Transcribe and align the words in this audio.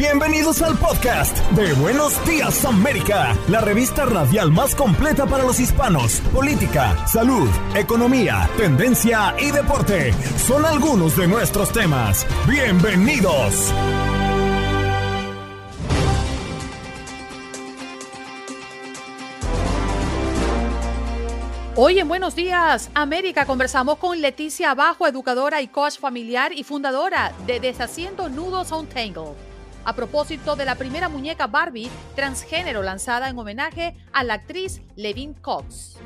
Bienvenidos 0.00 0.62
al 0.62 0.78
podcast 0.78 1.36
de 1.50 1.74
Buenos 1.74 2.24
Días 2.26 2.64
América, 2.64 3.36
la 3.48 3.60
revista 3.60 4.06
radial 4.06 4.50
más 4.50 4.74
completa 4.74 5.26
para 5.26 5.44
los 5.44 5.60
hispanos. 5.60 6.22
Política, 6.32 7.06
salud, 7.06 7.50
economía, 7.76 8.48
tendencia 8.56 9.34
y 9.38 9.50
deporte 9.50 10.14
son 10.38 10.64
algunos 10.64 11.18
de 11.18 11.28
nuestros 11.28 11.70
temas. 11.70 12.26
Bienvenidos. 12.48 13.74
Hoy 21.76 21.98
en 21.98 22.08
Buenos 22.08 22.34
Días 22.34 22.90
América 22.94 23.44
conversamos 23.44 23.98
con 23.98 24.18
Leticia 24.18 24.70
Abajo, 24.70 25.06
educadora 25.06 25.60
y 25.60 25.68
coach 25.68 25.98
familiar 25.98 26.54
y 26.54 26.64
fundadora 26.64 27.34
de 27.46 27.60
Deshaciendo 27.60 28.30
Nudos 28.30 28.72
Untangled. 28.72 29.49
A 29.84 29.94
propósito 29.94 30.56
de 30.56 30.64
la 30.64 30.74
primera 30.74 31.08
muñeca 31.08 31.46
Barbie 31.46 31.90
transgénero 32.14 32.82
lanzada 32.82 33.28
en 33.28 33.38
homenaje 33.38 33.96
a 34.12 34.24
la 34.24 34.34
actriz 34.34 34.82
Levin 34.96 35.34
Cox. 35.34 35.96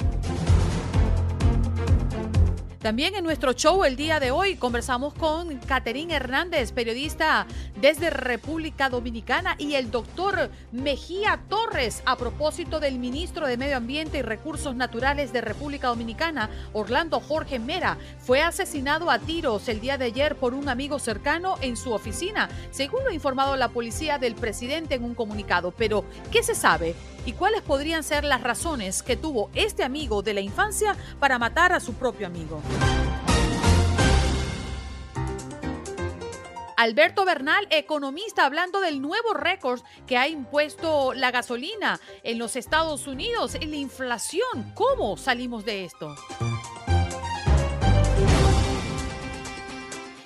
También 2.84 3.14
en 3.14 3.24
nuestro 3.24 3.54
show 3.54 3.82
el 3.84 3.96
día 3.96 4.20
de 4.20 4.30
hoy 4.30 4.56
conversamos 4.56 5.14
con 5.14 5.56
Caterín 5.60 6.10
Hernández, 6.10 6.70
periodista 6.70 7.46
desde 7.80 8.10
República 8.10 8.90
Dominicana, 8.90 9.56
y 9.56 9.76
el 9.76 9.90
doctor 9.90 10.50
Mejía 10.70 11.40
Torres 11.48 12.02
a 12.04 12.14
propósito 12.16 12.80
del 12.80 12.98
ministro 12.98 13.46
de 13.46 13.56
Medio 13.56 13.78
Ambiente 13.78 14.18
y 14.18 14.22
Recursos 14.22 14.76
Naturales 14.76 15.32
de 15.32 15.40
República 15.40 15.88
Dominicana, 15.88 16.50
Orlando 16.74 17.20
Jorge 17.20 17.58
Mera. 17.58 17.96
Fue 18.18 18.42
asesinado 18.42 19.10
a 19.10 19.18
tiros 19.18 19.66
el 19.70 19.80
día 19.80 19.96
de 19.96 20.04
ayer 20.04 20.36
por 20.36 20.52
un 20.52 20.68
amigo 20.68 20.98
cercano 20.98 21.56
en 21.62 21.78
su 21.78 21.90
oficina, 21.90 22.50
según 22.70 23.02
lo 23.04 23.08
ha 23.08 23.14
informado 23.14 23.56
la 23.56 23.70
policía 23.70 24.18
del 24.18 24.34
presidente 24.34 24.96
en 24.96 25.04
un 25.04 25.14
comunicado. 25.14 25.70
Pero, 25.70 26.04
¿qué 26.30 26.42
se 26.42 26.54
sabe? 26.54 26.94
¿Y 27.26 27.32
cuáles 27.32 27.62
podrían 27.62 28.02
ser 28.02 28.24
las 28.24 28.42
razones 28.42 29.02
que 29.02 29.16
tuvo 29.16 29.50
este 29.54 29.82
amigo 29.82 30.22
de 30.22 30.34
la 30.34 30.40
infancia 30.40 30.96
para 31.18 31.38
matar 31.38 31.72
a 31.72 31.80
su 31.80 31.94
propio 31.94 32.26
amigo? 32.26 32.60
Alberto 36.76 37.24
Bernal, 37.24 37.66
economista, 37.70 38.44
hablando 38.44 38.80
del 38.80 39.00
nuevo 39.00 39.32
récord 39.32 39.80
que 40.06 40.18
ha 40.18 40.28
impuesto 40.28 41.14
la 41.14 41.30
gasolina 41.30 41.98
en 42.22 42.38
los 42.38 42.56
Estados 42.56 43.06
Unidos 43.06 43.54
la 43.70 43.76
inflación. 43.76 44.72
¿Cómo 44.74 45.16
salimos 45.16 45.64
de 45.64 45.84
esto? 45.84 46.14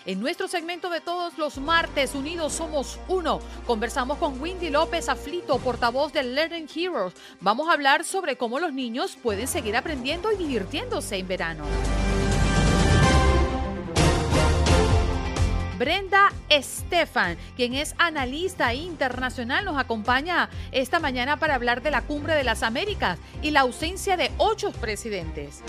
En 0.09 0.21
nuestro 0.21 0.49
segmento 0.49 0.89
de 0.89 1.03
todos 1.03 1.37
los 1.37 1.59
martes, 1.59 2.15
Unidos 2.15 2.55
Somos 2.55 2.99
Uno, 3.09 3.41
conversamos 3.67 4.17
con 4.17 4.41
Windy 4.41 4.71
López 4.71 5.07
Aflito, 5.11 5.59
portavoz 5.59 6.15
de 6.15 6.23
Learning 6.23 6.67
Heroes. 6.75 7.13
Vamos 7.43 7.69
a 7.69 7.75
hablar 7.75 8.07
sobre 8.07 8.37
cómo 8.39 8.59
los 8.59 8.73
niños 8.73 9.19
pueden 9.23 9.47
seguir 9.47 9.77
aprendiendo 9.77 10.33
y 10.33 10.39
divirtiéndose 10.39 11.17
en 11.17 11.29
verano. 11.29 11.65
Brenda 15.79 16.33
Estefan, 16.49 17.37
quien 17.55 17.75
es 17.75 17.95
analista 17.99 18.73
internacional, 18.73 19.67
nos 19.67 19.77
acompaña 19.77 20.49
esta 20.73 21.01
mañana 21.01 21.39
para 21.39 21.55
hablar 21.55 21.83
de 21.83 21.91
la 21.91 22.01
Cumbre 22.01 22.35
de 22.35 22.45
las 22.45 22.63
Américas 22.63 23.19
y 23.43 23.51
la 23.51 23.61
ausencia 23.61 24.17
de 24.17 24.31
ocho 24.39 24.73
presidentes. 24.73 25.63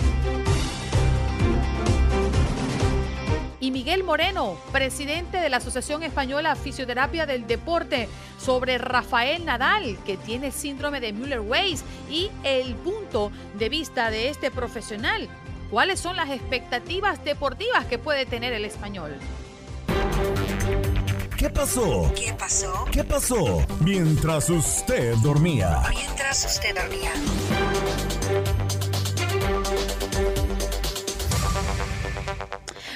Y 3.59 3.71
Miguel 3.71 4.03
Moreno, 4.03 4.57
presidente 4.71 5.37
de 5.37 5.49
la 5.49 5.57
Asociación 5.57 6.03
Española 6.03 6.55
Fisioterapia 6.55 7.25
del 7.25 7.47
Deporte, 7.47 8.07
sobre 8.39 8.77
Rafael 8.77 9.45
Nadal, 9.45 9.97
que 10.05 10.17
tiene 10.17 10.51
síndrome 10.51 10.99
de 11.01 11.13
Müller-Weiss, 11.13 11.83
y 12.09 12.31
el 12.43 12.75
punto 12.75 13.31
de 13.57 13.69
vista 13.69 14.09
de 14.11 14.29
este 14.29 14.51
profesional. 14.51 15.27
¿Cuáles 15.69 15.99
son 15.99 16.15
las 16.15 16.29
expectativas 16.29 17.23
deportivas 17.23 17.85
que 17.85 17.99
puede 17.99 18.25
tener 18.25 18.53
el 18.53 18.65
español? 18.65 19.15
¿Qué 21.37 21.49
pasó? 21.49 22.11
¿Qué 22.15 22.33
pasó? 22.33 22.85
¿Qué 22.91 23.03
pasó? 23.03 23.65
Mientras 23.79 24.49
usted 24.49 25.15
dormía. 25.17 25.83
Mientras 25.89 26.45
usted 26.45 26.75
dormía. 26.75 27.13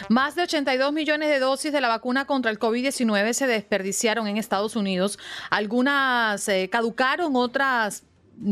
Más 0.09 0.35
de 0.35 0.43
82 0.43 0.91
millones 0.91 1.29
de 1.29 1.39
dosis 1.39 1.71
de 1.71 1.81
la 1.81 1.87
vacuna 1.87 2.25
contra 2.25 2.51
el 2.51 2.59
COVID-19 2.59 3.33
se 3.33 3.47
desperdiciaron 3.47 4.27
en 4.27 4.37
Estados 4.37 4.75
Unidos. 4.75 5.17
Algunas 5.49 6.47
eh, 6.49 6.69
caducaron, 6.69 7.35
otras 7.35 8.03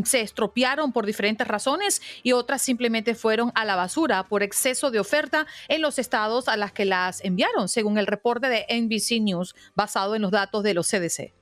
se 0.06 0.22
estropearon 0.22 0.94
por 0.94 1.06
diferentes 1.06 1.48
razones 1.48 2.02
y 2.24 2.34
otras 2.34 2.62
simplemente 2.62 3.16
fueron 3.16 3.52
a 3.56 3.66
la 3.66 3.76
basura 3.76 4.28
por 4.28 4.44
exceso 4.44 4.92
de 4.92 5.00
oferta 5.00 5.48
en 5.68 5.82
los 5.82 6.00
estados 6.00 6.48
a 6.48 6.56
las 6.56 6.72
que 6.72 6.86
las 6.86 7.24
enviaron, 7.24 7.68
según 7.68 7.98
el 7.98 8.08
reporte 8.08 8.48
de 8.48 8.66
NBC 8.70 9.22
News 9.22 9.56
basado 9.76 10.16
en 10.16 10.22
los 10.22 10.32
datos 10.32 10.64
de 10.64 10.74
los 10.74 10.88
CDC. 10.88 11.41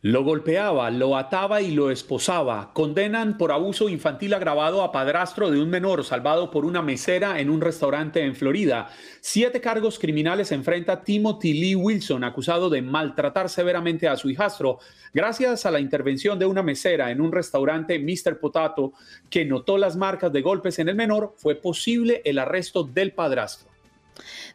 Lo 0.00 0.22
golpeaba, 0.22 0.92
lo 0.92 1.16
ataba 1.16 1.60
y 1.60 1.72
lo 1.72 1.90
esposaba. 1.90 2.72
Condenan 2.72 3.36
por 3.36 3.50
abuso 3.50 3.88
infantil 3.88 4.32
agravado 4.32 4.84
a 4.84 4.92
padrastro 4.92 5.50
de 5.50 5.60
un 5.60 5.68
menor 5.70 6.04
salvado 6.04 6.52
por 6.52 6.64
una 6.64 6.82
mesera 6.82 7.40
en 7.40 7.50
un 7.50 7.60
restaurante 7.60 8.22
en 8.22 8.36
Florida. 8.36 8.90
Siete 9.20 9.60
cargos 9.60 9.98
criminales 9.98 10.52
enfrenta 10.52 11.02
Timothy 11.02 11.52
Lee 11.52 11.74
Wilson, 11.74 12.22
acusado 12.22 12.70
de 12.70 12.80
maltratar 12.80 13.48
severamente 13.48 14.06
a 14.06 14.16
su 14.16 14.30
hijastro. 14.30 14.78
Gracias 15.12 15.66
a 15.66 15.72
la 15.72 15.80
intervención 15.80 16.38
de 16.38 16.46
una 16.46 16.62
mesera 16.62 17.10
en 17.10 17.20
un 17.20 17.32
restaurante 17.32 17.98
Mr. 17.98 18.38
Potato, 18.38 18.92
que 19.28 19.44
notó 19.44 19.78
las 19.78 19.96
marcas 19.96 20.32
de 20.32 20.42
golpes 20.42 20.78
en 20.78 20.90
el 20.90 20.94
menor, 20.94 21.34
fue 21.38 21.56
posible 21.56 22.22
el 22.24 22.38
arresto 22.38 22.84
del 22.84 23.14
padrastro. 23.14 23.68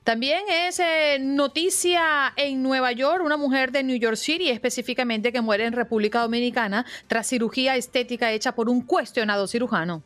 También 0.03 0.43
es 0.49 0.79
eh, 0.79 1.17
noticia 1.19 2.33
en 2.35 2.61
Nueva 2.61 2.91
York, 2.91 3.23
una 3.23 3.37
mujer 3.37 3.71
de 3.71 3.83
New 3.83 3.97
York 3.97 4.17
City 4.17 4.49
específicamente 4.49 5.31
que 5.31 5.41
muere 5.41 5.65
en 5.65 5.73
República 5.73 6.21
Dominicana 6.21 6.85
tras 7.07 7.27
cirugía 7.27 7.75
estética 7.75 8.31
hecha 8.31 8.53
por 8.55 8.69
un 8.69 8.81
cuestionado 8.81 9.47
cirujano. 9.47 10.03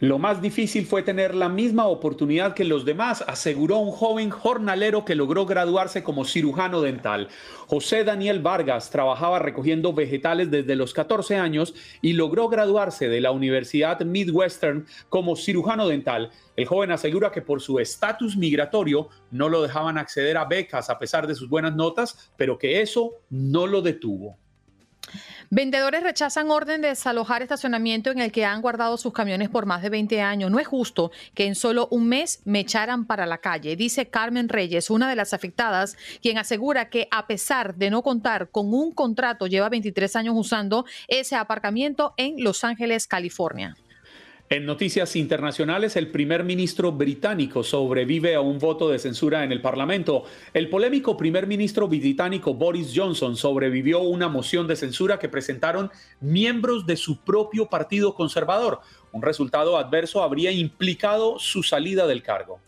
Lo 0.00 0.18
más 0.18 0.42
difícil 0.42 0.84
fue 0.84 1.02
tener 1.02 1.34
la 1.34 1.48
misma 1.48 1.86
oportunidad 1.86 2.52
que 2.52 2.64
los 2.64 2.84
demás, 2.84 3.24
aseguró 3.26 3.78
un 3.78 3.92
joven 3.92 4.28
jornalero 4.28 5.06
que 5.06 5.14
logró 5.14 5.46
graduarse 5.46 6.04
como 6.04 6.26
cirujano 6.26 6.82
dental. 6.82 7.28
José 7.66 8.04
Daniel 8.04 8.42
Vargas 8.42 8.90
trabajaba 8.90 9.38
recogiendo 9.38 9.94
vegetales 9.94 10.50
desde 10.50 10.76
los 10.76 10.92
14 10.92 11.36
años 11.36 11.74
y 12.02 12.12
logró 12.12 12.50
graduarse 12.50 13.08
de 13.08 13.22
la 13.22 13.30
Universidad 13.30 13.98
Midwestern 14.02 14.84
como 15.08 15.34
cirujano 15.34 15.88
dental. 15.88 16.30
El 16.56 16.66
joven 16.66 16.90
asegura 16.90 17.32
que 17.32 17.40
por 17.40 17.62
su 17.62 17.78
estatus 17.78 18.36
migratorio 18.36 19.08
no 19.30 19.48
lo 19.48 19.62
dejaban 19.62 19.96
acceder 19.96 20.36
a 20.36 20.44
becas 20.44 20.90
a 20.90 20.98
pesar 20.98 21.26
de 21.26 21.34
sus 21.34 21.48
buenas 21.48 21.74
notas, 21.74 22.32
pero 22.36 22.58
que 22.58 22.82
eso 22.82 23.12
no 23.30 23.66
lo 23.66 23.80
detuvo. 23.80 24.36
Vendedores 25.50 26.02
rechazan 26.02 26.50
orden 26.50 26.80
de 26.80 26.88
desalojar 26.88 27.42
estacionamiento 27.42 28.10
en 28.10 28.18
el 28.18 28.32
que 28.32 28.44
han 28.44 28.62
guardado 28.62 28.96
sus 28.96 29.12
camiones 29.12 29.48
por 29.48 29.66
más 29.66 29.82
de 29.82 29.90
20 29.90 30.20
años. 30.20 30.50
No 30.50 30.58
es 30.58 30.66
justo 30.66 31.12
que 31.34 31.46
en 31.46 31.54
solo 31.54 31.88
un 31.90 32.08
mes 32.08 32.40
me 32.44 32.60
echaran 32.60 33.06
para 33.06 33.26
la 33.26 33.38
calle, 33.38 33.76
dice 33.76 34.08
Carmen 34.08 34.48
Reyes, 34.48 34.90
una 34.90 35.08
de 35.08 35.16
las 35.16 35.32
afectadas, 35.32 35.96
quien 36.20 36.38
asegura 36.38 36.90
que 36.90 37.08
a 37.10 37.26
pesar 37.26 37.76
de 37.76 37.90
no 37.90 38.02
contar 38.02 38.50
con 38.50 38.74
un 38.74 38.92
contrato, 38.92 39.46
lleva 39.46 39.68
23 39.68 40.16
años 40.16 40.34
usando 40.36 40.84
ese 41.08 41.36
aparcamiento 41.36 42.14
en 42.16 42.42
Los 42.42 42.64
Ángeles, 42.64 43.06
California. 43.06 43.76
En 44.48 44.64
noticias 44.64 45.16
internacionales, 45.16 45.96
el 45.96 46.12
primer 46.12 46.44
ministro 46.44 46.92
británico 46.92 47.64
sobrevive 47.64 48.36
a 48.36 48.40
un 48.40 48.60
voto 48.60 48.88
de 48.88 49.00
censura 49.00 49.42
en 49.42 49.50
el 49.50 49.60
Parlamento. 49.60 50.22
El 50.54 50.70
polémico 50.70 51.16
primer 51.16 51.48
ministro 51.48 51.88
británico 51.88 52.54
Boris 52.54 52.92
Johnson 52.94 53.36
sobrevivió 53.36 53.98
a 53.98 54.02
una 54.02 54.28
moción 54.28 54.68
de 54.68 54.76
censura 54.76 55.18
que 55.18 55.28
presentaron 55.28 55.90
miembros 56.20 56.86
de 56.86 56.96
su 56.96 57.18
propio 57.24 57.66
partido 57.66 58.14
conservador. 58.14 58.78
Un 59.10 59.22
resultado 59.22 59.78
adverso 59.78 60.22
habría 60.22 60.52
implicado 60.52 61.40
su 61.40 61.64
salida 61.64 62.06
del 62.06 62.22
cargo. 62.22 62.60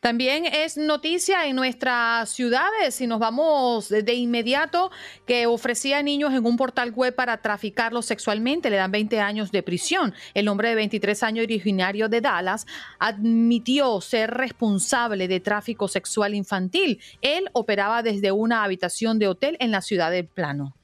También 0.00 0.46
es 0.46 0.76
noticia 0.76 1.46
en 1.46 1.56
nuestras 1.56 2.30
ciudades, 2.30 2.94
si 2.94 3.06
nos 3.06 3.18
vamos 3.18 3.88
de 3.88 4.14
inmediato, 4.14 4.90
que 5.26 5.46
ofrecía 5.46 6.02
niños 6.02 6.32
en 6.32 6.44
un 6.46 6.56
portal 6.56 6.92
web 6.92 7.14
para 7.14 7.38
traficarlos 7.38 8.06
sexualmente. 8.06 8.70
Le 8.70 8.76
dan 8.76 8.90
20 8.90 9.20
años 9.20 9.52
de 9.52 9.62
prisión. 9.62 10.14
El 10.34 10.48
hombre 10.48 10.70
de 10.70 10.74
23 10.74 11.22
años 11.22 11.44
originario 11.44 12.08
de 12.08 12.20
Dallas 12.20 12.66
admitió 12.98 14.00
ser 14.00 14.30
responsable 14.30 15.28
de 15.28 15.40
tráfico 15.40 15.88
sexual 15.88 16.34
infantil. 16.34 17.00
Él 17.20 17.48
operaba 17.52 18.02
desde 18.02 18.32
una 18.32 18.64
habitación 18.64 19.18
de 19.18 19.28
hotel 19.28 19.56
en 19.60 19.70
la 19.70 19.80
ciudad 19.80 20.10
del 20.10 20.26
Plano. 20.26 20.74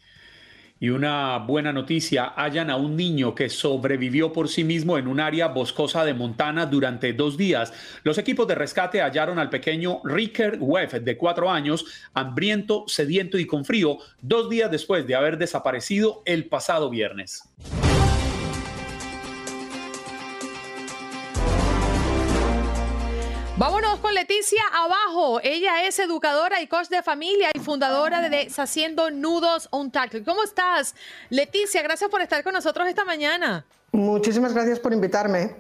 Y 0.83 0.89
una 0.89 1.37
buena 1.37 1.75
noticia, 1.75 2.33
hallan 2.35 2.71
a 2.71 2.77
un 2.77 2.97
niño 2.97 3.35
que 3.35 3.51
sobrevivió 3.51 4.33
por 4.33 4.49
sí 4.49 4.65
mismo 4.65 4.97
en 4.97 5.09
un 5.09 5.21
área 5.21 5.49
boscosa 5.49 6.07
de 6.07 6.15
Montana 6.15 6.65
durante 6.65 7.13
dos 7.13 7.37
días. 7.37 7.71
Los 8.03 8.17
equipos 8.17 8.49
de 8.49 8.55
rescate 8.55 9.03
hallaron 9.03 9.39
al 9.39 9.51
pequeño 9.51 10.01
Ricker 10.05 10.57
Webb, 10.59 11.03
de 11.03 11.19
cuatro 11.19 11.51
años, 11.51 11.85
hambriento, 12.15 12.85
sediento 12.87 13.37
y 13.37 13.47
con 13.47 13.67
frío, 13.67 13.99
dos 14.23 14.49
días 14.49 14.71
después 14.71 15.07
de 15.07 15.15
haber 15.15 15.37
desaparecido 15.37 16.23
el 16.25 16.47
pasado 16.47 16.89
viernes. 16.89 17.43
Vámonos 23.61 23.99
con 23.99 24.15
Leticia 24.15 24.63
Abajo. 24.73 25.39
Ella 25.43 25.85
es 25.87 25.99
educadora 25.99 26.63
y 26.63 26.67
coach 26.67 26.89
de 26.89 27.03
familia 27.03 27.51
y 27.53 27.59
fundadora 27.59 28.23
de 28.23 28.31
Deshaciendo 28.31 29.11
Nudos 29.11 29.69
on 29.71 29.91
Tackle. 29.91 30.25
¿Cómo 30.25 30.43
estás? 30.45 30.95
Leticia, 31.29 31.83
gracias 31.83 32.09
por 32.09 32.23
estar 32.23 32.43
con 32.43 32.55
nosotros 32.55 32.89
esta 32.89 33.05
mañana. 33.05 33.67
Muchísimas 33.93 34.55
gracias 34.55 34.81
por 34.81 34.95
invitarme. 34.95 35.55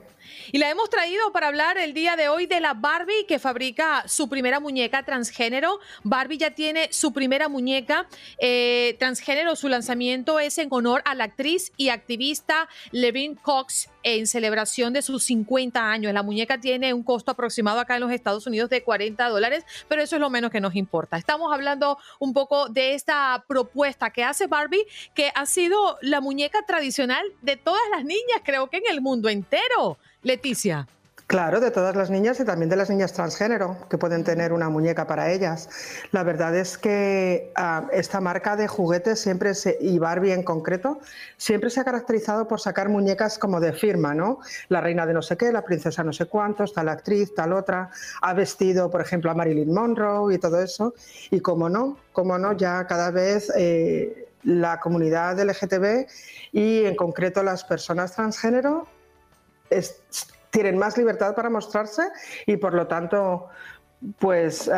Y 0.50 0.56
la 0.56 0.70
hemos 0.70 0.88
traído 0.88 1.31
para 1.31 1.49
hablar 1.49 1.76
el 1.76 1.93
día 1.93 2.17
de 2.17 2.31
hoy 2.31 2.47
de 2.47 2.61
la 2.61 2.73
Barbie 2.73 3.26
que 3.29 3.38
fabrica 3.38 4.05
su 4.08 4.31
primera 4.31 4.61
muñeca 4.61 5.03
transgénero. 5.03 5.79
Barbie 6.03 6.38
ya 6.38 6.53
tiene 6.53 6.88
su 6.93 7.12
primera 7.12 7.50
muñeca 7.50 8.06
eh, 8.38 8.96
transgénero. 8.99 9.56
Su 9.56 9.69
lanzamiento 9.69 10.41
es 10.41 10.56
en 10.56 10.69
honor 10.70 11.03
a 11.05 11.14
la 11.14 11.25
actriz 11.25 11.70
y 11.76 11.91
activista 11.91 12.67
Levin 12.93 13.35
Cox 13.35 13.89
en 14.02 14.26
celebración 14.26 14.93
de 14.93 15.02
sus 15.02 15.25
50 15.25 15.91
años. 15.91 16.12
La 16.12 16.23
muñeca 16.23 16.58
tiene 16.58 16.94
un 16.94 17.02
costo 17.02 17.32
aproximado 17.32 17.81
acá 17.81 17.94
en 17.97 18.00
los 18.00 18.12
Estados 18.12 18.47
Unidos 18.47 18.70
de 18.70 18.82
40 18.82 19.29
dólares, 19.29 19.64
pero 19.88 20.02
eso 20.02 20.17
es 20.17 20.20
lo 20.20 20.31
menos 20.31 20.50
que 20.50 20.61
nos 20.61 20.75
importa. 20.76 21.17
Estamos 21.17 21.52
hablando 21.52 21.99
un 22.19 22.32
poco 22.32 22.69
de 22.69 22.94
esta 22.94 23.44
propuesta 23.49 24.11
que 24.11 24.25
hace 24.25 24.47
Barbie, 24.47 24.87
que 25.14 25.31
ha 25.35 25.47
sido 25.47 25.99
la 26.02 26.20
muñeca 26.20 26.62
tradicional 26.67 27.25
de 27.43 27.56
todas 27.56 27.82
las 27.91 28.05
niñas, 28.05 28.43
creo 28.44 28.69
que 28.69 28.79
en 28.79 28.85
el 28.91 29.00
mundo 29.00 29.29
entero. 29.29 29.99
Leticia. 30.23 30.87
Claro, 31.31 31.61
de 31.61 31.71
todas 31.71 31.94
las 31.94 32.11
niñas 32.11 32.41
y 32.41 32.44
también 32.44 32.69
de 32.71 32.75
las 32.75 32.91
niñas 32.91 33.12
transgénero 33.12 33.77
que 33.88 33.99
pueden 33.99 34.25
tener 34.25 34.53
una 34.53 34.69
muñeca 34.69 35.06
para 35.06 35.31
ellas. 35.31 35.69
La 36.11 36.25
verdad 36.25 36.56
es 36.56 36.77
que 36.77 37.53
ah, 37.55 37.87
esta 37.93 38.21
marca 38.21 38.56
de 38.56 38.67
juguetes 38.67 39.21
siempre 39.21 39.55
se, 39.55 39.79
y 39.81 40.00
Barbie 40.00 40.32
en 40.32 40.43
concreto 40.43 40.99
siempre 41.37 41.71
se 41.71 41.79
ha 41.79 41.85
caracterizado 41.85 42.49
por 42.49 42.61
sacar 42.61 42.88
muñecas 42.88 43.38
como 43.38 43.61
de 43.61 43.73
firma, 43.73 44.12
¿no? 44.12 44.41
La 44.69 44.81
reina 44.81 45.06
de 45.06 45.15
no 45.15 45.23
sé 45.23 45.37
qué, 45.37 45.53
la 45.53 45.62
princesa 45.62 46.03
no 46.03 46.12
sé 46.12 46.27
cuántos, 46.27 46.73
tal 46.73 46.88
actriz, 46.88 47.32
tal 47.32 47.53
otra. 47.53 47.91
Ha 48.23 48.35
vestido, 48.35 48.91
por 48.91 49.00
ejemplo, 49.00 49.31
a 49.31 49.35
Marilyn 49.35 49.73
Monroe 49.73 50.35
y 50.35 50.38
todo 50.38 50.61
eso. 50.61 50.94
Y 51.31 51.38
como 51.38 51.69
no, 51.69 51.97
como 52.12 52.38
no, 52.38 52.55
ya 52.55 52.88
cada 52.88 53.12
vez 53.12 53.53
eh, 53.56 54.27
la 54.43 54.81
comunidad 54.81 55.38
LGTB 55.38 56.09
y 56.50 56.87
en 56.87 56.97
concreto 56.97 57.44
las 57.44 57.62
personas 57.62 58.17
transgénero 58.17 58.88
tienen 60.50 60.79
más 60.79 60.97
libertad 60.97 61.35
para 61.35 61.50
mostrarse 61.50 62.02
y 62.47 62.56
por 62.56 62.75
lo 62.75 62.87
tanto 62.87 63.49
pues 64.19 64.70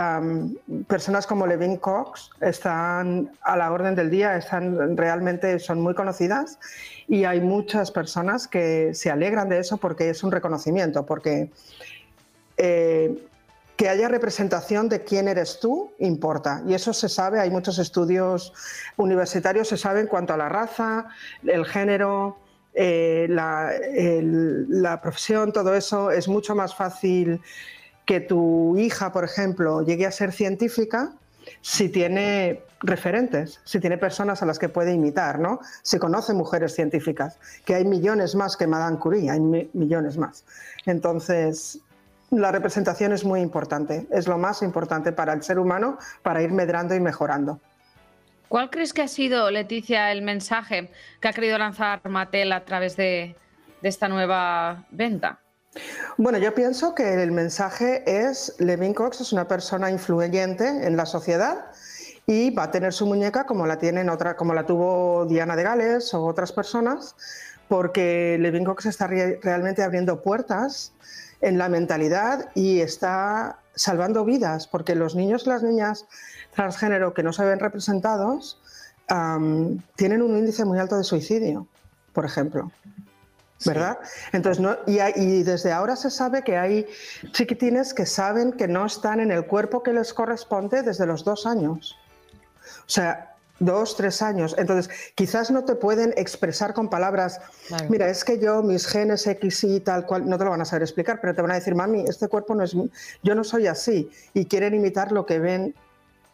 personas 0.89 1.27
como 1.27 1.47
Levin 1.47 1.77
Cox 1.77 2.31
están 2.41 3.31
a 3.43 3.57
la 3.57 3.71
orden 3.71 3.95
del 3.95 4.11
día, 4.11 4.37
están 4.37 4.97
realmente 4.97 5.59
son 5.61 5.81
muy 5.81 5.95
conocidas 5.95 6.59
y 7.07 7.25
hay 7.25 7.41
muchas 7.41 7.93
personas 7.93 8.49
que 8.49 8.95
se 8.95 9.11
alegran 9.11 9.49
de 9.49 9.61
eso 9.61 9.77
porque 9.77 10.11
es 10.11 10.25
un 10.25 10.33
reconocimiento, 10.33 11.07
porque 11.07 11.51
eh, 12.57 13.17
que 13.77 13.89
haya 13.89 14.09
representación 14.09 14.89
de 14.89 15.03
quién 15.03 15.29
eres 15.29 15.59
tú 15.61 15.93
importa. 15.99 16.63
Y 16.67 16.75
eso 16.75 16.93
se 16.93 17.09
sabe, 17.09 17.41
hay 17.41 17.51
muchos 17.51 17.79
estudios 17.79 18.53
universitarios 18.97 19.69
se 19.69 19.77
sabe 19.77 20.01
en 20.01 20.07
cuanto 20.07 20.35
a 20.35 20.37
la 20.37 20.49
raza, 20.49 21.07
el 21.47 21.65
género, 21.65 22.37
eh, 22.75 23.27
la, 23.29 25.01
profesión, 25.03 25.53
todo 25.53 25.75
eso, 25.75 26.11
es 26.11 26.29
mucho 26.29 26.55
más 26.55 26.75
fácil 26.75 27.41
que 28.07 28.21
tu 28.21 28.77
hija, 28.79 29.13
por 29.13 29.25
ejemplo, 29.25 29.83
llegue 29.83 30.07
a 30.07 30.13
ser 30.13 30.33
científica 30.33 31.13
si 31.61 31.89
tiene 31.89 32.63
referentes, 32.81 33.61
si 33.65 33.81
tiene 33.81 33.99
personas 33.99 34.43
a 34.43 34.47
las 34.47 34.59
que 34.59 34.69
puede 34.69 34.93
imitar, 34.93 35.39
¿no? 35.39 35.61
Si 35.83 35.99
conoce 35.99 36.35
mujeres 36.35 36.75
científicas, 36.75 37.39
que 37.65 37.75
hay 37.75 37.85
millones 37.85 38.35
más 38.35 38.57
que 38.57 38.67
Madame 38.67 38.99
Curie, 38.99 39.31
hay 39.31 39.41
millones 39.41 40.17
más. 40.17 40.45
Entonces, 40.87 41.81
la 42.31 42.51
representación 42.51 43.13
es 43.13 43.25
muy 43.25 43.41
importante, 43.41 44.07
es 44.11 44.27
lo 44.27 44.39
más 44.39 44.63
importante 44.63 45.13
para 45.13 45.33
el 45.33 45.43
ser 45.43 45.59
humano 45.59 45.99
para 46.23 46.43
ir 46.43 46.51
medrando 46.51 46.95
y 46.95 47.01
mejorando. 47.01 47.61
¿Cuál 48.53 48.69
crees 48.69 48.93
que 48.93 49.01
ha 49.01 49.09
sido, 49.09 49.51
Leticia, 49.51 50.13
el 50.13 50.21
mensaje 50.21 50.91
que 51.23 51.29
ha 51.29 51.33
querido 51.33 51.57
lanzar 51.57 52.07
Mattel 52.07 52.53
a 52.53 52.67
través 52.67 52.97
de, 52.99 53.35
esta 53.83 54.09
nueva 54.09 54.85
venta? 54.91 55.41
Bueno, 56.19 56.37
yo 56.37 56.55
pienso 56.55 56.95
que 56.95 57.23
el 57.23 57.33
mensaje 57.33 58.03
es, 58.05 58.55
Levin 58.59 58.93
Cox 58.93 59.23
es 59.23 59.33
una 59.33 59.49
persona 59.49 59.91
influyente 59.91 60.87
en 60.87 60.99
la 60.99 61.07
sociedad 61.07 61.65
y 62.27 62.51
va 62.51 62.65
a 62.65 62.71
tener 62.71 62.93
su 62.93 63.07
muñeca 63.07 63.47
como 63.47 63.67
la 63.67 63.79
tienen 63.79 64.11
otra, 64.11 64.37
como 64.37 64.53
la 64.53 64.67
tuvo 64.67 65.25
Diana 65.25 65.57
de 65.57 65.63
Gales 65.63 66.13
o 66.13 66.23
otras 66.27 66.53
personas, 66.53 67.17
porque 67.69 68.37
Levin 68.39 68.67
Cox 68.67 68.85
está 68.85 69.07
realmente 69.07 69.83
abriendo 69.83 70.21
puertas 70.21 70.93
en 71.41 71.57
la 71.57 71.71
mentalidad 71.71 72.51
y 72.55 72.81
está 72.81 73.61
salvando 73.75 74.27
vidas, 74.27 74.67
porque 74.67 74.95
los 74.95 75.15
niños 75.15 75.47
y 75.47 75.49
las 75.49 75.63
niñas 75.63 76.05
transgénero 76.55 77.15
que 77.15 77.23
no 77.23 77.33
se 77.33 77.45
ven 77.45 77.59
representados 77.59 78.61
tienen 79.97 80.23
un 80.23 80.37
índice 80.39 80.65
muy 80.65 80.79
alto 80.79 80.97
de 80.97 81.05
suicidio, 81.05 81.67
por 82.13 82.25
ejemplo. 82.25 82.71
¿Verdad? 83.65 83.99
Entonces, 84.33 84.61
no, 84.61 84.77
y, 84.89 84.99
y, 85.21 85.45
desde 85.45 85.71
ahora 85.71 85.95
se 85.95 86.11
sabe 86.11 86.43
que 86.43 86.57
hay 86.57 86.85
chiquitines 87.31 87.95
que 87.95 88.07
saben 88.07 88.53
que 88.53 88.67
no 88.67 88.87
están 88.87 89.21
en 89.21 89.31
el 89.31 89.47
cuerpo 89.47 89.85
que 89.85 89.93
les 89.93 90.13
corresponde 90.13 90.83
desde 90.83 91.07
los 91.07 91.25
dos 91.25 91.47
años. 91.47 91.97
O 92.81 92.91
sea, 92.91 93.33
dos, 93.61 93.97
tres 93.97 94.21
años. 94.23 94.55
Entonces, 94.59 94.91
quizás 95.15 95.51
no 95.51 95.65
te 95.65 95.75
pueden 95.75 96.13
expresar 96.17 96.75
con 96.75 96.91
palabras, 96.91 97.41
mira, 97.89 98.09
es 98.09 98.25
que 98.25 98.39
yo, 98.39 98.63
mis 98.63 98.87
genes 98.87 99.27
X 99.27 99.65
y 99.65 99.81
tal 99.81 100.07
cual, 100.07 100.29
no 100.29 100.39
te 100.39 100.45
lo 100.45 100.51
van 100.51 100.61
a 100.61 100.65
saber 100.65 100.83
explicar, 100.83 101.21
pero 101.21 101.35
te 101.35 101.43
van 101.43 101.53
a 101.53 101.55
decir, 101.55 101.75
mami, 101.75 102.05
este 102.09 102.29
cuerpo 102.29 102.55
no 102.55 102.65
es, 102.65 102.75
yo 103.23 103.35
no 103.35 103.45
soy 103.45 103.67
así. 103.67 104.11
Y 104.35 104.47
quieren 104.47 104.75
imitar 104.75 105.13
lo 105.13 105.27
que 105.27 105.39
ven. 105.39 105.75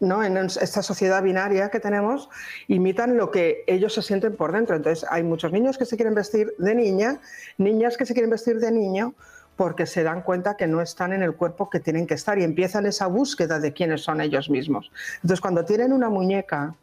¿No? 0.01 0.23
en 0.23 0.37
esta 0.37 0.83
sociedad 0.83 1.23
binaria 1.23 1.71
que 1.71 1.81
tenemos, 1.81 2.29
imitan 2.67 3.17
lo 3.17 3.31
que 3.31 3.65
ellos 3.67 3.95
se 3.95 4.03
sienten 4.03 4.37
por 4.37 4.53
dentro. 4.53 4.77
Entonces, 4.77 5.07
hay 5.11 5.23
muchos 5.23 5.53
niños 5.53 5.79
que 5.79 5.85
se 5.85 5.97
quieren 5.97 6.15
vestir 6.15 6.55
de 6.59 6.75
niña, 6.75 7.21
niñas 7.57 7.97
que 7.97 8.07
se 8.07 8.15
quieren 8.15 8.31
vestir 8.31 8.61
de 8.61 8.71
niño, 8.71 9.15
porque 9.57 9.87
se 9.87 10.05
dan 10.05 10.23
cuenta 10.23 10.57
que 10.57 10.69
no 10.69 10.81
están 10.81 11.13
en 11.13 11.23
el 11.23 11.35
cuerpo 11.35 11.69
que 11.69 11.81
tienen 11.81 12.07
que 12.07 12.15
estar 12.15 12.39
y 12.39 12.45
empiezan 12.45 12.87
esa 12.87 13.09
búsqueda 13.09 13.59
de 13.59 13.73
quiénes 13.73 14.03
son 14.03 14.21
ellos 14.21 14.49
mismos. 14.49 14.93
Entonces, 15.17 15.41
cuando 15.41 15.65
tienen 15.65 15.93
una 15.93 16.09
muñeca 16.09 16.75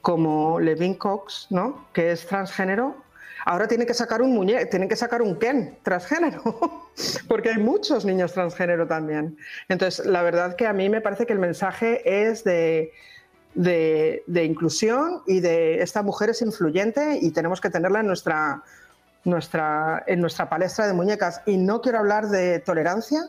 como 0.00 0.60
Levin 0.60 0.94
Cox, 0.94 1.48
¿no? 1.50 1.86
que 1.92 2.12
es 2.12 2.26
transgénero, 2.26 2.94
ahora 3.44 3.68
tiene 3.68 3.86
que 3.86 3.94
sacar 3.94 4.22
un 4.22 4.34
muñeco, 4.34 4.68
tienen 4.68 4.88
que 4.88 4.96
sacar 4.96 5.22
un 5.22 5.38
Ken 5.38 5.78
transgénero, 5.82 6.42
porque 7.28 7.50
hay 7.50 7.58
muchos 7.58 8.04
niños 8.04 8.32
transgénero 8.32 8.86
también. 8.86 9.36
Entonces, 9.68 10.06
la 10.06 10.22
verdad 10.22 10.56
que 10.56 10.66
a 10.66 10.72
mí 10.72 10.88
me 10.88 11.00
parece 11.00 11.26
que 11.26 11.32
el 11.32 11.38
mensaje 11.38 12.28
es 12.28 12.44
de, 12.44 12.92
de, 13.54 14.44
inclusión 14.44 15.22
y 15.26 15.40
de 15.40 15.82
esta 15.82 16.02
mujer 16.02 16.30
es 16.30 16.42
influyente 16.42 17.18
y 17.20 17.30
tenemos 17.30 17.60
que 17.60 17.70
tenerla 17.70 18.00
en 18.00 18.06
nuestra, 18.06 18.62
nuestra, 19.24 20.04
en 20.06 20.20
nuestra 20.20 20.48
palestra 20.48 20.86
de 20.86 20.92
muñecas. 20.92 21.40
Y 21.46 21.56
no 21.56 21.80
quiero 21.80 21.98
hablar 21.98 22.28
de 22.28 22.60
tolerancia, 22.60 23.20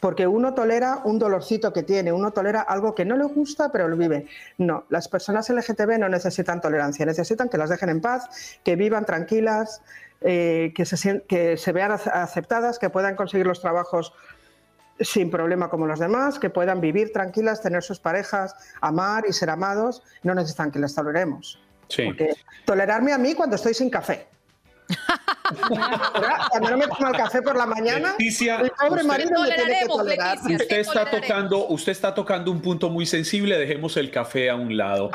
porque 0.00 0.26
uno 0.26 0.54
tolera 0.54 1.02
un 1.04 1.18
dolorcito 1.18 1.72
que 1.72 1.82
tiene, 1.82 2.10
uno 2.12 2.32
tolera 2.32 2.62
algo 2.62 2.94
que 2.94 3.04
no 3.04 3.16
le 3.16 3.24
gusta, 3.24 3.70
pero 3.70 3.86
lo 3.86 3.96
vive. 3.96 4.26
No, 4.58 4.84
las 4.88 5.08
personas 5.08 5.48
LGTB 5.50 5.98
no 5.98 6.08
necesitan 6.08 6.60
tolerancia, 6.60 7.04
necesitan 7.06 7.48
que 7.48 7.58
las 7.58 7.70
dejen 7.70 7.90
en 7.90 8.00
paz, 8.00 8.58
que 8.64 8.76
vivan 8.76 9.04
tranquilas, 9.04 9.82
eh, 10.22 10.72
que, 10.74 10.84
se, 10.84 11.22
que 11.28 11.56
se 11.56 11.72
vean 11.72 11.92
aceptadas, 11.92 12.78
que 12.78 12.90
puedan 12.90 13.14
conseguir 13.14 13.46
los 13.46 13.60
trabajos 13.60 14.12
sin 15.00 15.30
problema 15.30 15.70
como 15.70 15.86
los 15.86 15.98
demás, 15.98 16.38
que 16.38 16.50
puedan 16.50 16.80
vivir 16.80 17.12
tranquilas, 17.12 17.62
tener 17.62 17.82
sus 17.82 18.00
parejas, 18.00 18.54
amar 18.80 19.24
y 19.28 19.32
ser 19.32 19.50
amados, 19.50 20.02
no 20.22 20.34
necesitan 20.34 20.70
que 20.70 20.78
les 20.78 20.94
toleremos. 20.94 21.60
Porque 22.04 22.34
tolerarme 22.64 23.12
a 23.12 23.18
mí 23.18 23.34
cuando 23.34 23.56
estoy 23.56 23.74
sin 23.74 23.90
café. 23.90 24.28
No 26.60 26.76
me 26.76 26.86
tomo 26.86 27.08
el 27.08 27.16
café 27.16 27.42
por 27.42 27.56
la 27.56 27.66
mañana, 27.66 28.14
el 28.18 28.70
pobre 28.70 29.02
marido 29.02 29.30
me 29.42 29.50
tiene 29.50 29.80
que 29.80 29.86
tolerar. 29.86 30.38
usted 30.38 30.78
está 30.78 31.10
tocando, 31.10 31.66
usted 31.68 31.92
está 31.92 32.14
tocando 32.14 32.50
un 32.50 32.60
punto 32.60 32.90
muy 32.90 33.06
sensible. 33.06 33.58
Dejemos 33.58 33.96
el 33.96 34.10
café 34.10 34.50
a 34.50 34.56
un 34.56 34.76
lado. 34.76 35.10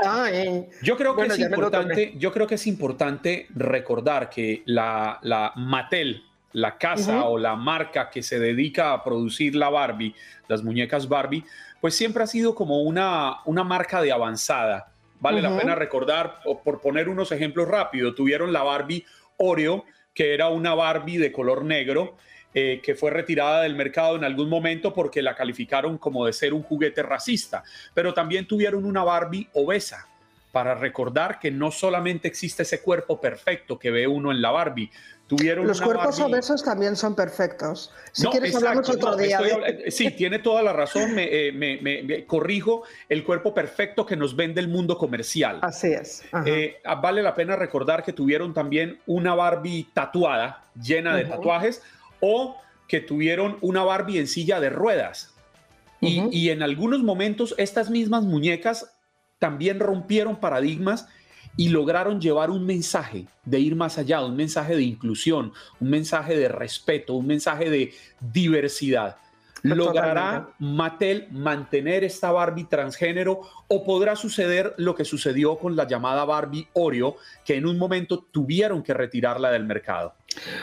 Yo 0.81 0.97
creo 0.97 1.15
que 1.15 1.27
es 1.27 1.39
importante. 1.39 2.13
Yo 2.17 2.31
creo 2.31 2.47
que 2.47 2.55
es 2.55 2.67
importante 2.67 3.47
recordar 3.55 4.29
que 4.29 4.63
la, 4.65 5.19
la 5.21 5.53
Mattel, 5.55 6.23
la 6.53 6.77
casa 6.77 7.25
o 7.25 7.37
la 7.37 7.55
marca 7.55 8.09
que 8.09 8.23
se 8.23 8.39
dedica 8.39 8.93
a 8.93 9.03
producir 9.03 9.55
la 9.55 9.69
Barbie, 9.69 10.15
las 10.47 10.63
muñecas 10.63 11.07
Barbie, 11.07 11.43
pues 11.81 11.95
siempre 11.95 12.23
ha 12.23 12.27
sido 12.27 12.55
como 12.55 12.81
una, 12.81 13.37
una 13.45 13.63
marca 13.63 14.01
de 14.01 14.11
avanzada 14.11 14.87
Vale 15.19 15.41
la 15.41 15.57
pena 15.57 15.75
recordar, 15.75 16.39
por 16.63 16.81
poner 16.81 17.09
unos 17.09 17.31
ejemplos 17.31 17.67
rápidos, 17.67 18.13
tuvieron 18.15 18.53
la 18.53 18.63
Barbie 18.63 19.05
Oreo, 19.37 19.85
que 20.13 20.33
era 20.33 20.49
una 20.49 20.73
Barbie 20.73 21.17
de 21.17 21.31
color 21.31 21.63
negro, 21.63 22.17
eh, 22.53 22.79
que 22.81 22.95
fue 22.95 23.11
retirada 23.11 23.63
del 23.63 23.75
mercado 23.75 24.15
en 24.15 24.23
algún 24.23 24.47
momento 24.47 24.93
porque 24.93 25.21
la 25.21 25.35
calificaron 25.35 25.97
como 25.97 26.25
de 26.25 26.31
ser 26.31 26.53
un 26.53 26.63
juguete 26.63 27.03
racista, 27.03 27.63
pero 27.93 28.13
también 28.13 28.47
tuvieron 28.47 28.85
una 28.85 29.03
Barbie 29.03 29.49
obesa 29.53 30.07
para 30.53 30.73
recordar 30.73 31.37
que 31.37 31.51
no 31.51 31.69
solamente 31.69 32.29
existe 32.29 32.63
ese 32.63 32.81
cuerpo 32.81 33.19
perfecto 33.19 33.77
que 33.77 33.91
ve 33.91 34.07
uno 34.07 34.31
en 34.31 34.41
la 34.41 34.51
Barbie, 34.51 34.89
Tuvieron 35.27 35.65
Los 35.65 35.81
cuerpos 35.81 36.19
obesos 36.19 36.63
también 36.63 36.95
son 36.95 37.15
perfectos. 37.15 37.91
Si 38.11 38.27
quieres 38.27 38.55
hablamos 38.55 38.87
otro 38.89 39.15
día. 39.15 39.39
Sí, 39.89 40.11
tiene 40.11 40.37
toda 40.37 40.61
la 40.61 40.71
razón. 40.71 41.15
Me, 41.15 41.27
eh, 41.27 42.25
corrijo 42.27 42.83
el 43.09 43.23
cuerpo 43.23 43.53
perfecto 43.53 44.05
que 44.05 44.15
nos 44.15 44.35
vende 44.35 44.61
el 44.61 44.67
mundo 44.67 44.99
comercial. 44.99 45.59
Así 45.63 45.87
es. 45.87 46.23
Eh, 46.45 46.77
vale 47.01 47.23
la 47.23 47.33
pena 47.33 47.55
recordar 47.55 48.03
que 48.03 48.13
tuvieron 48.13 48.53
también 48.53 48.99
una 49.07 49.33
Barbie 49.33 49.87
tatuada, 49.93 50.63
llena 50.79 51.15
de 51.15 51.25
tatuajes, 51.25 51.81
o 52.19 52.57
que 52.87 52.99
tuvieron 53.01 53.57
una 53.61 53.83
Barbie 53.83 54.19
en 54.19 54.27
silla 54.27 54.59
de 54.59 54.69
ruedas. 54.69 55.31
y 56.01 56.49
en 56.49 56.61
algunos 56.61 57.01
momentos 57.01 57.55
estas 57.57 57.89
mismas 57.89 58.23
muñecas 58.23 58.95
también 59.39 59.79
rompieron 59.79 60.39
paradigmas 60.39 61.07
y 61.57 61.69
lograron 61.69 62.19
llevar 62.19 62.49
un 62.49 62.65
mensaje 62.65 63.27
de 63.43 63.59
ir 63.59 63.75
más 63.75 63.97
allá, 63.97 64.23
un 64.23 64.35
mensaje 64.35 64.75
de 64.75 64.83
inclusión, 64.83 65.53
un 65.79 65.89
mensaje 65.89 66.37
de 66.37 66.47
respeto, 66.47 67.13
un 67.13 67.27
mensaje 67.27 67.69
de 67.69 67.93
diversidad. 68.19 69.17
¿Logrará 69.73 70.49
Mattel 70.59 71.27
mantener 71.31 72.03
esta 72.03 72.31
Barbie 72.31 72.65
transgénero 72.65 73.41
o 73.67 73.83
podrá 73.83 74.15
suceder 74.15 74.75
lo 74.77 74.93
que 74.93 75.05
sucedió 75.05 75.57
con 75.57 75.75
la 75.75 75.87
llamada 75.87 76.23
Barbie 76.23 76.67
Oreo, 76.73 77.15
que 77.43 77.55
en 77.55 77.65
un 77.65 77.79
momento 77.79 78.19
tuvieron 78.31 78.83
que 78.83 78.93
retirarla 78.93 79.49
del 79.49 79.65
mercado? 79.65 80.13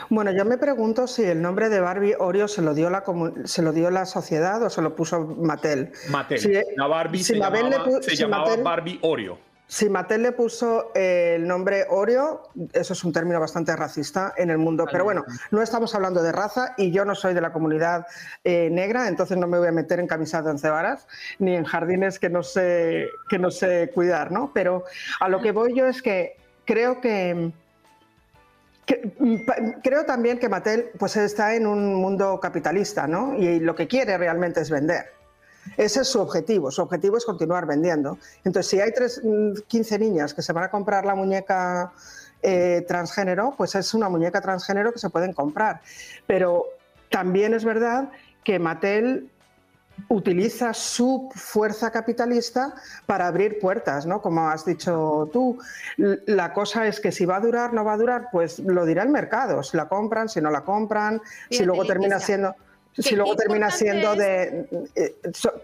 Bueno, 0.09 0.31
yo 0.31 0.45
me 0.45 0.57
pregunto 0.57 1.07
si 1.07 1.23
el 1.23 1.41
nombre 1.41 1.67
de 1.67 1.81
Barbie 1.81 2.15
Oreo 2.17 2.47
se 2.47 2.61
lo 2.61 2.73
dio 2.73 2.89
la, 2.89 3.03
se 3.43 3.61
lo 3.61 3.73
dio 3.73 3.89
la 3.89 4.05
sociedad 4.05 4.63
o 4.63 4.69
se 4.69 4.81
lo 4.81 4.95
puso 4.95 5.19
Mattel. 5.19 5.91
Mattel. 6.09 6.63
la 6.77 6.87
Barbie 6.87 7.23
se, 7.23 7.35
llamaba, 7.35 8.55
Barbie 8.57 8.99
Oreo. 9.01 9.52
Si 9.73 9.89
Mattel 9.89 10.21
le 10.21 10.33
puso 10.33 10.91
eh, 10.93 11.33
el 11.37 11.47
nombre 11.47 11.87
Oreo, 11.89 12.43
eso 12.73 12.93
es 12.93 13.03
un 13.03 13.11
término 13.11 13.39
bastante 13.39 13.75
racista 13.75 14.31
en 14.37 14.51
el 14.51 14.59
mundo. 14.59 14.85
Pero 14.91 15.03
bueno, 15.03 15.25
no 15.49 15.63
estamos 15.63 15.95
hablando 15.95 16.21
de 16.21 16.31
raza 16.31 16.75
y 16.77 16.91
yo 16.91 17.05
no 17.05 17.15
soy 17.15 17.33
de 17.33 17.41
la 17.41 17.51
comunidad 17.51 18.05
eh, 18.43 18.69
negra, 18.71 19.07
entonces 19.07 19.35
no 19.35 19.47
me 19.47 19.57
voy 19.57 19.69
a 19.69 19.71
meter 19.71 19.99
en 19.99 20.05
camisas 20.05 20.45
de 20.45 20.51
once 20.51 20.69
varas 20.69 21.07
ni 21.39 21.55
en 21.55 21.63
jardines 21.63 22.19
que 22.19 22.29
no 22.29 22.43
sé, 22.43 23.07
que 23.27 23.39
no 23.39 23.49
sé 23.49 23.89
cuidar, 23.95 24.31
¿no? 24.31 24.51
Pero 24.53 24.83
a 25.19 25.27
lo 25.27 25.41
que 25.41 25.51
voy 25.51 25.73
yo 25.73 25.87
es 25.87 26.03
que 26.03 26.37
creo 26.65 27.01
que, 27.01 27.51
creo 28.85 30.05
también 30.05 30.37
que 30.37 30.49
Mattel 30.49 30.91
pues 30.99 31.17
está 31.17 31.55
en 31.55 31.65
un 31.65 31.95
mundo 31.95 32.39
capitalista, 32.39 33.07
¿no? 33.07 33.33
Y 33.39 33.59
lo 33.59 33.73
que 33.73 33.87
quiere 33.87 34.19
realmente 34.19 34.61
es 34.61 34.69
vender. 34.69 35.22
Ese 35.77 36.01
es 36.01 36.07
su 36.07 36.19
objetivo. 36.19 36.71
Su 36.71 36.81
objetivo 36.81 37.17
es 37.17 37.25
continuar 37.25 37.65
vendiendo. 37.65 38.17
Entonces, 38.43 38.69
si 38.69 38.79
hay 38.79 38.91
15 38.91 39.97
mm, 39.97 40.01
niñas 40.01 40.33
que 40.33 40.41
se 40.41 40.53
van 40.53 40.65
a 40.65 40.69
comprar 40.69 41.05
la 41.05 41.15
muñeca 41.15 41.91
eh, 42.41 42.83
transgénero, 42.87 43.53
pues 43.57 43.75
es 43.75 43.93
una 43.93 44.09
muñeca 44.09 44.41
transgénero 44.41 44.91
que 44.91 44.99
se 44.99 45.09
pueden 45.09 45.33
comprar. 45.33 45.81
Pero 46.27 46.65
también 47.09 47.53
es 47.53 47.63
verdad 47.63 48.09
que 48.43 48.59
Mattel 48.59 49.29
utiliza 50.09 50.73
su 50.73 51.29
fuerza 51.33 51.91
capitalista 51.91 52.73
para 53.05 53.27
abrir 53.27 53.59
puertas, 53.59 54.05
¿no? 54.05 54.21
Como 54.21 54.49
has 54.49 54.65
dicho 54.65 55.29
tú. 55.31 55.57
La 55.97 56.53
cosa 56.53 56.87
es 56.87 56.99
que 56.99 57.11
si 57.11 57.25
va 57.25 57.37
a 57.37 57.39
durar, 57.39 57.73
no 57.73 57.85
va 57.85 57.93
a 57.93 57.97
durar, 57.97 58.27
pues 58.31 58.59
lo 58.59 58.85
dirá 58.85 59.03
el 59.03 59.09
mercado. 59.09 59.63
Si 59.63 59.77
la 59.77 59.87
compran, 59.87 60.29
si 60.29 60.41
no 60.41 60.49
la 60.49 60.61
compran, 60.61 61.21
si 61.49 61.63
luego 61.63 61.85
termina 61.85 62.19
siendo 62.19 62.55
si 62.97 63.15
luego 63.15 63.35
termina 63.35 63.71
siendo 63.71 64.15
de... 64.15 64.67
Eh, 64.95 65.15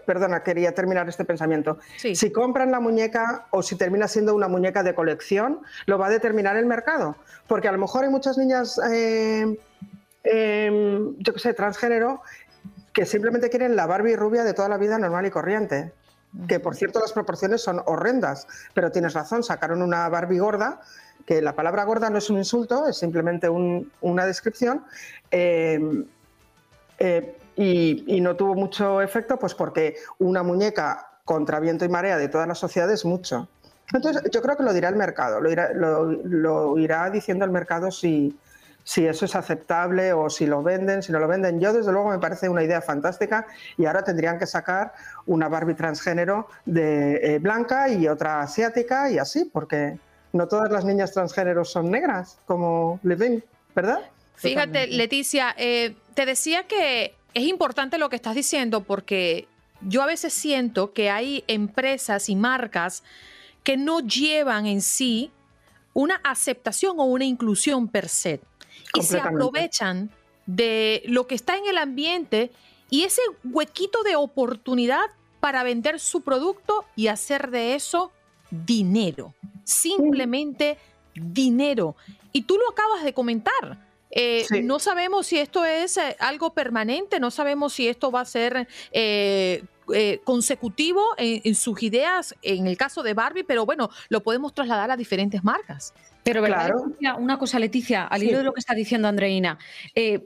perdona, 0.04 0.42
quería 0.42 0.74
terminar 0.74 1.08
este 1.08 1.24
pensamiento. 1.24 1.78
Si 1.96 2.30
compran 2.32 2.70
la 2.70 2.80
muñeca 2.80 3.46
o 3.50 3.62
si 3.62 3.76
termina 3.76 4.08
siendo 4.08 4.34
una 4.34 4.48
muñeca 4.48 4.82
de 4.82 4.94
colección, 4.94 5.60
lo 5.86 5.98
va 5.98 6.06
a 6.06 6.10
determinar 6.10 6.56
el 6.56 6.66
mercado. 6.66 7.16
Porque 7.46 7.68
a 7.68 7.72
lo 7.72 7.78
mejor 7.78 8.04
hay 8.04 8.10
muchas 8.10 8.36
niñas, 8.36 8.80
eh, 8.90 9.58
em, 10.24 11.16
yo 11.18 11.32
qué 11.32 11.38
sé, 11.38 11.54
transgénero, 11.54 12.22
que 12.92 13.06
simplemente 13.06 13.48
quieren 13.50 13.76
la 13.76 13.86
Barbie 13.86 14.16
rubia 14.16 14.42
de 14.42 14.54
toda 14.54 14.68
la 14.68 14.76
vida 14.76 14.98
normal 14.98 15.26
y 15.26 15.30
corriente. 15.30 15.92
Que 16.48 16.60
por 16.60 16.76
cierto 16.76 17.00
las 17.00 17.12
proporciones 17.12 17.60
son 17.60 17.82
horrendas, 17.86 18.46
pero 18.72 18.92
tienes 18.92 19.14
razón, 19.14 19.42
sacaron 19.42 19.82
una 19.82 20.08
Barbie 20.08 20.38
gorda 20.38 20.80
que 21.26 21.42
la 21.42 21.54
palabra 21.54 21.84
gorda 21.84 22.10
no 22.10 22.18
es 22.18 22.28
un 22.30 22.38
insulto, 22.38 22.88
es 22.88 22.96
simplemente 22.96 23.48
una 23.48 24.26
descripción. 24.26 24.84
Eh, 25.30 25.78
eh, 27.00 27.34
y, 27.56 28.20
no 28.20 28.36
tuvo 28.36 28.54
mucho 28.54 29.02
efecto, 29.02 29.38
pues 29.38 29.54
porque 29.54 29.96
una 30.18 30.42
muñeca 30.42 31.18
contra 31.24 31.58
viento 31.58 31.84
y 31.84 31.88
marea 31.88 32.16
de 32.16 32.28
todas 32.28 32.46
las 32.46 32.58
sociedades, 32.58 33.04
mucho. 33.04 33.48
Entonces, 33.92 34.22
yo 34.30 34.40
creo 34.40 34.56
que 34.56 34.62
lo 34.62 34.72
dirá 34.72 34.88
el 34.88 34.96
mercado, 34.96 35.40
lo 35.40 35.50
irá, 35.50 35.70
lo, 35.74 36.78
irá 36.78 37.10
diciendo 37.10 37.44
el 37.44 37.50
mercado 37.50 37.90
si, 37.90 38.38
si 38.84 39.06
eso 39.06 39.24
es 39.24 39.34
aceptable 39.34 40.12
o 40.12 40.30
si 40.30 40.46
lo 40.46 40.62
venden, 40.62 41.02
si 41.02 41.10
no 41.10 41.18
lo 41.18 41.26
venden. 41.26 41.58
Yo, 41.58 41.72
desde 41.72 41.90
luego, 41.90 42.10
me 42.10 42.18
parece 42.18 42.48
una 42.48 42.62
idea 42.62 42.80
fantástica 42.80 43.46
y 43.76 43.86
ahora 43.86 44.04
tendrían 44.04 44.38
que 44.38 44.46
sacar 44.46 44.92
una 45.26 45.48
Barbie 45.48 45.74
transgénero 45.74 46.48
de 46.66 47.16
eh, 47.16 47.38
blanca 47.40 47.88
y 47.88 48.06
otra 48.06 48.42
asiática 48.42 49.10
y 49.10 49.18
así, 49.18 49.44
porque 49.44 49.98
no 50.32 50.46
todas 50.46 50.70
las 50.70 50.84
niñas 50.84 51.12
transgéneros 51.12 51.70
son 51.72 51.90
negras, 51.90 52.38
como 52.46 53.00
ven, 53.02 53.42
¿verdad? 53.74 54.00
Fíjate, 54.40 54.86
Leticia, 54.86 55.54
eh, 55.58 55.96
te 56.14 56.26
decía 56.26 56.66
que 56.66 57.14
es 57.34 57.44
importante 57.44 57.98
lo 57.98 58.08
que 58.08 58.16
estás 58.16 58.34
diciendo 58.34 58.82
porque 58.82 59.48
yo 59.82 60.02
a 60.02 60.06
veces 60.06 60.32
siento 60.32 60.92
que 60.92 61.10
hay 61.10 61.44
empresas 61.46 62.28
y 62.28 62.36
marcas 62.36 63.02
que 63.62 63.76
no 63.76 64.00
llevan 64.00 64.66
en 64.66 64.80
sí 64.80 65.30
una 65.94 66.16
aceptación 66.24 66.98
o 66.98 67.04
una 67.04 67.24
inclusión 67.24 67.88
per 67.88 68.08
se 68.08 68.40
y 68.94 69.02
se 69.02 69.18
aprovechan 69.18 70.10
de 70.46 71.02
lo 71.06 71.26
que 71.26 71.34
está 71.34 71.56
en 71.56 71.66
el 71.66 71.78
ambiente 71.78 72.50
y 72.90 73.04
ese 73.04 73.22
huequito 73.44 74.02
de 74.02 74.16
oportunidad 74.16 75.04
para 75.38 75.62
vender 75.62 76.00
su 76.00 76.22
producto 76.22 76.84
y 76.96 77.06
hacer 77.06 77.50
de 77.50 77.74
eso 77.74 78.12
dinero, 78.50 79.34
simplemente 79.64 80.76
dinero. 81.14 81.96
Y 82.32 82.42
tú 82.42 82.56
lo 82.56 82.68
acabas 82.70 83.04
de 83.04 83.14
comentar. 83.14 83.89
Eh, 84.10 84.44
no 84.64 84.78
sabemos 84.78 85.28
si 85.28 85.38
esto 85.38 85.64
es 85.64 85.96
eh, 85.96 86.16
algo 86.18 86.52
permanente, 86.52 87.20
no 87.20 87.30
sabemos 87.30 87.74
si 87.74 87.88
esto 87.88 88.10
va 88.10 88.22
a 88.22 88.24
ser 88.24 88.66
eh, 88.92 89.62
consecutivo 90.24 91.02
en, 91.16 91.54
sus 91.56 91.82
ideas, 91.82 92.36
en 92.42 92.68
el 92.68 92.76
caso 92.76 93.02
de 93.02 93.12
Barbie, 93.12 93.42
pero 93.42 93.66
bueno, 93.66 93.90
lo 94.08 94.22
podemos 94.22 94.54
trasladar 94.54 94.92
a 94.92 94.96
diferentes 94.96 95.42
marcas. 95.42 95.94
Pero 96.22 96.44
claro. 96.44 96.84
una 97.18 97.38
cosa, 97.38 97.58
Leticia, 97.58 98.04
al 98.04 98.22
hilo 98.22 98.38
de 98.38 98.44
lo 98.44 98.52
que 98.52 98.60
está 98.60 98.74
diciendo 98.74 99.08
Andreina, 99.08 99.58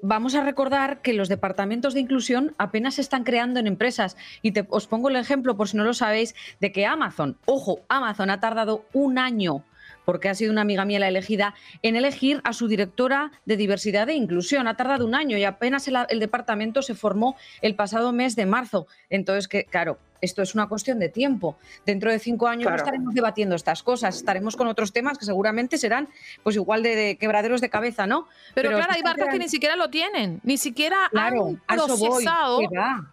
vamos 0.02 0.34
a 0.34 0.44
recordar 0.44 1.00
que 1.00 1.14
los 1.14 1.30
departamentos 1.30 1.94
de 1.94 2.00
inclusión 2.00 2.54
apenas 2.58 2.96
se 2.96 3.00
están 3.00 3.24
creando 3.24 3.58
en 3.58 3.66
empresas. 3.66 4.18
Y 4.42 4.52
te, 4.52 4.66
os 4.68 4.86
pongo 4.86 5.08
el 5.08 5.16
ejemplo, 5.16 5.56
por 5.56 5.68
si 5.68 5.78
no 5.78 5.84
lo 5.84 5.94
sabéis, 5.94 6.34
de 6.60 6.70
que 6.70 6.84
Amazon, 6.84 7.38
ojo, 7.46 7.80
Amazon 7.88 8.28
ha 8.28 8.40
tardado 8.40 8.84
un 8.92 9.18
año 9.18 9.64
porque 10.04 10.28
ha 10.28 10.34
sido 10.34 10.52
una 10.52 10.62
amiga 10.62 10.84
mía 10.84 10.98
la 10.98 11.08
elegida, 11.08 11.54
en 11.82 11.96
elegir 11.96 12.40
a 12.44 12.52
su 12.52 12.68
directora 12.68 13.32
de 13.44 13.56
diversidad 13.56 14.08
e 14.08 14.14
inclusión. 14.14 14.68
Ha 14.68 14.76
tardado 14.76 15.06
un 15.06 15.14
año 15.14 15.36
y 15.36 15.44
apenas 15.44 15.88
el, 15.88 16.20
departamento 16.20 16.82
se 16.82 16.94
formó 16.94 17.36
el 17.62 17.74
pasado 17.74 18.12
mes 18.12 18.36
de 18.36 18.46
marzo. 18.46 18.86
Entonces, 19.10 19.48
que, 19.48 19.64
claro, 19.64 19.98
esto 20.20 20.42
es 20.42 20.54
una 20.54 20.68
cuestión 20.68 20.98
de 20.98 21.08
tiempo. 21.08 21.56
Dentro 21.84 22.10
de 22.10 22.18
cinco 22.18 22.48
años 22.48 22.72
estaremos 22.74 23.14
debatiendo 23.14 23.54
estas 23.54 23.82
cosas, 23.82 24.16
estaremos 24.16 24.56
con 24.56 24.66
otros 24.68 24.92
temas 24.92 25.18
que 25.18 25.26
seguramente 25.26 25.76
serán 25.76 26.08
pues 26.42 26.56
igual 26.56 26.82
de, 26.82 27.16
quebraderos 27.20 27.60
de 27.60 27.68
cabeza, 27.68 28.06
¿no? 28.06 28.26
Pero, 28.54 28.70
claro, 28.70 28.92
hay 28.94 29.02
barcos 29.02 29.28
que 29.30 29.38
ni 29.38 29.48
siquiera 29.48 29.76
lo 29.76 29.90
tienen, 29.90 30.40
ni 30.42 30.56
siquiera 30.56 31.10
han 31.14 31.60
procesado. 31.66 32.60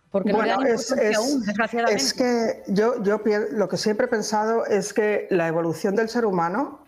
porque 0.09 0.31
no 0.31 0.43
es, 0.65 0.91
aún, 1.17 1.41
desgraciadamente. 1.45 2.01
Es 2.01 2.13
que 2.13 2.63
yo, 2.67 3.03
yo 3.03 3.21
lo 3.51 3.67
que 3.67 3.77
siempre 3.77 4.05
he 4.05 4.09
pensado 4.09 4.65
es 4.65 4.93
que 4.93 5.27
la 5.29 5.47
evolución 5.47 5.95
del 5.95 6.07
ser 6.07 6.25
humano 6.25 6.80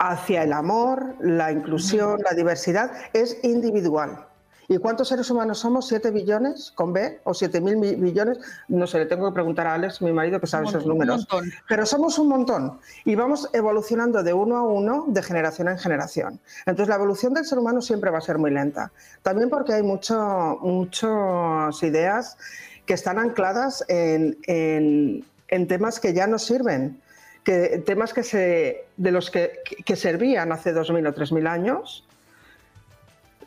hacia 0.00 0.42
el 0.42 0.52
amor, 0.54 1.14
la 1.20 1.52
inclusión, 1.52 2.20
la 2.24 2.34
diversidad, 2.34 2.90
es 3.12 3.38
individual. 3.44 4.26
¿Y 4.66 4.78
cuántos 4.78 5.08
seres 5.08 5.28
humanos 5.30 5.58
somos? 5.58 5.88
¿Siete 5.88 6.10
billones 6.10 6.72
con 6.74 6.92
B 6.92 7.20
o 7.24 7.34
siete 7.34 7.60
mil 7.60 7.76
billones? 7.76 8.38
No 8.68 8.86
sé, 8.86 8.98
le 8.98 9.06
tengo 9.06 9.28
que 9.28 9.34
preguntar 9.34 9.66
a 9.66 9.74
Alex, 9.74 10.00
mi 10.00 10.12
marido, 10.12 10.40
que 10.40 10.46
sabe 10.46 10.68
esos 10.68 10.86
números. 10.86 11.26
Pero 11.68 11.84
somos 11.84 12.18
un 12.18 12.28
montón 12.28 12.78
y 13.04 13.14
vamos 13.14 13.50
evolucionando 13.52 14.22
de 14.22 14.32
uno 14.32 14.56
a 14.56 14.62
uno, 14.62 15.04
de 15.08 15.22
generación 15.22 15.68
en 15.68 15.76
generación. 15.76 16.40
Entonces, 16.66 16.88
la 16.88 16.94
evolución 16.94 17.34
del 17.34 17.44
ser 17.44 17.58
humano 17.58 17.82
siempre 17.82 18.10
va 18.10 18.18
a 18.18 18.22
ser 18.22 18.38
muy 18.38 18.52
lenta. 18.52 18.92
También 19.22 19.50
porque 19.50 19.74
hay 19.74 19.82
mucho, 19.82 20.58
muchas 20.62 21.82
ideas 21.82 22.38
que 22.86 22.94
están 22.94 23.18
ancladas 23.18 23.84
en, 23.88 24.38
en 24.46 25.68
temas 25.68 26.00
que 26.00 26.14
ya 26.14 26.26
no 26.26 26.38
sirven 26.38 27.02
que 27.44 27.82
temas 27.86 28.12
que 28.12 28.22
se, 28.22 28.84
de 28.96 29.10
los 29.10 29.30
que, 29.30 29.60
que 29.84 29.96
servían 29.96 30.52
hace 30.52 30.74
2.000 30.74 31.08
o 31.08 31.14
3.000 31.14 31.48
años, 31.48 32.06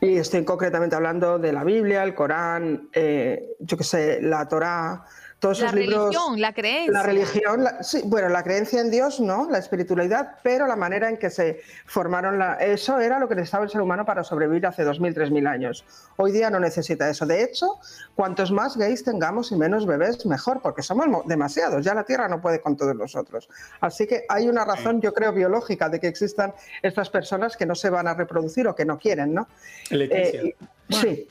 y 0.00 0.18
estoy 0.18 0.44
concretamente 0.44 0.96
hablando 0.96 1.38
de 1.38 1.52
la 1.52 1.64
Biblia, 1.64 2.02
el 2.02 2.14
Corán, 2.14 2.88
eh, 2.92 3.56
yo 3.60 3.76
qué 3.76 3.84
sé, 3.84 4.20
la 4.20 4.46
Torá, 4.48 5.04
todos 5.38 5.60
la 5.60 5.66
esos 5.66 5.78
libros. 5.78 6.04
religión, 6.04 6.40
la 6.40 6.52
creencia. 6.54 6.92
La 6.92 7.02
religión, 7.02 7.64
la- 7.64 7.82
sí, 7.82 8.00
bueno, 8.06 8.28
la 8.30 8.42
creencia 8.42 8.80
en 8.80 8.90
Dios 8.90 9.20
no, 9.20 9.48
la 9.50 9.58
espiritualidad, 9.58 10.36
pero 10.42 10.66
la 10.66 10.76
manera 10.76 11.08
en 11.10 11.18
que 11.18 11.28
se 11.30 11.60
formaron, 11.86 12.38
la- 12.38 12.54
eso 12.54 12.98
era 12.98 13.18
lo 13.18 13.28
que 13.28 13.34
necesitaba 13.34 13.64
el 13.64 13.70
ser 13.70 13.80
humano 13.82 14.04
para 14.06 14.24
sobrevivir 14.24 14.66
hace 14.66 14.84
2.000, 14.84 15.12
3.000 15.14 15.46
años. 15.46 15.84
Hoy 16.16 16.32
día 16.32 16.48
no 16.48 16.60
necesita 16.60 17.08
eso. 17.10 17.26
De 17.26 17.42
hecho, 17.42 17.78
cuantos 18.14 18.50
más 18.52 18.76
gays 18.76 19.04
tengamos 19.04 19.52
y 19.52 19.56
menos 19.56 19.86
bebés, 19.86 20.24
mejor, 20.24 20.60
porque 20.62 20.82
somos 20.82 21.06
mo- 21.08 21.22
demasiados. 21.26 21.84
Ya 21.84 21.94
la 21.94 22.04
Tierra 22.04 22.28
no 22.28 22.40
puede 22.40 22.60
con 22.60 22.76
todos 22.76 22.94
nosotros. 22.96 23.48
Así 23.80 24.06
que 24.06 24.24
hay 24.28 24.48
una 24.48 24.64
razón, 24.64 25.00
yo 25.02 25.12
creo, 25.12 25.32
biológica 25.32 25.88
de 25.88 26.00
que 26.00 26.06
existan 26.08 26.54
estas 26.82 27.10
personas 27.10 27.56
que 27.56 27.66
no 27.66 27.74
se 27.74 27.90
van 27.90 28.06
a 28.08 28.14
reproducir 28.14 28.66
o 28.68 28.74
que 28.74 28.84
no 28.84 28.98
quieren, 28.98 29.34
¿no? 29.34 29.46
Leticia. 29.90 30.40
Eh, 30.42 30.56
y- 30.88 30.94
sí. 30.94 31.28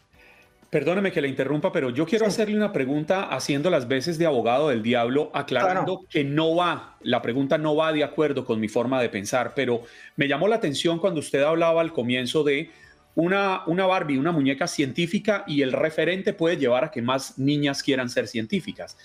Perdóneme 0.73 1.11
que 1.11 1.21
le 1.21 1.27
interrumpa, 1.27 1.71
pero 1.71 1.91
yo 1.91 2.03
quiero 2.07 2.25
hacerle 2.25 2.57
una 2.57 2.73
pregunta 2.73 3.25
haciendo 3.25 3.69
las 3.69 3.87
veces 3.87 4.17
de 4.17 4.25
abogado 4.25 4.69
del 4.69 4.81
diablo, 4.81 5.29
aclarando 5.31 5.99
Claro. 5.99 6.07
que 6.09 6.23
no 6.23 6.55
va, 6.55 6.97
la 7.03 7.21
pregunta 7.21 7.59
no 7.59 7.75
va 7.75 7.93
de 7.93 8.03
acuerdo 8.03 8.43
con 8.43 8.59
mi 8.59 8.67
forma 8.67 8.99
de 8.99 9.07
pensar, 9.07 9.53
pero 9.55 9.83
me 10.15 10.27
llamó 10.27 10.47
la 10.47 10.55
atención 10.55 10.97
cuando 10.97 11.19
usted 11.19 11.43
hablaba 11.43 11.79
al 11.79 11.93
comienzo 11.93 12.43
de 12.43 12.71
una, 13.13 13.61
una 13.67 13.85
Barbie, 13.85 14.17
una 14.17 14.31
muñeca 14.31 14.65
científica 14.65 15.43
y 15.45 15.61
el 15.61 15.73
referente 15.73 16.33
puede 16.33 16.57
llevar 16.57 16.85
a 16.85 16.89
que 16.89 17.03
más 17.03 17.37
niñas 17.37 17.83
quieran 17.83 18.09
ser 18.09 18.27
científicas. 18.27 18.97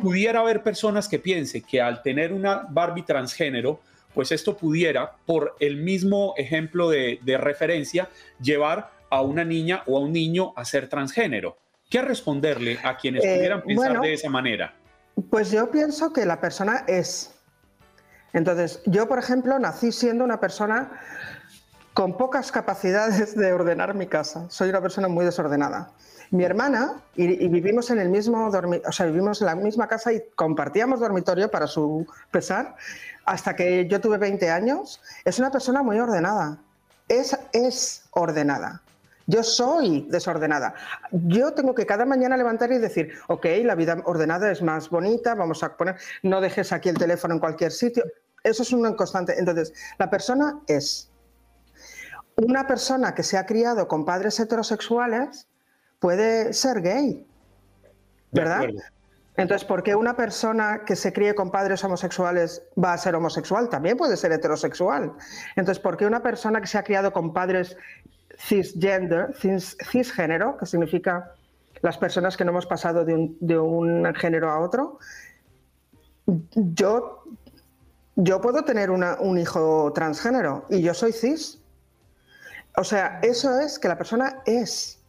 Pudiera 0.00 0.38
haber 0.38 0.62
personas 0.62 1.08
que 1.08 1.18
piensen 1.18 1.62
que 1.62 1.80
al 1.80 2.00
tener 2.00 2.32
una 2.32 2.64
Barbie 2.70 3.02
transgénero, 3.02 3.80
pues 4.14 4.30
esto 4.30 4.56
pudiera, 4.56 5.14
por 5.26 5.56
el 5.58 5.78
mismo 5.78 6.34
ejemplo 6.36 6.88
de, 6.88 7.18
de 7.22 7.38
referencia, 7.38 8.08
llevar 8.40 8.96
a 9.10 9.22
una 9.22 9.44
niña 9.44 9.82
o 9.86 9.96
a 9.96 10.00
un 10.00 10.12
niño 10.12 10.52
a 10.56 10.64
ser 10.64 10.88
transgénero. 10.88 11.56
¿Qué 11.90 12.02
responderle 12.02 12.78
a 12.84 12.96
quienes 12.96 13.24
Eh, 13.24 13.34
pudieran 13.36 13.62
pensar 13.62 13.88
bueno. 13.90 14.02
de 14.02 14.12
esa 14.12 14.28
manera? 14.28 14.74
Pues 15.30 15.50
yo 15.50 15.70
pienso 15.70 16.12
que 16.12 16.26
la 16.26 16.40
persona 16.40 16.84
es. 16.86 17.34
Entonces, 18.32 18.82
yo, 18.86 19.08
por 19.08 19.18
ejemplo, 19.18 19.58
nací 19.58 19.90
siendo 19.90 20.22
una 20.24 20.38
persona 20.38 20.90
con 21.94 22.16
pocas 22.16 22.52
capacidades 22.52 23.34
de 23.34 23.52
ordenar 23.52 23.94
mi 23.94 24.06
casa. 24.06 24.46
Soy 24.50 24.68
una 24.68 24.80
persona 24.82 25.08
muy 25.08 25.24
desordenada. 25.24 25.90
Mi 26.30 26.44
hermana, 26.44 27.00
y, 27.16 27.42
y 27.42 27.48
vivimos 27.48 27.90
en 27.90 27.98
el 27.98 28.10
mismo 28.10 28.52
dormi- 28.52 28.82
o 28.86 28.92
sea, 28.92 29.06
vivimos 29.06 29.40
en 29.40 29.46
la 29.46 29.54
misma 29.54 29.88
casa 29.88 30.12
y 30.12 30.22
compartíamos 30.36 31.00
dormitorio 31.00 31.50
para 31.50 31.66
su 31.66 32.06
pesar, 32.30 32.76
hasta 33.24 33.56
que 33.56 33.88
yo 33.88 33.98
tuve 34.00 34.18
20 34.18 34.50
años, 34.50 35.00
es 35.24 35.38
una 35.38 35.50
persona 35.50 35.82
muy 35.82 35.98
ordenada. 35.98 36.58
Es, 37.08 37.36
es 37.52 38.04
ordenada. 38.10 38.82
Yo 39.28 39.42
soy 39.42 40.06
desordenada. 40.08 40.72
Yo 41.12 41.52
tengo 41.52 41.74
que 41.74 41.84
cada 41.84 42.06
mañana 42.06 42.34
levantar 42.34 42.72
y 42.72 42.78
decir, 42.78 43.12
ok, 43.26 43.44
la 43.62 43.74
vida 43.74 43.98
ordenada 44.06 44.50
es 44.50 44.62
más 44.62 44.88
bonita, 44.88 45.34
vamos 45.34 45.62
a 45.62 45.76
poner, 45.76 45.96
no 46.22 46.40
dejes 46.40 46.72
aquí 46.72 46.88
el 46.88 46.96
teléfono 46.96 47.34
en 47.34 47.40
cualquier 47.40 47.70
sitio. 47.70 48.04
Eso 48.42 48.62
es 48.62 48.72
una 48.72 48.96
constante. 48.96 49.38
Entonces, 49.38 49.74
la 49.98 50.08
persona 50.08 50.60
es. 50.66 51.10
Una 52.36 52.66
persona 52.66 53.14
que 53.14 53.22
se 53.22 53.36
ha 53.36 53.44
criado 53.44 53.86
con 53.86 54.06
padres 54.06 54.40
heterosexuales 54.40 55.46
puede 55.98 56.54
ser 56.54 56.80
gay, 56.80 57.26
¿verdad? 58.32 58.62
Entonces, 59.36 59.66
¿por 59.68 59.82
qué 59.82 59.94
una 59.94 60.16
persona 60.16 60.84
que 60.86 60.96
se 60.96 61.12
críe 61.12 61.34
con 61.34 61.50
padres 61.50 61.84
homosexuales 61.84 62.62
va 62.82 62.94
a 62.94 62.98
ser 62.98 63.14
homosexual? 63.14 63.68
También 63.68 63.98
puede 63.98 64.16
ser 64.16 64.32
heterosexual. 64.32 65.12
Entonces, 65.54 65.82
¿por 65.82 65.98
qué 65.98 66.06
una 66.06 66.22
persona 66.22 66.60
que 66.60 66.66
se 66.66 66.78
ha 66.78 66.82
criado 66.82 67.12
con 67.12 67.34
padres 67.34 67.76
cisgender, 68.38 69.34
cis- 69.34 69.76
cisgénero, 69.90 70.56
que 70.56 70.66
significa 70.66 71.32
las 71.82 71.98
personas 71.98 72.36
que 72.36 72.44
no 72.44 72.50
hemos 72.52 72.66
pasado 72.66 73.04
de 73.04 73.14
un, 73.14 73.36
de 73.40 73.58
un 73.58 74.14
género 74.14 74.50
a 74.50 74.60
otro, 74.60 74.98
yo, 76.26 77.24
yo 78.16 78.40
puedo 78.40 78.64
tener 78.64 78.90
una- 78.90 79.16
un 79.20 79.38
hijo 79.38 79.92
transgénero 79.92 80.66
y 80.70 80.82
yo 80.82 80.94
soy 80.94 81.12
cis. 81.12 81.60
O 82.76 82.84
sea, 82.84 83.18
eso 83.22 83.58
es 83.58 83.78
que 83.78 83.88
la 83.88 83.96
persona 83.98 84.42
es. 84.46 85.00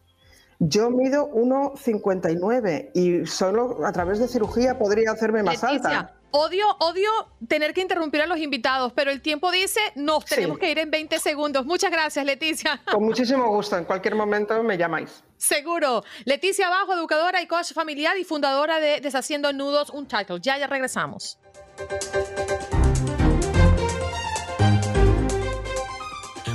Yo 0.58 0.90
mido 0.90 1.30
1,59 1.32 2.90
y 2.94 3.26
solo 3.26 3.84
a 3.86 3.92
través 3.92 4.18
de 4.18 4.28
cirugía 4.28 4.78
podría 4.78 5.12
hacerme 5.12 5.42
más 5.42 5.62
Leticia, 5.62 5.98
alta. 6.00 6.14
Odio, 6.32 6.66
odio 6.80 7.10
tener 7.48 7.74
que 7.74 7.80
interrumpir 7.80 8.22
a 8.22 8.26
los 8.26 8.38
invitados, 8.38 8.92
pero 8.94 9.10
el 9.10 9.20
tiempo 9.20 9.50
dice 9.50 9.80
nos 9.94 10.24
Sí. 10.24 10.34
tenemos 10.36 10.58
que 10.58 10.70
ir 10.70 10.78
en 10.78 10.90
20 10.90 11.18
segundos. 11.18 11.66
Muchas 11.66 11.90
gracias, 11.90 12.24
Leticia. 12.24 12.80
Con 12.90 13.04
muchísimo 13.04 13.48
gusto, 13.48 13.76
en 13.76 13.84
cualquier 13.84 14.14
momento 14.14 14.62
me 14.62 14.76
llamáis. 14.78 15.22
Seguro. 15.36 16.04
Leticia 16.24 16.68
Bajo, 16.68 16.92
educadora 16.94 17.40
y 17.40 17.46
coach 17.46 17.72
familiar 17.72 18.16
y 18.18 18.24
fundadora 18.24 18.78
de 18.78 19.00
Deshaciendo 19.00 19.52
Nudos, 19.52 19.90
un 19.90 20.06
title. 20.06 20.38
Ya, 20.40 20.58
ya 20.58 20.66
regresamos. 20.66 21.38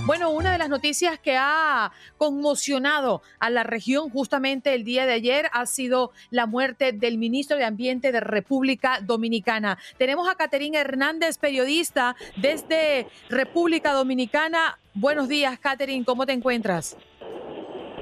Bueno, 0.06 0.30
una 0.30 0.52
de 0.52 0.60
las 0.60 0.70
noticias 0.70 1.18
que 1.18 1.36
ha 1.36 1.91
conmocionado 2.20 3.24
a 3.39 3.50
la 3.50 3.63
región 3.63 4.12
justamente 4.12 4.76
el 4.76 4.84
día 4.84 5.08
de 5.08 5.13
ayer 5.13 5.48
ha 5.52 5.65
sido 5.65 6.12
la 6.30 6.46
muerte 6.46 6.91
del 6.91 7.18
ministro 7.18 7.58
de 7.58 7.63
Ambiente 7.63 8.12
de 8.12 8.20
República 8.20 9.00
Dominicana. 9.02 9.80
Tenemos 9.98 10.30
a 10.30 10.36
Caterina 10.36 10.80
Hernández, 10.80 11.39
periodista 11.39 12.15
desde 12.36 13.08
República 13.30 13.94
Dominicana. 13.94 14.78
Buenos 14.94 15.28
días, 15.28 15.58
Caterine, 15.58 16.06
¿cómo 16.06 16.28
te 16.28 16.34
encuentras? 16.34 16.96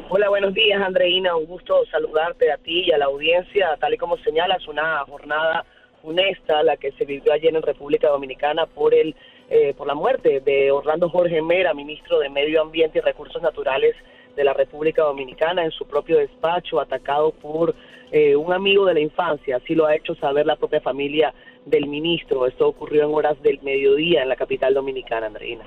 Hola, 0.09 0.27
buenos 0.27 0.53
días, 0.53 0.81
Andreina. 0.81 1.37
Un 1.37 1.45
gusto 1.45 1.85
saludarte 1.89 2.51
a 2.51 2.57
ti 2.57 2.83
y 2.85 2.91
a 2.91 2.97
la 2.97 3.05
audiencia. 3.05 3.77
Tal 3.79 3.93
y 3.93 3.97
como 3.97 4.17
señalas, 4.17 4.67
una 4.67 5.05
jornada 5.05 5.65
funesta 6.01 6.63
la 6.63 6.75
que 6.75 6.91
se 6.91 7.05
vivió 7.05 7.31
ayer 7.31 7.55
en 7.55 7.61
República 7.61 8.09
Dominicana 8.09 8.65
por 8.65 8.93
el 8.93 9.15
eh, 9.55 9.75
por 9.77 9.85
la 9.85 9.93
muerte 9.93 10.39
de 10.39 10.71
Orlando 10.71 11.09
Jorge 11.09 11.39
Mera, 11.39 11.75
ministro 11.75 12.17
de 12.17 12.27
Medio 12.27 12.59
Ambiente 12.59 12.97
y 12.97 13.01
Recursos 13.01 13.39
Naturales 13.39 13.95
de 14.35 14.43
la 14.43 14.51
República 14.51 15.03
Dominicana, 15.03 15.63
en 15.63 15.69
su 15.69 15.85
propio 15.85 16.17
despacho, 16.17 16.79
atacado 16.79 17.29
por 17.29 17.75
eh, 18.11 18.35
un 18.35 18.51
amigo 18.51 18.87
de 18.87 18.95
la 18.95 18.99
infancia. 18.99 19.57
Así 19.57 19.75
lo 19.75 19.85
ha 19.85 19.95
hecho 19.95 20.15
saber 20.15 20.47
la 20.47 20.55
propia 20.55 20.81
familia 20.81 21.35
del 21.65 21.85
ministro. 21.85 22.47
Esto 22.47 22.67
ocurrió 22.67 23.03
en 23.03 23.13
horas 23.13 23.39
del 23.43 23.61
mediodía 23.61 24.23
en 24.23 24.29
la 24.29 24.35
capital 24.35 24.73
dominicana, 24.73 25.27
Andreina. 25.27 25.65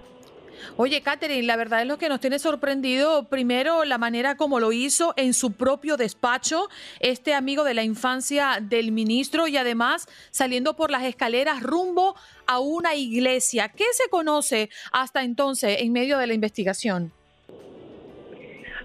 Oye, 0.77 1.01
Catherine, 1.01 1.43
la 1.43 1.57
verdad 1.57 1.83
es 1.83 1.87
lo 1.87 1.99
que 1.99 2.09
nos 2.09 2.21
tiene 2.21 2.39
sorprendido, 2.39 3.25
primero, 3.29 3.85
la 3.85 3.99
manera 3.99 4.37
como 4.37 4.61
lo 4.61 4.73
hizo 4.73 5.15
en 5.17 5.35
su 5.35 5.53
propio 5.53 5.97
despacho, 5.97 6.69
este 7.01 7.35
amigo 7.35 7.65
de 7.65 7.75
la 7.75 7.83
infancia 7.83 8.59
del 8.61 8.93
ministro, 8.93 9.49
y 9.49 9.57
además 9.57 10.07
saliendo 10.31 10.75
por 10.75 10.91
las 10.91 11.05
escaleras 11.05 11.63
rumbo 11.63 12.15
a 12.47 12.59
una 12.59 12.95
iglesia. 12.95 13.69
¿Qué 13.69 13.85
se 13.93 14.09
conoce 14.09 14.71
hasta 14.93 15.23
entonces 15.23 15.81
en 15.81 15.93
medio 15.93 16.19
de 16.19 16.27
la 16.27 16.35
investigación? 16.35 17.13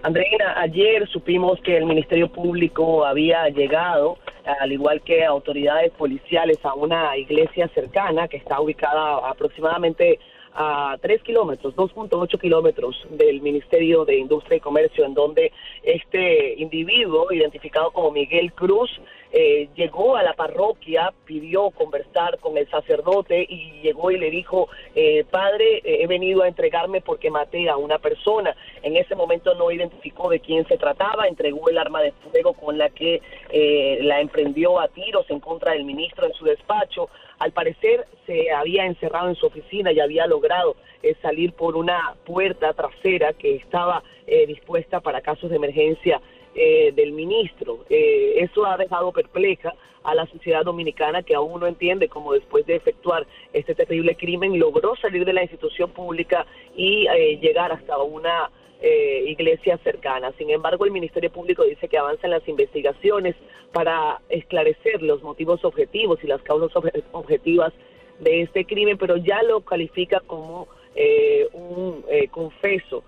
Andreina, 0.04 0.60
ayer 0.60 1.08
supimos 1.08 1.60
que 1.60 1.76
el 1.76 1.86
Ministerio 1.86 2.28
Público 2.32 3.04
había 3.04 3.48
llegado, 3.50 4.18
al 4.60 4.72
igual 4.72 5.00
que 5.02 5.24
autoridades 5.24 5.92
policiales, 5.92 6.58
a 6.64 6.74
una 6.74 7.16
iglesia 7.16 7.68
cercana 7.68 8.26
que 8.26 8.36
está 8.36 8.60
ubicada 8.60 9.28
aproximadamente 9.30 10.18
a 10.54 10.96
3 11.00 11.22
kilómetros, 11.22 11.74
2.8 11.74 12.40
kilómetros 12.40 13.06
del 13.10 13.40
Ministerio 13.40 14.04
de 14.04 14.18
Industria 14.18 14.56
y 14.56 14.60
Comercio, 14.60 15.04
en 15.04 15.14
donde 15.14 15.52
este 15.82 16.54
individuo, 16.60 17.32
identificado 17.32 17.90
como 17.90 18.10
Miguel 18.10 18.52
Cruz, 18.52 18.90
eh, 19.32 19.70
llegó 19.74 20.16
a 20.16 20.22
la 20.22 20.34
parroquia, 20.34 21.12
pidió 21.24 21.70
conversar 21.70 22.38
con 22.38 22.58
el 22.58 22.68
sacerdote 22.68 23.46
y 23.48 23.80
llegó 23.80 24.10
y 24.10 24.18
le 24.18 24.30
dijo, 24.30 24.68
eh, 24.94 25.24
padre, 25.30 25.78
eh, 25.78 26.02
he 26.02 26.06
venido 26.06 26.42
a 26.42 26.48
entregarme 26.48 27.00
porque 27.00 27.30
maté 27.30 27.68
a 27.70 27.78
una 27.78 27.98
persona. 27.98 28.54
En 28.82 28.96
ese 28.96 29.14
momento 29.14 29.54
no 29.54 29.70
identificó 29.70 30.28
de 30.28 30.40
quién 30.40 30.66
se 30.66 30.76
trataba, 30.76 31.26
entregó 31.26 31.70
el 31.70 31.78
arma 31.78 32.02
de 32.02 32.12
fuego 32.12 32.52
con 32.52 32.76
la 32.76 32.90
que 32.90 33.22
eh, 33.50 33.98
la 34.02 34.20
emprendió 34.20 34.78
a 34.78 34.88
tiros 34.88 35.24
en 35.30 35.40
contra 35.40 35.72
del 35.72 35.84
ministro 35.84 36.26
en 36.26 36.34
su 36.34 36.44
despacho. 36.44 37.08
Al 37.38 37.52
parecer 37.52 38.06
se 38.26 38.50
había 38.52 38.84
encerrado 38.84 39.28
en 39.28 39.34
su 39.34 39.46
oficina 39.46 39.92
y 39.92 40.00
había 40.00 40.26
logrado 40.26 40.76
eh, 41.02 41.16
salir 41.22 41.54
por 41.54 41.76
una 41.76 42.14
puerta 42.24 42.72
trasera 42.74 43.32
que 43.32 43.56
estaba 43.56 44.02
dispuesta 44.46 45.00
para 45.00 45.20
casos 45.20 45.50
de 45.50 45.56
emergencia 45.56 46.20
eh, 46.54 46.92
del 46.94 47.12
ministro. 47.12 47.84
Eh, 47.88 48.34
eso 48.38 48.66
ha 48.66 48.76
dejado 48.76 49.12
perpleja 49.12 49.74
a 50.04 50.14
la 50.14 50.26
sociedad 50.26 50.64
dominicana 50.64 51.22
que 51.22 51.34
aún 51.34 51.60
no 51.60 51.66
entiende 51.66 52.08
cómo 52.08 52.32
después 52.32 52.66
de 52.66 52.74
efectuar 52.74 53.26
este 53.52 53.74
terrible 53.74 54.16
crimen 54.16 54.58
logró 54.58 54.96
salir 54.96 55.24
de 55.24 55.32
la 55.32 55.42
institución 55.42 55.90
pública 55.90 56.44
y 56.76 57.06
eh, 57.06 57.38
llegar 57.40 57.70
hasta 57.72 57.96
una 57.98 58.50
eh, 58.80 59.24
iglesia 59.28 59.78
cercana. 59.78 60.32
Sin 60.38 60.50
embargo, 60.50 60.84
el 60.84 60.90
Ministerio 60.90 61.30
Público 61.30 61.62
dice 61.64 61.88
que 61.88 61.98
avanzan 61.98 62.30
las 62.30 62.46
investigaciones 62.48 63.36
para 63.72 64.20
esclarecer 64.28 65.02
los 65.02 65.22
motivos 65.22 65.64
objetivos 65.64 66.18
y 66.24 66.26
las 66.26 66.42
causas 66.42 66.72
obje- 66.72 67.04
objetivas 67.12 67.72
de 68.18 68.42
este 68.42 68.64
crimen, 68.64 68.98
pero 68.98 69.16
ya 69.16 69.42
lo 69.44 69.60
califica 69.60 70.20
como 70.26 70.68
un 71.54 72.04
confeso, 72.30 73.02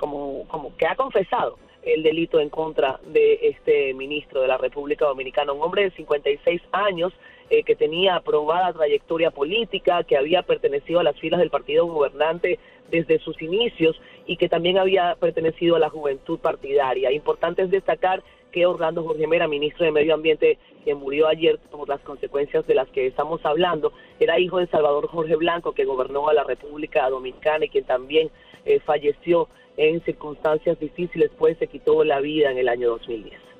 como, 0.00 0.46
como 0.48 0.74
que 0.78 0.86
ha 0.86 0.96
confesado 0.96 1.58
el 1.82 2.02
delito 2.02 2.40
en 2.40 2.48
contra 2.48 3.00
de 3.06 3.40
este 3.42 3.92
ministro 3.94 4.40
de 4.40 4.48
la 4.48 4.58
República 4.58 5.06
Dominicana, 5.06 5.52
un 5.52 5.62
hombre 5.62 5.84
de 5.84 5.90
56 5.90 6.62
años 6.72 7.12
eh, 7.50 7.64
que 7.64 7.76
tenía 7.76 8.16
aprobada 8.16 8.72
trayectoria 8.72 9.30
política, 9.30 10.04
que 10.04 10.16
había 10.16 10.42
pertenecido 10.42 11.00
a 11.00 11.02
las 11.02 11.18
filas 11.18 11.40
del 11.40 11.50
partido 11.50 11.86
gobernante 11.86 12.58
desde 12.90 13.18
sus 13.18 13.40
inicios 13.42 14.00
y 14.26 14.36
que 14.36 14.48
también 14.48 14.78
había 14.78 15.16
pertenecido 15.16 15.76
a 15.76 15.80
la 15.80 15.90
juventud 15.90 16.38
partidaria. 16.38 17.10
Importante 17.10 17.62
es 17.62 17.70
destacar 17.70 18.22
que 18.52 18.66
Orlando 18.66 19.02
Jorge 19.02 19.26
Mera, 19.26 19.48
ministro 19.48 19.84
de 19.84 19.92
Medio 19.92 20.14
Ambiente, 20.14 20.58
que 20.84 20.94
murió 20.94 21.26
ayer 21.26 21.58
por 21.70 21.88
las 21.88 22.00
consecuencias 22.02 22.66
de 22.66 22.74
las 22.74 22.88
que 22.88 23.06
estamos 23.06 23.44
hablando, 23.44 23.92
era 24.20 24.38
hijo 24.38 24.58
de 24.58 24.66
Salvador 24.68 25.08
Jorge 25.08 25.36
Blanco, 25.36 25.72
que 25.72 25.84
gobernó 25.84 26.28
a 26.28 26.34
la 26.34 26.44
República 26.44 27.08
Dominicana 27.08 27.64
y 27.64 27.70
quien 27.70 27.84
también 27.84 28.30
eh, 28.64 28.78
falleció 28.80 29.48
en 29.76 30.02
circunstancias 30.04 30.78
difíciles, 30.78 31.30
pues 31.38 31.58
se 31.58 31.66
quitó 31.66 32.04
la 32.04 32.20
vida 32.20 32.50
en 32.50 32.58
el 32.58 32.68
año 32.68 32.90
2010. 32.90 33.52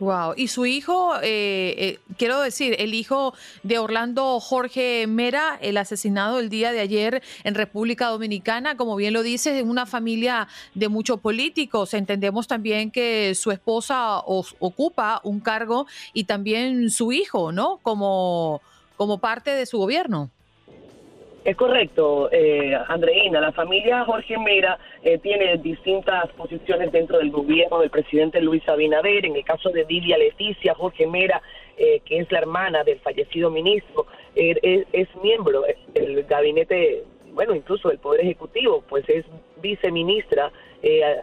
Wow, 0.00 0.32
y 0.34 0.48
su 0.48 0.64
hijo, 0.64 1.14
eh, 1.16 1.74
eh, 1.76 1.98
quiero 2.16 2.40
decir, 2.40 2.74
el 2.78 2.94
hijo 2.94 3.34
de 3.62 3.78
Orlando 3.78 4.40
Jorge 4.40 5.06
Mera, 5.06 5.58
el 5.60 5.76
asesinado 5.76 6.38
el 6.38 6.48
día 6.48 6.72
de 6.72 6.80
ayer 6.80 7.22
en 7.44 7.54
República 7.54 8.06
Dominicana, 8.06 8.78
como 8.78 8.96
bien 8.96 9.12
lo 9.12 9.22
dice, 9.22 9.58
en 9.58 9.68
una 9.68 9.84
familia 9.84 10.48
de 10.74 10.88
muchos 10.88 11.20
políticos. 11.20 11.92
Entendemos 11.92 12.48
también 12.48 12.90
que 12.90 13.34
su 13.34 13.50
esposa 13.50 14.20
ocupa 14.24 15.20
un 15.22 15.40
cargo 15.40 15.86
y 16.14 16.24
también 16.24 16.88
su 16.88 17.12
hijo, 17.12 17.52
¿no? 17.52 17.78
Como, 17.82 18.62
como 18.96 19.18
parte 19.18 19.50
de 19.50 19.66
su 19.66 19.76
gobierno. 19.76 20.30
Es 21.42 21.56
correcto, 21.56 22.28
eh, 22.30 22.76
Andreina. 22.88 23.40
La 23.40 23.52
familia 23.52 24.04
Jorge 24.04 24.36
Mera 24.38 24.78
eh, 25.02 25.16
tiene 25.18 25.56
distintas 25.56 26.28
posiciones 26.32 26.92
dentro 26.92 27.16
del 27.16 27.30
gobierno 27.30 27.80
del 27.80 27.88
presidente 27.88 28.42
Luis 28.42 28.68
Abinader. 28.68 29.24
En 29.24 29.36
el 29.36 29.44
caso 29.44 29.70
de 29.70 29.86
Lidia 29.88 30.18
Leticia 30.18 30.74
Jorge 30.74 31.06
Mera, 31.06 31.40
eh, 31.78 32.00
que 32.04 32.18
es 32.18 32.30
la 32.30 32.40
hermana 32.40 32.84
del 32.84 33.00
fallecido 33.00 33.50
ministro, 33.50 34.06
er, 34.34 34.60
es, 34.62 35.08
miembro 35.22 35.64
del 35.94 36.24
gabinete, 36.24 37.04
bueno, 37.32 37.54
incluso 37.54 37.88
del 37.88 37.98
Poder 37.98 38.20
Ejecutivo, 38.20 38.84
pues 38.88 39.08
es 39.08 39.24
viceministra 39.62 40.52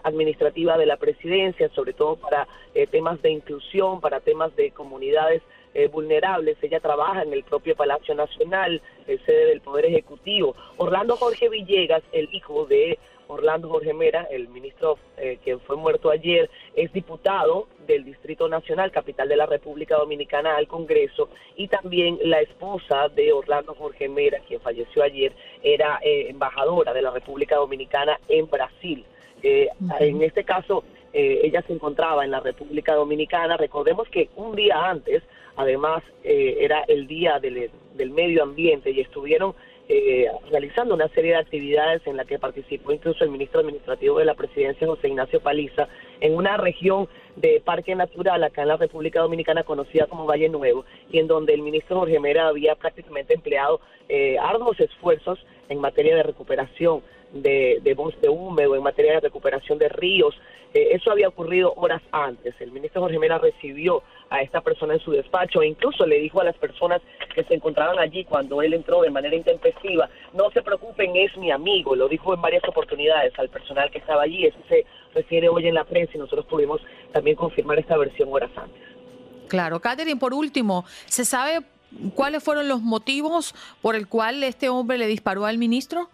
administrativa 0.04 0.78
de 0.78 0.86
la 0.86 0.98
presidencia, 0.98 1.68
sobre 1.70 1.94
todo 1.94 2.16
para 2.16 2.48
temas 2.92 3.20
de 3.24 3.32
inclusión, 3.32 4.00
para 4.02 4.20
temas 4.20 4.56
de 4.56 4.70
comunidades 4.70 5.42
eh, 5.78 5.90
vulnerables. 5.90 6.58
Ella 6.64 6.80
trabaja 6.80 7.22
en 7.22 7.32
el 7.34 7.44
propio 7.44 7.76
Palacio 7.76 8.16
Nacional, 8.16 8.82
sede 9.06 9.46
del 9.46 9.62
Poder 9.62 9.86
Ejecutivo. 9.86 10.56
Orlando 10.78 11.16
Jorge 11.18 11.50
Villegas, 11.50 12.02
el 12.14 12.28
hijo 12.34 12.66
de 12.66 12.98
Orlando 13.28 13.70
Jorge 13.70 13.94
Mera, 13.94 14.24
el 14.32 14.48
ministro 14.48 14.98
eh, 15.18 15.38
que 15.46 15.60
fue 15.60 15.76
muerto 15.76 16.10
ayer, 16.10 16.50
es 16.76 16.92
diputado 16.94 17.68
del 17.86 18.06
Distrito 18.06 18.50
Nacional, 18.50 18.92
capital 18.92 19.30
de 19.30 19.36
la 19.36 19.46
República 19.46 19.98
Dominicana, 19.98 20.56
al 20.56 20.68
Congreso, 20.68 21.30
y 21.56 21.68
también 21.68 22.18
la 22.24 22.42
esposa 22.42 23.10
de 23.10 23.32
Orlando 23.32 23.76
Jorge 23.76 24.10
Mera, 24.10 24.40
quien 24.48 24.60
falleció 24.62 25.04
ayer, 25.04 25.32
era 25.62 26.00
eh, 26.02 26.26
embajadora 26.30 26.92
de 26.92 27.04
la 27.04 27.12
República 27.12 27.58
Dominicana 27.58 28.20
en 28.28 28.50
Brasil. 28.50 29.06
En 29.44 30.24
este 30.24 30.44
caso, 30.44 30.84
ella 31.14 31.62
se 31.68 31.72
encontraba 31.72 32.26
en 32.26 32.32
la 32.32 32.40
República 32.40 32.96
Dominicana. 32.96 33.56
Recordemos 33.56 34.10
que 34.10 34.30
un 34.36 34.56
día 34.56 34.90
antes 34.90 35.22
además 35.58 36.04
eh, 36.24 36.58
era 36.62 36.84
el 36.88 37.08
Día 37.08 37.40
del, 37.40 37.70
Medio 38.12 38.44
Ambiente 38.44 38.92
y 38.92 39.02
estuvieron 39.02 39.54
eh, 39.90 40.28
realizando 40.52 40.94
una 40.94 41.08
serie 41.10 41.32
de 41.32 41.38
actividades 41.38 42.06
en 42.06 42.16
la 42.16 42.26
que 42.26 42.40
participó 42.40 42.92
incluso 42.92 43.24
el 43.24 43.32
ministro 43.32 43.62
administrativo 43.62 44.20
de 44.20 44.26
la 44.26 44.36
presidencia, 44.36 44.88
José 44.88 45.08
Ignacio 45.08 45.40
Paliza, 45.40 45.88
en 46.22 46.36
una 46.36 46.58
región 46.58 47.08
de 47.36 47.62
parque 47.64 47.96
natural 47.96 48.44
acá 48.44 48.62
en 48.62 48.68
la 48.70 48.78
República 48.78 49.22
Dominicana 49.22 49.64
conocida 49.64 50.08
como 50.08 50.26
Valle 50.26 50.50
Nuevo 50.50 50.86
y 51.12 51.20
en 51.20 51.28
donde 51.28 51.54
el 51.54 51.62
ministro 51.62 52.00
Jorge 52.00 52.20
Mera 52.20 52.48
había 52.48 52.76
prácticamente 52.76 53.34
empleado 53.34 53.80
eh, 54.10 54.38
arduos 54.40 54.80
esfuerzos 54.80 55.40
en 55.70 55.80
materia 55.80 56.16
de 56.16 56.24
recuperación 56.24 57.02
de, 57.34 57.80
de 57.82 57.94
bosque 57.94 58.30
húmedo, 58.30 58.76
en 58.76 58.84
materia 58.84 59.14
de 59.14 59.20
recuperación 59.22 59.78
de 59.78 59.90
ríos. 59.90 60.36
eso 60.74 61.12
había 61.12 61.28
ocurrido 61.28 61.74
horas 61.76 62.02
antes. 62.12 62.56
El 62.60 62.72
ministro 62.72 63.02
Jorge 63.02 63.20
Mera 63.20 63.38
recibió 63.38 64.04
a 64.30 64.42
esta 64.42 64.62
persona 64.62 64.94
en 64.94 65.00
su 65.00 65.12
despacho 65.12 65.62
e 65.62 65.68
incluso 65.68 66.06
le 66.06 66.20
dijo 66.20 66.42
a 66.42 66.44
las 66.44 66.58
personas 66.58 67.02
que 67.34 67.44
se 67.44 67.54
encontraban 67.54 68.00
allí 68.00 68.26
cuando 68.26 68.62
él 68.62 68.74
entró 68.74 69.02
de 69.02 69.10
manera 69.10 69.36
intempestiva, 69.36 70.10
no 70.34 70.50
se 70.52 70.62
preocupen, 70.62 71.16
es 71.16 71.36
mi 71.38 71.52
amigo, 71.52 71.96
lo 71.96 72.08
dijo 72.08 72.34
en 72.34 72.42
varias 72.42 72.64
oportunidades 72.68 73.38
al 73.38 73.50
personal 73.50 73.90
que 73.92 74.00
estaba 74.00 74.24
allí, 74.24 74.46
eso 74.46 74.58
se 74.68 74.86
refiere 75.14 75.50
hoy 75.50 75.68
en 75.68 75.76
la 75.76 75.84
prensa 75.84 76.14
y 76.16 76.18
nosotros 76.18 76.46
pudimos 76.46 76.82
también 77.12 77.36
confirmar 77.36 77.80
esta 77.80 77.98
versión 77.98 78.30
horas 78.32 78.52
antes. 78.56 78.82
Claro, 79.48 79.80
Catherine, 79.80 80.20
por 80.20 80.34
último, 80.34 80.84
¿se 81.06 81.24
sabe 81.24 81.66
cuáles 82.16 82.44
fueron 82.44 82.68
los 82.68 82.82
motivos 82.82 83.56
por 83.82 83.96
el 83.96 84.08
cual 84.08 84.44
este 84.44 84.70
hombre 84.70 84.98
le 84.98 85.08
disparó 85.08 85.46
al 85.46 85.58
ministro? 85.58 86.10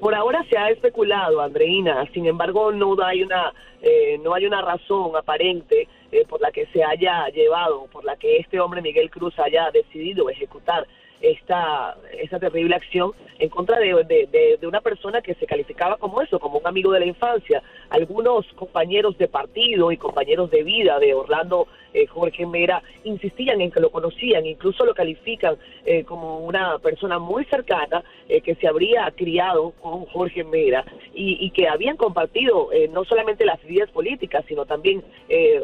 Por 0.00 0.14
ahora 0.14 0.44
se 0.50 0.58
ha 0.58 0.70
especulado, 0.70 1.40
Andreina. 1.40 2.06
Sin 2.12 2.26
embargo, 2.26 2.72
no 2.72 2.96
hay 3.02 3.22
una 3.22 3.52
eh, 3.82 4.18
no 4.22 4.32
hay 4.32 4.46
una 4.46 4.62
razón 4.62 5.14
aparente 5.14 5.88
eh, 6.10 6.24
por 6.26 6.40
la 6.40 6.50
que 6.50 6.66
se 6.66 6.82
haya 6.82 7.28
llevado, 7.28 7.86
por 7.92 8.02
la 8.04 8.16
que 8.16 8.38
este 8.38 8.58
hombre 8.58 8.80
Miguel 8.80 9.10
Cruz 9.10 9.38
haya 9.38 9.70
decidido 9.70 10.30
ejecutar 10.30 10.86
esta, 11.20 11.96
terrible 12.40 12.74
acción 12.74 13.12
en 13.38 13.48
contra 13.48 13.78
de, 13.78 14.58
una 14.62 14.80
persona 14.80 15.22
que 15.22 15.34
se 15.34 15.46
calificaba 15.46 15.96
como 15.96 16.20
eso, 16.20 16.38
como 16.38 16.58
un 16.58 16.66
amigo 16.66 16.92
de 16.92 17.00
la 17.00 17.06
infancia. 17.06 17.62
Algunos 17.90 18.46
compañeros 18.54 19.16
de 19.18 19.28
partido 19.28 19.92
y 19.92 19.96
compañeros 19.96 20.50
de 20.50 20.62
vida 20.62 20.98
de 20.98 21.14
Orlando 21.14 21.68
eh, 21.92 22.06
Jorge 22.06 22.44
Mera 22.44 22.82
insistían 23.04 23.60
en 23.60 23.70
que 23.70 23.80
lo 23.80 23.90
conocían, 23.90 24.44
incluso 24.46 24.84
lo 24.84 24.94
califican 24.94 25.56
eh, 25.84 26.04
como 26.04 26.40
una 26.40 26.78
persona 26.78 27.18
muy 27.18 27.44
cercana 27.44 28.02
eh, 28.28 28.40
que 28.40 28.56
se 28.56 28.66
habría 28.66 29.10
criado 29.16 29.70
con 29.80 30.04
Jorge 30.06 30.42
Mera 30.42 30.84
y, 31.14 31.50
que 31.50 31.68
habían 31.68 31.96
compartido 31.96 32.70
no 32.90 33.04
solamente 33.04 33.44
las 33.44 33.62
vidas 33.64 33.88
políticas, 33.90 34.44
sino 34.48 34.66
también 34.66 35.04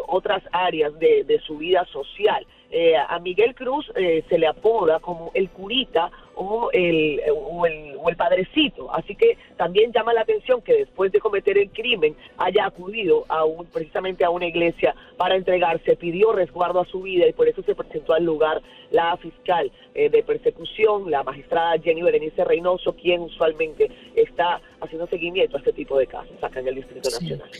otras 0.06 0.42
áreas 0.52 0.96
de 1.00 1.40
su 1.44 1.58
vida 1.58 1.84
social. 1.86 2.46
Eh, 2.72 2.94
a 2.96 3.18
Miguel 3.18 3.54
Cruz 3.56 3.90
eh, 3.96 4.24
se 4.28 4.38
le 4.38 4.46
apoda 4.46 5.00
como 5.00 5.32
el 5.34 5.50
curita 5.50 6.10
o 6.36 6.70
el, 6.72 7.20
o 7.28 7.66
el, 7.66 7.96
o 7.98 8.08
el, 8.08 8.16
padrecito. 8.16 8.94
Así 8.94 9.16
que 9.16 9.36
también 9.56 9.92
llama 9.92 10.14
la 10.14 10.20
atención 10.20 10.62
que 10.62 10.74
después 10.74 11.10
de 11.10 11.18
cometer 11.18 11.58
el 11.58 11.70
crimen 11.70 12.14
haya 12.38 12.66
acudido 12.66 13.24
a 13.28 13.44
un, 13.44 13.66
precisamente 13.66 14.24
a 14.24 14.30
una 14.30 14.46
iglesia 14.46 14.94
para 15.16 15.34
entregarse, 15.34 15.96
pidió 15.96 16.32
resguardo 16.32 16.80
a 16.80 16.84
su 16.86 17.02
vida 17.02 17.26
y 17.26 17.32
por 17.32 17.48
eso 17.48 17.62
se 17.62 17.74
presentó 17.74 18.14
al 18.14 18.24
lugar 18.24 18.62
la 18.90 19.16
fiscal 19.16 19.70
eh, 19.94 20.08
de 20.08 20.22
persecución, 20.22 21.10
la 21.10 21.22
magistrada 21.22 21.78
Jenny 21.78 22.02
Berenice 22.02 22.44
Reynoso, 22.44 22.94
quien 22.94 23.22
usualmente 23.22 23.90
está 24.14 24.60
haciendo 24.80 25.06
seguimiento 25.06 25.56
a 25.56 25.60
este 25.60 25.72
tipo 25.72 25.98
de 25.98 26.06
casos 26.06 26.32
acá 26.42 26.60
en 26.60 26.68
el 26.68 26.74
Distrito 26.76 27.10
Nacional. 27.10 27.50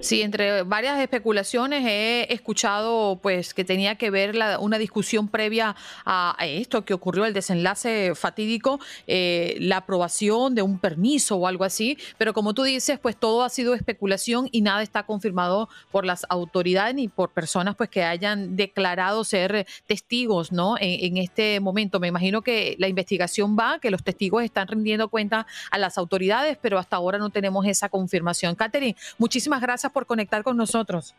Sí, 0.00 0.20
entre 0.20 0.62
varias 0.62 1.00
especulaciones 1.00 1.84
he 1.86 2.32
escuchado 2.32 3.18
pues 3.22 3.54
que 3.54 3.64
tenía 3.64 3.94
que 3.94 4.10
ver 4.10 4.36
una 4.60 4.78
discusión 4.78 5.28
previa 5.28 5.74
a, 6.04 6.36
esto 6.42 6.84
que 6.84 6.92
ocurrió, 6.92 7.24
el 7.24 7.32
desenlace 7.32 8.14
fatídico, 8.14 8.78
eh, 9.06 9.56
la 9.58 9.78
aprobación 9.78 10.54
de 10.54 10.60
un 10.60 10.78
permiso 10.78 11.36
o 11.36 11.46
algo 11.46 11.64
así, 11.64 11.96
pero 12.18 12.34
como 12.34 12.52
tú 12.52 12.62
dices, 12.62 12.98
pues 12.98 13.16
todo 13.16 13.42
ha 13.42 13.48
sido 13.48 13.74
especulación 13.74 14.48
y 14.52 14.60
nada 14.60 14.82
está 14.82 15.04
confirmado 15.04 15.70
por 15.90 16.04
las 16.04 16.26
autoridades 16.28 16.94
ni 16.94 17.08
por 17.08 17.30
personas 17.30 17.74
pues 17.74 17.88
que 17.88 18.02
hayan 18.04 18.54
declarado 18.54 19.24
ser 19.24 19.66
testigos, 19.86 20.52
¿no? 20.52 20.75
En, 20.80 21.16
este 21.16 21.60
momento. 21.60 22.00
Me 22.00 22.08
imagino 22.08 22.42
que 22.42 22.76
la 22.78 22.88
investigación 22.88 23.56
va, 23.58 23.78
que 23.80 23.90
los 23.90 24.02
testigos 24.02 24.42
están 24.42 24.68
rindiendo 24.68 25.08
cuenta 25.08 25.46
a 25.70 25.78
las 25.78 25.98
autoridades, 25.98 26.58
pero 26.60 26.78
hasta 26.78 26.96
ahora 26.96 27.18
no 27.18 27.30
tenemos 27.30 27.66
esa 27.66 27.88
confirmación. 27.88 28.54
Catherine, 28.54 28.96
muchísimas 29.18 29.60
gracias 29.60 29.92
por 29.92 30.06
conectar 30.06 30.42
con 30.42 30.56
nosotros. 30.56 31.14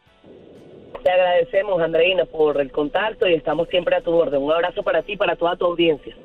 Te 1.04 1.12
agradecemos, 1.12 1.82
Andreina, 1.82 2.26
por 2.26 2.60
el 2.60 2.72
contacto 2.72 3.28
y 3.28 3.34
estamos 3.34 3.70
siempre 3.70 3.96
a 3.96 4.02
tu 4.02 4.12
orden. 4.13 4.41
Un 4.41 4.52
abrazo 4.52 4.84
para 4.84 5.02
ti 5.04 5.13
y 5.13 5.17
para 5.17 5.36
toda 5.36 5.56
tu 5.56 5.65
audiencia. 5.65 6.15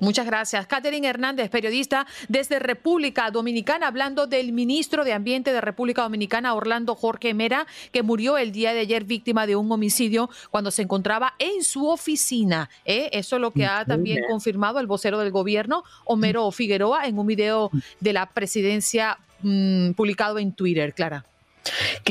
Muchas 0.00 0.24
gracias. 0.24 0.66
Catherine 0.66 1.06
Hernández, 1.06 1.50
periodista 1.50 2.06
desde 2.28 2.58
República 2.58 3.30
Dominicana, 3.30 3.86
hablando 3.86 4.26
del 4.26 4.52
ministro 4.52 5.04
de 5.04 5.12
Ambiente 5.12 5.52
de 5.52 5.60
República 5.60 6.02
Dominicana, 6.02 6.54
Orlando 6.54 6.94
Jorge 6.94 7.34
Mera, 7.34 7.66
que 7.92 8.02
murió 8.02 8.38
el 8.38 8.50
día 8.50 8.72
de 8.72 8.80
ayer 8.80 9.04
víctima 9.04 9.46
de 9.46 9.56
un 9.56 9.70
homicidio 9.70 10.30
cuando 10.50 10.70
se 10.70 10.82
encontraba 10.82 11.34
en 11.38 11.62
su 11.62 11.86
oficina. 11.86 12.70
¿eh? 12.86 13.10
Eso 13.12 13.36
es 13.36 13.42
lo 13.42 13.50
que 13.50 13.66
ha 13.66 13.84
también 13.84 14.24
confirmado 14.28 14.80
el 14.80 14.86
vocero 14.86 15.18
del 15.18 15.30
gobierno, 15.30 15.84
Homero 16.06 16.50
Figueroa, 16.50 17.06
en 17.06 17.18
un 17.18 17.26
video 17.26 17.70
de 18.00 18.12
la 18.14 18.26
presidencia 18.26 19.18
mm, 19.42 19.92
publicado 19.92 20.38
en 20.38 20.52
Twitter, 20.52 20.94
Clara. 20.94 21.26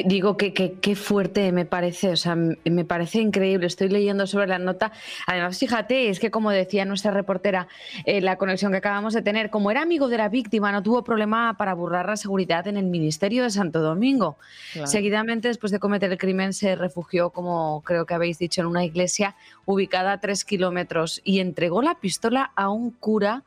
Digo 0.05 0.37
que, 0.37 0.53
qué 0.53 0.95
fuerte 0.95 1.51
me 1.51 1.65
parece, 1.65 2.09
o 2.09 2.15
sea, 2.15 2.35
me 2.35 2.85
parece 2.85 3.19
increíble. 3.19 3.67
Estoy 3.67 3.89
leyendo 3.89 4.27
sobre 4.27 4.47
la 4.47 4.59
nota. 4.59 4.91
Además, 5.27 5.57
fíjate, 5.57 6.09
es 6.09 6.19
que 6.19 6.31
como 6.31 6.51
decía 6.51 6.85
nuestra 6.85 7.11
reportera, 7.11 7.67
eh, 8.05 8.21
la 8.21 8.37
conexión 8.37 8.71
que 8.71 8.77
acabamos 8.77 9.13
de 9.13 9.21
tener, 9.21 9.49
como 9.49 9.71
era 9.71 9.81
amigo 9.81 10.07
de 10.07 10.17
la 10.17 10.29
víctima, 10.29 10.71
no 10.71 10.83
tuvo 10.83 11.03
problema 11.03 11.55
para 11.57 11.73
burlar 11.73 12.07
la 12.07 12.17
seguridad 12.17 12.67
en 12.67 12.77
el 12.77 12.85
Ministerio 12.85 13.43
de 13.43 13.49
Santo 13.49 13.81
Domingo. 13.81 14.37
Seguidamente, 14.85 15.47
después 15.47 15.71
de 15.71 15.79
cometer 15.79 16.11
el 16.11 16.17
crimen, 16.17 16.53
se 16.53 16.75
refugió, 16.75 17.31
como 17.31 17.81
creo 17.83 18.05
que 18.05 18.13
habéis 18.13 18.37
dicho, 18.37 18.61
en 18.61 18.67
una 18.67 18.85
iglesia 18.85 19.35
ubicada 19.65 20.13
a 20.13 20.19
tres 20.19 20.45
kilómetros 20.45 21.21
y 21.23 21.39
entregó 21.39 21.81
la 21.81 21.95
pistola 21.95 22.51
a 22.55 22.69
un 22.69 22.91
cura 22.91 23.43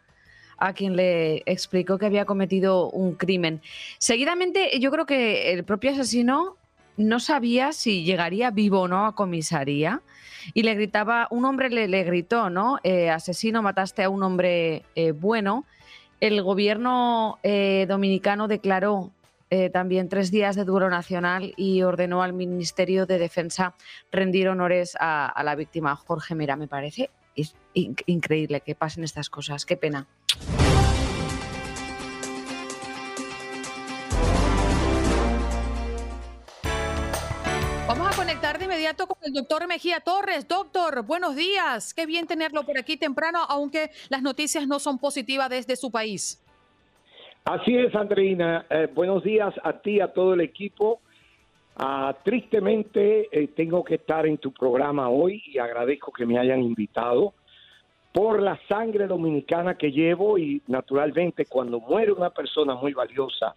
a 0.62 0.75
quien 0.75 0.94
le 0.94 1.42
explicó 1.44 1.98
que 1.98 2.07
había 2.07 2.25
cometido 2.25 2.88
un 2.88 3.14
crimen. 3.14 3.61
Seguidamente, 3.98 4.79
yo 4.79 4.92
creo 4.92 5.07
que 5.07 5.53
el 5.53 5.64
propio 5.64 5.90
asesino 5.90 6.57
no 6.96 7.18
sabía 7.18 7.72
si 7.72 8.05
llegaría 8.05 8.53
vivo 8.53 8.83
o 8.83 8.88
no 8.88 9.07
a 9.07 9.14
comisaría 9.16 10.03
y 10.55 10.62
le 10.62 10.75
gritaba, 10.75 11.27
un 11.31 11.44
hombre 11.46 11.68
le, 11.68 12.05
gritó, 12.05 12.48
¿no? 12.48 12.79
Eh, 12.85 13.11
asesino, 13.11 13.61
mataste 13.61 14.05
a 14.05 14.09
un 14.09 14.22
hombre 14.22 14.85
eh, 14.94 15.11
bueno. 15.11 15.64
El 16.20 16.40
gobierno 16.42 17.38
eh, 17.42 17.87
dominicano 17.88 18.46
declaró 18.48 19.11
también 19.70 20.09
tres 20.09 20.31
días 20.31 20.57
de 20.57 20.64
duelo 20.64 20.88
nacional 20.88 21.53
y 21.59 21.83
ordenó 21.83 22.22
al 22.22 22.33
Ministerio 22.33 23.05
de 23.05 23.18
Defensa 23.18 23.75
rendir 24.11 24.48
honores 24.48 24.96
a, 24.98 25.27
a 25.27 25.44
la 25.44 25.55
víctima. 25.55 25.94
Jorge, 25.94 26.35
mira, 26.35 26.57
me 26.57 26.68
parece 26.68 27.11
es 27.37 27.55
increíble 27.75 28.61
que 28.61 28.75
pasen 28.75 29.05
estas 29.05 29.31
cosas. 29.31 29.64
Qué 29.66 29.77
pena. 29.77 30.07
Vamos 37.88 38.11
a 38.11 38.16
conectar 38.16 38.59
de 38.59 38.64
inmediato 38.64 39.07
con 39.07 39.18
el 39.23 39.33
doctor 39.35 39.66
Mejía 39.68 40.01
Torres. 40.01 40.49
Doctor, 40.49 41.03
buenos 41.03 41.37
días. 41.37 41.92
Qué 41.92 42.07
bien 42.07 42.27
tenerlo 42.27 42.64
por 42.64 42.79
aquí 42.79 42.97
temprano, 42.97 43.40
aunque 43.49 43.90
las 44.09 44.23
noticias 44.23 44.66
no 44.66 44.79
son 44.79 44.99
positivas 44.99 45.51
desde 45.51 45.77
su 45.77 45.90
país. 45.90 46.42
Así 47.45 47.77
es, 47.77 47.95
Andreina. 47.95 48.64
Eh, 48.71 48.88
buenos 48.95 49.25
días 49.25 49.53
a 49.64 49.81
ti, 49.81 50.01
a 50.01 50.12
todo 50.12 50.35
el 50.35 50.40
equipo. 50.40 51.01
Ah, 51.76 52.14
tristemente 52.22 53.28
eh, 53.32 53.48
tengo 53.48 53.82
que 53.82 53.94
estar 53.94 54.26
en 54.26 54.38
tu 54.38 54.52
programa 54.52 55.08
hoy 55.08 55.42
y 55.46 55.58
agradezco 55.58 56.12
que 56.12 56.26
me 56.26 56.38
hayan 56.38 56.62
invitado 56.62 57.32
por 58.12 58.42
la 58.42 58.61
sangre 58.68 59.06
dominicana 59.06 59.76
que 59.76 59.90
llevo 59.90 60.37
y 60.37 60.61
naturalmente 60.66 61.46
cuando 61.46 61.80
muere 61.80 62.12
una 62.12 62.28
persona 62.28 62.74
muy 62.74 62.92
valiosa 62.92 63.56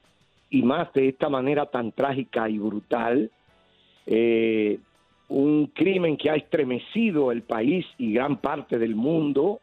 y 0.49 0.62
más 0.63 0.93
de 0.93 1.10
esta 1.10 1.28
manera 1.28 1.65
tan 1.65 1.91
trágica 1.91 2.47
y 2.47 2.58
brutal, 2.58 3.30
eh, 4.06 4.80
un 5.28 5.67
crimen 5.67 6.15
que 6.15 6.30
ha 6.30 6.36
estremecido 6.36 7.34
el 7.34 7.41
país 7.41 7.86
y 7.97 8.13
gran 8.13 8.38
parte 8.38 8.78
del 8.78 8.95
mundo, 8.95 9.60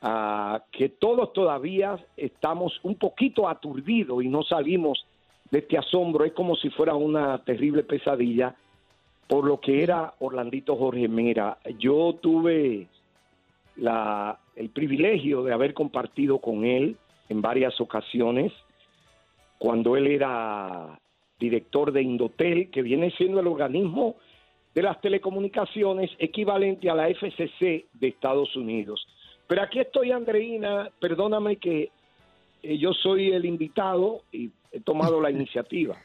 ah, 0.00 0.62
que 0.70 0.90
todos 0.90 1.32
todavía 1.32 1.98
estamos 2.16 2.78
un 2.84 2.94
poquito 2.94 3.48
aturdidos 3.48 4.22
y 4.22 4.28
no 4.28 4.44
salimos 4.44 5.04
de 5.50 5.58
este 5.58 5.78
asombro, 5.78 6.24
es 6.24 6.32
como 6.32 6.56
si 6.56 6.70
fuera 6.70 6.94
una 6.94 7.38
terrible 7.44 7.82
pesadilla 7.82 8.54
por 9.28 9.44
lo 9.44 9.60
que 9.60 9.82
era 9.82 10.14
Orlandito 10.18 10.76
Jorge 10.76 11.08
Mera. 11.08 11.58
Yo 11.78 12.14
tuve 12.20 12.88
la, 13.76 14.38
el 14.56 14.70
privilegio 14.70 15.42
de 15.42 15.52
haber 15.52 15.74
compartido 15.74 16.38
con 16.38 16.64
él 16.64 16.96
en 17.28 17.40
varias 17.40 17.80
ocasiones 17.80 18.52
cuando 19.58 19.96
él 19.96 20.08
era 20.08 20.98
director 21.38 21.92
de 21.92 22.02
Indotel, 22.02 22.70
que 22.70 22.82
viene 22.82 23.10
siendo 23.12 23.40
el 23.40 23.46
organismo 23.46 24.16
de 24.74 24.82
las 24.82 25.00
telecomunicaciones 25.00 26.10
equivalente 26.18 26.90
a 26.90 26.94
la 26.94 27.08
FCC 27.08 27.86
de 27.92 28.08
Estados 28.08 28.54
Unidos. 28.56 29.06
Pero 29.46 29.62
aquí 29.62 29.78
estoy, 29.78 30.10
Andreina, 30.10 30.90
perdóname 31.00 31.56
que 31.56 31.90
yo 32.78 32.92
soy 32.92 33.32
el 33.32 33.44
invitado 33.44 34.22
y 34.32 34.50
he 34.72 34.80
tomado 34.80 35.20
la 35.20 35.30
iniciativa 35.30 35.96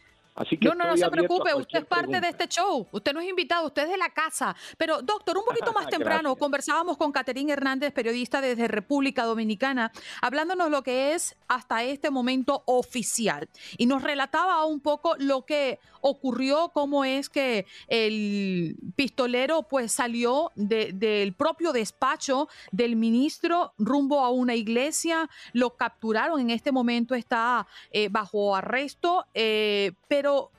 no, 0.62 0.76
no, 0.76 0.88
no 0.88 0.98
se 0.98 1.10
preocupe, 1.10 1.54
usted 1.54 1.80
es 1.80 1.86
parte 1.86 2.20
de 2.20 2.30
este 2.30 2.48
show, 2.48 2.88
usted 2.92 3.14
no 3.14 3.20
es 3.20 3.30
invitado, 3.30 3.68
usted 3.68 3.84
es 3.84 3.90
de 3.90 3.98
la 3.98 4.10
casa. 4.10 4.56
Pero 4.78 5.02
doctor, 5.02 5.38
un 5.38 5.44
poquito 5.46 5.74
más 5.74 5.88
temprano 5.88 6.36
conversábamos 6.36 6.98
con 6.98 7.12
Caterín 7.12 7.50
Hernández, 7.50 7.94
periodista 7.94 8.42
desde 8.42 8.68
República 8.68 9.24
Dominicana, 9.24 9.92
hablándonos 10.22 10.70
lo 10.70 10.84
que 10.84 11.14
es 11.14 11.36
hasta 11.48 11.84
este 11.84 12.10
momento 12.10 12.64
oficial. 12.66 13.50
Y 13.78 13.86
nos 13.86 14.04
relataba 14.04 14.66
un 14.66 14.80
poco 14.80 15.16
lo 15.18 15.46
que 15.46 15.80
ocurrió, 16.02 16.70
cómo 16.74 17.04
es 17.04 17.30
que 17.30 17.66
el 17.88 18.78
pistolero 18.96 19.64
pues 19.64 19.92
salió 19.92 20.52
del 20.56 21.34
propio 21.34 21.74
despacho 21.74 22.48
del 22.72 22.96
ministro 22.96 23.74
rumbo 23.78 24.22
a 24.22 24.30
una 24.30 24.56
iglesia, 24.56 25.30
lo 25.54 25.76
capturaron, 25.76 26.40
en 26.40 26.50
este 26.52 26.72
momento 26.72 27.16
está 27.16 27.68
eh, 27.92 28.08
bajo 28.10 28.56
arresto, 28.56 29.26
eh, 29.34 29.92
pero 30.08 30.29
pero 30.30 30.52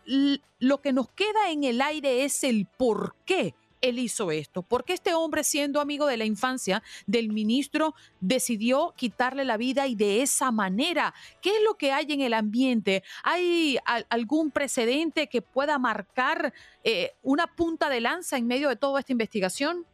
lo 0.59 0.81
que 0.81 0.93
nos 0.93 1.09
queda 1.11 1.51
en 1.51 1.65
el 1.65 1.81
aire 1.81 2.25
es 2.25 2.43
el 2.43 2.67
por 2.77 3.15
qué 3.25 3.55
él 3.81 3.99
hizo 3.99 4.31
esto? 4.33 4.63
¿Por 4.63 4.85
qué 4.85 4.95
este 4.95 5.15
hombre, 5.15 5.45
siendo 5.45 5.81
amigo 5.81 6.07
de 6.07 6.17
la 6.17 6.25
infancia 6.25 6.83
del 7.07 7.29
ministro, 7.29 7.95
decidió 8.21 8.93
quitarle 8.97 9.45
la 9.45 9.57
vida 9.57 9.87
y 9.87 9.95
de 9.95 10.23
esa 10.23 10.51
manera? 10.51 11.15
¿Qué 11.41 11.51
es 11.51 11.63
lo 11.63 11.75
que 11.75 11.93
hay 11.93 12.07
en 12.09 12.21
el 12.21 12.35
ambiente? 12.35 13.05
¿Hay 13.23 13.79
algún 14.09 14.51
precedente 14.51 15.29
que 15.29 15.41
pueda 15.41 15.79
marcar 15.79 16.53
eh, 16.83 17.13
una 17.23 17.47
punta 17.47 17.89
de 17.89 18.01
lanza 18.01 18.37
en 18.37 18.47
medio 18.49 18.69
de 18.69 18.77
toda 18.77 19.01
esta 19.01 19.13
investigación? 19.13 19.87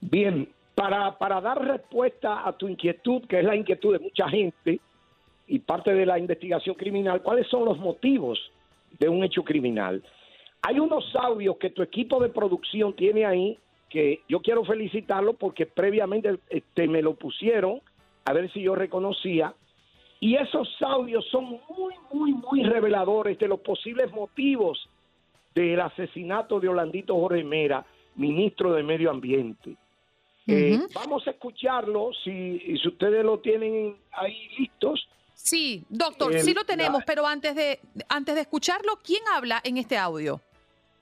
Bien, 0.00 0.50
para, 0.74 1.16
para 1.18 1.40
dar 1.42 1.62
respuesta 1.62 2.48
a 2.48 2.56
tu 2.56 2.68
inquietud, 2.68 3.26
que 3.26 3.40
es 3.40 3.44
la 3.44 3.54
inquietud 3.54 3.92
de 3.92 3.98
mucha 3.98 4.28
gente, 4.28 4.80
y 5.46 5.58
parte 5.60 5.94
de 5.94 6.06
la 6.06 6.18
investigación 6.18 6.74
criminal, 6.74 7.22
cuáles 7.22 7.46
son 7.48 7.64
los 7.64 7.78
motivos 7.78 8.38
de 8.98 9.08
un 9.08 9.22
hecho 9.24 9.44
criminal. 9.44 10.02
Hay 10.62 10.80
unos 10.80 11.04
audios 11.16 11.56
que 11.58 11.70
tu 11.70 11.82
equipo 11.82 12.20
de 12.20 12.28
producción 12.28 12.94
tiene 12.94 13.24
ahí 13.24 13.58
que 13.88 14.22
yo 14.28 14.40
quiero 14.40 14.64
felicitarlo 14.64 15.34
porque 15.34 15.66
previamente 15.66 16.38
este, 16.50 16.88
me 16.88 17.02
lo 17.02 17.14
pusieron 17.14 17.80
a 18.24 18.32
ver 18.32 18.52
si 18.52 18.62
yo 18.62 18.74
reconocía. 18.74 19.54
Y 20.18 20.34
esos 20.34 20.68
audios 20.80 21.24
son 21.30 21.60
muy, 21.68 21.94
muy, 22.12 22.32
muy 22.32 22.62
reveladores 22.64 23.38
de 23.38 23.48
los 23.48 23.60
posibles 23.60 24.10
motivos 24.12 24.88
del 25.54 25.80
asesinato 25.80 26.58
de 26.58 26.68
Orlandito 26.68 27.14
Jorge 27.14 27.44
Mera, 27.44 27.86
ministro 28.16 28.72
de 28.72 28.82
Medio 28.82 29.10
Ambiente. 29.10 29.76
Eh, 30.48 30.78
vamos 30.94 31.26
a 31.26 31.30
escucharlo, 31.30 32.10
si, 32.22 32.58
si 32.60 32.88
ustedes 32.88 33.24
lo 33.24 33.38
tienen 33.38 33.96
ahí 34.12 34.48
listos, 34.58 35.08
Sí, 35.36 35.84
doctor, 35.90 36.40
sí 36.40 36.54
lo 36.54 36.64
tenemos, 36.64 37.04
pero 37.04 37.26
antes 37.26 37.54
de, 37.54 37.78
antes 38.08 38.34
de 38.34 38.40
escucharlo, 38.40 38.98
¿quién 39.04 39.20
habla 39.34 39.60
en 39.62 39.76
este 39.76 39.96
audio? 39.96 40.40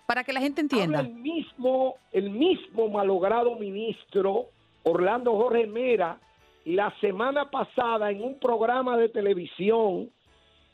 Para 0.06 0.24
que 0.24 0.32
la 0.32 0.40
gente 0.40 0.60
entienda. 0.60 1.00
el 1.00 1.14
mismo, 1.14 1.94
el 2.12 2.30
mismo 2.30 2.88
malogrado 2.88 3.54
ministro 3.54 4.46
Orlando 4.82 5.32
Jorge 5.36 5.66
Mera 5.66 6.18
la 6.64 6.92
semana 7.00 7.48
pasada 7.48 8.10
en 8.10 8.22
un 8.22 8.38
programa 8.38 8.96
de 8.96 9.08
televisión. 9.08 10.10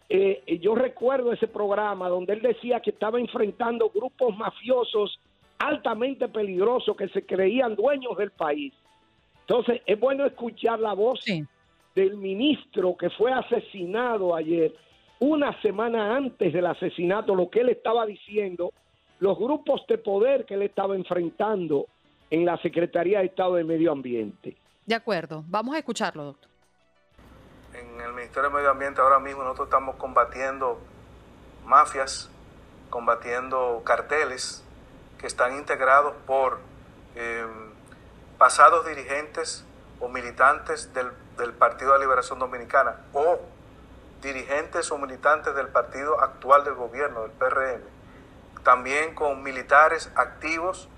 Eh, 0.09 0.59
yo 0.61 0.75
recuerdo 0.75 1.33
ese 1.33 1.47
programa 1.47 2.09
donde 2.09 2.33
él 2.33 2.43
decía 2.43 2.81
que 2.81 2.91
estaba 2.91 3.21
enfrentando 3.21 3.91
grupos 3.91 4.37
mafiosos 4.37 5.21
altamente 5.59 6.29
peligrosos 6.29 6.97
que 6.97 7.09
se 7.11 7.25
creían 7.27 7.77
dueños 7.77 8.17
del 8.17 8.31
país. 8.31 8.73
Entonces, 9.43 9.83
es 9.85 10.01
bueno 10.01 10.25
escuchar 10.25 10.81
la 10.81 10.95
voz 10.95 11.21
sí 11.23 11.45
del 12.01 12.17
ministro 12.17 12.97
que 12.97 13.11
fue 13.11 13.31
asesinado 13.31 14.35
ayer, 14.35 14.73
una 15.19 15.61
semana 15.61 16.17
antes 16.17 16.51
del 16.51 16.65
asesinato, 16.65 17.35
lo 17.35 17.51
que 17.51 17.61
él 17.61 17.69
estaba 17.69 18.07
diciendo, 18.07 18.73
los 19.19 19.39
grupos 19.39 19.83
de 19.87 19.99
poder 19.99 20.47
que 20.47 20.55
él 20.55 20.63
estaba 20.63 20.97
enfrentando 20.97 21.87
en 22.31 22.47
la 22.47 22.57
Secretaría 22.63 23.19
de 23.19 23.27
Estado 23.27 23.57
de 23.57 23.65
Medio 23.65 23.93
Ambiente. 23.93 24.57
De 24.87 24.95
acuerdo, 24.95 25.45
vamos 25.47 25.75
a 25.75 25.79
escucharlo, 25.79 26.25
doctor. 26.25 26.49
En 27.75 28.01
el 28.01 28.15
Ministerio 28.15 28.49
de 28.49 28.57
Medio 28.57 28.71
Ambiente 28.71 29.01
ahora 29.03 29.19
mismo 29.19 29.43
nosotros 29.43 29.69
estamos 29.69 29.97
combatiendo 29.97 30.79
mafias, 31.67 32.31
combatiendo 32.89 33.83
carteles 33.85 34.65
que 35.19 35.27
están 35.27 35.55
integrados 35.59 36.15
por 36.27 36.61
eh, 37.15 37.47
pasados 38.39 38.87
dirigentes 38.87 39.67
o 40.01 40.09
militantes 40.09 40.95
del 40.95 41.09
del 41.41 41.53
Partido 41.53 41.95
de 41.95 42.01
Liberación 42.01 42.39
Dominicana 42.39 42.97
o 43.13 43.41
dirigentes 44.23 44.91
o 44.91 44.99
militantes 44.99 45.55
del 45.55 45.69
partido 45.69 46.21
actual 46.21 46.65
del 46.65 46.75
gobierno, 46.75 47.23
del 47.23 47.33
PRM, 47.33 47.83
también 48.63 49.15
con 49.15 49.43
militares 49.43 50.11
activos 50.15 50.89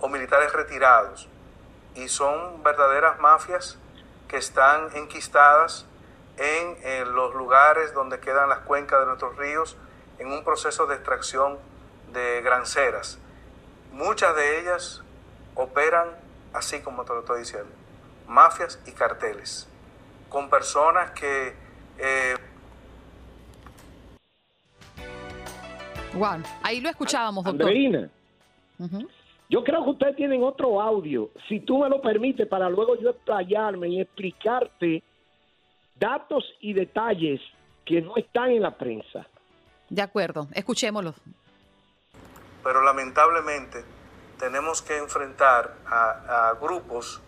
o 0.00 0.08
militares 0.08 0.52
retirados. 0.52 1.28
Y 1.94 2.08
son 2.08 2.62
verdaderas 2.62 3.20
mafias 3.20 3.78
que 4.26 4.38
están 4.38 4.88
enquistadas 4.96 5.86
en, 6.36 7.14
los 7.14 7.34
lugares 7.34 7.94
donde 7.94 8.18
quedan 8.18 8.48
las 8.48 8.60
cuencas 8.60 9.00
de 9.00 9.06
nuestros 9.06 9.36
ríos 9.36 9.76
en 10.18 10.32
un 10.32 10.42
proceso 10.42 10.86
de 10.86 10.96
extracción 10.96 11.58
de 12.12 12.40
granceras. 12.42 13.18
Muchas 13.92 14.34
de 14.34 14.60
ellas 14.60 15.02
operan 15.54 16.08
así 16.52 16.80
como 16.80 17.04
te 17.04 17.12
lo 17.12 17.20
estoy 17.20 17.40
diciendo, 17.40 17.70
mafias 18.26 18.78
y 18.86 18.92
carteles, 18.92 19.68
con 20.34 20.50
personas 20.50 21.12
que... 21.12 21.54
Eh... 21.96 22.34
Wow, 26.14 26.42
ahí 26.60 26.80
lo 26.80 26.88
escuchábamos, 26.88 27.44
doctor. 27.44 27.68
Andreina, 27.68 28.10
yo 29.48 29.62
creo 29.62 29.84
que 29.84 29.90
ustedes 29.90 30.16
tienen 30.16 30.42
otro 30.42 30.80
audio. 30.80 31.30
Si 31.48 31.60
tú 31.60 31.78
me 31.78 31.88
lo 31.88 32.02
permites, 32.02 32.48
para 32.48 32.68
luego 32.68 32.98
yo 33.00 33.10
explayarme 33.10 33.88
y 33.88 34.00
explicarte 34.00 35.04
datos 36.00 36.44
y 36.60 36.72
detalles 36.72 37.40
que 37.84 38.02
no 38.02 38.16
están 38.16 38.50
en 38.50 38.62
la 38.62 38.76
prensa. 38.76 39.28
De 39.88 40.02
acuerdo, 40.02 40.48
escuchémoslo. 40.52 41.14
Pero 42.64 42.82
lamentablemente 42.82 43.84
tenemos 44.40 44.82
que 44.82 44.98
enfrentar 44.98 45.76
a, 45.86 46.48
a, 46.48 46.54
grupos 46.54 47.22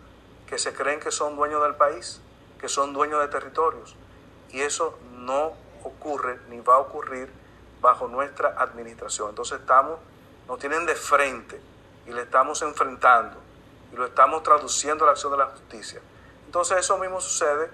que 0.49 0.57
se 0.57 0.73
creen 0.73 0.99
que 0.99 1.11
son 1.11 1.37
dueños 1.37 1.63
del 1.63 1.75
país, 1.75 2.21
que 2.59 2.69
son 2.69 2.93
dueños 2.93 3.19
de 3.21 3.27
territorios. 3.27 3.95
Y 4.49 4.61
eso 4.61 4.97
no 5.11 5.53
ocurre 5.83 6.39
ni 6.49 6.59
va 6.61 6.75
a 6.75 6.79
ocurrir 6.79 7.31
bajo 7.81 8.07
nuestra 8.07 8.55
administración. 8.57 9.29
Entonces 9.29 9.59
estamos, 9.59 9.99
nos 10.47 10.59
tienen 10.59 10.85
de 10.85 10.95
frente 10.95 11.61
y 12.05 12.11
le 12.11 12.23
estamos 12.23 12.61
enfrentando 12.61 13.37
y 13.91 13.95
lo 13.95 14.05
estamos 14.05 14.43
traduciendo 14.43 15.03
a 15.05 15.07
la 15.07 15.11
acción 15.13 15.31
de 15.31 15.37
la 15.37 15.47
justicia. 15.47 16.01
Entonces 16.45 16.77
eso 16.77 16.97
mismo 16.97 17.21
sucede 17.21 17.69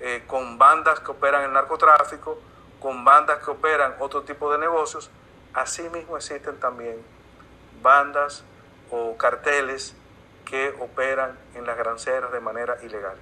eh, 0.00 0.24
con 0.26 0.58
bandas 0.58 1.00
que 1.00 1.10
operan 1.10 1.44
el 1.44 1.52
narcotráfico, 1.52 2.38
con 2.80 3.04
bandas 3.04 3.42
que 3.42 3.50
operan 3.50 3.94
otro 4.00 4.22
tipo 4.22 4.50
de 4.52 4.58
negocios. 4.58 5.10
Asimismo 5.54 6.16
existen 6.16 6.58
también 6.58 7.02
bandas 7.82 8.44
o 8.90 9.16
carteles 9.16 9.94
que 10.44 10.74
operan 10.80 11.38
en 11.54 11.66
las 11.66 11.76
granceras 11.76 12.32
de 12.32 12.40
manera 12.40 12.76
ilegal. 12.82 13.16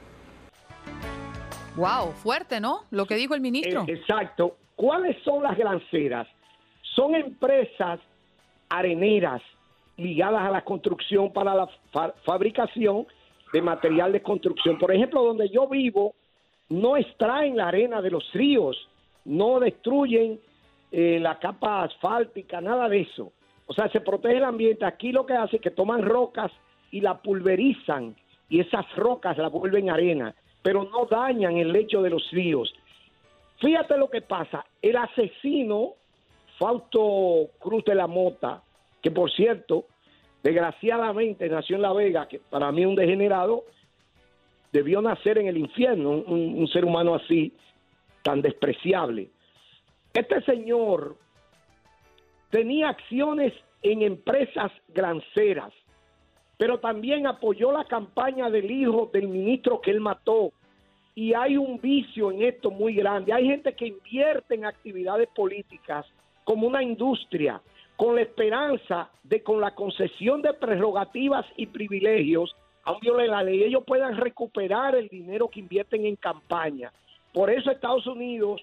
Wow, 1.76 2.12
fuerte, 2.12 2.60
¿no? 2.60 2.80
Lo 2.90 3.06
que 3.06 3.14
dijo 3.14 3.34
el 3.34 3.40
ministro. 3.40 3.84
Eh, 3.86 3.92
exacto. 3.92 4.56
¿Cuáles 4.76 5.16
son 5.22 5.42
las 5.42 5.56
granceras? 5.56 6.26
Son 6.94 7.14
empresas 7.14 8.00
areneras 8.68 9.42
ligadas 9.96 10.42
a 10.42 10.50
la 10.50 10.62
construcción 10.62 11.32
para 11.32 11.54
la 11.54 11.68
fabricación 12.24 13.06
de 13.52 13.62
material 13.62 14.12
de 14.12 14.22
construcción. 14.22 14.78
Por 14.78 14.94
ejemplo, 14.94 15.22
donde 15.22 15.48
yo 15.50 15.68
vivo, 15.68 16.14
no 16.68 16.96
extraen 16.96 17.56
la 17.56 17.68
arena 17.68 18.00
de 18.00 18.10
los 18.10 18.32
ríos, 18.32 18.76
no 19.24 19.60
destruyen 19.60 20.40
eh, 20.92 21.18
la 21.20 21.38
capa 21.38 21.82
asfáltica, 21.82 22.60
nada 22.60 22.88
de 22.88 23.02
eso. 23.02 23.32
O 23.66 23.74
sea, 23.74 23.88
se 23.90 24.00
protege 24.00 24.38
el 24.38 24.44
ambiente. 24.44 24.84
Aquí 24.84 25.12
lo 25.12 25.26
que 25.26 25.34
hace 25.34 25.56
es 25.56 25.62
que 25.62 25.70
toman 25.70 26.02
rocas 26.02 26.50
y 26.90 27.00
la 27.00 27.18
pulverizan 27.18 28.16
y 28.48 28.60
esas 28.60 28.84
rocas 28.96 29.38
la 29.38 29.48
vuelven 29.48 29.90
arena, 29.90 30.34
pero 30.62 30.84
no 30.84 31.06
dañan 31.06 31.56
el 31.56 31.72
lecho 31.72 32.02
de 32.02 32.10
los 32.10 32.30
ríos. 32.30 32.72
Fíjate 33.60 33.96
lo 33.96 34.08
que 34.08 34.22
pasa. 34.22 34.64
El 34.80 34.96
asesino, 34.96 35.94
Fausto 36.58 37.50
Cruz 37.58 37.84
de 37.84 37.94
la 37.94 38.06
Mota, 38.06 38.62
que 39.02 39.10
por 39.10 39.30
cierto, 39.30 39.86
desgraciadamente 40.42 41.48
nació 41.48 41.76
en 41.76 41.82
La 41.82 41.92
Vega, 41.92 42.28
que 42.28 42.38
para 42.38 42.72
mí 42.72 42.82
es 42.82 42.86
un 42.86 42.94
degenerado, 42.96 43.64
debió 44.72 45.02
nacer 45.02 45.38
en 45.38 45.48
el 45.48 45.58
infierno, 45.58 46.10
un, 46.10 46.66
ser 46.68 46.84
humano 46.84 47.14
así, 47.14 47.52
tan 48.22 48.40
despreciable. 48.40 49.28
Este 50.12 50.42
señor 50.42 51.16
tenía 52.50 52.88
acciones 52.88 53.52
en 53.82 54.02
empresas 54.02 54.70
granceras, 54.88 55.72
pero 56.60 56.78
también 56.78 57.26
apoyó 57.26 57.72
la 57.72 57.86
campaña 57.86 58.50
del 58.50 58.70
hijo 58.70 59.08
del 59.10 59.28
ministro 59.28 59.80
que 59.80 59.92
él 59.92 59.98
mató. 59.98 60.52
Y 61.14 61.32
hay 61.32 61.56
un 61.56 61.80
vicio 61.80 62.30
en 62.30 62.42
esto 62.42 62.70
muy 62.70 62.94
grande. 62.94 63.32
Hay 63.32 63.46
gente 63.46 63.72
que 63.72 63.86
invierte 63.86 64.56
en 64.56 64.66
actividades 64.66 65.26
políticas 65.34 66.04
como 66.44 66.66
una 66.66 66.82
industria, 66.82 67.62
con 67.96 68.14
la 68.14 68.20
esperanza 68.20 69.08
de 69.22 69.42
con 69.42 69.58
la 69.58 69.74
concesión 69.74 70.42
de 70.42 70.52
prerrogativas 70.52 71.46
y 71.56 71.64
privilegios 71.64 72.54
aún 72.84 73.00
viole 73.00 73.26
la 73.26 73.42
ley, 73.42 73.62
ellos 73.62 73.82
puedan 73.86 74.18
recuperar 74.18 74.94
el 74.94 75.08
dinero 75.08 75.48
que 75.48 75.60
invierten 75.60 76.04
en 76.04 76.16
campaña. 76.16 76.92
Por 77.32 77.50
eso 77.50 77.70
Estados 77.70 78.06
Unidos 78.06 78.60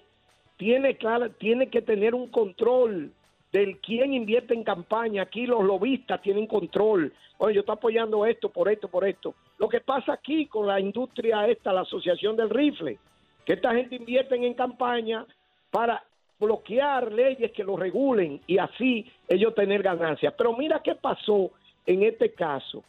tiene, 0.56 0.96
tiene 1.38 1.68
que 1.68 1.82
tener 1.82 2.14
un 2.14 2.28
control 2.28 3.10
del 3.52 3.78
quién 3.78 4.12
invierte 4.12 4.54
en 4.54 4.64
campaña. 4.64 5.22
Aquí 5.22 5.46
los 5.46 5.64
lobistas 5.64 6.20
tienen 6.22 6.46
control. 6.46 7.12
Oye, 7.38 7.54
yo 7.54 7.60
estoy 7.60 7.74
apoyando 7.74 8.26
esto, 8.26 8.48
por 8.48 8.68
esto, 8.70 8.88
por 8.88 9.06
esto. 9.06 9.34
Lo 9.58 9.68
que 9.68 9.80
pasa 9.80 10.12
aquí 10.12 10.46
con 10.46 10.66
la 10.66 10.80
industria 10.80 11.46
esta, 11.46 11.72
la 11.72 11.82
asociación 11.82 12.36
del 12.36 12.50
rifle, 12.50 12.98
que 13.44 13.54
esta 13.54 13.74
gente 13.74 13.96
invierte 13.96 14.34
en 14.34 14.54
campaña 14.54 15.24
para 15.70 16.02
bloquear 16.38 17.12
leyes 17.12 17.50
que 17.52 17.64
lo 17.64 17.76
regulen 17.76 18.40
y 18.46 18.58
así 18.58 19.10
ellos 19.28 19.54
tener 19.54 19.82
ganancias. 19.82 20.34
Pero 20.36 20.56
mira 20.56 20.80
qué 20.82 20.94
pasó 20.94 21.50
en 21.86 22.02
este 22.02 22.32
caso. 22.32 22.84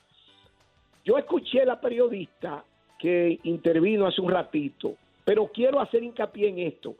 Yo 1.03 1.17
escuché 1.17 1.65
la 1.65 1.79
periodista 1.79 2.63
que 2.99 3.39
intervino 3.43 4.05
hace 4.05 4.21
un 4.21 4.29
ratito, 4.29 4.95
pero 5.23 5.47
quiero 5.47 5.79
hacer 5.79 6.03
hincapié 6.03 6.49
en 6.49 6.59
esto. 6.59 6.95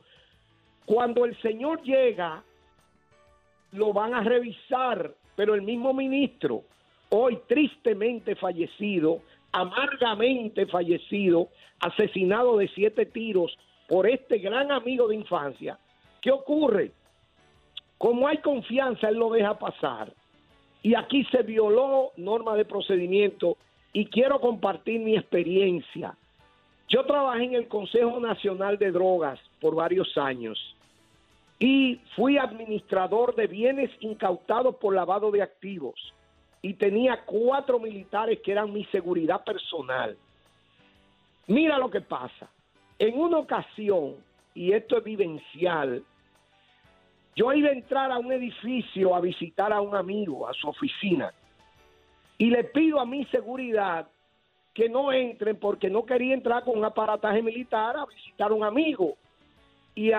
Cuando 0.86 1.24
el 1.24 1.40
señor 1.40 1.82
llega, 1.82 2.42
lo 3.72 3.92
van 3.92 4.14
a 4.14 4.22
revisar, 4.22 5.14
pero 5.36 5.54
el 5.54 5.62
mismo 5.62 5.92
ministro, 5.92 6.64
hoy 7.10 7.38
tristemente 7.46 8.34
fallecido, 8.36 9.20
amargamente 9.52 10.66
fallecido, 10.66 11.48
asesinado 11.80 12.58
de 12.58 12.68
siete 12.68 13.06
tiros 13.06 13.56
por 13.88 14.08
este 14.08 14.38
gran 14.38 14.70
amigo 14.70 15.08
de 15.08 15.16
infancia, 15.16 15.78
¿qué 16.20 16.30
ocurre? 16.30 16.92
Como 17.98 18.28
hay 18.28 18.38
confianza, 18.38 19.08
él 19.08 19.16
lo 19.16 19.30
deja 19.30 19.58
pasar. 19.58 20.12
Y 20.82 20.94
aquí 20.94 21.24
se 21.24 21.42
violó 21.42 22.12
norma 22.16 22.56
de 22.56 22.64
procedimiento 22.64 23.58
y 23.92 24.06
quiero 24.06 24.40
compartir 24.40 25.00
mi 25.00 25.16
experiencia. 25.16 26.16
Yo 26.88 27.04
trabajé 27.04 27.44
en 27.44 27.54
el 27.54 27.68
Consejo 27.68 28.18
Nacional 28.18 28.78
de 28.78 28.90
Drogas 28.90 29.38
por 29.60 29.74
varios 29.74 30.16
años 30.16 30.58
y 31.60 32.00
fui 32.16 32.38
administrador 32.38 33.34
de 33.36 33.46
bienes 33.46 33.90
incautados 34.00 34.76
por 34.76 34.94
lavado 34.94 35.30
de 35.30 35.42
activos 35.42 36.14
y 36.62 36.74
tenía 36.74 37.20
cuatro 37.26 37.78
militares 37.78 38.40
que 38.42 38.52
eran 38.52 38.72
mi 38.72 38.84
seguridad 38.86 39.44
personal. 39.44 40.16
Mira 41.46 41.78
lo 41.78 41.90
que 41.90 42.00
pasa. 42.00 42.48
En 42.98 43.18
una 43.18 43.38
ocasión, 43.38 44.16
y 44.54 44.72
esto 44.72 44.98
es 44.98 45.04
vivencial, 45.04 46.02
yo 47.36 47.52
iba 47.52 47.68
a 47.68 47.72
entrar 47.72 48.10
a 48.10 48.18
un 48.18 48.32
edificio 48.32 49.14
a 49.14 49.20
visitar 49.20 49.72
a 49.72 49.82
un 49.82 49.94
amigo, 49.94 50.48
a 50.48 50.54
su 50.54 50.68
oficina 50.68 51.32
y 52.38 52.46
le 52.46 52.64
pido 52.64 53.00
a 53.00 53.06
mi 53.06 53.26
seguridad 53.26 54.08
que 54.72 54.88
no 54.88 55.12
entren 55.12 55.56
porque 55.56 55.90
no 55.90 56.06
quería 56.06 56.32
entrar 56.32 56.64
con 56.64 56.78
un 56.78 56.84
aparataje 56.86 57.42
militar 57.42 57.98
a 57.98 58.06
visitar 58.06 58.50
a 58.50 58.54
un 58.54 58.64
amigo. 58.64 59.16
Y 59.94 60.12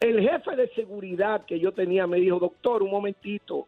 el 0.00 0.20
jefe 0.20 0.56
de 0.56 0.68
seguridad 0.74 1.44
que 1.46 1.58
yo 1.58 1.72
tenía 1.72 2.06
me 2.06 2.18
dijo, 2.18 2.38
doctor, 2.38 2.82
un 2.82 2.90
momentito, 2.90 3.66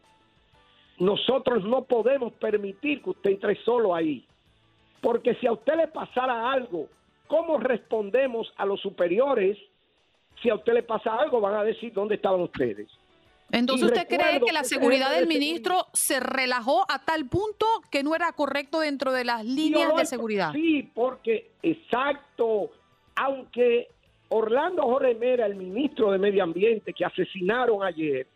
nosotros 0.99 1.63
no 1.63 1.83
podemos 1.83 2.33
permitir 2.33 3.01
que 3.01 3.11
usted 3.11 3.31
entre 3.31 3.55
solo 3.63 3.95
ahí, 3.95 4.25
porque 5.01 5.35
si 5.35 5.47
a 5.47 5.53
usted 5.53 5.75
le 5.75 5.87
pasara 5.87 6.51
algo, 6.51 6.87
¿cómo 7.27 7.57
respondemos 7.57 8.51
a 8.57 8.65
los 8.65 8.79
superiores? 8.81 9.57
Si 10.41 10.49
a 10.49 10.55
usted 10.55 10.73
le 10.73 10.83
pasa 10.83 11.15
algo, 11.15 11.41
van 11.41 11.55
a 11.55 11.63
decir 11.63 11.93
dónde 11.93 12.15
estaban 12.15 12.41
ustedes. 12.41 12.87
Entonces, 13.51 13.87
¿usted 13.87 14.07
cree 14.07 14.41
que 14.41 14.51
la 14.51 14.63
seguridad 14.63 15.11
del 15.11 15.27
ministro 15.27 15.87
se 15.93 16.19
relajó 16.19 16.85
a 16.89 17.05
tal 17.05 17.27
punto 17.27 17.65
que 17.89 18.03
no 18.03 18.13
era 18.13 18.31
correcto 18.33 18.81
dentro 18.81 19.13
de 19.13 19.23
las 19.23 19.45
líneas 19.45 19.95
de 19.95 20.05
seguridad? 20.05 20.51
Sí, 20.51 20.91
porque 20.93 21.51
exacto, 21.63 22.71
aunque 23.15 23.87
Orlando 24.29 24.83
Jorge 24.83 25.15
Mera, 25.15 25.45
el 25.45 25.55
ministro 25.55 26.11
de 26.11 26.17
Medio 26.17 26.43
Ambiente 26.43 26.93
que 26.93 27.05
asesinaron 27.05 27.83
ayer, 27.83 28.27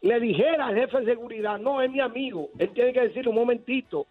le 0.00 0.20
dijera 0.20 0.66
al 0.66 0.76
jefe 0.76 1.00
de 1.00 1.06
seguridad, 1.06 1.58
no, 1.58 1.80
es 1.80 1.90
mi 1.90 2.00
amigo, 2.00 2.50
él 2.58 2.70
tiene 2.74 2.92
que 2.92 3.08
decir 3.08 3.28
un 3.28 3.34
momentito, 3.34 4.06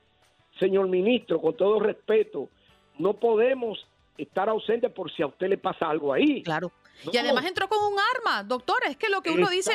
señor 0.59 0.87
ministro, 0.87 1.39
con 1.39 1.55
todo 1.55 1.79
respeto, 1.79 2.49
no 2.97 3.13
podemos 3.13 3.85
estar 4.17 4.49
ausentes 4.49 4.91
por 4.91 5.11
si 5.11 5.21
a 5.23 5.27
usted 5.27 5.47
le 5.49 5.57
pasa 5.57 5.89
algo 5.89 6.13
ahí. 6.13 6.43
Claro. 6.43 6.71
Y 7.11 7.17
además 7.17 7.45
entró 7.45 7.67
con 7.67 7.79
un 7.91 7.97
arma, 8.15 8.43
doctor, 8.43 8.77
es 8.87 8.97
que 8.97 9.09
lo 9.09 9.21
que 9.21 9.31
uno 9.31 9.49
dice, 9.49 9.71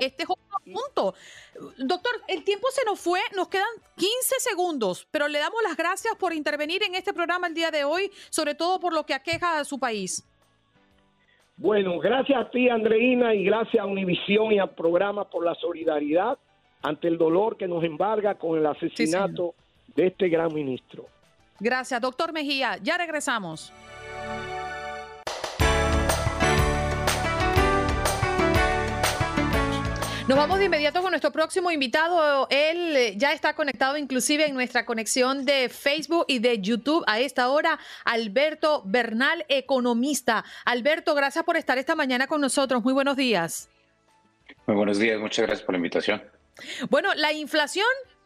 este 0.00 0.22
es 0.22 0.28
punto. 0.72 1.14
Doctor, 1.78 2.12
el 2.28 2.44
tiempo 2.44 2.68
se 2.70 2.84
nos 2.84 3.00
fue, 3.00 3.20
nos 3.34 3.48
quedan 3.48 3.66
15 3.96 4.12
segundos, 4.38 5.06
pero 5.10 5.26
le 5.26 5.38
damos 5.38 5.62
las 5.62 5.76
gracias 5.76 6.14
por 6.16 6.32
intervenir 6.32 6.82
en 6.82 6.94
este 6.94 7.12
programa 7.12 7.46
el 7.48 7.54
día 7.54 7.70
de 7.70 7.84
hoy, 7.84 8.10
sobre 8.30 8.54
todo 8.54 8.78
por 8.78 8.92
lo 8.92 9.04
que 9.04 9.14
aqueja 9.14 9.58
a 9.58 9.64
su 9.64 9.78
país. 9.78 10.24
Bueno, 11.56 11.98
gracias 11.98 12.38
a 12.38 12.50
ti, 12.50 12.68
Andreina, 12.68 13.34
y 13.34 13.44
gracias 13.44 13.82
a 13.82 13.86
Univisión 13.86 14.52
y 14.52 14.58
al 14.58 14.70
programa 14.70 15.28
por 15.28 15.44
la 15.44 15.54
solidaridad 15.54 16.36
ante 16.82 17.08
el 17.08 17.16
dolor 17.16 17.56
que 17.56 17.68
nos 17.68 17.82
embarga 17.84 18.34
con 18.34 18.58
el 18.58 18.66
asesinato 18.66 19.54
de 19.94 20.08
este 20.08 20.28
gran 20.28 20.52
ministro. 20.52 21.06
Gracias, 21.60 22.00
doctor 22.00 22.32
Mejía. 22.32 22.78
Ya 22.82 22.98
regresamos. 22.98 23.72
Nos 30.26 30.38
vamos 30.38 30.58
de 30.58 30.64
inmediato 30.64 31.02
con 31.02 31.10
nuestro 31.10 31.30
próximo 31.32 31.70
invitado. 31.70 32.46
Él 32.48 32.96
eh, 32.96 33.14
ya 33.14 33.34
está 33.34 33.54
conectado 33.54 33.98
inclusive 33.98 34.46
en 34.46 34.54
nuestra 34.54 34.86
conexión 34.86 35.44
de 35.44 35.68
Facebook 35.68 36.24
y 36.28 36.38
de 36.38 36.62
YouTube 36.62 37.04
a 37.06 37.20
esta 37.20 37.50
hora, 37.50 37.78
Alberto 38.06 38.82
Bernal, 38.86 39.44
economista. 39.50 40.42
Alberto, 40.64 41.14
gracias 41.14 41.44
por 41.44 41.58
estar 41.58 41.76
esta 41.76 41.94
mañana 41.94 42.26
con 42.26 42.40
nosotros. 42.40 42.82
Muy 42.82 42.94
buenos 42.94 43.16
días. 43.18 43.68
Muy 44.66 44.76
buenos 44.76 44.98
días, 44.98 45.20
muchas 45.20 45.44
gracias 45.44 45.66
por 45.66 45.74
la 45.74 45.76
invitación. 45.76 46.22
Bueno, 46.88 47.12
la 47.16 47.34
inflación 47.34 47.84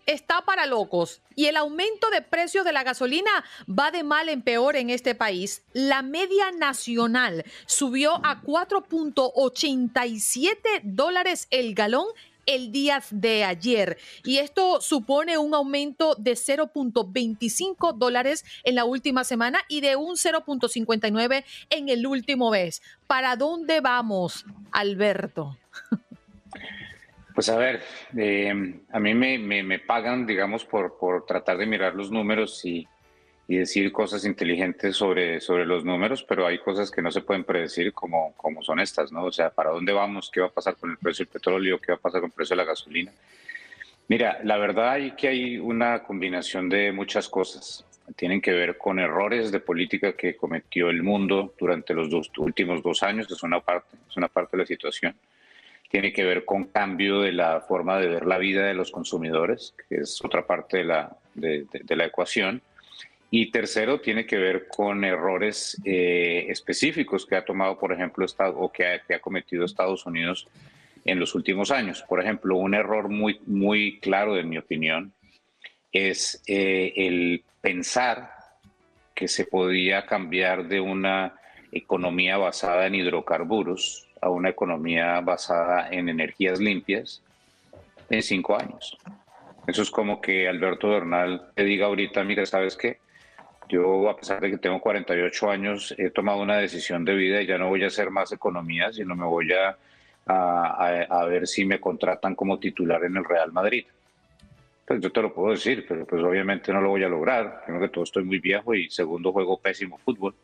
está 0.08 0.42
para 0.42 0.66
locos 0.66 1.22
y 1.36 1.46
el 1.46 1.56
aumento 1.56 2.10
de 2.10 2.20
precios 2.22 2.64
de 2.64 2.72
la 2.72 2.82
gasolina 2.82 3.30
va 3.68 3.90
de 3.90 4.02
mal 4.02 4.30
en 4.30 4.40
peor 4.42 4.74
en 4.74 4.90
este 4.90 5.14
país. 5.14 5.62
La 5.74 6.02
media 6.02 6.50
nacional 6.50 7.44
subió 7.66 8.14
a 8.24 8.42
4.87 8.42 10.80
dólares 10.82 11.46
el 11.50 11.74
galón 11.74 12.06
el 12.46 12.72
día 12.72 13.04
de 13.10 13.44
ayer. 13.44 13.98
Y 14.24 14.38
esto 14.38 14.80
supone 14.80 15.36
un 15.36 15.52
aumento 15.54 16.14
de 16.14 16.32
0.25 16.32 17.98
dólares 17.98 18.46
en 18.64 18.76
la 18.76 18.86
última 18.86 19.24
semana 19.24 19.60
y 19.68 19.82
de 19.82 19.96
un 19.96 20.16
0.59 20.16 21.44
en 21.68 21.90
el 21.90 22.06
último 22.06 22.50
mes. 22.50 22.80
¿Para 23.06 23.36
dónde 23.36 23.82
vamos, 23.82 24.46
Alberto? 24.72 25.58
Pues 27.38 27.50
a 27.50 27.56
ver, 27.56 27.80
eh, 28.16 28.52
a 28.90 28.98
mí 28.98 29.14
me, 29.14 29.78
pagan, 29.78 30.26
digamos, 30.26 30.64
por, 30.64 30.98
por 30.98 31.24
tratar 31.24 31.56
de 31.56 31.66
mirar 31.66 31.94
los 31.94 32.10
números 32.10 32.64
y, 32.64 32.84
decir 33.46 33.92
cosas 33.92 34.24
inteligentes 34.24 34.96
sobre, 34.96 35.40
sobre 35.40 35.64
los 35.64 35.84
números, 35.84 36.24
pero 36.24 36.48
hay 36.48 36.58
cosas 36.58 36.90
que 36.90 37.00
no 37.00 37.12
se 37.12 37.20
pueden 37.20 37.44
predecir 37.44 37.92
como, 37.92 38.34
como 38.36 38.60
son 38.64 38.80
estas, 38.80 39.12
¿no? 39.12 39.22
O 39.22 39.30
sea, 39.30 39.50
¿para 39.50 39.70
dónde 39.70 39.92
vamos? 39.92 40.32
¿Qué 40.32 40.40
va 40.40 40.48
a 40.48 40.50
pasar 40.50 40.74
con 40.74 40.90
el 40.90 40.96
precio 40.96 41.24
del 41.24 41.32
petróleo? 41.32 41.80
¿Qué 41.80 41.92
va 41.92 41.98
a 41.98 42.00
pasar 42.00 42.22
con 42.22 42.30
el 42.30 42.34
precio 42.34 42.56
de 42.56 42.62
la 42.64 42.68
gasolina? 42.68 43.12
Mira, 44.08 44.40
la 44.42 44.56
verdad 44.56 44.98
es 44.98 45.12
que 45.12 45.28
hay 45.28 45.58
una 45.58 46.02
combinación 46.02 46.68
de 46.68 46.90
muchas 46.90 47.28
cosas. 47.28 47.84
Tienen 48.16 48.40
que 48.40 48.50
ver 48.50 48.76
con 48.76 48.98
errores 48.98 49.52
de 49.52 49.60
política 49.60 50.14
que 50.14 50.34
cometió 50.34 50.90
el 50.90 51.04
mundo 51.04 51.54
durante 51.56 51.94
los 51.94 52.10
dos, 52.10 52.32
últimos 52.36 52.82
dos 52.82 53.04
años, 53.04 53.30
es 53.30 53.44
una 53.44 53.60
parte, 53.60 53.96
es 54.10 54.16
una 54.16 54.26
parte 54.26 54.56
de 54.56 54.64
la 54.64 54.66
situación 54.66 55.14
tiene 55.88 56.12
que 56.12 56.24
ver 56.24 56.44
con 56.44 56.64
cambio 56.64 57.20
de 57.20 57.32
la 57.32 57.60
forma 57.62 57.98
de 57.98 58.08
ver 58.08 58.26
la 58.26 58.38
vida 58.38 58.66
de 58.66 58.74
los 58.74 58.90
consumidores, 58.90 59.74
que 59.88 59.96
es 59.96 60.22
otra 60.22 60.46
parte 60.46 60.78
de 60.78 60.84
la, 60.84 61.16
de, 61.34 61.66
la 61.96 62.04
ecuación. 62.04 62.62
Y 63.30 63.50
tercero, 63.50 64.00
tiene 64.00 64.26
que 64.26 64.36
ver 64.36 64.68
con 64.68 65.04
errores 65.04 65.80
eh, 65.84 66.46
específicos 66.48 67.26
que 67.26 67.36
ha 67.36 67.44
tomado, 67.44 67.78
por 67.78 67.92
ejemplo, 67.92 68.26
o 68.56 68.72
que 68.72 68.86
ha, 68.86 68.98
que 69.00 69.14
ha, 69.14 69.20
cometido 69.20 69.64
Estados 69.64 70.06
Unidos 70.06 70.46
en 71.04 71.18
los 71.18 71.34
últimos 71.34 71.70
años. 71.70 72.04
Por 72.08 72.22
ejemplo, 72.22 72.56
un 72.56 72.74
error 72.74 73.08
muy, 73.08 73.40
muy 73.46 73.98
claro, 74.00 74.38
en 74.38 74.48
mi 74.48 74.58
opinión, 74.58 75.12
es 75.92 76.42
eh, 76.46 76.92
el 76.96 77.44
pensar 77.60 78.30
que 79.14 79.28
se 79.28 79.46
podía 79.46 80.06
cambiar 80.06 80.68
de 80.68 80.80
una 80.80 81.34
economía 81.72 82.36
basada 82.36 82.86
en 82.86 82.94
hidrocarburos 82.94 84.07
a 84.20 84.30
una 84.30 84.50
economía 84.50 85.20
basada 85.20 85.88
en 85.90 86.08
energías 86.08 86.60
limpias 86.60 87.22
en 88.10 88.22
cinco 88.22 88.56
años. 88.56 88.98
Eso 89.66 89.82
es 89.82 89.90
como 89.90 90.20
que 90.20 90.48
Alberto 90.48 90.88
Bernal 90.88 91.50
te 91.54 91.64
diga 91.64 91.86
ahorita, 91.86 92.24
mira, 92.24 92.46
¿sabes 92.46 92.76
qué? 92.76 92.98
Yo, 93.68 94.08
a 94.08 94.16
pesar 94.16 94.40
de 94.40 94.50
que 94.50 94.56
tengo 94.56 94.80
48 94.80 95.50
años, 95.50 95.94
he 95.98 96.08
tomado 96.08 96.40
una 96.40 96.56
decisión 96.56 97.04
de 97.04 97.14
vida 97.14 97.42
y 97.42 97.46
ya 97.46 97.58
no 97.58 97.68
voy 97.68 97.84
a 97.84 97.88
hacer 97.88 98.10
más 98.10 98.32
economía, 98.32 98.90
sino 98.92 99.14
me 99.14 99.26
voy 99.26 99.52
a, 99.52 99.76
a, 100.26 101.24
ver 101.26 101.46
si 101.46 101.66
me 101.66 101.78
contratan 101.78 102.34
como 102.34 102.58
titular 102.58 103.04
en 103.04 103.18
el 103.18 103.24
Real 103.24 103.52
Madrid. 103.52 103.84
Pues 104.86 105.00
yo 105.02 105.12
te 105.12 105.20
lo 105.20 105.34
puedo 105.34 105.50
decir, 105.50 105.84
pero 105.86 106.06
pues 106.06 106.22
obviamente 106.22 106.72
no 106.72 106.80
lo 106.80 106.88
voy 106.88 107.04
a 107.04 107.08
lograr. 107.10 107.62
Primero 107.64 107.86
que 107.86 107.92
todo 107.92 108.04
estoy 108.04 108.24
muy 108.24 108.38
viejo 108.38 108.74
y 108.74 108.88
segundo 108.88 109.32
juego 109.32 109.60
pésimo 109.60 109.98
fútbol. 109.98 110.34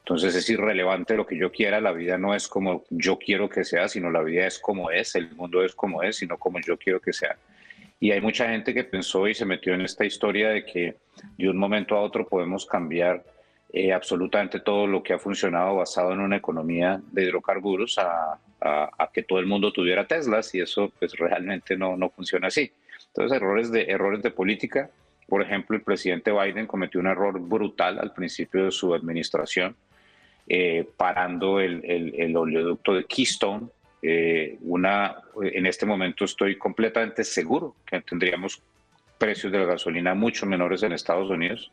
Entonces 0.00 0.34
es 0.34 0.48
irrelevante 0.48 1.14
lo 1.14 1.26
que 1.26 1.36
yo 1.36 1.52
quiera, 1.52 1.80
la 1.80 1.92
vida 1.92 2.16
no 2.16 2.34
es 2.34 2.48
como 2.48 2.84
yo 2.88 3.18
quiero 3.18 3.48
que 3.48 3.64
sea, 3.64 3.88
sino 3.88 4.10
la 4.10 4.22
vida 4.22 4.46
es 4.46 4.58
como 4.58 4.90
es, 4.90 5.14
el 5.14 5.30
mundo 5.34 5.62
es 5.62 5.74
como 5.74 6.02
es, 6.02 6.16
sino 6.16 6.38
como 6.38 6.60
yo 6.60 6.78
quiero 6.78 7.00
que 7.00 7.12
sea. 7.12 7.36
Y 8.00 8.12
hay 8.12 8.20
mucha 8.20 8.48
gente 8.48 8.72
que 8.72 8.84
pensó 8.84 9.28
y 9.28 9.34
se 9.34 9.44
metió 9.44 9.74
en 9.74 9.82
esta 9.82 10.04
historia 10.04 10.50
de 10.50 10.64
que 10.64 10.96
de 11.36 11.50
un 11.50 11.56
momento 11.56 11.96
a 11.96 12.00
otro 12.00 12.26
podemos 12.26 12.64
cambiar 12.64 13.24
eh, 13.70 13.92
absolutamente 13.92 14.60
todo 14.60 14.86
lo 14.86 15.02
que 15.02 15.12
ha 15.12 15.18
funcionado 15.18 15.76
basado 15.76 16.12
en 16.12 16.20
una 16.20 16.36
economía 16.36 17.00
de 17.12 17.24
hidrocarburos 17.24 17.98
a, 17.98 18.38
que 19.12 19.22
todo 19.22 19.38
el 19.38 19.46
mundo 19.46 19.72
tuviera 19.72 20.06
Teslas 20.06 20.54
y 20.54 20.60
eso 20.60 20.92
pues 20.98 21.12
realmente 21.12 21.76
no, 21.76 21.96
no 21.96 22.08
funciona 22.08 22.48
así. 22.48 22.72
Entonces 23.08 23.36
errores 23.36 23.70
de, 23.70 23.82
errores 23.82 24.22
de 24.22 24.30
política, 24.30 24.90
por 25.28 25.42
ejemplo, 25.42 25.76
el 25.76 25.82
presidente 25.82 26.32
Biden 26.32 26.66
cometió 26.66 26.98
un 27.00 27.06
error 27.08 27.38
brutal 27.38 27.98
al 27.98 28.12
principio 28.12 28.64
de 28.64 28.70
su 28.70 28.94
administración 28.94 29.76
eh, 30.48 30.88
parando 30.96 31.60
el, 31.60 31.84
el, 31.84 32.36
oleoducto 32.36 32.94
de 32.94 33.04
Keystone. 33.04 33.66
Eh, 34.00 34.56
una, 34.62 35.16
en 35.42 35.66
este 35.66 35.84
momento 35.84 36.24
estoy 36.24 36.56
completamente 36.56 37.24
seguro 37.24 37.74
que 37.84 38.00
tendríamos 38.00 38.62
precios 39.18 39.52
de 39.52 39.58
la 39.58 39.64
gasolina 39.66 40.14
mucho 40.14 40.46
menores 40.46 40.82
en 40.84 40.92
Estados 40.92 41.28
Unidos, 41.28 41.70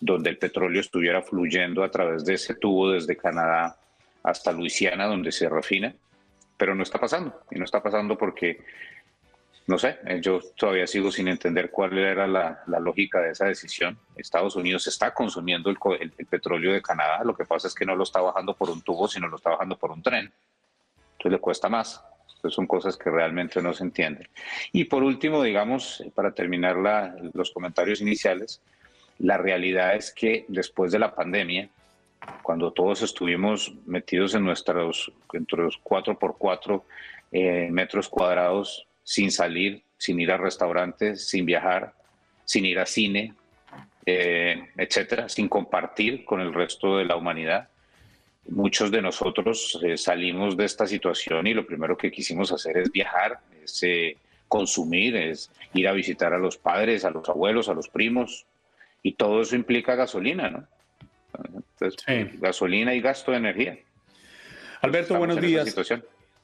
donde 0.00 0.30
el 0.30 0.38
petróleo 0.38 0.80
estuviera 0.80 1.22
fluyendo 1.22 1.84
a 1.84 1.90
través 1.90 2.24
de 2.24 2.34
ese 2.34 2.54
tubo 2.54 2.90
desde 2.90 3.16
Canadá 3.16 3.76
hasta 4.22 4.50
Luisiana, 4.50 5.06
donde 5.06 5.30
se 5.30 5.48
refina, 5.48 5.94
pero 6.56 6.74
no 6.74 6.82
está 6.82 6.98
pasando. 6.98 7.38
Y 7.50 7.58
no 7.58 7.64
está 7.64 7.82
pasando 7.82 8.18
porque 8.18 8.58
no 9.66 9.78
sé, 9.78 9.98
eh, 10.06 10.20
yo 10.20 10.40
todavía 10.56 10.86
sigo 10.86 11.10
sin 11.10 11.26
entender 11.26 11.70
cuál 11.70 11.98
era 11.98 12.26
la, 12.26 12.62
lógica 12.78 13.20
de 13.20 13.30
esa 13.30 13.46
decisión. 13.46 13.98
Estados 14.14 14.54
Unidos 14.54 14.86
está 14.86 15.12
consumiendo 15.12 15.70
el, 15.70 16.10
petróleo 16.30 16.72
de 16.72 16.82
Canadá, 16.82 17.24
lo 17.24 17.34
que 17.34 17.44
pasa 17.44 17.66
es 17.66 17.74
que 17.74 17.84
no 17.84 17.96
lo 17.96 18.04
está 18.04 18.20
bajando 18.20 18.54
por 18.54 18.70
un 18.70 18.82
tubo, 18.82 19.08
sino 19.08 19.26
lo 19.26 19.36
está 19.36 19.50
bajando 19.50 19.76
por 19.76 19.90
un 19.90 20.02
tren. 20.02 20.32
Entonces 21.12 21.32
le 21.32 21.38
cuesta 21.38 21.68
más. 21.68 22.02
Entonces 22.36 22.54
son 22.54 22.66
cosas 22.66 22.96
que 22.96 23.10
realmente 23.10 23.60
no 23.60 23.72
se 23.72 23.82
entienden. 23.82 24.28
Y 24.70 24.84
por 24.84 25.02
último, 25.02 25.42
digamos, 25.42 26.04
para 26.14 26.32
terminar 26.32 26.76
los 27.32 27.50
comentarios 27.50 28.00
iniciales, 28.00 28.60
la 29.18 29.36
realidad 29.36 29.96
es 29.96 30.12
que 30.12 30.44
después 30.46 30.92
de 30.92 31.00
la 31.00 31.14
pandemia, 31.14 31.70
cuando 32.42 32.72
todos 32.72 33.02
estuvimos 33.02 33.72
metidos 33.86 34.34
en 34.34 34.44
nuestros, 34.44 35.10
entre 35.32 35.62
los 35.62 35.82
4x4 35.82 36.82
eh, 37.32 37.68
metros 37.72 38.08
cuadrados, 38.08 38.86
sin 39.06 39.30
salir, 39.30 39.84
sin 39.96 40.18
ir 40.18 40.32
a 40.32 40.36
restaurantes, 40.36 41.28
sin 41.28 41.46
viajar, 41.46 41.94
sin 42.44 42.66
ir 42.66 42.80
a 42.80 42.86
cine, 42.86 43.34
eh, 44.04 44.68
etcétera, 44.76 45.28
sin 45.28 45.48
compartir 45.48 46.24
con 46.24 46.40
el 46.40 46.52
resto 46.52 46.98
de 46.98 47.04
la 47.04 47.14
humanidad. 47.14 47.68
Muchos 48.48 48.90
de 48.90 49.00
nosotros 49.00 49.78
eh, 49.84 49.96
salimos 49.96 50.56
de 50.56 50.64
esta 50.64 50.88
situación 50.88 51.46
y 51.46 51.54
lo 51.54 51.64
primero 51.64 51.96
que 51.96 52.10
quisimos 52.10 52.50
hacer 52.50 52.78
es 52.78 52.90
viajar, 52.90 53.38
es 53.62 53.80
eh, 53.84 54.16
consumir, 54.48 55.14
es 55.14 55.52
ir 55.72 55.86
a 55.86 55.92
visitar 55.92 56.34
a 56.34 56.38
los 56.38 56.56
padres, 56.56 57.04
a 57.04 57.10
los 57.10 57.28
abuelos, 57.28 57.68
a 57.68 57.74
los 57.74 57.88
primos, 57.88 58.44
y 59.04 59.12
todo 59.12 59.40
eso 59.40 59.54
implica 59.54 59.94
gasolina, 59.94 60.50
¿no? 60.50 60.66
Entonces, 61.78 62.40
gasolina 62.40 62.92
y 62.92 63.00
gasto 63.00 63.30
de 63.30 63.36
energía. 63.36 63.78
Alberto, 64.80 65.16
buenos 65.16 65.40
días. 65.40 65.76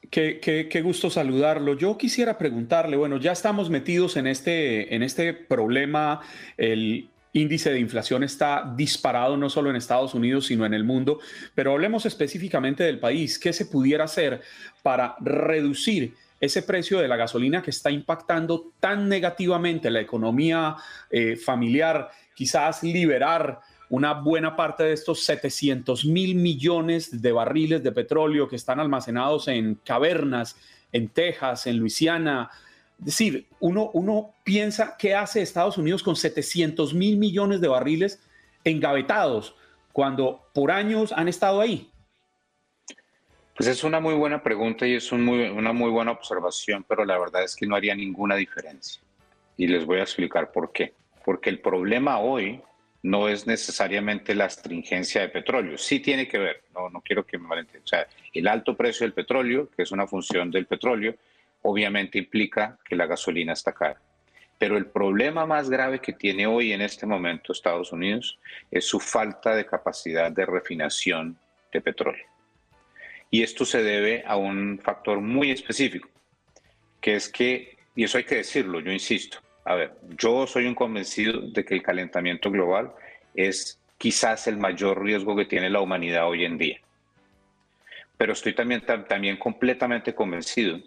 Qué, 0.09 0.81
gusto 0.83 1.09
saludarlo. 1.09 1.75
Yo 1.75 1.97
quisiera 1.97 2.37
preguntarle, 2.37 2.97
bueno, 2.97 3.17
ya 3.17 3.31
estamos 3.31 3.69
metidos 3.69 4.17
en 4.17 4.27
este, 4.27 4.93
en 4.93 5.01
este 5.01 5.33
problema, 5.33 6.21
el 6.57 7.09
índice 7.31 7.71
de 7.71 7.79
inflación 7.79 8.23
está 8.23 8.73
disparado 8.75 9.37
no 9.37 9.49
solo 9.49 9.69
en 9.69 9.75
Estados 9.75 10.13
Unidos, 10.13 10.47
sino 10.47 10.65
en 10.65 10.73
el 10.73 10.83
mundo, 10.83 11.19
pero 11.55 11.71
hablemos 11.71 12.05
específicamente 12.05 12.83
del 12.83 12.99
país. 12.99 13.39
¿Qué 13.39 13.53
se 13.53 13.65
pudiera 13.65 14.03
hacer 14.03 14.41
para 14.83 15.15
reducir 15.19 16.13
ese 16.39 16.61
precio 16.61 16.99
de 16.99 17.07
la 17.07 17.15
gasolina 17.15 17.61
que 17.63 17.71
está 17.71 17.89
impactando 17.89 18.73
tan 18.79 19.07
negativamente 19.07 19.89
la 19.89 20.01
economía 20.01 20.75
eh, 21.09 21.37
familiar, 21.37 22.11
quizás 22.35 22.83
liberar 22.83 23.61
una 23.93 24.15
buena 24.15 24.55
parte 24.55 24.81
de 24.81 24.93
estos 24.93 25.23
700 25.23 26.05
mil 26.05 26.33
millones 26.33 27.21
de 27.21 27.31
barriles 27.31 27.83
de 27.83 27.91
petróleo 27.91 28.49
que 28.49 28.55
están 28.55 28.79
almacenados 28.79 29.47
en 29.47 29.75
cavernas 29.85 30.57
en 30.91 31.09
Texas, 31.09 31.67
en 31.67 31.77
Luisiana. 31.77 32.49
Es 32.97 33.05
decir, 33.05 33.45
uno, 33.59 33.91
uno 33.93 34.33
piensa 34.43 34.95
qué 34.97 35.13
hace 35.13 35.43
Estados 35.43 35.77
Unidos 35.77 36.01
con 36.01 36.15
700 36.15 36.95
mil 36.95 37.17
millones 37.17 37.61
de 37.61 37.67
barriles 37.67 38.19
engavetados 38.63 39.55
cuando 39.91 40.41
por 40.55 40.71
años 40.71 41.11
han 41.11 41.27
estado 41.27 41.61
ahí. 41.61 41.91
Pues 43.55 43.69
es 43.69 43.83
una 43.83 43.99
muy 43.99 44.15
buena 44.15 44.41
pregunta 44.41 44.87
y 44.87 44.95
es 44.95 45.11
una 45.11 45.71
muy 45.71 45.91
buena 45.91 46.13
observación, 46.13 46.83
pero 46.87 47.05
la 47.05 47.19
verdad 47.19 47.43
es 47.43 47.55
que 47.55 47.67
no 47.67 47.75
haría 47.75 47.93
ninguna 47.93 48.37
diferencia. 48.37 49.03
Y 49.55 49.67
les 49.67 49.85
voy 49.85 49.99
a 49.99 50.01
explicar 50.01 50.51
por 50.51 50.71
qué. 50.71 50.95
Porque 51.23 51.51
el 51.51 51.59
problema 51.59 52.17
hoy 52.17 52.59
no 53.03 53.27
es 53.27 53.45
necesariamente 53.45 54.33
la 54.33 54.45
astringencia 54.45 55.21
de 55.21 55.29
petróleo. 55.29 55.77
Sí 55.77 55.99
tiene 55.99 56.27
que 56.27 56.37
ver, 56.37 56.63
no, 56.73 56.89
no 56.89 57.01
quiero 57.01 57.25
que 57.25 57.37
me 57.37 57.47
malentiendan. 57.47 57.83
O 57.83 57.87
sea, 57.87 58.07
el 58.33 58.47
alto 58.47 58.75
precio 58.75 59.05
del 59.05 59.13
petróleo, 59.13 59.69
que 59.75 59.83
es 59.83 59.91
una 59.91 60.07
función 60.07 60.49
del 60.49 60.65
petróleo, 60.65 61.15
obviamente 61.63 62.17
implica 62.17 62.79
que 62.83 62.95
la 62.95 63.05
gasolina 63.05 63.53
está 63.53 63.73
cara. 63.73 63.99
Pero 64.57 64.77
el 64.77 64.85
problema 64.85 65.45
más 65.45 65.69
grave 65.69 65.99
que 65.99 66.13
tiene 66.13 66.47
hoy 66.47 66.71
en 66.71 66.81
este 66.81 67.05
momento 67.05 67.51
Estados 67.51 67.91
Unidos 67.91 68.39
es 68.71 68.85
su 68.85 69.01
falta 69.01 69.53
de 69.53 69.65
capacidad 69.65 70.31
de 70.31 70.45
refinación 70.45 71.37
de 71.73 71.81
petróleo. 71.81 72.25
Y 73.29 73.43
esto 73.43 73.65
se 73.65 73.83
debe 73.83 74.23
a 74.25 74.37
un 74.37 74.79
factor 74.79 75.19
muy 75.19 75.51
específico, 75.51 76.07
que 77.01 77.15
es 77.15 77.27
que, 77.27 77.77
y 77.95 78.05
eso 78.05 78.17
hay 78.17 78.23
que 78.23 78.35
decirlo, 78.35 78.79
yo 78.79 78.91
insisto, 78.91 79.39
a 79.65 79.75
ver, 79.75 79.93
yo 80.17 80.45
soy 80.47 80.65
un 80.65 80.75
convencido 80.75 81.41
de 81.41 81.63
que 81.63 81.75
el 81.75 81.83
calentamiento 81.83 82.51
global 82.51 82.91
es 83.33 83.79
quizás 83.97 84.47
el 84.47 84.57
mayor 84.57 85.01
riesgo 85.01 85.35
que 85.35 85.45
tiene 85.45 85.69
la 85.69 85.79
humanidad 85.79 86.27
hoy 86.27 86.43
en 86.43 86.57
día. 86.57 86.79
Pero 88.17 88.33
estoy 88.33 88.53
también, 88.53 88.83
también 89.07 89.37
completamente 89.37 90.13
convencido 90.13 90.79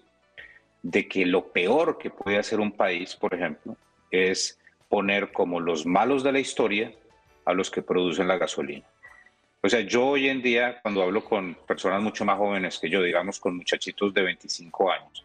de 0.83 1.09
que 1.09 1.27
lo 1.27 1.49
peor 1.49 1.99
que 1.99 2.11
puede 2.11 2.39
hacer 2.39 2.61
un 2.61 2.72
país, 2.72 3.16
por 3.16 3.35
ejemplo, 3.35 3.77
es 4.11 4.59
poner 4.89 5.33
como 5.33 5.59
los 5.59 5.87
malos 5.87 6.22
de 6.22 6.33
la 6.33 6.39
historia 6.39 6.93
a 7.45 7.53
los 7.53 7.70
que 7.70 7.83
producen 7.83 8.29
la 8.29 8.39
gasolina. 8.39 8.85
O 9.62 9.68
sea, 9.68 9.81
yo 9.81 10.07
hoy 10.07 10.29
en 10.29 10.43
día, 10.43 10.79
cuando 10.83 11.03
hablo 11.03 11.24
con 11.24 11.55
personas 11.66 12.01
mucho 12.01 12.24
más 12.24 12.37
jóvenes 12.39 12.79
que 12.79 12.89
yo, 12.89 13.03
digamos 13.03 13.41
con 13.41 13.57
muchachitos 13.57 14.14
de 14.14 14.22
25 14.22 14.93
años, 14.93 15.24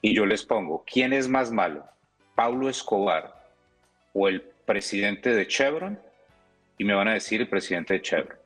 y 0.00 0.14
yo 0.14 0.26
les 0.26 0.44
pongo, 0.44 0.84
¿quién 0.86 1.12
es 1.12 1.26
más 1.28 1.50
malo? 1.50 1.84
Pablo 2.40 2.70
Escobar 2.70 3.34
o 4.14 4.26
el 4.26 4.40
presidente 4.40 5.34
de 5.34 5.46
Chevron 5.46 6.00
y 6.78 6.84
me 6.84 6.94
van 6.94 7.08
a 7.08 7.12
decir 7.12 7.42
el 7.42 7.50
presidente 7.50 7.92
de 7.92 8.00
Chevron. 8.00 8.38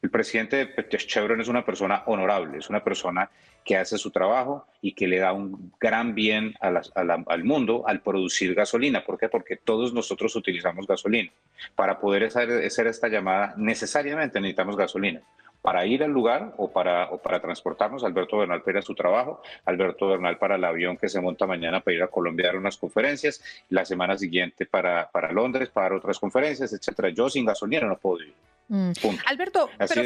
El 0.00 0.08
presidente 0.08 0.56
de 0.56 0.88
Chevron 0.96 1.38
es 1.38 1.48
una 1.48 1.62
persona 1.62 2.02
honorable, 2.06 2.56
es 2.56 2.70
una 2.70 2.82
persona 2.82 3.28
que 3.62 3.76
hace 3.76 3.98
su 3.98 4.10
trabajo 4.10 4.66
y 4.80 4.92
que 4.92 5.06
le 5.06 5.18
da 5.18 5.34
un 5.34 5.70
gran 5.78 6.14
bien 6.14 6.54
al 6.60 7.44
mundo 7.44 7.84
al 7.86 8.00
producir 8.00 8.54
gasolina. 8.54 9.04
¿Por 9.04 9.18
qué? 9.18 9.28
Porque 9.28 9.56
todos 9.56 9.92
nosotros 9.92 10.34
utilizamos 10.34 10.86
gasolina. 10.86 11.30
Para 11.74 12.00
poder 12.00 12.24
hacer 12.24 12.86
esta 12.86 13.08
llamada 13.08 13.52
necesariamente 13.58 14.40
necesitamos 14.40 14.78
gasolina 14.78 15.20
para 15.62 15.84
ir 15.86 16.02
al 16.02 16.10
lugar 16.10 16.54
o 16.56 16.70
para, 16.70 17.10
o 17.10 17.18
para 17.18 17.40
transportarnos. 17.40 18.04
Alberto 18.04 18.38
Bernal 18.38 18.62
para 18.62 18.82
su 18.82 18.94
trabajo, 18.94 19.42
Alberto 19.64 20.08
Bernal 20.08 20.38
para 20.38 20.56
el 20.56 20.64
avión 20.64 20.96
que 20.96 21.08
se 21.08 21.20
monta 21.20 21.46
mañana 21.46 21.80
para 21.80 21.96
ir 21.96 22.02
a 22.02 22.08
Colombia 22.08 22.46
a 22.46 22.48
dar 22.48 22.56
unas 22.56 22.76
conferencias, 22.76 23.42
la 23.68 23.84
semana 23.84 24.16
siguiente 24.16 24.66
para, 24.66 25.10
para 25.10 25.32
Londres 25.32 25.68
para 25.68 25.90
dar 25.90 25.98
otras 25.98 26.18
conferencias, 26.18 26.72
etcétera. 26.72 27.10
Yo 27.10 27.28
sin 27.28 27.44
gasolina 27.44 27.86
no 27.86 27.98
puedo 27.98 28.22
ir. 28.22 28.34
Mm. 28.68 28.92
Alberto, 29.26 29.68
pero 29.78 30.02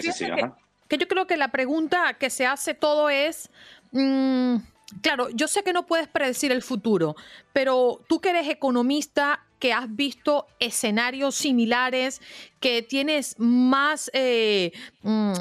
que, 0.89 0.99
yo 0.99 1.09
creo 1.09 1.27
que 1.27 1.37
la 1.37 1.49
pregunta 1.49 2.15
que 2.15 2.31
se 2.31 2.47
hace 2.47 2.75
todo 2.75 3.11
es... 3.11 3.51
Mm, 3.93 4.57
claro, 5.03 5.29
yo 5.31 5.49
sé 5.49 5.63
que 5.63 5.73
no 5.73 5.87
puedes 5.87 6.09
predecir 6.09 6.51
el 6.51 6.63
futuro, 6.63 7.15
pero 7.53 8.01
tú 8.09 8.21
que 8.21 8.31
eres 8.31 8.49
economista, 8.49 9.44
que 9.65 9.73
has 9.73 9.97
visto 9.97 10.47
escenarios 10.61 11.35
similares, 11.37 12.21
que 12.61 12.83
tienes 12.83 13.35
más, 13.39 14.11
eh, 14.13 14.73
mm, 15.03 15.33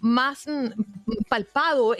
más 0.00 0.46
mm, 0.46 0.68
palpado 1.28 1.94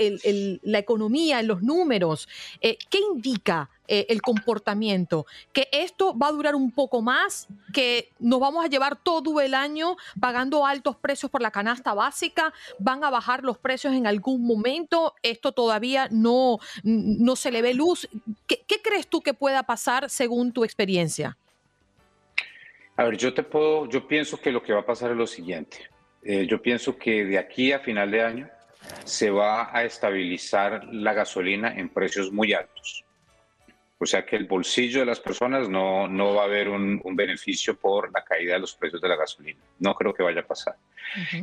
la 0.62 0.78
economía, 0.78 1.40
en 1.40 1.46
los 1.46 1.62
números, 1.62 2.28
eh, 2.60 2.76
¿qué 2.90 2.98
indica 2.98 3.70
eh, 3.88 4.06
el 4.08 4.22
comportamiento? 4.22 5.26
¿Que 5.52 5.68
esto 5.72 6.16
va 6.16 6.28
a 6.28 6.32
durar 6.32 6.54
un 6.54 6.70
poco 6.70 7.02
más? 7.02 7.48
¿Que 7.72 8.10
nos 8.18 8.40
vamos 8.40 8.64
a 8.64 8.68
llevar 8.68 8.96
todo 8.96 9.40
el 9.40 9.54
año 9.54 9.96
pagando 10.20 10.64
altos 10.66 10.96
precios 10.96 11.30
por 11.30 11.42
la 11.42 11.50
canasta 11.50 11.94
básica? 11.94 12.52
¿Van 12.78 13.02
a 13.04 13.10
bajar 13.10 13.42
los 13.42 13.58
precios 13.58 13.94
en 13.94 14.06
algún 14.06 14.46
momento? 14.46 15.14
¿Esto 15.22 15.52
todavía 15.52 16.08
no, 16.10 16.58
no 16.82 17.36
se 17.36 17.50
le 17.50 17.62
ve 17.62 17.74
luz? 17.74 18.08
¿Qué, 18.46 18.62
¿Qué 18.66 18.80
crees 18.82 19.08
tú 19.08 19.20
que 19.20 19.34
pueda 19.34 19.62
pasar 19.62 20.10
según 20.10 20.52
tu 20.52 20.64
experiencia? 20.64 21.36
A 22.96 23.04
ver, 23.04 23.16
yo 23.16 23.32
te 23.32 23.42
puedo, 23.42 23.88
yo 23.88 24.06
pienso 24.06 24.38
que 24.38 24.52
lo 24.52 24.62
que 24.62 24.72
va 24.72 24.80
a 24.80 24.86
pasar 24.86 25.10
es 25.10 25.16
lo 25.16 25.26
siguiente. 25.26 25.90
Eh, 26.22 26.46
yo 26.46 26.62
pienso 26.62 26.96
que 26.96 27.24
de 27.24 27.38
aquí 27.38 27.72
a 27.72 27.80
final 27.80 28.10
de 28.10 28.22
año 28.22 28.50
se 29.04 29.30
va 29.30 29.76
a 29.76 29.84
estabilizar 29.84 30.84
la 30.92 31.12
gasolina 31.12 31.74
en 31.76 31.88
precios 31.88 32.32
muy 32.32 32.52
altos. 32.52 33.04
O 33.98 34.06
sea 34.06 34.26
que 34.26 34.34
el 34.34 34.46
bolsillo 34.46 35.00
de 35.00 35.06
las 35.06 35.20
personas 35.20 35.68
no, 35.68 36.08
no 36.08 36.34
va 36.34 36.42
a 36.42 36.46
haber 36.46 36.68
un, 36.68 37.00
beneficio 37.14 37.76
por 37.76 38.12
la 38.12 38.24
caída 38.24 38.54
de 38.54 38.58
los 38.58 38.74
precios 38.74 39.00
de 39.00 39.08
la 39.08 39.14
gasolina. 39.14 39.60
No 39.78 39.94
creo 39.94 40.12
que 40.12 40.24
vaya 40.24 40.40
a 40.40 40.46
pasar. 40.46 40.74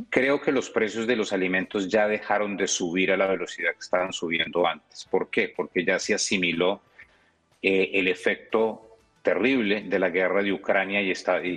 Creo 0.09 0.41
que 0.41 0.51
los 0.51 0.69
precios 0.69 1.07
de 1.07 1.15
los 1.15 1.31
alimentos 1.31 1.87
ya 1.87 2.07
dejaron 2.07 2.57
de 2.57 2.67
subir 2.67 3.13
a 3.13 3.17
la 3.17 3.27
velocidad 3.27 3.71
que 3.71 3.79
estaban 3.79 4.11
subiendo 4.11 4.67
antes. 4.67 5.05
¿Por 5.09 5.29
qué? 5.29 5.53
Porque 5.55 5.85
ya 5.85 5.99
se 5.99 6.13
asimiló 6.13 6.81
eh, 7.61 7.91
el 7.93 8.09
efecto 8.09 8.97
terrible 9.21 9.83
de 9.83 9.99
la 9.99 10.09
guerra 10.09 10.43
de 10.43 10.51
Ucrania 10.51 11.01
y, 11.01 11.13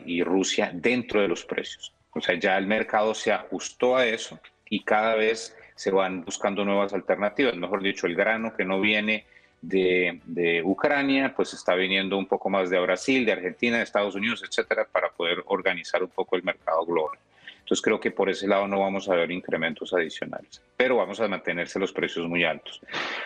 y 0.07 0.23
Rusia 0.23 0.71
dentro 0.73 1.21
de 1.21 1.27
los 1.27 1.45
precios. 1.45 1.93
O 2.13 2.21
sea, 2.21 2.39
ya 2.39 2.59
el 2.59 2.67
mercado 2.67 3.15
se 3.15 3.33
ajustó 3.33 3.97
a 3.97 4.07
eso 4.07 4.39
y 4.69 4.85
cada 4.85 5.15
vez 5.15 5.57
se 5.75 5.91
van 5.91 6.25
buscando 6.25 6.65
nuevas 6.65 6.93
alternativas. 6.93 7.57
Mejor 7.57 7.83
dicho, 7.83 8.07
el 8.07 8.15
grano 8.15 8.55
que 8.55 8.65
no 8.65 8.81
viene 8.81 9.27
de, 9.63 10.21
de, 10.25 10.63
Ucrania, 10.63 11.35
pues 11.35 11.55
está 11.55 11.75
viniendo 11.75 12.19
un 12.19 12.27
poco 12.27 12.51
más 12.51 12.69
de 12.69 12.79
Brasil, 12.81 13.25
de 13.25 13.33
Argentina, 13.33 13.79
de 13.79 13.85
Estados 13.85 14.15
Unidos, 14.15 14.43
etcétera, 14.47 14.87
para 14.91 15.11
poder 15.11 15.43
organizar 15.47 16.03
un 16.03 16.11
poco 16.11 16.37
el 16.37 16.43
mercado 16.43 16.85
global. 16.85 17.19
Entonces 17.61 17.83
creo 17.83 18.01
que 18.01 18.11
por 18.11 18.29
ese 18.29 18.49
lado 18.49 18.67
no 18.67 18.81
vamos 18.81 19.09
a 19.09 19.15
ver 19.15 19.31
incrementos 19.31 19.95
adicionales, 19.95 20.61
pero 20.77 20.97
vamos 20.97 21.21
a 21.21 21.29
mantenerse 21.29 21.79
los 21.79 21.93
precios 21.93 22.29
muy 22.29 22.45
altos. 22.45 22.81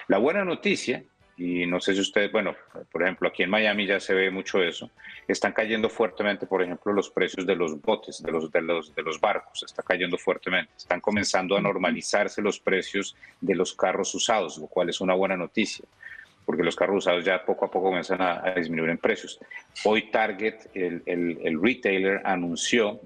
La 0.08 0.18
buena 0.18 0.44
noticia 0.44 1.02
y 1.36 1.66
no 1.66 1.80
sé 1.80 1.94
si 1.94 2.00
ustedes, 2.00 2.32
bueno, 2.32 2.54
por 2.90 3.02
ejemplo, 3.02 3.28
aquí 3.28 3.42
en 3.42 3.50
Miami 3.50 3.86
ya 3.86 4.00
se 4.00 4.14
ve 4.14 4.30
mucho 4.30 4.62
eso, 4.62 4.90
están 5.28 5.52
cayendo 5.52 5.90
fuertemente, 5.90 6.46
por 6.46 6.62
ejemplo, 6.62 6.92
los 6.92 7.10
precios 7.10 7.46
de 7.46 7.54
los 7.54 7.80
botes, 7.80 8.22
de 8.22 8.32
los, 8.32 8.50
de 8.50 8.62
los, 8.62 8.94
de 8.94 9.02
los 9.02 9.20
barcos, 9.20 9.62
está 9.62 9.82
cayendo 9.82 10.16
fuertemente, 10.16 10.72
están 10.76 11.00
comenzando 11.00 11.56
a 11.56 11.60
normalizarse 11.60 12.40
los 12.40 12.58
precios 12.58 13.16
de 13.40 13.54
los 13.54 13.74
carros 13.74 14.14
usados, 14.14 14.56
lo 14.58 14.66
cual 14.66 14.88
es 14.88 15.00
una 15.00 15.14
buena 15.14 15.36
noticia, 15.36 15.84
porque 16.46 16.62
los 16.62 16.74
carros 16.74 16.98
usados 16.98 17.24
ya 17.24 17.44
poco 17.44 17.66
a 17.66 17.70
poco 17.70 17.86
comienzan 17.86 18.22
a, 18.22 18.54
disminuir 18.54 18.90
en 18.90 18.98
precios. 18.98 19.38
Hoy 19.84 20.10
Target, 20.10 20.70
el, 20.74 21.02
el, 21.04 21.38
el 21.42 21.60
retailer, 21.60 22.22
anunció 22.24 23.00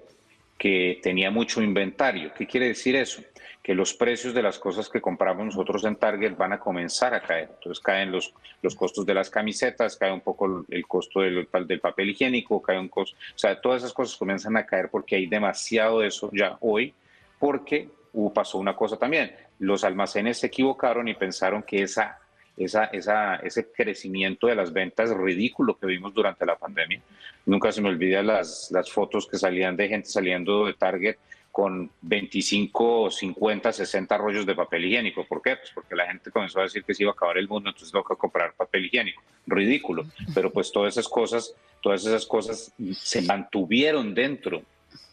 que 0.61 1.01
tenía 1.03 1.31
mucho 1.31 1.63
inventario. 1.63 2.33
¿Qué 2.35 2.47
quiere 2.47 2.69
decir 2.69 2.95
eso? 2.95 3.23
Que 3.63 3.75
los 3.75 3.93
precios 3.93 4.33
de 4.33 4.43
las 4.43 4.59
cosas 4.59 4.89
que 4.89 5.01
compramos 5.01 5.45
nosotros 5.45 5.85
en 5.85 5.97
Target 5.97 6.37
van 6.37 6.55
a 6.55 6.59
comenzar 6.59 7.15
a 7.15 7.21
caer. 7.21 7.51
Entonces 7.55 7.83
caen 7.83 8.11
los, 8.11 8.33
los 8.63 8.75
costos 8.75 9.05
de 9.05 9.13
las 9.13 9.29
camisetas, 9.29 9.97
cae 9.97 10.13
un 10.13 10.23
poco 10.23 10.65
el 10.69 10.87
costo 10.87 11.21
del, 11.21 11.47
del 11.67 11.81
papel 11.81 12.11
higiénico, 12.11 12.63
cae 12.63 12.79
un 12.79 12.89
costo, 12.89 13.17
o 13.35 13.39
sea, 13.39 13.61
todas 13.61 13.83
esas 13.83 13.93
cosas 13.93 14.17
comienzan 14.17 14.57
a 14.57 14.65
caer 14.65 14.89
porque 14.91 15.17
hay 15.17 15.27
demasiado 15.27 16.01
de 16.01 16.09
eso 16.09 16.31
ya 16.33 16.57
hoy, 16.61 16.95
porque 17.39 17.89
hubo, 18.13 18.33
pasó 18.33 18.59
una 18.59 18.75
cosa 18.75 18.97
también, 18.97 19.35
los 19.59 19.85
almacenes 19.85 20.39
se 20.39 20.47
equivocaron 20.47 21.07
y 21.09 21.15
pensaron 21.15 21.63
que 21.63 21.83
esa, 21.83 22.19
esa, 22.57 22.85
esa, 22.85 23.37
ese 23.37 23.71
crecimiento 23.71 24.47
de 24.47 24.55
las 24.55 24.73
ventas 24.73 25.11
ridículo 25.11 25.79
que 25.79 25.87
vimos 25.87 26.15
durante 26.15 26.47
la 26.47 26.57
pandemia. 26.57 27.01
Nunca 27.45 27.71
se 27.73 27.83
me 27.83 27.89
olvida 27.89 28.23
las, 28.23 28.71
las 28.71 28.91
fotos 28.91 29.27
que 29.27 29.39
salían 29.39 29.77
de 29.77 29.89
gente 29.89 30.09
saliendo 30.09 30.67
de 30.67 30.75
Target 30.75 31.17
con 31.61 31.91
25, 32.01 33.11
50, 33.11 33.71
60 33.71 34.17
rollos 34.17 34.47
de 34.47 34.55
papel 34.55 34.87
higiénico. 34.87 35.27
¿Por 35.27 35.43
qué? 35.43 35.57
Pues 35.57 35.71
porque 35.75 35.95
la 35.95 36.07
gente 36.07 36.31
comenzó 36.31 36.61
a 36.61 36.63
decir 36.63 36.83
que 36.83 36.95
se 36.95 37.03
iba 37.03 37.11
a 37.11 37.13
acabar 37.13 37.37
el 37.37 37.49
mundo, 37.49 37.69
entonces 37.69 37.93
que 37.93 38.17
comprar 38.17 38.55
papel 38.55 38.87
higiénico. 38.87 39.23
Ridículo. 39.47 40.07
Pero 40.35 40.51
pues 40.51 40.73
todas 40.73 40.95
esas 40.95 41.07
cosas, 41.07 41.55
todas 41.83 42.07
esas 42.07 42.25
cosas 42.25 42.73
se 42.93 43.21
mantuvieron 43.21 44.15
dentro 44.15 44.63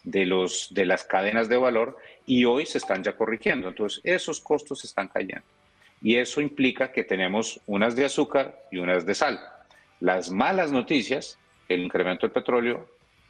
de, 0.04 0.24
los, 0.24 0.72
de 0.72 0.86
las 0.86 1.04
cadenas 1.04 1.50
de 1.50 1.58
valor 1.58 1.98
y 2.24 2.46
hoy 2.46 2.64
se 2.64 2.78
están 2.78 3.04
ya 3.04 3.14
corrigiendo. 3.14 3.68
Entonces 3.68 4.00
esos 4.02 4.40
costos 4.40 4.86
están 4.86 5.08
cayendo. 5.08 5.44
Y 6.00 6.16
eso 6.16 6.40
implica 6.40 6.92
que 6.92 7.04
tenemos 7.04 7.60
unas 7.66 7.94
de 7.94 8.06
azúcar 8.06 8.58
y 8.72 8.78
unas 8.78 9.04
de 9.04 9.14
sal. 9.14 9.38
Las 10.00 10.30
malas 10.30 10.72
noticias, 10.72 11.38
el 11.68 11.82
incremento 11.82 12.26
del 12.26 12.32
petróleo, 12.32 12.88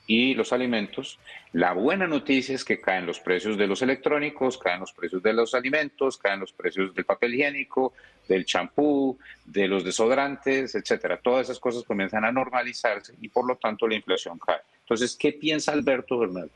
y 0.09 0.35
los 0.35 0.53
alimentos. 0.53 1.21
La 1.53 1.75
buena 1.75 2.07
noticia 2.09 2.55
es 2.55 2.65
que 2.65 2.81
caen 2.81 3.07
los 3.07 3.21
precios 3.21 3.57
de 3.57 3.67
los 3.67 3.83
electrónicos, 3.83 4.59
caen 4.59 4.81
los 4.81 4.93
precios 4.93 5.23
de 5.23 5.35
los 5.35 5.55
alimentos, 5.55 6.17
caen 6.17 6.41
los 6.41 6.53
precios 6.53 6.95
del 6.95 7.05
papel 7.05 7.35
higiénico, 7.35 7.93
del 8.27 8.47
champú, 8.47 9.19
de 9.45 9.69
los 9.69 9.85
desodorantes, 9.85 10.75
etcétera. 10.75 11.21
Todas 11.23 11.45
esas 11.45 11.61
cosas 11.61 11.85
comienzan 11.85 12.25
a 12.25 12.33
normalizarse 12.33 13.15
y 13.21 13.29
por 13.29 13.47
lo 13.47 13.57
tanto 13.57 13.87
la 13.87 13.97
inflación 13.97 14.39
cae. 14.39 14.61
Entonces, 14.81 15.15
¿qué 15.15 15.33
piensa 15.35 15.73
Alberto 15.73 16.19
Bernal? 16.19 16.51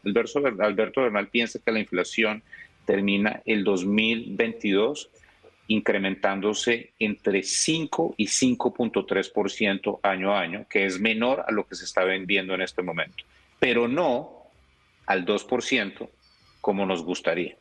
Alberto, 0.61 1.03
Bernal 1.03 1.29
piensa 1.29 1.59
que 1.59 1.71
la 1.71 1.81
inflación 1.81 2.43
termina 2.87 3.43
el 3.45 3.65
2022 3.65 5.11
incrementándose 5.69 6.93
entre 6.99 7.43
5 7.43 8.15
y 8.17 8.27
5.3% 8.27 10.01
año 10.03 10.35
a 10.35 10.41
año, 10.41 10.67
que 10.69 10.87
es 10.87 10.99
menor 10.99 11.45
a 11.47 11.53
lo 11.53 11.67
que 11.67 11.75
se 11.75 11.85
está 11.85 12.05
vendiendo 12.05 12.55
en 12.55 12.63
este 12.63 12.83
momento, 12.83 13.25
pero 13.63 13.87
no 13.87 14.51
al 15.07 15.25
2% 15.25 16.09
como 16.61 16.85
nos 16.85 17.05
gustaría. 17.05 17.57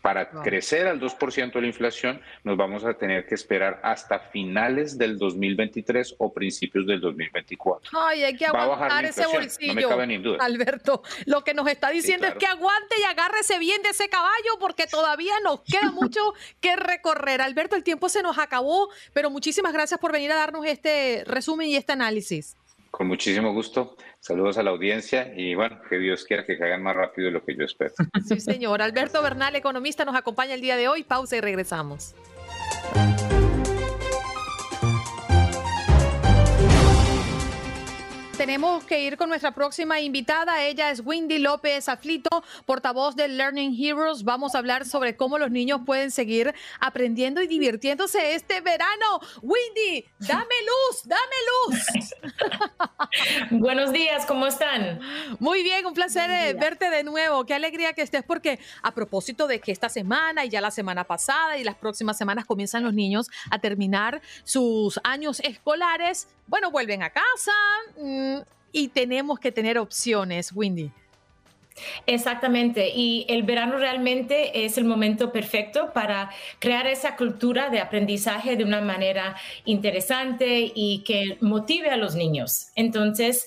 Para 0.00 0.30
crecer 0.30 0.86
al 0.86 1.00
2% 1.00 1.52
de 1.54 1.60
la 1.60 1.66
inflación, 1.66 2.20
nos 2.44 2.56
vamos 2.56 2.84
a 2.84 2.94
tener 2.94 3.26
que 3.26 3.34
esperar 3.34 3.80
hasta 3.82 4.20
finales 4.20 4.96
del 4.96 5.18
2023 5.18 6.14
o 6.18 6.32
principios 6.32 6.86
del 6.86 7.00
2024. 7.00 7.90
Ay, 7.98 8.22
hay 8.22 8.36
que 8.36 8.46
aguantar 8.46 9.04
ese 9.06 9.26
bolsillo. 9.26 9.90
Alberto, 10.40 11.02
lo 11.26 11.42
que 11.42 11.52
nos 11.52 11.66
está 11.66 11.90
diciendo 11.90 12.28
es 12.28 12.36
que 12.36 12.46
aguante 12.46 12.94
y 13.00 13.02
agárrese 13.02 13.58
bien 13.58 13.82
de 13.82 13.88
ese 13.88 14.08
caballo 14.08 14.52
porque 14.60 14.86
todavía 14.86 15.34
nos 15.42 15.62
queda 15.62 15.90
mucho 15.90 16.20
que 16.60 16.76
recorrer. 16.76 17.42
Alberto, 17.42 17.74
el 17.74 17.82
tiempo 17.82 18.08
se 18.08 18.22
nos 18.22 18.38
acabó, 18.38 18.88
pero 19.12 19.30
muchísimas 19.30 19.72
gracias 19.72 19.98
por 19.98 20.12
venir 20.12 20.30
a 20.30 20.36
darnos 20.36 20.64
este 20.64 21.24
resumen 21.26 21.68
y 21.68 21.74
este 21.74 21.90
análisis. 21.90 22.56
Con 22.92 23.08
muchísimo 23.08 23.52
gusto. 23.52 23.96
Saludos 24.20 24.58
a 24.58 24.62
la 24.62 24.70
audiencia 24.70 25.32
y 25.36 25.54
bueno, 25.54 25.80
que 25.88 25.98
Dios 25.98 26.24
quiera 26.24 26.44
que 26.44 26.58
caigan 26.58 26.82
más 26.82 26.96
rápido 26.96 27.26
de 27.26 27.32
lo 27.32 27.44
que 27.44 27.56
yo 27.56 27.64
espero. 27.64 27.94
Sí, 28.26 28.40
señor. 28.40 28.82
Alberto 28.82 29.22
Bernal, 29.22 29.54
economista, 29.56 30.04
nos 30.04 30.16
acompaña 30.16 30.54
el 30.54 30.60
día 30.60 30.76
de 30.76 30.88
hoy. 30.88 31.04
Pausa 31.04 31.36
y 31.36 31.40
regresamos. 31.40 32.14
Tenemos 38.38 38.84
que 38.84 39.00
ir 39.02 39.16
con 39.16 39.28
nuestra 39.28 39.50
próxima 39.50 40.00
invitada. 40.00 40.62
Ella 40.62 40.92
es 40.92 41.02
Windy 41.04 41.38
López 41.38 41.88
Aflito, 41.88 42.44
portavoz 42.66 43.16
de 43.16 43.26
Learning 43.26 43.74
Heroes. 43.76 44.22
Vamos 44.22 44.54
a 44.54 44.58
hablar 44.58 44.86
sobre 44.86 45.16
cómo 45.16 45.38
los 45.38 45.50
niños 45.50 45.80
pueden 45.84 46.12
seguir 46.12 46.54
aprendiendo 46.78 47.42
y 47.42 47.48
divirtiéndose 47.48 48.36
este 48.36 48.60
verano. 48.60 49.18
Windy, 49.42 50.04
dame 50.20 50.54
luz, 50.68 51.02
dame 51.04 51.36
luz. 51.50 52.14
Buenos 53.50 53.92
días, 53.92 54.24
¿cómo 54.24 54.46
están? 54.46 55.00
Muy 55.40 55.64
bien, 55.64 55.84
un 55.84 55.94
placer 55.94 56.30
eh, 56.30 56.54
verte 56.54 56.90
de 56.90 57.02
nuevo. 57.02 57.44
Qué 57.44 57.54
alegría 57.54 57.92
que 57.92 58.02
estés 58.02 58.22
porque 58.22 58.60
a 58.82 58.94
propósito 58.94 59.48
de 59.48 59.58
que 59.58 59.72
esta 59.72 59.88
semana 59.88 60.44
y 60.44 60.48
ya 60.48 60.60
la 60.60 60.70
semana 60.70 61.02
pasada 61.02 61.58
y 61.58 61.64
las 61.64 61.74
próximas 61.74 62.16
semanas 62.16 62.44
comienzan 62.44 62.84
los 62.84 62.94
niños 62.94 63.28
a 63.50 63.58
terminar 63.58 64.22
sus 64.44 65.00
años 65.02 65.40
escolares, 65.40 66.28
bueno, 66.46 66.70
vuelven 66.70 67.02
a 67.02 67.10
casa. 67.10 67.52
Y 68.72 68.88
tenemos 68.88 69.38
que 69.38 69.50
tener 69.50 69.78
opciones, 69.78 70.52
Windy. 70.54 70.92
Exactamente, 72.06 72.90
y 72.94 73.26
el 73.28 73.42
verano 73.42 73.78
realmente 73.78 74.64
es 74.64 74.78
el 74.78 74.84
momento 74.84 75.32
perfecto 75.32 75.92
para 75.92 76.30
crear 76.58 76.86
esa 76.86 77.16
cultura 77.16 77.70
de 77.70 77.80
aprendizaje 77.80 78.56
de 78.56 78.64
una 78.64 78.80
manera 78.80 79.36
interesante 79.64 80.72
y 80.74 81.02
que 81.04 81.38
motive 81.40 81.90
a 81.90 81.96
los 81.96 82.14
niños. 82.14 82.68
Entonces, 82.74 83.46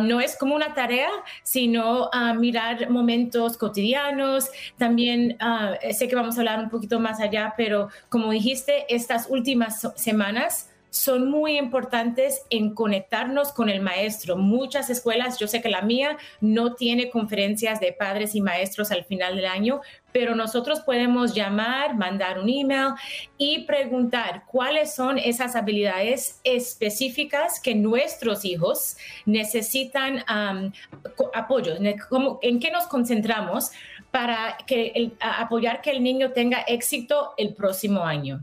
no 0.00 0.20
es 0.20 0.36
como 0.36 0.54
una 0.54 0.74
tarea, 0.74 1.10
sino 1.42 2.10
mirar 2.36 2.90
momentos 2.90 3.56
cotidianos. 3.56 4.50
También 4.76 5.36
ah, 5.40 5.74
sé 5.92 6.08
que 6.08 6.16
vamos 6.16 6.36
a 6.36 6.40
hablar 6.40 6.60
un 6.60 6.70
poquito 6.70 7.00
más 7.00 7.20
allá, 7.20 7.54
pero 7.56 7.88
como 8.08 8.30
dijiste, 8.30 8.86
estas 8.88 9.26
últimas 9.28 9.86
semanas 9.96 10.70
son 10.90 11.30
muy 11.30 11.58
importantes 11.58 12.42
en 12.50 12.74
conectarnos 12.74 13.52
con 13.52 13.68
el 13.68 13.80
maestro. 13.80 14.36
Muchas 14.36 14.90
escuelas, 14.90 15.38
yo 15.38 15.46
sé 15.46 15.60
que 15.60 15.68
la 15.68 15.82
mía 15.82 16.16
no 16.40 16.74
tiene 16.74 17.10
conferencias 17.10 17.80
de 17.80 17.92
padres 17.92 18.34
y 18.34 18.40
maestros 18.40 18.90
al 18.90 19.04
final 19.04 19.36
del 19.36 19.46
año, 19.46 19.80
pero 20.12 20.34
nosotros 20.34 20.80
podemos 20.80 21.34
llamar, 21.34 21.94
mandar 21.94 22.38
un 22.38 22.48
email 22.48 22.94
y 23.36 23.64
preguntar 23.64 24.44
cuáles 24.46 24.94
son 24.94 25.18
esas 25.18 25.54
habilidades 25.54 26.40
específicas 26.44 27.60
que 27.60 27.74
nuestros 27.74 28.44
hijos 28.44 28.96
necesitan 29.26 30.24
apoyo, 31.34 31.74
en 31.76 32.60
qué 32.60 32.70
nos 32.70 32.86
concentramos 32.86 33.70
para 34.10 34.56
que 34.66 35.12
apoyar 35.20 35.82
que 35.82 35.90
el 35.90 36.02
niño 36.02 36.32
tenga 36.32 36.62
éxito 36.62 37.34
el 37.36 37.54
próximo 37.54 38.04
año. 38.04 38.42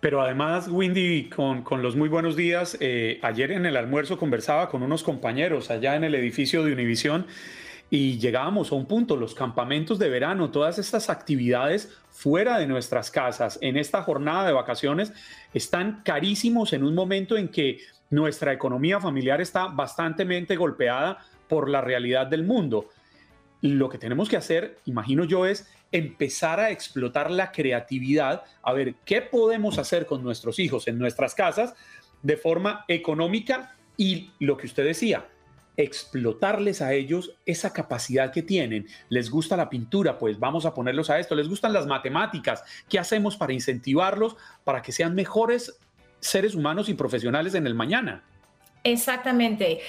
Pero 0.00 0.22
además, 0.22 0.68
Windy, 0.68 1.28
con, 1.28 1.64
los 1.82 1.96
muy 1.96 2.08
buenos 2.08 2.36
días, 2.36 2.76
eh, 2.80 3.18
ayer 3.22 3.50
en 3.50 3.66
el 3.66 3.76
almuerzo 3.76 4.16
conversaba 4.16 4.68
con 4.68 4.82
unos 4.82 5.02
compañeros 5.02 5.70
allá 5.70 5.96
en 5.96 6.04
el 6.04 6.14
edificio 6.14 6.64
de 6.64 6.72
Univisión 6.72 7.26
y 7.90 8.18
llegábamos 8.18 8.70
a 8.70 8.76
un 8.76 8.86
punto, 8.86 9.16
los 9.16 9.34
campamentos 9.34 9.98
de 9.98 10.08
verano, 10.08 10.50
todas 10.50 10.78
estas 10.78 11.10
actividades 11.10 11.98
fuera 12.10 12.58
de 12.58 12.66
nuestras 12.66 13.10
casas 13.10 13.58
en 13.60 13.76
esta 13.76 14.02
jornada 14.02 14.46
de 14.46 14.52
vacaciones 14.52 15.12
están 15.52 16.02
carísimos 16.04 16.72
en 16.74 16.84
un 16.84 16.94
momento 16.94 17.36
en 17.36 17.48
que 17.48 17.80
nuestra 18.10 18.52
economía 18.52 19.00
familiar 19.00 19.40
está 19.40 19.66
bastante 19.66 20.24
golpeada 20.54 21.18
por 21.48 21.68
la 21.68 21.80
realidad 21.80 22.26
del 22.26 22.44
mundo. 22.44 22.88
Lo 23.62 23.88
que 23.88 23.98
tenemos 23.98 24.28
que 24.28 24.36
hacer, 24.36 24.78
imagino 24.84 25.24
yo, 25.24 25.44
es 25.44 25.68
empezar 25.92 26.60
a 26.60 26.70
explotar 26.70 27.30
la 27.30 27.52
creatividad, 27.52 28.44
a 28.62 28.72
ver 28.72 28.94
qué 29.04 29.22
podemos 29.22 29.78
hacer 29.78 30.06
con 30.06 30.22
nuestros 30.22 30.58
hijos 30.58 30.88
en 30.88 30.98
nuestras 30.98 31.34
casas 31.34 31.74
de 32.22 32.36
forma 32.36 32.84
económica 32.88 33.76
y 33.96 34.30
lo 34.38 34.56
que 34.56 34.66
usted 34.66 34.84
decía, 34.84 35.26
explotarles 35.76 36.82
a 36.82 36.92
ellos 36.92 37.36
esa 37.46 37.72
capacidad 37.72 38.32
que 38.32 38.42
tienen. 38.42 38.86
Les 39.08 39.30
gusta 39.30 39.56
la 39.56 39.70
pintura, 39.70 40.18
pues 40.18 40.38
vamos 40.38 40.66
a 40.66 40.74
ponerlos 40.74 41.08
a 41.08 41.18
esto. 41.18 41.34
Les 41.34 41.48
gustan 41.48 41.72
las 41.72 41.86
matemáticas. 41.86 42.64
¿Qué 42.88 42.98
hacemos 42.98 43.36
para 43.36 43.52
incentivarlos 43.52 44.36
para 44.64 44.82
que 44.82 44.92
sean 44.92 45.14
mejores 45.14 45.78
seres 46.20 46.56
humanos 46.56 46.88
y 46.88 46.94
profesionales 46.94 47.54
en 47.54 47.66
el 47.66 47.74
mañana? 47.74 48.24
Exactamente. 48.84 49.80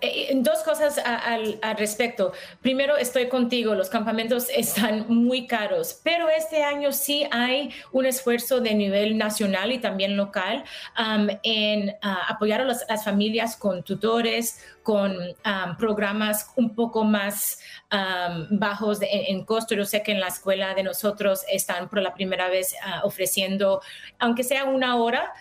Eh, 0.00 0.32
dos 0.36 0.62
cosas 0.62 0.98
al, 0.98 1.58
respecto. 1.76 2.32
Primero, 2.60 2.96
estoy 2.96 3.28
contigo, 3.28 3.74
los 3.74 3.88
campamentos 3.88 4.48
están 4.54 5.06
muy 5.08 5.46
caros, 5.46 6.00
pero 6.02 6.28
este 6.28 6.62
año 6.62 6.92
sí 6.92 7.26
hay 7.30 7.70
un 7.92 8.06
esfuerzo 8.06 8.60
de 8.60 8.74
nivel 8.74 9.16
nacional 9.16 9.72
y 9.72 9.78
también 9.78 10.16
local 10.16 10.64
en 11.42 11.96
apoyar 12.02 12.60
a 12.62 12.64
las 12.64 13.04
familias 13.04 13.56
con 13.56 13.82
tutores, 13.82 14.62
con 14.82 15.16
programas 15.78 16.50
un 16.56 16.74
poco 16.74 17.04
más 17.04 17.58
bajos 18.50 18.98
en, 19.00 19.44
costo. 19.44 19.74
Yo 19.74 19.84
sé 19.84 20.02
que 20.02 20.12
en 20.12 20.20
la 20.20 20.28
escuela 20.28 20.74
de 20.74 20.82
nosotros 20.82 21.44
están 21.50 21.88
por 21.88 22.02
la 22.02 22.14
primera 22.14 22.48
vez 22.48 22.74
ah, 22.84 23.00
ofreciendo, 23.04 23.80
aunque 24.18 24.44
sea 24.44 24.64
una 24.64 24.96
hora, 24.96 25.32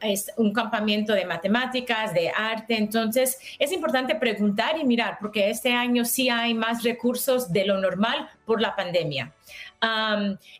es 0.00 0.30
un 0.36 0.52
campamento 0.52 1.12
de 1.12 1.26
matemáticas, 1.26 2.12
de 2.12 2.30
arte. 2.30 2.76
Entonces, 2.76 3.38
es 3.58 3.72
importante 3.72 4.14
preguntar 4.14 4.78
y 4.78 4.84
mirar, 4.84 5.18
porque 5.20 5.50
este 5.50 5.72
año 5.72 6.04
sí 6.04 6.28
hay 6.28 6.54
más 6.54 6.82
recursos 6.82 7.52
de 7.52 7.64
lo 7.64 7.78
normal 7.78 8.28
por 8.44 8.60
la 8.60 8.74
pandemia 8.74 9.32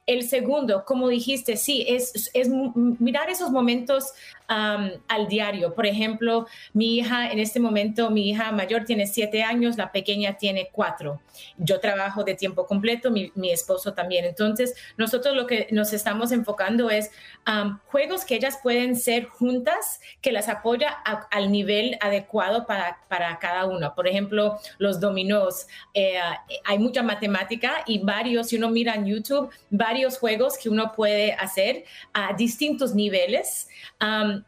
el 0.07 0.28
segundo, 0.28 0.84
como 0.84 1.09
dijiste, 1.09 1.57
sí, 1.57 1.84
es 1.88 2.30
mirar 2.74 3.30
esos 3.30 3.51
momentos 3.51 4.12
al 4.47 5.28
diario. 5.28 5.74
Por 5.74 5.86
ejemplo, 5.86 6.47
mi 6.72 6.97
hija 6.97 7.30
en 7.30 7.38
este 7.38 7.61
momento, 7.61 8.11
mi 8.11 8.30
hija 8.30 8.53
mayor 8.53 8.84
tiene 8.84 9.07
siete 9.07 9.42
años, 9.42 9.76
la 9.76 9.92
pequeña 9.92 10.36
tiene 10.36 10.68
cuatro. 10.70 11.20
Yo 11.57 11.80
trabajo 11.80 12.24
de 12.24 12.34
tiempo 12.34 12.66
completo, 12.66 13.11
mi, 13.11 13.32
esposo 13.51 13.95
también. 13.95 14.24
Entonces, 14.24 14.74
nosotros 14.97 15.34
lo 15.34 15.47
que 15.47 15.68
nos 15.70 15.92
estamos 15.92 16.32
enfocando 16.32 16.90
es 16.90 17.11
juegos 17.86 18.24
que 18.24 18.36
ellas 18.36 18.59
pueden 18.62 18.97
ser 18.97 19.26
juntas, 19.26 20.01
que 20.20 20.32
las 20.32 20.49
apoya 20.49 20.90
al 21.30 21.51
nivel 21.51 21.97
adecuado 22.01 22.66
para, 22.66 22.99
para, 23.09 23.38
cada 23.38 23.66
uno. 23.66 23.95
Por 23.95 24.07
ejemplo, 24.09 24.59
los 24.78 25.01
dominós. 25.01 25.66
Eh, 25.95 26.18
hay 26.64 26.78
mucha 26.78 27.03
matemática 27.03 27.82
y 27.86 27.99
varios, 27.99 28.49
si 28.49 28.57
uno 28.57 28.70
mira 28.70 28.95
en 28.95 29.07
YouTube, 29.07 29.51
varios 29.70 30.18
juegos 30.18 30.59
que 30.59 30.68
uno 30.68 30.92
puede 30.92 31.32
hacer 31.32 31.84
a 32.12 32.32
distintos 32.34 32.95
niveles. 32.95 33.68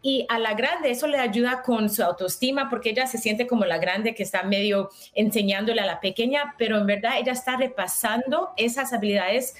Y 0.02 0.26
a 0.28 0.38
la 0.38 0.54
grande 0.54 0.90
eso 0.90 1.06
le 1.06 1.18
ayuda 1.18 1.62
con 1.62 1.90
su 1.90 2.02
autoestima 2.02 2.68
porque 2.68 2.90
ella 2.90 3.06
se 3.06 3.18
siente 3.18 3.46
como 3.46 3.64
la 3.64 3.78
grande 3.78 4.14
que 4.14 4.22
está 4.22 4.42
medio 4.42 4.90
enseñándole 5.14 5.80
a 5.80 5.86
la 5.86 6.00
pequeña, 6.00 6.54
pero 6.58 6.78
en 6.78 6.86
verdad 6.86 7.18
ella 7.18 7.32
está 7.32 7.56
repasando 7.56 8.50
esas 8.56 8.92
habilidades 8.92 9.54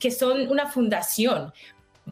que 0.00 0.10
son 0.10 0.48
una 0.48 0.66
fundación 0.66 1.52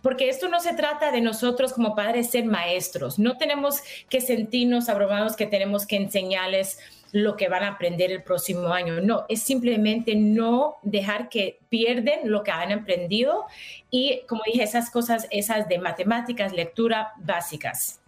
porque 0.03 0.29
esto 0.29 0.49
no 0.49 0.61
se 0.61 0.75
trata 0.75 1.11
de 1.13 1.21
nosotros 1.21 1.73
como 1.73 1.95
padres 1.95 2.31
ser 2.31 2.45
maestros. 2.45 3.19
No 3.19 3.39
tenemos 3.39 3.81
que 4.09 4.21
sentirnos 4.21 4.89
abrumados 4.89 5.37
que 5.37 5.47
tenemos 5.47 5.87
que 5.87 5.97
enseñarles 5.97 6.79
lo 7.15 7.37
que 7.37 7.49
van 7.49 7.63
a 7.63 7.69
aprender 7.69 8.11
el 8.11 8.25
próximo 8.25 8.75
año. 8.75 9.01
No, 9.01 9.25
es 9.29 9.41
simplemente 9.41 10.17
no 10.17 10.79
dejar 10.83 11.29
que 11.29 11.61
pierden 11.69 12.29
lo 12.29 12.43
que 12.43 12.51
han 12.51 12.73
aprendido 12.73 13.47
y, 13.89 14.23
como 14.27 14.43
dije, 14.45 14.65
esas 14.65 14.91
cosas, 14.91 15.29
esas 15.31 15.69
de 15.69 15.79
matemáticas, 15.79 16.53
lectura 16.53 17.13
básicas. 17.19 18.01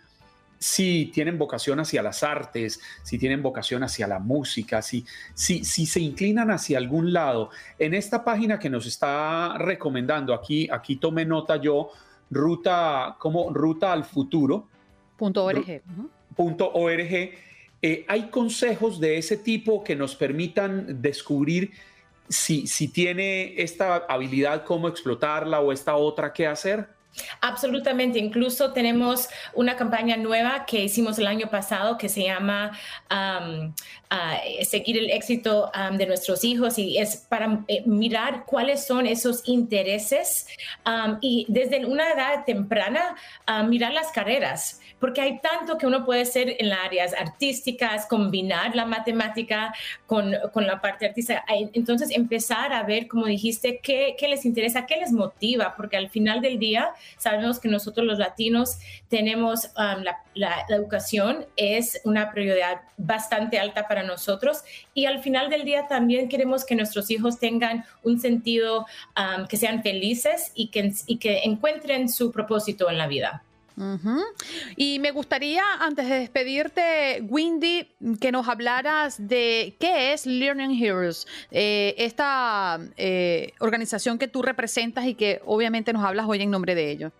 si 0.57 1.11
tienen 1.13 1.37
vocación 1.37 1.79
hacia 1.79 2.01
las 2.01 2.23
artes, 2.23 2.79
si 3.03 3.17
tienen 3.17 3.41
vocación 3.41 3.83
hacia 3.83 4.07
la 4.07 4.19
música, 4.19 4.81
si, 4.81 5.05
si, 5.33 5.63
si 5.63 5.85
se 5.85 5.99
inclinan 5.99 6.51
hacia 6.51 6.77
algún 6.77 7.13
lado. 7.13 7.49
En 7.77 7.93
esta 7.93 8.23
página 8.23 8.59
que 8.59 8.69
nos 8.69 8.85
está 8.85 9.57
recomendando, 9.57 10.33
aquí, 10.33 10.67
aquí 10.71 10.95
tomé 10.97 11.25
nota 11.25 11.57
yo, 11.57 11.91
ruta, 12.29 13.15
como 13.19 13.51
ruta 13.51 13.91
al 13.91 14.03
futuro. 14.05 14.67
Punto 15.17 15.45
.org. 15.45 15.81
Punto 16.35 16.71
.org. 16.73 17.31
Eh, 17.81 18.05
hay 18.07 18.29
consejos 18.29 18.99
de 18.99 19.17
ese 19.17 19.37
tipo 19.37 19.83
que 19.83 19.95
nos 19.95 20.15
permitan 20.15 21.01
descubrir 21.01 21.71
si, 22.27 22.65
si 22.67 22.87
tiene 22.87 23.61
esta 23.61 23.97
habilidad, 24.09 24.63
cómo 24.63 24.87
explotarla 24.87 25.59
o 25.59 25.71
esta 25.71 25.95
otra 25.95 26.33
que 26.33 26.47
hacer. 26.47 26.94
Absolutamente. 27.41 28.19
Incluso 28.19 28.73
tenemos 28.73 29.29
una 29.53 29.75
campaña 29.75 30.17
nueva 30.17 30.65
que 30.65 30.83
hicimos 30.83 31.17
el 31.19 31.27
año 31.27 31.49
pasado 31.49 31.97
que 31.97 32.09
se 32.09 32.23
llama 32.23 32.71
Seguir 34.63 34.97
el 34.97 35.09
éxito 35.11 35.71
de 35.91 36.05
nuestros 36.05 36.43
hijos 36.43 36.77
y 36.77 36.97
es 36.97 37.17
para 37.17 37.63
eh, 37.67 37.83
mirar 37.85 38.45
cuáles 38.45 38.85
son 38.85 39.05
esos 39.05 39.47
intereses 39.47 40.47
y 41.21 41.45
desde 41.49 41.85
una 41.85 42.11
edad 42.11 42.45
temprana 42.45 43.15
mirar 43.67 43.93
las 43.93 44.11
carreras 44.11 44.79
porque 44.99 45.21
hay 45.21 45.39
tanto 45.39 45.77
que 45.77 45.85
uno 45.85 46.05
puede 46.05 46.21
hacer 46.21 46.55
en 46.57 46.69
las 46.69 46.79
áreas 46.79 47.13
artísticas, 47.13 48.05
combinar 48.07 48.75
la 48.75 48.85
matemática 48.85 49.73
con, 50.07 50.33
con 50.53 50.65
la 50.65 50.81
parte 50.81 51.05
artística. 51.05 51.43
Entonces, 51.73 52.09
empezar 52.11 52.73
a 52.73 52.83
ver, 52.83 53.07
como 53.07 53.25
dijiste, 53.25 53.79
qué, 53.83 54.15
qué, 54.17 54.27
les 54.27 54.45
interesa, 54.45 54.85
qué 54.85 54.97
les 54.97 55.11
motiva, 55.11 55.75
porque 55.75 55.97
al 55.97 56.09
final 56.09 56.41
del 56.41 56.59
día 56.59 56.89
sabemos 57.17 57.59
que 57.59 57.67
nosotros 57.67 58.05
los 58.05 58.19
latinos 58.19 58.79
tenemos 59.09 59.65
um, 59.77 60.01
la, 60.01 60.23
la, 60.33 60.65
educación, 60.69 61.45
es 61.55 62.01
una 62.03 62.31
prioridad 62.31 62.81
bastante 62.97 63.59
alta 63.59 63.87
para 63.87 64.03
nosotros 64.05 64.59
y 64.93 65.05
al 65.05 65.21
final 65.21 65.49
del 65.49 65.65
día 65.65 65.87
también 65.87 66.29
queremos 66.29 66.65
que 66.65 66.75
nuestros 66.75 67.09
hijos 67.11 67.39
tengan 67.39 67.85
un 68.03 68.19
sentido, 68.19 68.85
que 69.49 69.57
sean 69.57 69.83
felices 69.83 70.51
y 70.55 70.67
que, 70.67 70.93
y 71.07 71.17
que 71.17 71.39
encuentren 71.43 72.09
su 72.09 72.31
propósito 72.31 72.89
en 72.89 72.97
la 72.97 73.07
vida. 73.07 73.43
Y 74.77 74.99
me 74.99 75.11
gustaría, 75.11 75.63
antes 75.79 76.07
de 76.07 76.19
despedirte, 76.19 77.21
Windy, 77.27 77.89
que 78.21 78.31
nos 78.31 78.47
hablaras 78.47 79.15
de 79.27 79.75
qué 79.79 80.13
es 80.13 80.25
Learning 80.25 80.81
Heroes, 80.81 81.27
eh, 81.51 81.93
esta 81.97 82.79
eh, 82.95 83.51
organización 83.59 84.17
que 84.17 84.29
tú 84.29 84.41
representas 84.41 85.05
y 85.05 85.13
que 85.13 85.41
obviamente 85.45 85.91
nos 85.91 86.05
hablas 86.05 86.25
hoy 86.27 86.41
en 86.41 86.51
nombre 86.51 86.73
de 86.73 86.89
ellos. 86.89 87.11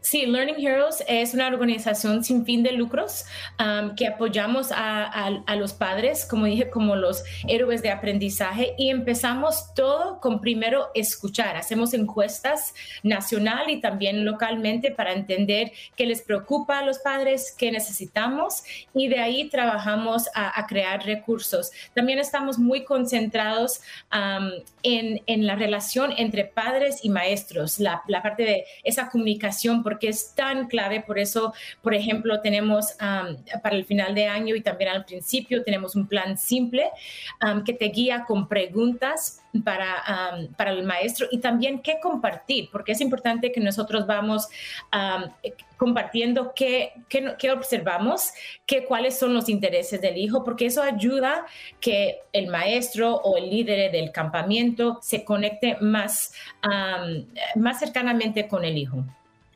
Sí, 0.00 0.26
Learning 0.26 0.64
Heroes 0.64 1.02
es 1.08 1.34
una 1.34 1.48
organización 1.48 2.22
sin 2.24 2.44
fin 2.44 2.62
de 2.62 2.72
lucros 2.72 3.24
um, 3.58 3.94
que 3.94 4.06
apoyamos 4.06 4.70
a, 4.70 5.30
los 5.56 5.72
padres, 5.72 6.26
como 6.26 6.46
dije, 6.46 6.68
como 6.68 6.96
los 6.96 7.22
héroes 7.48 7.80
de 7.82 7.90
aprendizaje 7.90 8.74
y 8.76 8.90
empezamos 8.90 9.72
todo 9.74 10.20
con 10.20 10.40
primero 10.40 10.90
escuchar. 10.94 11.56
Hacemos 11.56 11.94
encuestas 11.94 12.74
nacional 13.02 13.70
y 13.70 13.80
también 13.80 14.24
localmente 14.24 14.90
para 14.90 15.12
entender 15.12 15.72
qué 15.96 16.06
les 16.06 16.22
preocupa 16.22 16.80
a 16.80 16.84
los 16.84 16.98
padres, 16.98 17.54
qué 17.56 17.70
necesitamos 17.70 18.64
y 18.94 19.08
de 19.08 19.20
ahí 19.20 19.48
trabajamos 19.48 20.28
a, 20.34 20.64
crear 20.66 21.04
recursos. 21.04 21.70
También 21.94 22.18
estamos 22.18 22.58
muy 22.58 22.84
concentrados 22.84 23.80
um, 24.12 24.50
en, 24.82 25.46
la 25.46 25.56
relación 25.56 26.12
entre 26.16 26.44
padres 26.44 27.04
y 27.04 27.10
maestros, 27.10 27.78
la 27.78 28.02
parte 28.22 28.44
de 28.44 28.64
esa 28.82 29.10
comunicación 29.10 29.53
porque 29.82 30.08
es 30.08 30.34
tan 30.34 30.68
clave. 30.68 31.02
Por 31.02 31.18
eso, 31.18 31.52
por 31.82 31.94
ejemplo, 31.94 32.40
tenemos 32.40 32.96
para 33.62 33.76
el 33.76 33.84
final 33.84 34.14
de 34.14 34.26
año 34.26 34.54
y 34.54 34.60
también 34.60 34.90
al 34.90 35.04
principio 35.04 35.62
tenemos 35.62 35.94
un 35.96 36.06
plan 36.06 36.36
simple 36.38 36.90
que 37.64 37.72
te 37.72 37.86
guía 37.86 38.24
con 38.26 38.48
preguntas 38.48 39.40
para, 39.64 40.48
para 40.56 40.72
el 40.72 40.82
maestro 40.82 41.26
y 41.30 41.38
también 41.38 41.80
qué 41.80 41.98
compartir, 42.00 42.68
porque 42.72 42.92
es 42.92 43.00
importante 43.00 43.52
que 43.52 43.60
nosotros 43.60 44.06
vamos 44.06 44.48
compartiendo 45.76 46.52
qué, 46.54 46.92
qué, 47.08 47.50
observamos, 47.50 48.32
qué, 48.66 48.84
cuáles 48.84 49.18
son 49.18 49.34
los 49.34 49.48
intereses 49.48 50.00
del 50.00 50.16
hijo, 50.16 50.44
porque 50.44 50.66
eso 50.66 50.82
ayuda 50.82 51.46
que 51.80 52.20
el 52.32 52.48
maestro 52.48 53.16
o 53.16 53.36
el 53.36 53.50
líder 53.50 53.92
del 53.92 54.10
campamento 54.12 54.98
se 55.02 55.24
conecte 55.24 55.76
más, 55.80 56.32
más 57.56 57.78
cercanamente 57.78 58.48
con 58.48 58.64
el 58.64 58.78
hijo. 58.78 59.04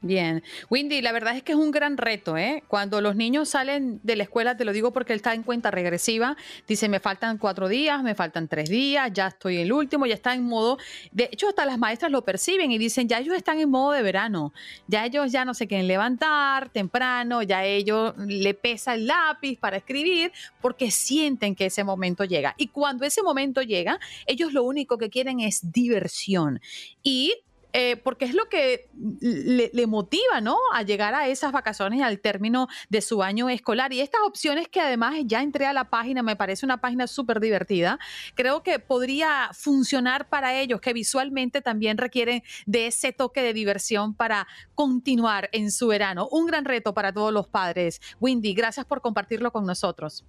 Bien, 0.00 0.44
Windy, 0.70 1.02
la 1.02 1.10
verdad 1.10 1.36
es 1.36 1.42
que 1.42 1.52
es 1.52 1.58
un 1.58 1.72
gran 1.72 1.96
reto, 1.96 2.36
¿eh? 2.36 2.62
Cuando 2.68 3.00
los 3.00 3.16
niños 3.16 3.48
salen 3.48 3.98
de 4.04 4.14
la 4.14 4.22
escuela, 4.22 4.56
te 4.56 4.64
lo 4.64 4.72
digo 4.72 4.92
porque 4.92 5.12
él 5.12 5.16
está 5.16 5.34
en 5.34 5.42
cuenta 5.42 5.72
regresiva, 5.72 6.36
dice, 6.68 6.88
me 6.88 7.00
faltan 7.00 7.36
cuatro 7.36 7.66
días, 7.66 8.00
me 8.04 8.14
faltan 8.14 8.46
tres 8.46 8.70
días, 8.70 9.10
ya 9.12 9.26
estoy 9.26 9.56
en 9.56 9.62
el 9.62 9.72
último, 9.72 10.06
ya 10.06 10.14
está 10.14 10.34
en 10.34 10.44
modo, 10.44 10.78
de 11.10 11.28
hecho 11.32 11.48
hasta 11.48 11.66
las 11.66 11.78
maestras 11.78 12.12
lo 12.12 12.22
perciben 12.22 12.70
y 12.70 12.78
dicen, 12.78 13.08
ya 13.08 13.18
ellos 13.18 13.34
están 13.34 13.58
en 13.58 13.70
modo 13.70 13.90
de 13.90 14.02
verano, 14.02 14.52
ya 14.86 15.04
ellos 15.04 15.32
ya 15.32 15.44
no 15.44 15.52
se 15.52 15.66
quieren 15.66 15.88
levantar 15.88 16.68
temprano, 16.68 17.42
ya 17.42 17.64
ellos 17.64 18.14
le 18.18 18.54
pesa 18.54 18.94
el 18.94 19.08
lápiz 19.08 19.58
para 19.58 19.78
escribir 19.78 20.30
porque 20.60 20.92
sienten 20.92 21.56
que 21.56 21.66
ese 21.66 21.82
momento 21.82 22.24
llega. 22.24 22.54
Y 22.56 22.68
cuando 22.68 23.04
ese 23.04 23.22
momento 23.24 23.62
llega, 23.62 23.98
ellos 24.26 24.52
lo 24.52 24.62
único 24.62 24.96
que 24.96 25.10
quieren 25.10 25.40
es 25.40 25.72
diversión. 25.72 26.60
Y 27.02 27.34
eh, 27.72 27.96
porque 27.96 28.24
es 28.24 28.34
lo 28.34 28.46
que 28.48 28.88
le, 29.20 29.86
motiva, 29.86 30.40
¿no? 30.40 30.56
A 30.72 30.82
llegar 30.82 31.14
a 31.14 31.28
esas 31.28 31.52
vacaciones 31.52 32.02
al 32.02 32.20
término 32.20 32.68
de 32.88 33.02
su 33.02 33.22
año 33.22 33.48
escolar. 33.48 33.92
Y 33.92 34.00
estas 34.00 34.22
opciones 34.26 34.68
que 34.68 34.80
además 34.80 35.16
ya 35.24 35.42
entré 35.42 35.66
a 35.66 35.72
la 35.72 35.90
página, 35.90 36.22
me 36.22 36.36
parece 36.36 36.64
una 36.64 36.80
página 36.80 37.06
súper 37.06 37.40
divertida, 37.40 37.98
creo 38.34 38.62
que 38.62 38.78
podría 38.78 39.50
funcionar 39.52 40.28
para 40.28 40.58
ellos, 40.58 40.80
que 40.80 40.92
visualmente 40.92 41.60
también 41.60 41.98
requieren 41.98 42.42
de 42.66 42.86
ese 42.86 43.12
toque 43.12 43.42
de 43.42 43.52
diversión 43.52 44.14
para 44.14 44.46
continuar 44.74 45.50
en 45.52 45.70
su 45.70 45.88
verano. 45.88 46.28
Un 46.30 46.46
gran 46.46 46.64
reto 46.64 46.94
para 46.94 47.12
todos 47.12 47.32
los 47.32 47.48
padres. 47.48 48.00
Windy, 48.20 48.54
gracias 48.54 48.86
por 48.86 49.02
compartirlo 49.02 49.52
con 49.52 49.66
nosotros. 49.66 50.24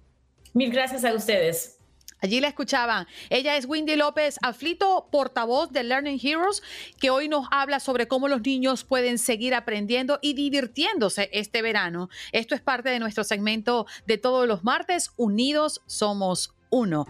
Mil 0.52 0.70
gracias 0.70 1.04
a 1.04 1.14
ustedes. 1.14 1.79
Allí 2.20 2.40
la 2.40 2.48
escuchaban. 2.48 3.06
Ella 3.30 3.56
es 3.56 3.66
Windy 3.66 3.96
López 3.96 4.36
Aflito, 4.42 5.08
portavoz 5.10 5.72
de 5.72 5.84
Learning 5.84 6.20
Heroes, 6.22 6.62
que 6.98 7.10
hoy 7.10 7.28
nos 7.28 7.46
habla 7.50 7.80
sobre 7.80 8.08
cómo 8.08 8.28
los 8.28 8.42
niños 8.42 8.84
pueden 8.84 9.18
seguir 9.18 9.54
aprendiendo 9.54 10.18
y 10.20 10.34
divirtiéndose 10.34 11.30
este 11.32 11.62
verano. 11.62 12.10
Esto 12.32 12.54
es 12.54 12.60
parte 12.60 12.90
de 12.90 12.98
nuestro 12.98 13.24
segmento 13.24 13.86
de 14.06 14.18
todos 14.18 14.46
los 14.46 14.64
martes. 14.64 15.12
Unidos 15.16 15.80
somos 15.86 16.54
uno. 16.70 17.06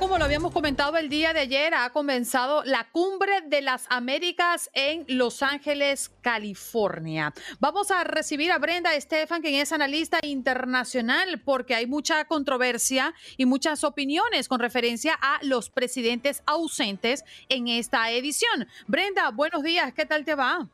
Como 0.00 0.16
lo 0.16 0.24
habíamos 0.24 0.52
comentado 0.52 0.96
el 0.96 1.10
día 1.10 1.34
de 1.34 1.40
ayer, 1.40 1.74
ha 1.74 1.90
comenzado 1.90 2.64
la 2.64 2.88
cumbre 2.90 3.42
de 3.42 3.60
las 3.60 3.84
Américas 3.90 4.70
en 4.72 5.04
Los 5.08 5.42
Ángeles, 5.42 6.10
California. 6.22 7.34
Vamos 7.58 7.90
a 7.90 8.02
recibir 8.02 8.50
a 8.50 8.58
Brenda 8.58 8.94
Estefan, 8.94 9.42
quien 9.42 9.56
es 9.56 9.72
analista 9.72 10.18
internacional, 10.22 11.42
porque 11.44 11.74
hay 11.74 11.86
mucha 11.86 12.24
controversia 12.24 13.12
y 13.36 13.44
muchas 13.44 13.84
opiniones 13.84 14.48
con 14.48 14.58
referencia 14.58 15.18
a 15.20 15.38
los 15.42 15.68
presidentes 15.68 16.42
ausentes 16.46 17.22
en 17.50 17.68
esta 17.68 18.10
edición. 18.10 18.66
Brenda, 18.86 19.30
buenos 19.30 19.62
días, 19.62 19.92
¿qué 19.92 20.06
tal 20.06 20.24
te 20.24 20.34
va? 20.34 20.66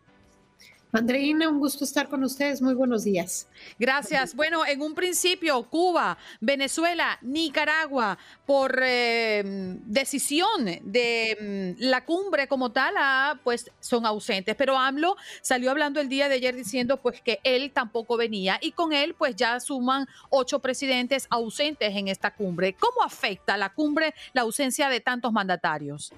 Andreina, 0.97 1.49
un 1.49 1.59
gusto 1.59 1.85
estar 1.85 2.09
con 2.09 2.25
ustedes. 2.25 2.63
Muy 2.63 2.75
buenos 2.75 3.05
días. 3.05 3.49
Gracias. 3.79 4.35
Bueno, 4.35 4.65
en 4.65 4.81
un 4.81 4.95
principio, 4.95 5.63
Cuba, 5.65 6.17
Venezuela, 6.41 7.19
Nicaragua, 7.21 8.17
por 8.47 8.81
eh, 8.83 9.43
decisión 9.85 10.65
de 10.83 11.75
mm, 11.79 11.83
la 11.85 12.05
cumbre 12.05 12.49
como 12.49 12.73
tal, 12.73 12.95
ah, 12.97 13.39
pues 13.45 13.71
son 13.81 14.07
ausentes. 14.07 14.57
Pero 14.57 14.79
AMLO 14.79 15.17
salió 15.43 15.71
hablando 15.71 16.01
el 16.01 16.09
día 16.09 16.29
de 16.29 16.37
ayer 16.37 16.57
diciendo 16.57 16.97
pues 16.97 17.21
que 17.21 17.41
él 17.45 17.73
tampoco 17.73 18.17
venía 18.17 18.59
y 18.63 18.73
con 18.73 18.93
él 18.93 19.15
pues 19.15 19.37
ya 19.37 19.61
suman 19.61 20.07
ocho 20.31 20.61
presidentes 20.61 21.27
ausentes 21.29 21.95
en 21.95 22.09
esta 22.09 22.33
cumbre. 22.33 22.75
¿Cómo 22.75 23.03
afecta 23.05 23.57
la 23.57 23.69
cumbre 23.69 24.15
la 24.33 24.43
ausencia 24.43 24.89
de 24.89 25.01
tantos 25.01 25.33
mandatarios? 25.33 26.13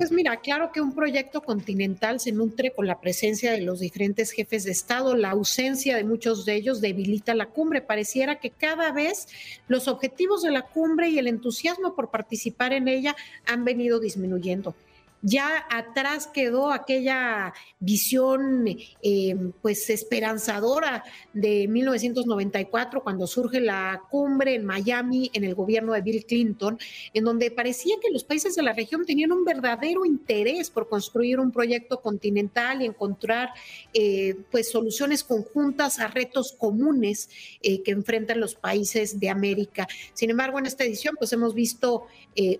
Pues 0.00 0.12
mira, 0.12 0.38
claro 0.38 0.72
que 0.72 0.80
un 0.80 0.94
proyecto 0.94 1.42
continental 1.42 2.20
se 2.20 2.32
nutre 2.32 2.70
con 2.70 2.86
la 2.86 3.02
presencia 3.02 3.52
de 3.52 3.60
los 3.60 3.80
diferentes 3.80 4.30
jefes 4.30 4.64
de 4.64 4.70
Estado. 4.70 5.14
La 5.14 5.32
ausencia 5.32 5.94
de 5.94 6.04
muchos 6.04 6.46
de 6.46 6.54
ellos 6.54 6.80
debilita 6.80 7.34
la 7.34 7.50
cumbre. 7.50 7.82
Pareciera 7.82 8.40
que 8.40 8.48
cada 8.48 8.92
vez 8.92 9.28
los 9.68 9.88
objetivos 9.88 10.40
de 10.40 10.52
la 10.52 10.62
cumbre 10.62 11.10
y 11.10 11.18
el 11.18 11.26
entusiasmo 11.26 11.94
por 11.94 12.10
participar 12.10 12.72
en 12.72 12.88
ella 12.88 13.14
han 13.44 13.66
venido 13.66 14.00
disminuyendo 14.00 14.74
ya 15.22 15.66
atrás 15.70 16.26
quedó 16.26 16.72
aquella 16.72 17.52
visión 17.78 18.66
eh, 19.02 19.36
pues 19.60 19.90
esperanzadora 19.90 21.04
de 21.32 21.68
1994 21.68 23.02
cuando 23.02 23.26
surge 23.26 23.60
la 23.60 24.02
cumbre 24.10 24.54
en 24.54 24.64
Miami 24.64 25.30
en 25.34 25.44
el 25.44 25.54
gobierno 25.54 25.92
de 25.92 26.00
Bill 26.00 26.24
Clinton, 26.24 26.78
en 27.12 27.24
donde 27.24 27.50
parecía 27.50 27.96
que 28.00 28.10
los 28.10 28.24
países 28.24 28.54
de 28.54 28.62
la 28.62 28.72
región 28.72 29.04
tenían 29.04 29.32
un 29.32 29.44
verdadero 29.44 30.04
interés 30.04 30.70
por 30.70 30.88
construir 30.88 31.38
un 31.38 31.52
proyecto 31.52 32.00
continental 32.00 32.82
y 32.82 32.86
encontrar 32.86 33.50
eh, 33.92 34.36
pues 34.50 34.70
soluciones 34.70 35.22
conjuntas 35.24 35.98
a 35.98 36.08
retos 36.08 36.52
comunes 36.52 37.28
eh, 37.62 37.82
que 37.82 37.90
enfrentan 37.90 38.40
los 38.40 38.54
países 38.54 39.20
de 39.20 39.28
América. 39.28 39.86
Sin 40.14 40.30
embargo, 40.30 40.58
en 40.58 40.66
esta 40.66 40.84
edición 40.84 41.16
pues 41.18 41.32
hemos 41.32 41.54
visto 41.54 42.06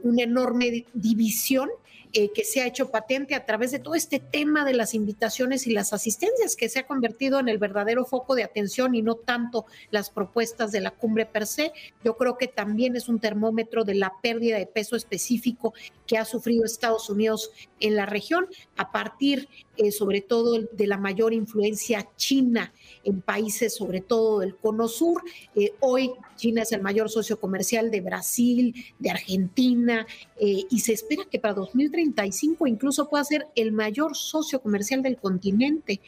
una 0.03 0.25
enorme 0.25 0.85
división 0.93 1.71
eh, 2.13 2.31
que 2.33 2.45
se 2.45 2.61
ha 2.61 2.67
hecho 2.67 2.91
patente 2.91 3.35
a 3.35 3.47
través 3.47 3.71
de 3.71 3.79
todo 3.79 3.95
este 3.95 4.19
tema 4.19 4.65
de 4.65 4.75
las 4.75 4.95
invitaciones 4.95 5.67
y 5.67 5.73
las 5.73 5.93
asistencias, 5.93 6.57
que 6.57 6.69
se 6.69 6.81
ha 6.81 6.87
convertido 6.87 7.39
en 7.39 7.49
el 7.49 7.59
verdadero 7.59 8.05
foco 8.05 8.35
de 8.35 8.43
atención 8.43 8.95
y 8.95 9.03
no 9.03 9.15
tanto 9.15 9.67
las 9.91 10.11
propuestas 10.11 10.73
de 10.73 10.81
la 10.81 10.91
cumbre 10.91 11.27
per 11.27 11.47
se. 11.47 11.73
Yo 12.05 12.17
creo 12.17 12.37
que 12.37 12.49
también 12.49 12.97
es 12.97 13.09
un 13.09 13.21
termómetro 13.21 13.85
de 13.85 13.95
la 13.95 14.13
pérdida 14.23 14.59
de 14.59 14.67
peso 14.67 14.97
específico 14.97 15.73
que 16.07 16.19
ha 16.19 16.25
sufrido 16.25 16.65
Estados 16.65 17.09
Unidos 17.11 17.51
en 17.79 17.97
la 17.97 18.07
región 18.07 18.47
a 18.77 18.91
partir 18.91 19.49
eh, 19.83 19.93
sobre 19.93 20.21
todo 20.21 20.61
de 20.61 20.87
la 20.87 20.99
mayor 20.99 21.33
influencia 21.33 22.07
china 22.17 22.71
en 23.03 23.23
países, 23.23 23.75
sobre 23.75 24.03
todo 24.03 24.41
del 24.41 24.55
cono 24.55 24.89
sur. 24.89 25.23
Eh, 25.55 25.73
hoy 25.81 26.11
China 26.37 26.63
es 26.63 26.73
el 26.73 26.83
mayor 26.83 27.09
socio 27.09 27.41
comercial 27.41 27.91
de 27.91 28.03
Brasil, 28.03 28.75
de 28.99 29.11
Argentina, 29.11 30.07
eh, 30.39 30.65
y 30.69 30.81
se 30.81 30.93
espera 30.93 31.25
que 31.31 31.39
para 31.39 31.55
2035 32.01 32.67
incluso 32.67 33.09
pueda 33.09 33.25
ser 33.25 33.47
el 33.55 33.73
mayor 33.73 34.17
socio 34.17 34.61
comercial 34.61 35.03
del 35.03 35.17
continente. 35.17 36.01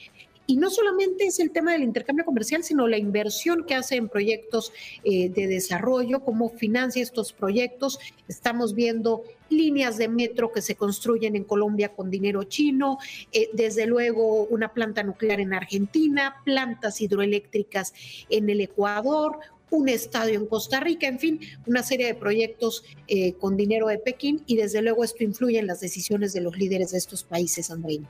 Y 0.44 0.56
no 0.56 0.70
solamente 0.70 1.24
es 1.24 1.38
el 1.38 1.52
tema 1.52 1.72
del 1.72 1.84
intercambio 1.84 2.24
comercial, 2.24 2.64
sino 2.64 2.88
la 2.88 2.98
inversión 2.98 3.64
que 3.64 3.76
hace 3.76 3.94
en 3.94 4.08
proyectos 4.08 4.72
eh, 5.04 5.28
de 5.28 5.46
desarrollo, 5.46 6.20
cómo 6.24 6.50
financia 6.50 7.02
estos 7.02 7.32
proyectos. 7.32 8.00
Estamos 8.26 8.74
viendo 8.74 9.22
líneas 9.48 9.98
de 9.98 10.08
metro 10.08 10.50
que 10.50 10.60
se 10.60 10.74
construyen 10.74 11.36
en 11.36 11.44
Colombia 11.44 11.94
con 11.94 12.10
dinero 12.10 12.44
chino, 12.44 12.98
eh, 13.32 13.50
desde 13.52 13.86
luego 13.86 14.44
una 14.44 14.72
planta 14.72 15.04
nuclear 15.04 15.40
en 15.40 15.54
Argentina, 15.54 16.36
plantas 16.44 17.00
hidroeléctricas 17.00 17.94
en 18.28 18.50
el 18.50 18.62
Ecuador, 18.62 19.38
un 19.72 19.88
estadio 19.88 20.38
en 20.38 20.46
Costa 20.46 20.80
Rica, 20.80 21.06
en 21.06 21.18
fin, 21.18 21.40
una 21.66 21.82
serie 21.82 22.06
de 22.06 22.14
proyectos 22.14 22.84
eh, 23.08 23.34
con 23.34 23.56
dinero 23.56 23.88
de 23.88 23.98
Pekín 23.98 24.42
y 24.46 24.56
desde 24.56 24.82
luego 24.82 25.02
esto 25.02 25.24
influye 25.24 25.58
en 25.58 25.66
las 25.66 25.80
decisiones 25.80 26.32
de 26.32 26.42
los 26.42 26.56
líderes 26.56 26.92
de 26.92 26.98
estos 26.98 27.24
países, 27.24 27.70
Andreina. 27.70 28.08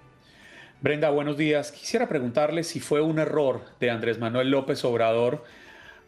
Brenda, 0.81 1.11
buenos 1.11 1.37
días. 1.37 1.71
Quisiera 1.71 2.09
preguntarle 2.09 2.65
si 2.65 2.81
fue 2.81 3.01
un 3.01 3.21
error 3.21 3.63
de 3.79 3.91
Andrés 3.91 4.19
Manuel 4.19 4.51
López 4.51 4.85
Obrador 4.85 5.45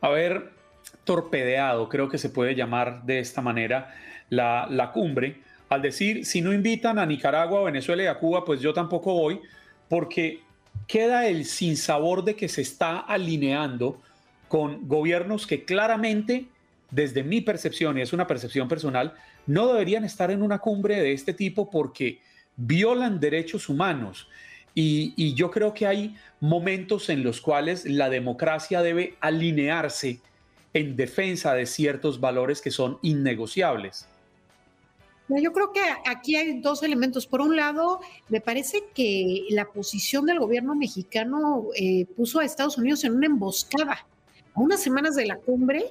haber 0.01 0.51
torpedeado, 1.05 1.89
creo 1.89 2.09
que 2.09 2.19
se 2.19 2.29
puede 2.29 2.57
llamar 2.57 3.05
de 3.05 3.21
esta 3.21 3.41
manera, 3.41 3.95
la, 4.31 4.67
la 4.69 4.91
cumbre, 4.91 5.41
al 5.69 5.83
decir, 5.83 6.27
si 6.27 6.41
no 6.41 6.53
invitan 6.53 6.99
a 6.99 7.07
Nicaragua, 7.07 7.63
Venezuela 7.63 8.03
y 8.03 8.07
a 8.07 8.19
Cuba, 8.19 8.45
pues 8.45 8.61
yo 8.61 8.73
tampoco 8.73 9.15
voy, 9.15 9.41
porque 9.89 10.41
queda 10.87 11.27
el 11.29 11.45
sinsabor 11.45 12.25
de 12.25 12.35
que 12.35 12.49
se 12.49 12.63
está 12.63 12.99
alineando 12.99 14.01
con 14.55 14.87
gobiernos 14.87 15.49
que 15.49 15.65
claramente, 15.65 16.47
desde 16.93 17.25
mi 17.25 17.41
percepción, 17.41 17.99
y 17.99 18.03
es 18.03 18.13
una 18.13 18.29
percepción 18.29 18.69
personal, 18.69 19.15
no 19.49 19.67
deberían 19.67 20.05
estar 20.05 20.31
en 20.31 20.43
una 20.43 20.61
cumbre 20.61 21.01
de 21.01 21.13
este 21.13 21.35
tipo 21.35 21.69
porque 21.69 22.21
violan 22.55 23.19
derechos 23.19 23.69
humanos 23.69 24.29
y, 24.73 25.35
yo 25.35 25.51
creo 25.51 25.75
que 25.75 25.89
hay 25.89 26.15
momentos 26.39 27.09
en 27.09 27.25
los 27.25 27.41
cuales 27.41 27.85
la 27.85 28.09
democracia 28.09 28.81
debe 28.81 29.17
alinearse 29.19 30.21
en 30.73 30.95
defensa 30.95 31.53
de 31.55 31.67
ciertos 31.67 32.21
valores 32.21 32.63
que 32.63 32.71
son 32.71 33.01
innegociables. 33.03 34.07
Yo 35.31 35.53
creo 35.53 35.73
que 35.73 35.81
aquí 36.07 36.37
hay 36.37 36.61
dos 36.61 36.85
elementos. 36.85 37.27
Por 37.27 37.41
un 37.41 37.57
lado, 37.57 37.99
me 38.29 38.41
parece 38.41 38.85
que 38.95 39.47
la 39.51 39.65
posición 39.65 40.27
del 40.27 40.39
gobierno 40.39 40.77
mexicano 40.77 41.71
eh, 41.75 42.07
puso 42.17 42.39
a 42.39 42.45
Estados 42.45 42.79
Unidos 42.79 43.03
en 43.03 43.17
una 43.17 43.27
emboscada. 43.27 44.07
A 44.55 44.61
unas 44.61 44.83
semanas 44.83 45.17
de 45.17 45.27
la 45.27 45.37
cumbre, 45.37 45.85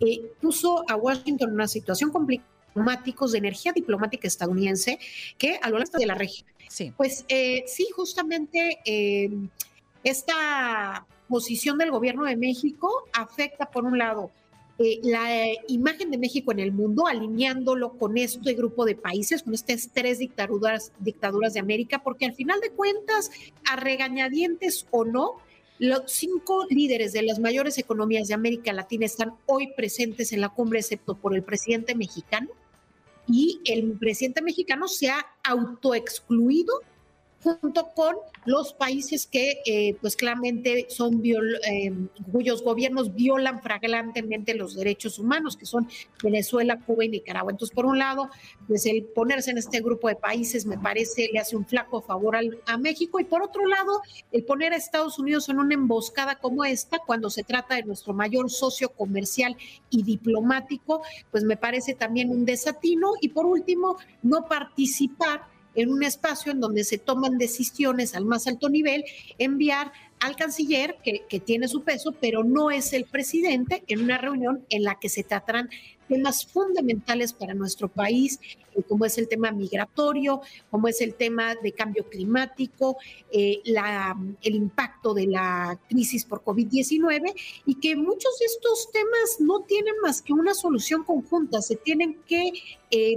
eh, 0.00 0.20
puso 0.40 0.84
a 0.88 0.96
Washington 0.96 1.48
en 1.48 1.54
una 1.54 1.68
situación 1.68 2.10
complicada 2.10 2.50
de 2.72 3.38
energía 3.38 3.72
diplomática 3.72 4.28
estadounidense 4.28 4.98
que 5.38 5.58
a 5.60 5.70
lo 5.70 5.78
largo 5.78 5.98
de 5.98 6.06
la 6.06 6.14
región 6.14 6.48
Sí. 6.68 6.92
Pues 6.96 7.24
eh, 7.28 7.64
sí, 7.66 7.88
justamente 7.96 8.78
eh, 8.84 9.28
esta 10.04 11.04
posición 11.28 11.78
del 11.78 11.90
gobierno 11.90 12.24
de 12.24 12.36
México 12.36 13.08
afecta, 13.12 13.68
por 13.72 13.84
un 13.84 13.98
lado, 13.98 14.30
eh, 14.78 15.00
la 15.02 15.26
imagen 15.66 16.12
de 16.12 16.18
México 16.18 16.52
en 16.52 16.60
el 16.60 16.70
mundo, 16.70 17.08
alineándolo 17.08 17.98
con 17.98 18.16
este 18.16 18.54
grupo 18.54 18.84
de 18.84 18.94
países, 18.94 19.42
con 19.42 19.52
estas 19.52 19.90
tres 19.92 20.20
dictaduras, 20.20 20.92
dictaduras 21.00 21.54
de 21.54 21.60
América, 21.60 22.04
porque 22.04 22.24
al 22.24 22.34
final 22.34 22.60
de 22.60 22.70
cuentas, 22.70 23.32
a 23.68 23.74
regañadientes 23.74 24.86
o 24.92 25.04
no, 25.04 25.38
los 25.80 26.02
cinco 26.12 26.66
líderes 26.68 27.14
de 27.14 27.22
las 27.22 27.38
mayores 27.38 27.78
economías 27.78 28.28
de 28.28 28.34
América 28.34 28.70
Latina 28.74 29.06
están 29.06 29.32
hoy 29.46 29.72
presentes 29.74 30.30
en 30.32 30.42
la 30.42 30.50
cumbre, 30.50 30.78
excepto 30.78 31.16
por 31.16 31.34
el 31.34 31.42
presidente 31.42 31.94
mexicano 31.94 32.50
y 33.26 33.62
el 33.64 33.92
presidente 33.98 34.42
mexicano 34.42 34.88
se 34.88 35.08
ha 35.08 35.24
autoexcluido 35.42 36.82
junto 37.42 37.88
con 37.94 38.16
los 38.44 38.72
países 38.74 39.26
que 39.26 39.62
eh, 39.64 39.96
pues 40.00 40.16
claramente 40.16 40.86
son 40.88 41.22
eh, 41.24 41.92
cuyos 42.30 42.62
gobiernos 42.62 43.14
violan 43.14 43.62
flagrantemente 43.62 44.54
los 44.54 44.74
derechos 44.76 45.18
humanos, 45.18 45.56
que 45.56 45.66
son 45.66 45.88
Venezuela, 46.22 46.80
Cuba 46.80 47.04
y 47.04 47.08
Nicaragua. 47.08 47.52
Entonces, 47.52 47.74
por 47.74 47.86
un 47.86 47.98
lado, 47.98 48.30
pues 48.66 48.86
el 48.86 49.04
ponerse 49.04 49.50
en 49.50 49.58
este 49.58 49.80
grupo 49.80 50.08
de 50.08 50.16
países 50.16 50.66
me 50.66 50.78
parece 50.78 51.30
le 51.32 51.38
hace 51.38 51.56
un 51.56 51.66
flaco 51.66 52.02
favor 52.02 52.36
a 52.66 52.78
México 52.78 53.20
y 53.20 53.24
por 53.24 53.42
otro 53.42 53.66
lado, 53.66 54.02
el 54.32 54.44
poner 54.44 54.72
a 54.72 54.76
Estados 54.76 55.18
Unidos 55.18 55.48
en 55.48 55.58
una 55.58 55.74
emboscada 55.74 56.36
como 56.36 56.64
esta, 56.64 56.98
cuando 56.98 57.30
se 57.30 57.42
trata 57.42 57.76
de 57.76 57.84
nuestro 57.84 58.12
mayor 58.12 58.50
socio 58.50 58.90
comercial 58.90 59.56
y 59.88 60.02
diplomático, 60.02 61.02
pues 61.30 61.44
me 61.44 61.56
parece 61.56 61.94
también 61.94 62.30
un 62.30 62.44
desatino 62.44 63.12
y 63.20 63.30
por 63.30 63.46
último, 63.46 63.96
no 64.22 64.46
participar 64.46 65.42
en 65.74 65.90
un 65.90 66.02
espacio 66.02 66.52
en 66.52 66.60
donde 66.60 66.84
se 66.84 66.98
toman 66.98 67.38
decisiones 67.38 68.14
al 68.14 68.24
más 68.24 68.46
alto 68.46 68.68
nivel, 68.68 69.04
enviar 69.38 69.92
al 70.20 70.36
canciller, 70.36 70.96
que, 71.02 71.22
que, 71.28 71.40
tiene 71.40 71.66
su 71.66 71.82
peso, 71.82 72.14
pero 72.20 72.44
no 72.44 72.70
es 72.70 72.92
el 72.92 73.04
presidente 73.06 73.82
en 73.86 74.02
una 74.02 74.18
reunión 74.18 74.66
en 74.68 74.84
la 74.84 74.98
que 74.98 75.08
se 75.08 75.22
tratarán 75.22 75.70
temas 76.10 76.44
fundamentales 76.44 77.32
para 77.32 77.54
nuestro 77.54 77.88
país, 77.88 78.38
eh, 78.74 78.82
como 78.82 79.04
es 79.04 79.16
el 79.16 79.28
tema 79.28 79.52
migratorio, 79.52 80.42
como 80.70 80.88
es 80.88 81.00
el 81.00 81.14
tema 81.14 81.54
de 81.54 81.72
cambio 81.72 82.08
climático, 82.08 82.98
eh, 83.32 83.60
la, 83.64 84.16
el 84.42 84.54
impacto 84.56 85.14
de 85.14 85.28
la 85.28 85.78
crisis 85.88 86.24
por 86.24 86.42
COVID-19 86.42 87.32
y 87.64 87.76
que 87.76 87.94
muchos 87.94 88.38
de 88.40 88.46
estos 88.46 88.90
temas 88.92 89.36
no 89.38 89.60
tienen 89.60 89.94
más 90.02 90.20
que 90.20 90.32
una 90.32 90.52
solución 90.52 91.04
conjunta, 91.04 91.62
se 91.62 91.76
tienen 91.76 92.18
que... 92.26 92.52
Eh, 92.90 93.16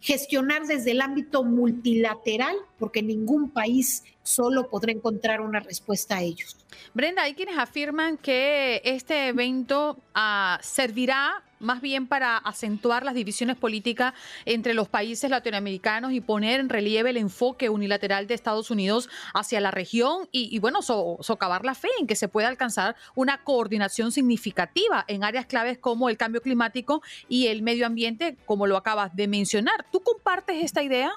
gestionar 0.00 0.66
desde 0.66 0.92
el 0.92 1.00
ámbito 1.00 1.44
multilateral, 1.44 2.56
porque 2.78 3.02
ningún 3.02 3.50
país 3.50 4.02
solo 4.22 4.68
podrá 4.68 4.92
encontrar 4.92 5.40
una 5.40 5.60
respuesta 5.60 6.16
a 6.16 6.22
ellos. 6.22 6.56
Brenda, 6.94 7.22
hay 7.22 7.34
quienes 7.34 7.58
afirman 7.58 8.16
que 8.16 8.80
este 8.84 9.28
evento 9.28 9.98
uh, 10.14 10.56
servirá 10.62 11.44
más 11.60 11.80
bien 11.80 12.06
para 12.06 12.36
acentuar 12.36 13.04
las 13.04 13.14
divisiones 13.14 13.56
políticas 13.56 14.14
entre 14.46 14.74
los 14.74 14.88
países 14.88 15.30
latinoamericanos 15.30 16.12
y 16.12 16.20
poner 16.20 16.60
en 16.60 16.68
relieve 16.68 17.10
el 17.10 17.16
enfoque 17.16 17.68
unilateral 17.68 18.26
de 18.26 18.34
Estados 18.34 18.70
Unidos 18.70 19.08
hacia 19.34 19.60
la 19.60 19.70
región 19.70 20.28
y, 20.32 20.58
bueno, 20.58 20.82
so, 20.82 21.18
socavar 21.20 21.64
la 21.64 21.74
fe 21.74 21.88
en 22.00 22.06
que 22.06 22.16
se 22.16 22.28
pueda 22.28 22.48
alcanzar 22.48 22.96
una 23.14 23.44
coordinación 23.44 24.10
significativa 24.12 25.04
en 25.06 25.22
áreas 25.22 25.46
claves 25.46 25.78
como 25.78 26.08
el 26.08 26.16
cambio 26.16 26.40
climático 26.40 27.02
y 27.28 27.46
el 27.48 27.62
medio 27.62 27.86
ambiente, 27.86 28.36
como 28.46 28.66
lo 28.66 28.76
acabas 28.76 29.14
de 29.14 29.28
mencionar. 29.28 29.86
¿Tú 29.92 30.00
compartes 30.00 30.64
esta 30.64 30.82
idea? 30.82 31.12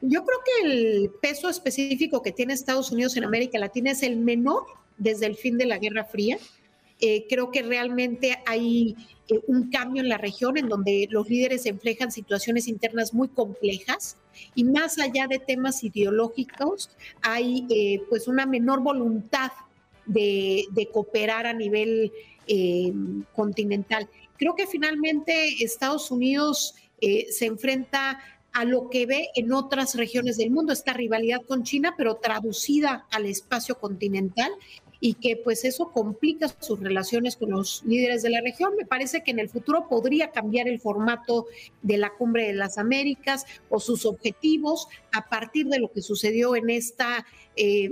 Yo 0.00 0.24
creo 0.24 0.38
que 0.44 0.66
el 0.66 1.10
peso 1.20 1.48
específico 1.48 2.22
que 2.22 2.32
tiene 2.32 2.54
Estados 2.54 2.90
Unidos 2.90 3.16
en 3.16 3.24
América 3.24 3.58
Latina 3.58 3.92
es 3.92 4.02
el 4.02 4.16
menor 4.16 4.64
desde 4.98 5.26
el 5.26 5.36
fin 5.36 5.58
de 5.58 5.66
la 5.66 5.78
Guerra 5.78 6.04
Fría. 6.04 6.38
Eh, 7.02 7.26
creo 7.28 7.50
que 7.50 7.62
realmente 7.62 8.38
hay 8.46 8.96
eh, 9.28 9.40
un 9.46 9.70
cambio 9.70 10.02
en 10.02 10.08
la 10.08 10.16
región 10.16 10.56
en 10.56 10.68
donde 10.68 11.06
los 11.10 11.28
líderes 11.28 11.66
enfrentan 11.66 12.10
situaciones 12.10 12.66
internas 12.68 13.12
muy 13.12 13.28
complejas 13.28 14.16
y 14.54 14.64
más 14.64 14.98
allá 14.98 15.26
de 15.26 15.38
temas 15.38 15.84
ideológicos 15.84 16.88
hay 17.20 17.66
eh, 17.68 18.00
pues 18.08 18.26
una 18.28 18.46
menor 18.46 18.80
voluntad 18.80 19.52
de, 20.06 20.64
de 20.70 20.86
cooperar 20.86 21.46
a 21.46 21.52
nivel 21.52 22.12
eh, 22.48 22.92
continental. 23.34 24.08
Creo 24.36 24.56
que 24.56 24.66
finalmente 24.66 25.62
Estados 25.62 26.10
Unidos 26.10 26.74
eh, 27.00 27.26
se 27.30 27.46
enfrenta 27.46 28.18
a 28.52 28.64
lo 28.64 28.90
que 28.90 29.06
ve 29.06 29.28
en 29.36 29.52
otras 29.52 29.94
regiones 29.94 30.36
del 30.36 30.50
mundo, 30.50 30.72
esta 30.72 30.92
rivalidad 30.92 31.40
con 31.46 31.62
China, 31.62 31.94
pero 31.96 32.16
traducida 32.16 33.06
al 33.10 33.26
espacio 33.26 33.78
continental 33.78 34.50
y 35.04 35.14
que 35.14 35.36
pues 35.36 35.64
eso 35.64 35.90
complica 35.90 36.46
sus 36.60 36.78
relaciones 36.78 37.36
con 37.36 37.50
los 37.50 37.82
líderes 37.84 38.22
de 38.22 38.30
la 38.30 38.40
región. 38.40 38.76
Me 38.76 38.86
parece 38.86 39.24
que 39.24 39.32
en 39.32 39.40
el 39.40 39.48
futuro 39.48 39.88
podría 39.88 40.30
cambiar 40.30 40.68
el 40.68 40.78
formato 40.78 41.46
de 41.82 41.98
la 41.98 42.10
cumbre 42.10 42.46
de 42.46 42.52
las 42.52 42.78
Américas 42.78 43.44
o 43.68 43.80
sus 43.80 44.06
objetivos 44.06 44.86
a 45.10 45.28
partir 45.28 45.66
de 45.66 45.80
lo 45.80 45.90
que 45.90 46.02
sucedió 46.02 46.54
en 46.54 46.70
esta 46.70 47.26
eh, 47.56 47.90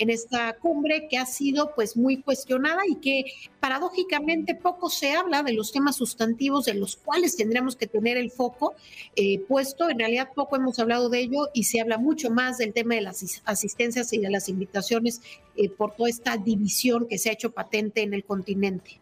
en 0.00 0.08
esta 0.08 0.54
cumbre 0.54 1.08
que 1.08 1.18
ha 1.18 1.26
sido 1.26 1.74
pues 1.74 1.94
muy 1.94 2.22
cuestionada 2.22 2.80
y 2.88 2.96
que 2.96 3.24
paradójicamente 3.60 4.54
poco 4.54 4.88
se 4.88 5.12
habla 5.12 5.42
de 5.42 5.52
los 5.52 5.72
temas 5.72 5.96
sustantivos 5.96 6.64
de 6.64 6.74
los 6.74 6.96
cuales 6.96 7.36
tendríamos 7.36 7.76
que 7.76 7.86
tener 7.86 8.16
el 8.16 8.30
foco 8.30 8.74
eh, 9.14 9.40
puesto. 9.40 9.90
En 9.90 9.98
realidad 9.98 10.30
poco 10.34 10.56
hemos 10.56 10.78
hablado 10.78 11.10
de 11.10 11.20
ello 11.20 11.48
y 11.52 11.64
se 11.64 11.82
habla 11.82 11.98
mucho 11.98 12.30
más 12.30 12.56
del 12.56 12.72
tema 12.72 12.94
de 12.94 13.02
las 13.02 13.42
asistencias 13.44 14.10
y 14.14 14.18
de 14.18 14.30
las 14.30 14.48
invitaciones 14.48 15.20
eh, 15.54 15.68
por 15.68 15.94
toda 15.94 16.08
esta 16.08 16.38
división 16.38 17.06
que 17.06 17.18
se 17.18 17.28
ha 17.28 17.32
hecho 17.34 17.52
patente 17.52 18.00
en 18.00 18.14
el 18.14 18.24
continente. 18.24 18.98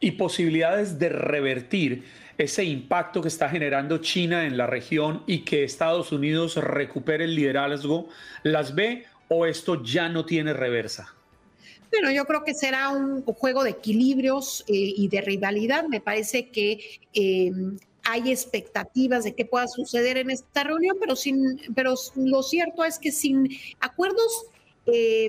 Y 0.00 0.10
posibilidades 0.12 0.98
de 0.98 1.08
revertir 1.08 2.04
ese 2.36 2.64
impacto 2.64 3.22
que 3.22 3.28
está 3.28 3.48
generando 3.48 3.98
China 3.98 4.44
en 4.44 4.56
la 4.56 4.66
región 4.66 5.22
y 5.26 5.38
que 5.40 5.62
Estados 5.62 6.10
Unidos 6.12 6.56
recupere 6.56 7.24
el 7.24 7.34
liderazgo, 7.34 8.08
¿las 8.42 8.74
ve 8.74 9.06
o 9.28 9.46
esto 9.46 9.82
ya 9.82 10.08
no 10.08 10.24
tiene 10.24 10.52
reversa? 10.52 11.14
Bueno, 11.90 12.10
yo 12.10 12.24
creo 12.24 12.44
que 12.44 12.54
será 12.54 12.90
un 12.90 13.22
juego 13.22 13.62
de 13.64 13.70
equilibrios 13.70 14.64
eh, 14.68 14.72
y 14.74 15.08
de 15.08 15.20
rivalidad. 15.20 15.86
Me 15.88 16.00
parece 16.00 16.50
que 16.50 16.78
eh, 17.14 17.52
hay 18.02 18.30
expectativas 18.30 19.24
de 19.24 19.34
qué 19.34 19.44
pueda 19.44 19.66
suceder 19.68 20.16
en 20.16 20.30
esta 20.30 20.64
reunión, 20.64 20.96
pero, 21.00 21.16
sin, 21.16 21.60
pero 21.74 21.94
lo 22.16 22.42
cierto 22.42 22.84
es 22.84 22.98
que 22.98 23.12
sin 23.12 23.48
acuerdos 23.80 24.46
eh, 24.86 25.28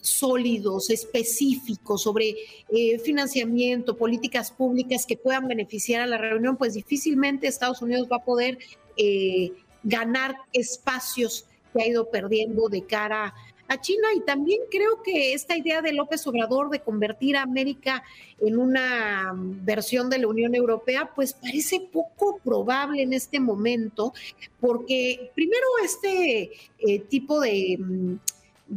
sólidos, 0.00 0.88
específicos 0.88 2.02
sobre 2.02 2.34
eh, 2.70 2.98
financiamiento, 2.98 3.94
políticas 3.94 4.50
públicas 4.50 5.04
que 5.04 5.18
puedan 5.18 5.46
beneficiar 5.46 6.00
a 6.00 6.06
la 6.06 6.16
reunión, 6.16 6.56
pues 6.56 6.72
difícilmente 6.72 7.46
Estados 7.46 7.82
Unidos 7.82 8.08
va 8.10 8.16
a 8.16 8.24
poder 8.24 8.58
eh, 8.96 9.52
ganar 9.82 10.36
espacios 10.54 11.44
que 11.72 11.82
ha 11.82 11.86
ido 11.86 12.10
perdiendo 12.10 12.68
de 12.68 12.82
cara 12.82 13.34
a 13.68 13.80
China. 13.80 14.08
Y 14.16 14.20
también 14.20 14.60
creo 14.70 15.02
que 15.02 15.34
esta 15.34 15.56
idea 15.56 15.82
de 15.82 15.92
López 15.92 16.26
Obrador 16.26 16.70
de 16.70 16.80
convertir 16.80 17.36
a 17.36 17.42
América 17.42 18.02
en 18.40 18.58
una 18.58 19.32
versión 19.36 20.10
de 20.10 20.18
la 20.18 20.28
Unión 20.28 20.54
Europea, 20.54 21.10
pues 21.14 21.34
parece 21.34 21.80
poco 21.80 22.40
probable 22.42 23.02
en 23.02 23.12
este 23.12 23.40
momento, 23.40 24.12
porque 24.60 25.30
primero 25.34 25.66
este 25.84 26.50
eh, 26.78 26.98
tipo 27.08 27.40
de 27.40 27.76
mm, 27.78 28.14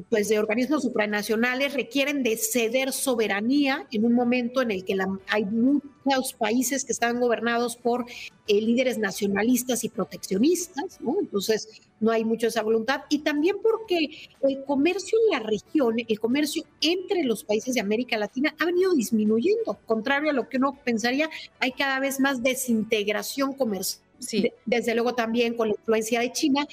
pues 0.09 0.29
de 0.29 0.39
organismos 0.39 0.83
supranacionales 0.83 1.73
requieren 1.73 2.23
de 2.23 2.37
ceder 2.37 2.93
soberanía 2.93 3.87
en 3.91 4.05
un 4.05 4.13
momento 4.13 4.61
en 4.61 4.71
el 4.71 4.85
que 4.85 4.95
la, 4.95 5.07
hay 5.27 5.45
muchos 5.45 6.33
países 6.37 6.85
que 6.85 6.93
están 6.93 7.19
gobernados 7.19 7.75
por 7.75 8.05
eh, 8.47 8.61
líderes 8.61 8.97
nacionalistas 8.97 9.83
y 9.83 9.89
proteccionistas, 9.89 11.01
¿no? 11.01 11.17
Entonces 11.19 11.81
no 11.99 12.11
hay 12.11 12.23
mucho 12.23 12.47
esa 12.47 12.63
voluntad. 12.63 13.01
Y 13.09 13.19
también 13.19 13.57
porque 13.61 14.29
el 14.41 14.63
comercio 14.63 15.17
en 15.25 15.39
la 15.39 15.45
región, 15.45 15.95
el 16.07 16.19
comercio 16.19 16.63
entre 16.79 17.23
los 17.23 17.43
países 17.43 17.75
de 17.75 17.81
América 17.81 18.17
Latina 18.17 18.55
ha 18.59 18.65
venido 18.65 18.93
disminuyendo. 18.93 19.77
Contrario 19.85 20.31
a 20.31 20.33
lo 20.33 20.47
que 20.47 20.57
uno 20.57 20.79
pensaría, 20.83 21.29
hay 21.59 21.73
cada 21.73 21.99
vez 21.99 22.19
más 22.19 22.41
desintegración 22.41 23.53
comercial. 23.53 24.05
Sí. 24.19 24.51
Desde 24.65 24.93
luego 24.93 25.15
también 25.15 25.55
con 25.55 25.69
la 25.69 25.73
influencia 25.73 26.19
de 26.19 26.31
China 26.31 26.67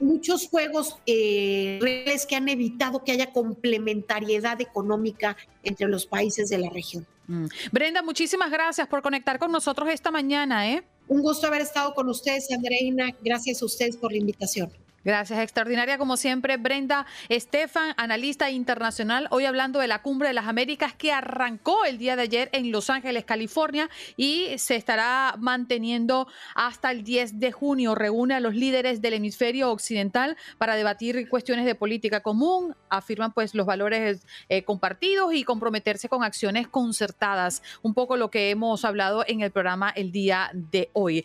muchos 0.00 0.48
juegos 0.48 0.98
eh, 1.06 1.78
reales 1.80 2.26
que 2.26 2.36
han 2.36 2.48
evitado 2.48 3.04
que 3.04 3.12
haya 3.12 3.32
complementariedad 3.32 4.60
económica 4.60 5.36
entre 5.62 5.88
los 5.88 6.06
países 6.06 6.48
de 6.48 6.58
la 6.58 6.70
región. 6.70 7.06
Mm. 7.26 7.46
Brenda, 7.72 8.02
muchísimas 8.02 8.50
gracias 8.50 8.88
por 8.88 9.02
conectar 9.02 9.38
con 9.38 9.52
nosotros 9.52 9.88
esta 9.90 10.10
mañana. 10.10 10.70
¿eh? 10.70 10.82
Un 11.08 11.22
gusto 11.22 11.46
haber 11.46 11.62
estado 11.62 11.94
con 11.94 12.08
ustedes, 12.08 12.50
Andreina. 12.50 13.14
Gracias 13.22 13.62
a 13.62 13.66
ustedes 13.66 13.96
por 13.96 14.12
la 14.12 14.18
invitación. 14.18 14.70
Gracias, 15.04 15.38
extraordinaria 15.38 15.96
como 15.96 16.16
siempre. 16.16 16.56
Brenda 16.56 17.06
Estefan, 17.28 17.94
analista 17.96 18.50
internacional, 18.50 19.28
hoy 19.30 19.44
hablando 19.44 19.78
de 19.78 19.86
la 19.86 20.02
Cumbre 20.02 20.28
de 20.28 20.34
las 20.34 20.48
Américas 20.48 20.92
que 20.92 21.12
arrancó 21.12 21.84
el 21.84 21.98
día 21.98 22.16
de 22.16 22.22
ayer 22.22 22.50
en 22.52 22.72
Los 22.72 22.90
Ángeles, 22.90 23.24
California, 23.24 23.88
y 24.16 24.58
se 24.58 24.74
estará 24.74 25.36
manteniendo 25.38 26.26
hasta 26.56 26.90
el 26.90 27.04
10 27.04 27.38
de 27.38 27.52
junio. 27.52 27.94
Reúne 27.94 28.34
a 28.34 28.40
los 28.40 28.56
líderes 28.56 29.00
del 29.00 29.14
hemisferio 29.14 29.70
occidental 29.70 30.36
para 30.58 30.74
debatir 30.74 31.28
cuestiones 31.28 31.64
de 31.64 31.76
política 31.76 32.20
común, 32.20 32.74
afirman 32.90 33.32
pues 33.32 33.54
los 33.54 33.66
valores 33.66 34.26
eh, 34.48 34.64
compartidos 34.64 35.32
y 35.32 35.44
comprometerse 35.44 36.08
con 36.08 36.24
acciones 36.24 36.66
concertadas. 36.66 37.62
Un 37.82 37.94
poco 37.94 38.16
lo 38.16 38.30
que 38.30 38.50
hemos 38.50 38.84
hablado 38.84 39.24
en 39.28 39.42
el 39.42 39.52
programa 39.52 39.90
el 39.90 40.10
día 40.10 40.50
de 40.52 40.90
hoy. 40.92 41.24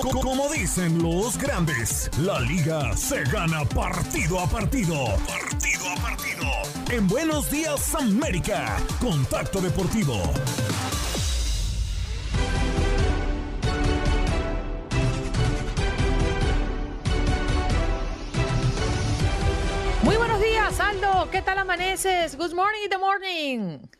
Como 0.00 0.48
dicen 0.48 1.02
los 1.02 1.36
grandes, 1.36 2.10
la 2.18 2.40
liga 2.40 2.96
se 2.96 3.22
gana 3.24 3.66
partido 3.66 4.40
a 4.40 4.46
partido. 4.46 4.94
Partido 5.26 5.90
a 5.90 6.00
partido. 6.00 6.46
En 6.90 7.06
Buenos 7.06 7.50
Días 7.50 7.94
América, 7.94 8.78
Contacto 8.98 9.60
Deportivo. 9.60 10.14
Muy 20.02 20.16
buenos 20.16 20.40
días, 20.40 20.80
Aldo. 20.80 21.28
¿Qué 21.30 21.42
tal 21.42 21.58
amaneces? 21.58 22.36
Good 22.38 22.54
morning, 22.54 22.88
the 22.88 22.98
morning. 22.98 23.99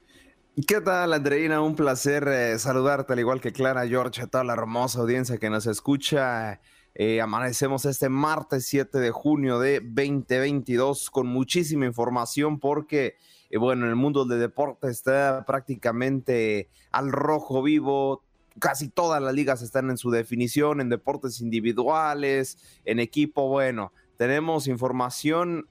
¿Qué 0.66 0.80
tal, 0.80 1.12
Andreina? 1.12 1.60
Un 1.62 1.76
placer 1.76 2.26
eh, 2.26 2.58
saludarte, 2.58 3.12
al 3.12 3.20
igual 3.20 3.40
que 3.40 3.52
Clara, 3.52 3.86
George, 3.86 4.20
a 4.20 4.26
toda 4.26 4.42
la 4.42 4.54
hermosa 4.54 4.98
audiencia 4.98 5.38
que 5.38 5.48
nos 5.48 5.64
escucha. 5.66 6.60
Eh, 6.96 7.20
amanecemos 7.20 7.84
este 7.84 8.08
martes 8.08 8.66
7 8.66 8.98
de 8.98 9.12
junio 9.12 9.60
de 9.60 9.78
2022 9.78 11.08
con 11.10 11.28
muchísima 11.28 11.86
información 11.86 12.58
porque, 12.58 13.14
eh, 13.48 13.58
bueno, 13.58 13.86
el 13.86 13.94
mundo 13.94 14.24
del 14.24 14.40
deporte 14.40 14.88
está 14.88 15.44
prácticamente 15.46 16.68
al 16.90 17.12
rojo 17.12 17.62
vivo. 17.62 18.24
Casi 18.58 18.88
todas 18.88 19.22
las 19.22 19.32
ligas 19.32 19.62
están 19.62 19.88
en 19.88 19.98
su 19.98 20.10
definición, 20.10 20.80
en 20.80 20.88
deportes 20.88 21.40
individuales, 21.40 22.58
en 22.84 22.98
equipo. 22.98 23.48
Bueno, 23.48 23.92
tenemos 24.16 24.66
información 24.66 25.68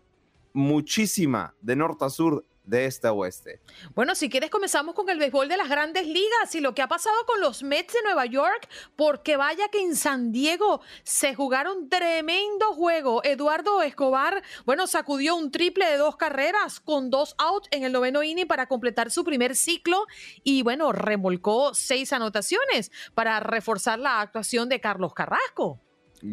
muchísima 0.53 1.53
de 1.61 1.75
norte 1.75 2.05
a 2.05 2.09
sur 2.09 2.45
de 2.69 2.85
este 2.85 3.07
a 3.07 3.13
oeste. 3.13 3.59
Bueno, 3.95 4.15
si 4.15 4.29
quieres 4.29 4.49
comenzamos 4.49 4.93
con 4.93 5.09
el 5.09 5.17
béisbol 5.17 5.49
de 5.49 5.57
las 5.57 5.69
grandes 5.69 6.05
ligas 6.05 6.53
y 6.53 6.61
lo 6.61 6.75
que 6.75 6.81
ha 6.81 6.87
pasado 6.87 7.15
con 7.25 7.41
los 7.41 7.63
Mets 7.63 7.93
de 7.93 8.03
Nueva 8.03 8.25
York, 8.25 8.69
porque 8.95 9.37
vaya 9.37 9.67
que 9.69 9.81
en 9.81 9.95
San 9.95 10.31
Diego 10.31 10.81
se 11.03 11.33
jugaron 11.33 11.89
tremendo 11.89 12.73
juego. 12.73 13.23
Eduardo 13.23 13.81
Escobar, 13.81 14.43
bueno, 14.65 14.85
sacudió 14.87 15.35
un 15.35 15.51
triple 15.51 15.89
de 15.89 15.97
dos 15.97 16.15
carreras 16.15 16.79
con 16.79 17.09
dos 17.09 17.35
outs 17.39 17.67
en 17.71 17.83
el 17.83 17.91
noveno 17.91 18.21
inning 18.21 18.47
para 18.47 18.67
completar 18.67 19.09
su 19.09 19.23
primer 19.23 19.55
ciclo 19.55 20.05
y 20.43 20.61
bueno, 20.61 20.91
remolcó 20.91 21.73
seis 21.73 22.13
anotaciones 22.13 22.91
para 23.15 23.39
reforzar 23.39 23.97
la 23.97 24.21
actuación 24.21 24.69
de 24.69 24.79
Carlos 24.79 25.13
Carrasco. 25.13 25.81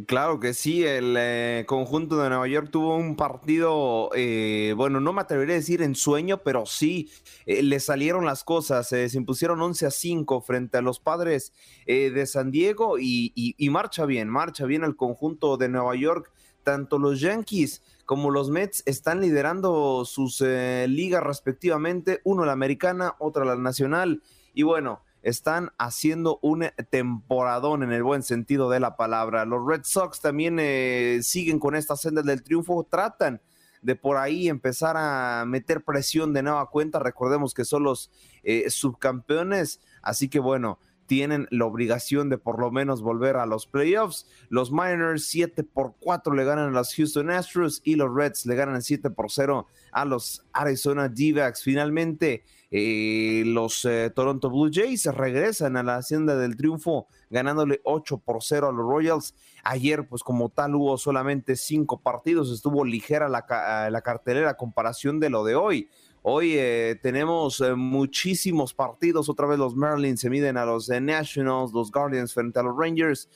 Claro 0.06 0.40
que 0.40 0.52
sí, 0.52 0.84
el 0.84 1.14
eh, 1.16 1.64
conjunto 1.68 2.16
de 2.16 2.28
Nueva 2.28 2.48
York 2.48 2.70
tuvo 2.72 2.96
un 2.96 3.14
partido, 3.14 4.10
eh, 4.16 4.74
bueno, 4.76 4.98
no 4.98 5.12
me 5.12 5.20
atrevería 5.20 5.54
a 5.54 5.58
decir 5.58 5.80
en 5.80 5.94
sueño, 5.94 6.42
pero 6.42 6.66
sí, 6.66 7.08
eh, 7.46 7.62
le 7.62 7.78
salieron 7.78 8.24
las 8.24 8.42
cosas, 8.42 8.88
se 8.88 9.08
impusieron 9.14 9.62
11 9.62 9.86
a 9.86 9.90
5 9.92 10.40
frente 10.40 10.78
a 10.78 10.82
los 10.82 10.98
padres 10.98 11.52
de 11.86 12.26
San 12.26 12.50
Diego 12.50 12.98
y, 12.98 13.32
y, 13.36 13.70
marcha 13.70 14.06
bien, 14.06 14.28
marcha 14.28 14.66
bien 14.66 14.82
el 14.82 14.96
conjunto 14.96 15.56
de 15.56 15.68
Nueva 15.68 15.94
York, 15.94 16.32
tanto 16.64 16.98
los 16.98 17.20
Yankees 17.20 17.80
como 18.06 18.30
los 18.30 18.50
Mets 18.50 18.82
están 18.86 19.20
liderando 19.20 20.04
sus 20.04 20.40
ligas 20.40 21.22
respectivamente, 21.22 22.20
uno 22.24 22.44
la 22.44 22.52
americana, 22.52 23.14
otra 23.20 23.44
la 23.44 23.54
nacional, 23.54 24.20
y 24.52 24.64
bueno, 24.64 25.02
están 25.26 25.72
haciendo 25.76 26.38
un 26.40 26.66
temporadón 26.88 27.82
en 27.82 27.90
el 27.90 28.04
buen 28.04 28.22
sentido 28.22 28.70
de 28.70 28.78
la 28.78 28.96
palabra. 28.96 29.44
Los 29.44 29.66
Red 29.66 29.80
Sox 29.82 30.20
también 30.20 30.58
eh, 30.60 31.18
siguen 31.22 31.58
con 31.58 31.74
esta 31.74 31.96
senda 31.96 32.22
del 32.22 32.44
triunfo, 32.44 32.86
tratan 32.88 33.40
de 33.82 33.96
por 33.96 34.18
ahí 34.18 34.48
empezar 34.48 34.94
a 34.96 35.44
meter 35.44 35.82
presión 35.82 36.32
de 36.32 36.44
nueva 36.44 36.70
cuenta. 36.70 37.00
Recordemos 37.00 37.54
que 37.54 37.64
son 37.64 37.82
los 37.82 38.12
eh, 38.44 38.70
subcampeones, 38.70 39.80
así 40.00 40.28
que 40.28 40.38
bueno, 40.38 40.78
tienen 41.06 41.48
la 41.50 41.64
obligación 41.64 42.28
de 42.28 42.38
por 42.38 42.60
lo 42.60 42.70
menos 42.70 43.02
volver 43.02 43.34
a 43.36 43.46
los 43.46 43.66
playoffs. 43.66 44.28
Los 44.48 44.70
Miners 44.70 45.24
7 45.26 45.64
por 45.64 45.94
4 45.98 46.34
le 46.34 46.44
ganan 46.44 46.68
a 46.68 46.78
los 46.78 46.94
Houston 46.94 47.30
Astros 47.30 47.80
y 47.82 47.96
los 47.96 48.14
Reds 48.14 48.46
le 48.46 48.54
ganan 48.54 48.80
7 48.80 49.10
por 49.10 49.32
0 49.32 49.66
a 49.90 50.04
los 50.04 50.44
Arizona 50.52 51.08
D-backs. 51.08 51.64
Finalmente, 51.64 52.44
eh, 52.70 53.44
los 53.46 53.84
eh, 53.84 54.10
Toronto 54.14 54.50
Blue 54.50 54.70
Jays 54.72 55.06
regresan 55.06 55.76
a 55.76 55.82
la 55.82 55.96
hacienda 55.96 56.36
del 56.36 56.56
triunfo 56.56 57.06
ganándole 57.30 57.80
8 57.84 58.18
por 58.18 58.42
0 58.42 58.68
a 58.68 58.72
los 58.72 58.84
Royals. 58.84 59.34
Ayer, 59.62 60.06
pues 60.08 60.22
como 60.22 60.48
tal, 60.48 60.74
hubo 60.74 60.98
solamente 60.98 61.56
5 61.56 62.00
partidos, 62.00 62.50
estuvo 62.50 62.84
ligera 62.84 63.28
la, 63.28 63.88
la 63.90 64.00
cartelera 64.02 64.50
a 64.50 64.56
comparación 64.56 65.20
de 65.20 65.30
lo 65.30 65.44
de 65.44 65.54
hoy. 65.54 65.88
Hoy 66.22 66.54
eh, 66.56 66.98
tenemos 67.00 67.62
muchísimos 67.76 68.74
partidos, 68.74 69.28
otra 69.28 69.46
vez 69.46 69.58
los 69.58 69.76
Marlins 69.76 70.20
se 70.20 70.28
miden 70.28 70.56
a 70.56 70.64
los 70.64 70.88
Nationals, 70.88 71.72
los 71.72 71.92
Guardians 71.92 72.34
frente 72.34 72.58
a 72.58 72.64
los 72.64 72.76
Rangers. 72.76 73.28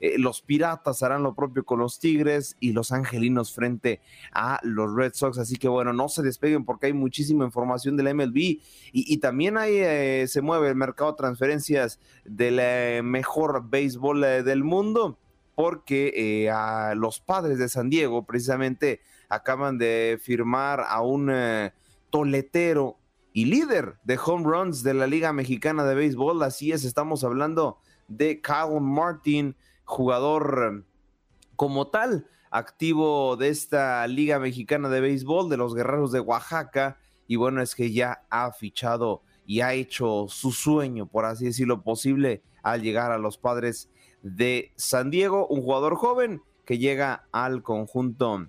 Eh, 0.00 0.18
los 0.18 0.40
Piratas 0.42 1.02
harán 1.02 1.22
lo 1.22 1.34
propio 1.34 1.64
con 1.64 1.78
los 1.78 1.98
Tigres 1.98 2.56
y 2.60 2.72
los 2.72 2.92
Angelinos 2.92 3.52
frente 3.52 4.00
a 4.32 4.58
los 4.62 4.94
Red 4.94 5.14
Sox. 5.14 5.38
Así 5.38 5.56
que 5.56 5.68
bueno, 5.68 5.92
no 5.92 6.08
se 6.08 6.22
despeguen 6.22 6.64
porque 6.64 6.86
hay 6.86 6.92
muchísima 6.92 7.44
información 7.44 7.96
de 7.96 8.02
la 8.02 8.14
MLB 8.14 8.60
y, 8.92 9.16
también 9.18 9.56
ahí 9.56 9.76
eh, 9.76 10.26
se 10.28 10.42
mueve 10.42 10.68
el 10.68 10.76
mercado 10.76 11.12
de 11.12 11.16
transferencias 11.16 11.98
del 12.24 12.58
eh, 12.60 13.00
mejor 13.02 13.68
béisbol 13.68 14.20
del 14.20 14.62
mundo 14.62 15.18
porque 15.54 16.50
a 16.52 16.94
los 16.94 17.18
padres 17.18 17.58
de 17.58 17.68
San 17.68 17.88
Diego 17.88 18.24
precisamente 18.24 19.00
acaban 19.28 19.78
de 19.78 20.18
firmar 20.22 20.84
a 20.86 21.00
un 21.00 21.30
toletero 22.10 22.98
y 23.36 23.44
líder 23.44 23.98
de 24.02 24.18
home 24.24 24.44
runs 24.44 24.82
de 24.82 24.94
la 24.94 25.06
Liga 25.06 25.30
Mexicana 25.34 25.84
de 25.84 25.94
Béisbol. 25.94 26.42
Así 26.42 26.72
es, 26.72 26.84
estamos 26.84 27.22
hablando 27.22 27.76
de 28.08 28.40
Kyle 28.40 28.80
Martin, 28.80 29.54
jugador 29.86 30.84
como 31.56 31.88
tal, 31.88 32.28
activo 32.50 33.36
de 33.36 33.48
esta 33.48 34.06
Liga 34.06 34.38
Mexicana 34.38 34.90
de 34.90 35.00
Béisbol, 35.00 35.48
de 35.48 35.56
los 35.56 35.74
Guerreros 35.74 36.12
de 36.12 36.20
Oaxaca, 36.20 36.98
y 37.26 37.36
bueno, 37.36 37.62
es 37.62 37.74
que 37.74 37.92
ya 37.92 38.24
ha 38.28 38.52
fichado 38.52 39.22
y 39.46 39.60
ha 39.60 39.72
hecho 39.72 40.26
su 40.28 40.52
sueño, 40.52 41.06
por 41.06 41.24
así 41.24 41.46
decirlo, 41.46 41.82
posible 41.82 42.42
al 42.62 42.82
llegar 42.82 43.12
a 43.12 43.18
los 43.18 43.38
padres 43.38 43.88
de 44.22 44.72
San 44.76 45.10
Diego, 45.10 45.46
un 45.46 45.62
jugador 45.62 45.96
joven 45.96 46.42
que 46.64 46.78
llega 46.78 47.26
al 47.32 47.62
conjunto 47.62 48.48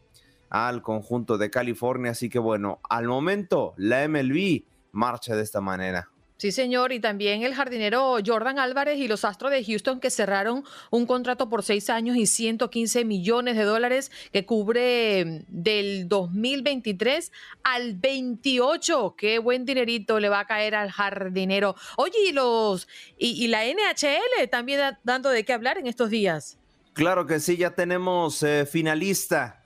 al 0.50 0.82
conjunto 0.82 1.38
de 1.38 1.50
California, 1.50 2.12
así 2.12 2.30
que 2.30 2.40
bueno, 2.40 2.80
al 2.90 3.08
momento 3.08 3.74
la 3.78 4.08
MLB 4.08 4.64
marcha 4.92 5.36
de 5.36 5.44
esta 5.44 5.62
manera. 5.62 6.10
Sí, 6.38 6.52
señor, 6.52 6.92
y 6.92 7.00
también 7.00 7.42
el 7.42 7.56
jardinero 7.56 8.18
Jordan 8.24 8.60
Álvarez 8.60 9.00
y 9.00 9.08
los 9.08 9.26
Astros 9.26 9.50
de 9.50 9.66
Houston 9.66 10.00
que 10.00 10.12
cerraron 10.12 10.64
un 10.92 11.08
contrato 11.08 11.50
por 11.50 11.64
seis 11.64 11.90
años 11.90 12.16
y 12.16 12.28
115 12.28 13.06
millones 13.06 13.58
de 13.58 13.64
dólares 13.64 14.12
que 14.32 14.46
cubre 14.46 15.26
mm, 15.26 15.40
del 15.48 16.08
2023 16.08 17.32
al 17.64 17.96
28. 17.96 19.16
Qué 19.18 19.40
buen 19.40 19.66
dinerito 19.66 20.20
le 20.20 20.30
va 20.30 20.42
a 20.42 20.46
caer 20.46 20.76
al 20.76 20.92
jardinero. 20.92 21.76
Oye, 21.96 22.30
y 22.30 22.32
los 22.34 22.88
y, 23.18 23.48
la 23.48 23.66
NHL 23.66 24.48
también 24.52 24.96
dando 25.04 25.32
de 25.32 25.44
qué 25.44 25.54
hablar 25.54 25.80
en 25.80 25.88
estos 25.88 26.12
días. 26.12 26.60
Claro 26.94 27.26
que 27.26 27.40
sí, 27.40 27.58
ya 27.58 27.72
tenemos 27.72 28.44
eh, 28.44 28.68
finalista 28.68 29.64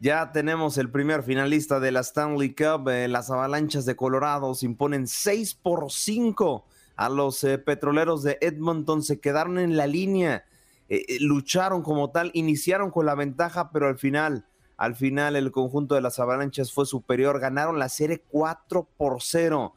ya 0.00 0.32
tenemos 0.32 0.76
el 0.78 0.90
primer 0.90 1.22
finalista 1.22 1.80
de 1.80 1.92
la 1.92 2.00
Stanley 2.00 2.54
Cup. 2.54 2.88
Eh, 2.88 3.08
las 3.08 3.30
avalanchas 3.30 3.86
de 3.86 3.96
Colorado 3.96 4.54
se 4.54 4.66
imponen 4.66 5.06
6 5.06 5.54
por 5.54 5.90
5 5.90 6.64
a 6.96 7.08
los 7.08 7.42
eh, 7.44 7.58
petroleros 7.58 8.22
de 8.22 8.38
Edmonton. 8.40 9.02
Se 9.02 9.20
quedaron 9.20 9.58
en 9.58 9.76
la 9.76 9.86
línea, 9.86 10.44
eh, 10.88 11.18
lucharon 11.20 11.82
como 11.82 12.10
tal, 12.10 12.30
iniciaron 12.34 12.90
con 12.90 13.06
la 13.06 13.14
ventaja, 13.14 13.70
pero 13.72 13.88
al 13.88 13.96
final, 13.96 14.46
al 14.76 14.94
final 14.96 15.36
el 15.36 15.50
conjunto 15.52 15.94
de 15.94 16.02
las 16.02 16.18
avalanchas 16.18 16.72
fue 16.72 16.86
superior. 16.86 17.40
Ganaron 17.40 17.78
la 17.78 17.88
serie 17.88 18.22
4 18.28 18.88
por 18.96 19.22
0. 19.22 19.74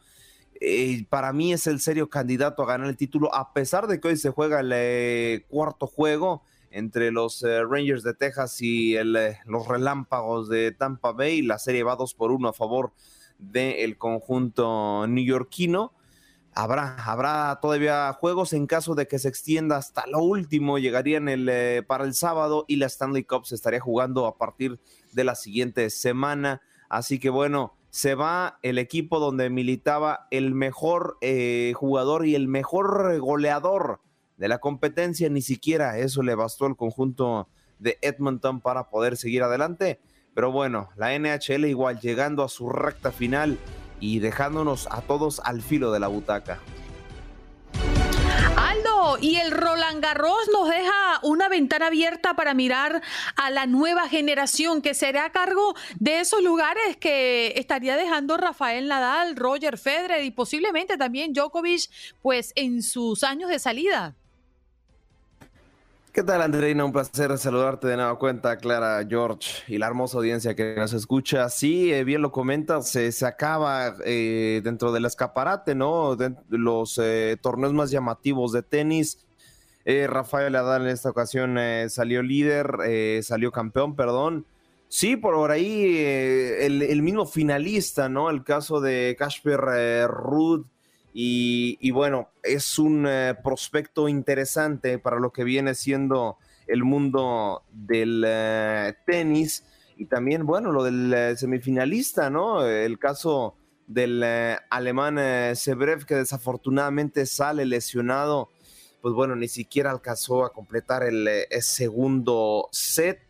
para 1.09 1.31
mí 1.31 1.53
es 1.53 1.67
el 1.67 1.79
serio 1.79 2.09
candidato 2.09 2.63
a 2.63 2.65
ganar 2.65 2.87
el 2.89 2.97
título, 2.97 3.33
a 3.33 3.53
pesar 3.53 3.87
de 3.87 3.99
que 3.99 4.07
hoy 4.09 4.17
se 4.17 4.31
juega 4.31 4.59
el 4.59 5.45
cuarto 5.45 5.85
juego 5.85 6.41
entre 6.71 7.11
los 7.11 7.43
eh, 7.43 7.63
Rangers 7.63 8.03
de 8.03 8.13
Texas 8.13 8.61
y 8.61 8.95
eh, 8.95 9.37
los 9.45 9.67
Relámpagos 9.67 10.49
de 10.49 10.71
Tampa 10.71 11.11
Bay. 11.11 11.41
La 11.41 11.59
serie 11.59 11.83
va 11.83 11.95
2 11.95 12.13
por 12.13 12.31
1 12.31 12.49
a 12.49 12.53
favor 12.53 12.93
del 13.37 13.97
conjunto 13.97 15.05
neoyorquino. 15.07 15.93
Habrá, 16.53 16.95
habrá 17.03 17.59
todavía 17.61 18.11
juegos 18.13 18.53
en 18.53 18.65
caso 18.65 18.95
de 18.95 19.07
que 19.07 19.19
se 19.19 19.29
extienda 19.29 19.77
hasta 19.77 20.07
lo 20.07 20.19
último. 20.19 20.79
Llegarían 20.79 21.29
el, 21.29 21.47
eh, 21.49 21.83
para 21.85 22.03
el 22.03 22.13
sábado 22.13 22.65
y 22.67 22.77
la 22.77 22.87
Stanley 22.87 23.23
Cup 23.23 23.45
se 23.45 23.55
estaría 23.55 23.79
jugando 23.79 24.25
a 24.25 24.37
partir 24.37 24.79
de 25.13 25.23
la 25.23 25.35
siguiente 25.35 25.89
semana. 25.89 26.61
Así 26.89 27.19
que 27.19 27.29
bueno, 27.29 27.75
se 27.91 28.15
va 28.15 28.59
el 28.63 28.79
equipo 28.79 29.19
donde 29.19 29.49
militaba 29.49 30.27
el 30.31 30.53
mejor 30.53 31.17
jugador 31.73 32.25
y 32.25 32.35
el 32.35 32.47
mejor 32.47 33.19
goleador 33.19 34.01
de 34.37 34.47
la 34.47 34.59
competencia, 34.59 35.29
ni 35.29 35.41
siquiera 35.41 35.97
eso 35.97 36.23
le 36.23 36.35
bastó 36.35 36.65
al 36.65 36.75
conjunto 36.75 37.49
de 37.79 37.97
Edmonton 38.01 38.61
para 38.61 38.89
poder 38.89 39.17
seguir 39.17 39.43
adelante. 39.43 39.99
Pero 40.33 40.51
bueno, 40.51 40.89
la 40.95 41.17
NHL 41.17 41.65
igual 41.65 41.99
llegando 41.99 42.43
a 42.43 42.49
su 42.49 42.69
recta 42.69 43.11
final 43.11 43.57
y 43.99 44.19
dejándonos 44.19 44.87
a 44.91 45.01
todos 45.01 45.41
al 45.43 45.61
filo 45.61 45.91
de 45.91 45.99
la 45.99 46.07
butaca. 46.07 46.59
Aldo, 48.55 49.17
y 49.19 49.37
el 49.37 49.51
Roland 49.51 50.03
Garros 50.03 50.47
nos 50.53 50.69
deja 50.69 51.19
una 51.23 51.49
ventana 51.49 51.87
abierta 51.87 52.35
para 52.35 52.53
mirar 52.53 53.01
a 53.35 53.49
la 53.49 53.65
nueva 53.65 54.07
generación 54.09 54.81
que 54.81 54.93
será 54.93 55.25
a 55.25 55.31
cargo 55.31 55.73
de 55.99 56.19
esos 56.19 56.43
lugares 56.43 56.97
que 56.97 57.53
estaría 57.55 57.95
dejando 57.95 58.37
Rafael 58.37 58.87
Nadal, 58.87 59.35
Roger 59.35 59.77
Federer 59.77 60.23
y 60.23 60.31
posiblemente 60.31 60.97
también 60.97 61.33
Djokovic, 61.33 61.89
pues 62.21 62.53
en 62.55 62.83
sus 62.83 63.23
años 63.23 63.49
de 63.49 63.59
salida. 63.59 64.15
¿Qué 66.17 66.23
tal, 66.23 66.41
Andreina? 66.41 66.83
Un 66.83 66.91
placer 66.91 67.37
saludarte 67.37 67.85
de 67.85 67.95
nueva 67.95 68.17
cuenta, 68.17 68.57
Clara, 68.57 69.05
George 69.07 69.61
y 69.67 69.77
la 69.77 69.85
hermosa 69.85 70.17
audiencia 70.17 70.55
que 70.55 70.73
nos 70.75 70.91
escucha. 70.93 71.47
Sí, 71.47 71.93
eh, 71.93 72.03
bien 72.03 72.23
lo 72.23 72.31
comentas, 72.31 72.89
se 72.89 73.25
acaba 73.27 73.93
eh, 74.03 74.61
dentro 74.63 74.91
del 74.91 75.05
escaparate, 75.05 75.75
¿no? 75.75 76.15
De 76.15 76.33
los 76.49 76.97
eh, 76.97 77.37
torneos 77.39 77.71
más 77.73 77.91
llamativos 77.91 78.51
de 78.51 78.63
tenis. 78.63 79.27
Rafael 79.85 80.55
Adal 80.55 80.81
en 80.81 80.87
esta 80.87 81.11
ocasión 81.11 81.59
salió 81.87 82.23
líder, 82.23 83.21
salió 83.21 83.51
campeón, 83.51 83.95
perdón. 83.95 84.47
Sí, 84.87 85.17
por 85.17 85.51
ahí 85.51 85.97
el, 85.99 87.01
mismo 87.03 87.27
finalista, 87.27 88.09
¿no? 88.09 88.31
El 88.31 88.43
caso 88.43 88.81
de 88.81 89.15
Kasper 89.19 90.07
Ruud 90.07 90.65
y, 91.19 91.89
bueno, 91.89 92.29
es 92.43 92.77
un 92.77 93.07
eh, 93.07 93.33
prospecto 93.43 94.07
interesante 94.07 94.99
para 94.99 95.19
lo 95.19 95.31
que 95.31 95.43
viene 95.43 95.73
siendo 95.73 96.37
el 96.67 96.83
mundo 96.83 97.63
del 97.71 98.23
eh, 98.23 98.93
tenis 99.03 99.65
y 99.95 100.05
también, 100.05 100.45
bueno, 100.45 100.71
lo 100.71 100.83
del 100.83 101.11
eh, 101.11 101.35
semifinalista, 101.35 102.29
¿no? 102.29 102.63
El 102.63 102.99
caso 102.99 103.55
del 103.87 104.23
alemán 104.69 105.55
Sebrev 105.55 106.05
que 106.05 106.13
desafortunadamente 106.13 107.25
sale 107.25 107.65
lesionado, 107.65 108.49
pues 109.01 109.15
bueno, 109.15 109.35
ni 109.35 109.47
siquiera 109.47 109.89
alcanzó 109.89 110.45
a 110.45 110.53
completar 110.53 111.01
el 111.01 111.27
segundo 111.61 112.69
set 112.71 113.26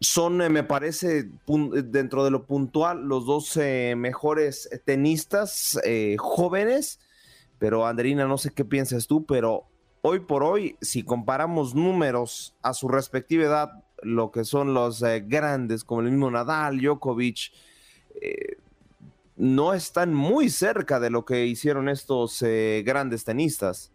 son, 0.00 0.40
eh, 0.40 0.48
me 0.48 0.64
parece, 0.64 1.18
eh, 1.18 1.82
dentro 1.84 2.24
de 2.24 2.30
lo 2.30 2.46
puntual, 2.46 3.02
los 3.02 3.26
dos 3.26 3.56
eh, 3.58 3.94
mejores 3.96 4.68
tenistas 4.84 5.78
jóvenes. 6.18 6.98
Pero, 7.58 7.86
Andrina, 7.86 8.24
no 8.26 8.38
sé 8.38 8.50
qué 8.50 8.64
piensas 8.64 9.06
tú, 9.06 9.26
pero 9.26 9.64
hoy 10.00 10.20
por 10.20 10.42
hoy, 10.42 10.76
si 10.80 11.02
comparamos 11.02 11.74
números 11.74 12.56
a 12.62 12.72
su 12.72 12.88
respectiva 12.88 13.44
edad, 13.44 13.70
lo 14.02 14.30
que 14.30 14.44
son 14.44 14.72
los 14.72 15.02
grandes, 15.26 15.84
como 15.84 16.00
el 16.00 16.10
mismo 16.10 16.30
Nadal, 16.30 16.80
Djokovic, 16.80 17.52
no 19.36 19.74
están 19.74 20.14
muy 20.14 20.48
cerca 20.48 21.00
de 21.00 21.10
lo 21.10 21.26
que 21.26 21.44
hicieron 21.44 21.90
estos 21.90 22.42
grandes 22.82 23.24
tenistas. 23.24 23.92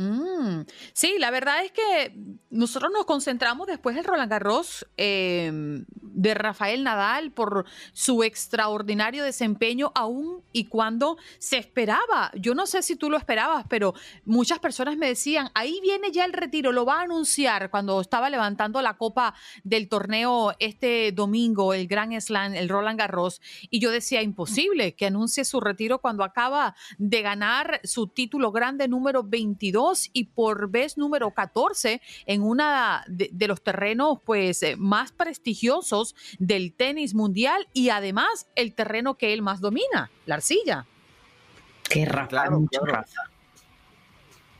Mm, 0.00 0.62
sí, 0.94 1.16
la 1.18 1.30
verdad 1.30 1.62
es 1.62 1.72
que 1.72 2.14
nosotros 2.48 2.90
nos 2.90 3.04
concentramos 3.04 3.66
después 3.66 3.94
del 3.94 4.06
Roland 4.06 4.30
Garros 4.30 4.86
em, 4.96 5.84
de 6.00 6.32
Rafael 6.32 6.82
Nadal 6.82 7.32
por 7.32 7.66
su 7.92 8.22
extraordinario 8.22 9.22
desempeño, 9.22 9.92
aún 9.94 10.42
y 10.52 10.64
cuando 10.68 11.18
se 11.38 11.58
esperaba. 11.58 12.30
Yo 12.34 12.54
no 12.54 12.64
sé 12.64 12.80
si 12.80 12.96
tú 12.96 13.10
lo 13.10 13.18
esperabas, 13.18 13.66
pero 13.68 13.92
muchas 14.24 14.58
personas 14.58 14.96
me 14.96 15.06
decían, 15.06 15.50
ahí 15.52 15.78
viene 15.82 16.10
ya 16.12 16.24
el 16.24 16.32
retiro, 16.32 16.72
lo 16.72 16.86
va 16.86 17.00
a 17.00 17.02
anunciar 17.02 17.70
cuando 17.70 18.00
estaba 18.00 18.30
levantando 18.30 18.80
la 18.80 18.96
copa 18.96 19.34
del 19.64 19.90
torneo 19.90 20.54
este 20.60 21.12
domingo, 21.12 21.74
el 21.74 21.86
Grand 21.86 22.18
Slam, 22.18 22.54
el 22.54 22.70
Roland 22.70 22.98
Garros. 22.98 23.42
Y 23.68 23.80
yo 23.80 23.90
decía, 23.90 24.22
imposible 24.22 24.94
que 24.94 25.04
anuncie 25.04 25.44
su 25.44 25.60
retiro 25.60 25.98
cuando 25.98 26.24
acaba 26.24 26.74
de 26.96 27.20
ganar 27.20 27.82
su 27.84 28.06
título 28.06 28.50
grande 28.50 28.88
número 28.88 29.22
22 29.22 29.89
y 30.12 30.24
por 30.24 30.70
vez 30.70 30.96
número 30.96 31.30
14 31.32 32.00
en 32.26 32.42
una 32.42 33.04
de, 33.08 33.30
los 33.48 33.62
terrenos 33.62 34.18
pues 34.24 34.62
eh, 34.62 34.76
más 34.76 35.12
prestigiosos 35.12 36.14
del 36.38 36.72
tenis 36.74 37.14
mundial 37.14 37.68
y 37.72 37.90
además 37.90 38.46
el 38.54 38.74
terreno 38.74 39.16
que 39.16 39.32
él 39.32 39.42
más 39.42 39.60
domina, 39.60 40.10
la 40.26 40.36
arcilla. 40.36 40.86
Que 41.82 42.04
Rafa 42.04 42.50
mucho 42.50 42.84
Rafa. 42.84 43.22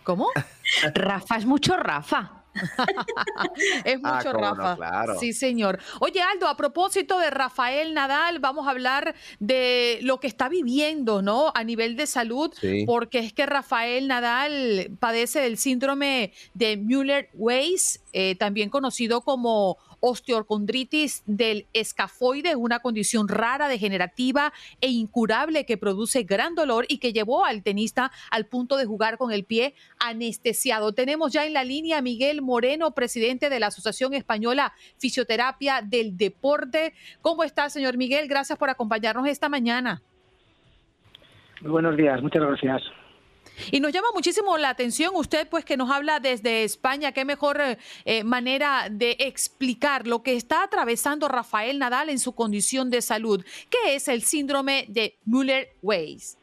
¿Cómo? 0.03 0.29
Rafa 0.95 1.37
es 1.37 1.47
mucho 1.47 1.77
Rafa. 1.77 2.40
es 3.85 4.01
ah, 4.03 4.17
mucho 4.17 4.33
Rafa. 4.33 5.19
Sí, 5.19 5.33
señor. 5.33 5.79
Oye, 6.01 6.21
Aldo, 6.21 6.49
a 6.49 6.57
propósito 6.57 7.19
de 7.19 7.31
Rafael 7.31 7.95
Nadal, 7.95 8.39
vamos 8.39 8.67
a 8.67 8.71
hablar 8.71 9.15
de 9.39 9.99
lo 10.03 10.21
que 10.21 10.27
está 10.27 10.49
viviendo, 10.49 11.23
¿no? 11.23 11.53
A 11.55 11.65
nivel 11.65 11.97
de 11.97 12.07
salud, 12.07 12.53
porque 12.87 13.19
es 13.19 13.33
que 13.33 13.47
Rafael 13.47 14.09
Nadal 14.09 14.91
padece 14.99 15.41
del 15.41 15.59
síndrome 15.59 16.33
de 16.55 16.77
Müller-Weiss, 16.77 18.01
eh, 18.13 18.35
también 18.37 18.71
conocido 18.71 19.21
como 19.23 19.79
osteocondritis 20.01 21.23
del 21.27 21.67
escafoide, 21.73 22.57
una 22.57 22.81
condición 22.81 23.29
rara, 23.29 23.69
degenerativa 23.69 24.53
e 24.81 24.89
incurable 24.89 25.65
que 25.67 25.77
produce 25.77 26.25
gran 26.25 26.55
dolor 26.55 26.87
y 26.89 26.99
que 26.99 27.13
llevó 27.13 27.45
al 27.45 27.63
tenista 27.63 28.11
al 28.31 28.47
punto 28.47 28.77
de 28.77 28.87
jugar 28.87 29.19
con 29.19 29.33
el 29.33 29.45
pie 29.45 29.75
anestesiado. 29.99 30.93
Tenemos 30.93 31.33
ya 31.33 31.47
en 31.47 31.53
la 31.53 31.65
línea 31.65 31.99
a 31.99 32.03
Miguel 32.03 32.43
Moreno, 32.43 32.93
presidente 32.93 33.51
de 33.51 33.61
la 33.61 33.69
Asociación 33.69 34.15
Española 34.15 34.73
Fisioterapia 34.99 35.83
del 35.83 36.17
Deporte. 36.17 36.95
¿Cómo 37.21 37.45
está, 37.45 37.71
señor 37.71 37.97
Miguel? 37.97 38.29
Gracias 38.29 38.59
por 38.59 38.71
acompañarnos 38.71 39.27
esta 39.27 39.49
mañana. 39.49 40.03
Muy 41.61 41.73
buenos 41.73 41.97
días, 41.97 42.23
muchas 42.23 42.43
gracias. 42.43 42.83
Y 43.71 43.81
nos 43.81 43.93
llama 43.93 44.09
muchísimo 44.15 44.57
la 44.59 44.71
atención 44.71 45.13
usted, 45.15 45.49
pues 45.49 45.65
que 45.65 45.77
nos 45.77 45.91
habla 45.91 46.21
desde 46.21 46.65
España, 46.65 47.13
qué 47.13 47.25
mejor 47.25 47.61
eh, 47.61 47.79
eh, 48.05 48.25
manera 48.25 48.89
de 48.91 49.17
explicar 49.19 50.07
lo 50.07 50.23
que 50.23 50.37
está 50.37 50.65
atravesando 50.65 51.29
Rafael 51.29 51.79
Nadal 51.79 52.09
en 52.09 52.19
su 52.19 52.35
condición 52.35 52.91
de 52.91 53.03
salud. 53.03 53.45
¿Qué 53.71 53.95
es 53.95 54.09
el 54.09 54.23
síndrome 54.23 54.87
de 54.89 55.15
Müller-Weiss? 55.27 56.37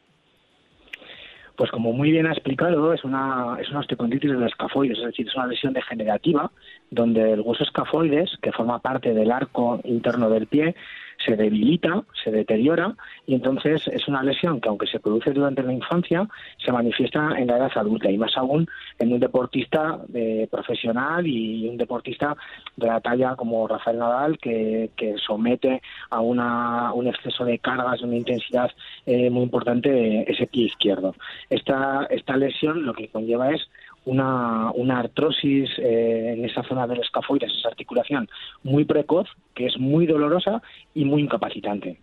Pues 1.56 1.72
como 1.72 1.92
muy 1.92 2.12
bien 2.12 2.28
ha 2.28 2.34
explicado, 2.34 2.94
es 2.94 3.04
una, 3.04 3.58
es 3.60 3.68
una 3.72 3.80
osteoconditis 3.80 4.30
del 4.30 4.44
escafoides, 4.44 5.00
es 5.00 5.06
decir, 5.06 5.28
es 5.28 5.36
una 5.36 5.48
lesión 5.48 5.74
degenerativa 5.74 6.52
donde 6.92 7.34
el 7.34 7.42
hueso 7.42 7.64
escafoides, 7.64 8.30
que 8.44 8.52
forma 8.52 8.78
parte 8.80 9.12
del 9.14 9.32
arco 9.32 9.82
interno 9.84 10.30
del 10.30 10.46
pie, 10.46 10.76
se 11.24 11.36
debilita, 11.36 12.04
se 12.24 12.32
deteriora 12.32 12.96
y 13.26 13.36
entonces 13.36 13.88
es 13.88 14.08
una 14.08 14.24
lesión 14.24 14.62
que 14.62 14.70
aunque 14.70 14.88
se 14.88 15.00
produce 15.00 15.32
durante 15.32 15.64
la 15.64 15.74
infancia, 15.74 16.28
se 16.64 16.72
manifiesta 16.72 17.38
en 17.38 17.48
la 17.48 17.58
edad 17.58 17.72
adulta 17.76 18.10
y 18.10 18.18
más 18.18 18.36
aún 18.38 18.68
en 19.00 19.14
un 19.14 19.20
deportista 19.20 20.00
eh, 20.14 20.48
profesional 20.50 21.26
y 21.26 21.68
un 21.68 21.78
deportista 21.78 22.36
de 22.76 22.88
la 22.88 23.02
talla 23.02 23.36
como 23.36 23.68
Rafael 23.68 24.00
Nadal 24.00 24.38
que, 24.38 24.90
somete 25.26 25.82
a 26.10 26.20
una, 26.20 26.94
un 26.94 27.08
exceso 27.08 27.44
de 27.44 27.60
cargas, 27.60 28.02
una 28.02 28.16
intensidad 28.16 28.72
eh, 29.06 29.30
muy 29.30 29.44
importante 29.44 30.30
ese 30.32 30.48
pie 30.48 30.66
izquierdo. 30.66 31.16
Esta, 31.50 32.08
esta 32.10 32.38
lesión 32.38 32.86
lo 32.86 32.94
que 32.94 33.08
conlleva 33.10 33.52
es 33.52 33.68
una, 34.08 34.72
una 34.72 35.00
artrosis 35.00 35.70
eh, 35.80 36.34
en 36.34 36.46
esa 36.46 36.64
zona 36.64 36.88
del 36.88 37.02
escafoides, 37.02 37.52
esa 37.52 37.68
articulación, 37.68 38.30
muy 38.64 38.86
precoz, 38.86 39.28
que 39.54 39.66
es 39.68 39.78
muy 39.78 40.08
dolorosa 40.08 40.62
y 40.94 41.04
muy 41.04 41.22
incapacitante. 41.22 42.00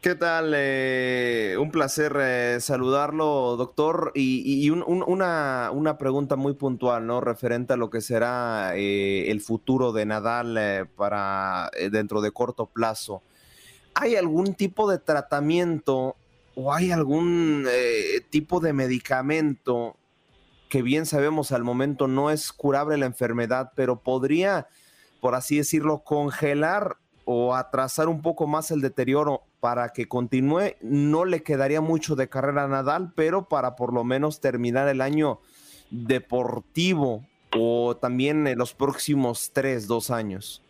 ¿Qué 0.00 0.16
tal? 0.16 0.52
Eh, 0.54 1.56
un 1.58 1.70
placer 1.70 2.14
eh, 2.20 2.56
saludarlo, 2.60 3.56
doctor. 3.56 4.10
Y, 4.14 4.68
una, 4.68 5.70
una, 5.70 5.96
pregunta 5.96 6.36
muy 6.36 6.52
puntual, 6.54 7.06
¿no? 7.06 7.22
Referente 7.22 7.72
a 7.72 7.76
lo 7.76 7.88
que 7.88 8.02
será 8.02 8.74
el 8.76 9.40
futuro 9.40 9.92
de 9.92 10.04
Nadal 10.04 10.88
para 10.96 11.70
dentro 11.90 12.20
de 12.20 12.32
corto 12.32 12.66
plazo. 12.66 13.22
¿Hay 13.94 14.16
algún 14.16 14.54
tipo 14.54 14.90
de 14.90 14.98
tratamiento 14.98 16.16
o 16.54 16.72
hay 16.72 16.92
algún 16.92 17.66
eh, 17.68 18.20
tipo 18.30 18.60
de 18.60 18.72
medicamento 18.72 19.96
que 20.68 20.82
bien 20.82 21.06
sabemos 21.06 21.52
al 21.52 21.62
momento 21.62 22.08
no 22.08 22.30
es 22.30 22.52
curable 22.52 22.96
la 22.96 23.06
enfermedad, 23.06 23.72
pero 23.76 24.00
podría, 24.00 24.66
por 25.20 25.34
así 25.34 25.56
decirlo, 25.56 26.02
congelar 26.02 26.96
o 27.24 27.54
atrasar 27.54 28.08
un 28.08 28.22
poco 28.22 28.46
más 28.46 28.70
el 28.70 28.80
deterioro 28.80 29.42
para 29.60 29.90
que 29.90 30.08
continúe. 30.08 30.74
No 30.80 31.24
le 31.24 31.42
quedaría 31.42 31.80
mucho 31.80 32.16
de 32.16 32.28
carrera 32.28 32.66
Nadal, 32.68 33.12
pero 33.14 33.48
para 33.48 33.76
por 33.76 33.92
lo 33.92 34.04
menos 34.04 34.40
terminar 34.40 34.88
el 34.88 35.00
año 35.00 35.40
deportivo 35.90 37.24
o 37.56 37.96
también 37.96 38.46
en 38.46 38.58
los 38.58 38.74
próximos 38.74 39.50
tres, 39.52 39.86
dos 39.86 40.10
años. 40.10 40.60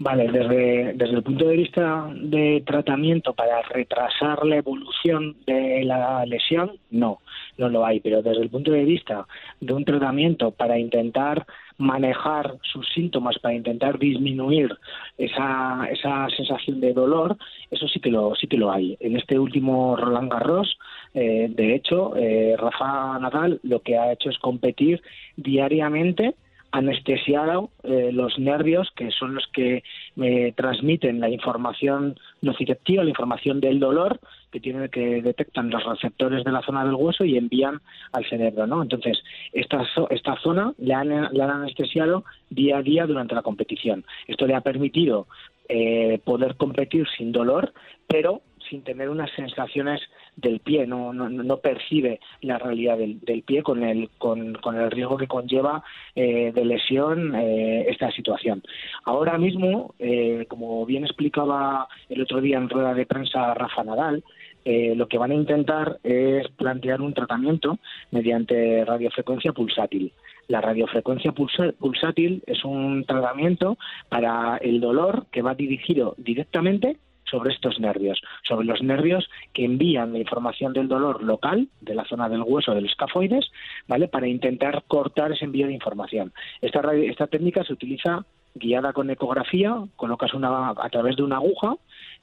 Vale, 0.00 0.30
desde, 0.30 0.92
desde 0.94 1.16
el 1.16 1.22
punto 1.24 1.44
de 1.48 1.56
vista 1.56 2.08
de 2.14 2.62
tratamiento 2.64 3.34
para 3.34 3.62
retrasar 3.62 4.46
la 4.46 4.56
evolución 4.56 5.36
de 5.44 5.82
la 5.84 6.24
lesión, 6.24 6.78
no, 6.90 7.18
no 7.56 7.68
lo 7.68 7.84
hay, 7.84 7.98
pero 7.98 8.22
desde 8.22 8.42
el 8.42 8.48
punto 8.48 8.70
de 8.70 8.84
vista 8.84 9.26
de 9.60 9.72
un 9.72 9.84
tratamiento 9.84 10.52
para 10.52 10.78
intentar 10.78 11.44
manejar 11.78 12.58
sus 12.62 12.88
síntomas, 12.94 13.40
para 13.40 13.54
intentar 13.54 13.98
disminuir 13.98 14.72
esa, 15.16 15.88
esa 15.90 16.28
sensación 16.36 16.80
de 16.80 16.92
dolor, 16.92 17.36
eso 17.68 17.88
sí 17.88 17.98
que 17.98 18.10
lo, 18.10 18.36
sí 18.36 18.46
que 18.46 18.56
lo 18.56 18.70
hay. 18.70 18.96
En 19.00 19.16
este 19.16 19.36
último 19.36 19.96
Roland 19.96 20.30
Garros, 20.30 20.78
eh, 21.14 21.48
de 21.50 21.74
hecho, 21.74 22.14
eh, 22.16 22.54
Rafa 22.56 23.18
Nadal 23.18 23.58
lo 23.64 23.80
que 23.80 23.98
ha 23.98 24.12
hecho 24.12 24.30
es 24.30 24.38
competir 24.38 25.02
diariamente 25.36 26.36
anestesiado 26.70 27.70
eh, 27.82 28.10
los 28.12 28.38
nervios, 28.38 28.90
que 28.94 29.10
son 29.10 29.34
los 29.34 29.46
que 29.48 29.82
me 30.16 30.52
transmiten 30.52 31.20
la 31.20 31.30
información 31.30 32.18
nociceptiva, 32.42 33.02
la 33.04 33.10
información 33.10 33.60
del 33.60 33.80
dolor, 33.80 34.20
que 34.50 34.60
tiene 34.60 34.88
que 34.88 35.22
detectan 35.22 35.70
los 35.70 35.84
receptores 35.84 36.44
de 36.44 36.52
la 36.52 36.62
zona 36.62 36.84
del 36.84 36.94
hueso 36.94 37.24
y 37.24 37.36
envían 37.36 37.80
al 38.12 38.28
cerebro, 38.28 38.66
¿no? 38.66 38.82
Entonces, 38.82 39.22
esta, 39.52 39.84
esta 40.10 40.36
zona 40.40 40.72
la 40.78 41.00
han, 41.00 41.12
han 41.12 41.50
anestesiado 41.50 42.24
día 42.50 42.78
a 42.78 42.82
día 42.82 43.06
durante 43.06 43.34
la 43.34 43.42
competición. 43.42 44.04
Esto 44.26 44.46
le 44.46 44.54
ha 44.54 44.60
permitido 44.60 45.26
eh, 45.68 46.20
poder 46.24 46.56
competir 46.56 47.06
sin 47.16 47.32
dolor, 47.32 47.72
pero 48.06 48.42
sin 48.68 48.82
tener 48.82 49.08
unas 49.08 49.30
sensaciones 49.32 50.00
del 50.40 50.60
pie, 50.60 50.86
no, 50.86 51.12
no, 51.12 51.28
no 51.28 51.56
percibe 51.58 52.20
la 52.42 52.58
realidad 52.58 52.96
del, 52.96 53.20
del 53.20 53.42
pie 53.42 53.62
con 53.62 53.82
el, 53.82 54.08
con, 54.18 54.54
con, 54.54 54.76
el 54.76 54.90
riesgo 54.90 55.16
que 55.16 55.26
conlleva 55.26 55.82
eh, 56.14 56.52
de 56.54 56.64
lesión 56.64 57.34
eh, 57.34 57.86
esta 57.88 58.10
situación. 58.12 58.62
Ahora 59.04 59.36
mismo, 59.36 59.94
eh, 59.98 60.46
como 60.48 60.86
bien 60.86 61.04
explicaba 61.04 61.88
el 62.08 62.22
otro 62.22 62.40
día 62.40 62.56
en 62.56 62.68
rueda 62.68 62.94
de 62.94 63.06
prensa 63.06 63.52
Rafa 63.54 63.82
Nadal, 63.82 64.22
eh, 64.64 64.94
lo 64.94 65.08
que 65.08 65.18
van 65.18 65.30
a 65.30 65.34
intentar 65.34 65.98
es 66.02 66.46
plantear 66.50 67.00
un 67.00 67.14
tratamiento 67.14 67.78
mediante 68.10 68.84
radiofrecuencia 68.84 69.52
pulsátil. 69.52 70.12
La 70.46 70.60
radiofrecuencia 70.60 71.32
pulsátil 71.32 72.42
es 72.46 72.64
un 72.64 73.04
tratamiento 73.04 73.76
para 74.08 74.56
el 74.58 74.80
dolor 74.80 75.26
que 75.30 75.42
va 75.42 75.54
dirigido 75.54 76.14
directamente 76.16 76.96
sobre 77.30 77.52
estos 77.52 77.78
nervios, 77.80 78.20
sobre 78.46 78.66
los 78.66 78.82
nervios 78.82 79.28
que 79.52 79.64
envían 79.64 80.12
la 80.12 80.18
información 80.18 80.72
del 80.72 80.88
dolor 80.88 81.22
local, 81.22 81.68
de 81.80 81.94
la 81.94 82.04
zona 82.04 82.28
del 82.28 82.42
hueso 82.42 82.74
del 82.74 82.86
escafoides, 82.86 83.50
¿vale? 83.86 84.08
Para 84.08 84.28
intentar 84.28 84.82
cortar 84.86 85.32
ese 85.32 85.44
envío 85.44 85.66
de 85.66 85.74
información. 85.74 86.32
Esta, 86.60 86.80
esta 86.94 87.26
técnica 87.26 87.64
se 87.64 87.72
utiliza 87.72 88.24
guiada 88.54 88.92
con 88.92 89.10
ecografía, 89.10 89.76
colocas 89.96 90.34
una, 90.34 90.70
a 90.70 90.88
través 90.90 91.16
de 91.16 91.22
una 91.22 91.36
aguja, 91.36 91.76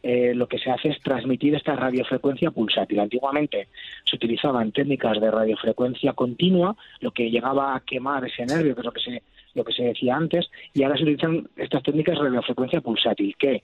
eh, 0.04 0.34
lo 0.36 0.48
que 0.48 0.60
se 0.60 0.70
hace 0.70 0.90
es 0.90 1.02
transmitir 1.02 1.56
esta 1.56 1.76
radiofrecuencia 1.76 2.52
pulsátil. 2.52 3.00
Antiguamente 3.00 3.70
se 4.04 4.16
utilizaban 4.16 4.72
técnicas 4.72 5.20
de 5.20 5.32
radiofrecuencia 5.32 6.14
continua, 6.14 6.76
lo 7.00 7.12
que 7.12 7.32
llegaba 7.32 7.76
a 7.76 7.80
quemar 7.80 8.26
ese 8.26 8.46
nervio, 8.46 8.76
que 8.76 8.82
es 8.82 8.86
lo 8.86 8.92
que 8.92 9.02
se, 9.02 9.24
lo 9.56 9.64
que 9.64 9.74
se 9.74 9.84
decía 9.84 10.16
antes, 10.16 10.50
y 10.74 10.84
ahora 10.84 10.98
se 10.98 11.04
utilizan 11.04 11.48
estas 11.56 11.82
técnicas 11.84 12.18
de 12.18 12.26
radiofrecuencia 12.26 12.82
pulsátil, 12.82 13.36
que 13.38 13.64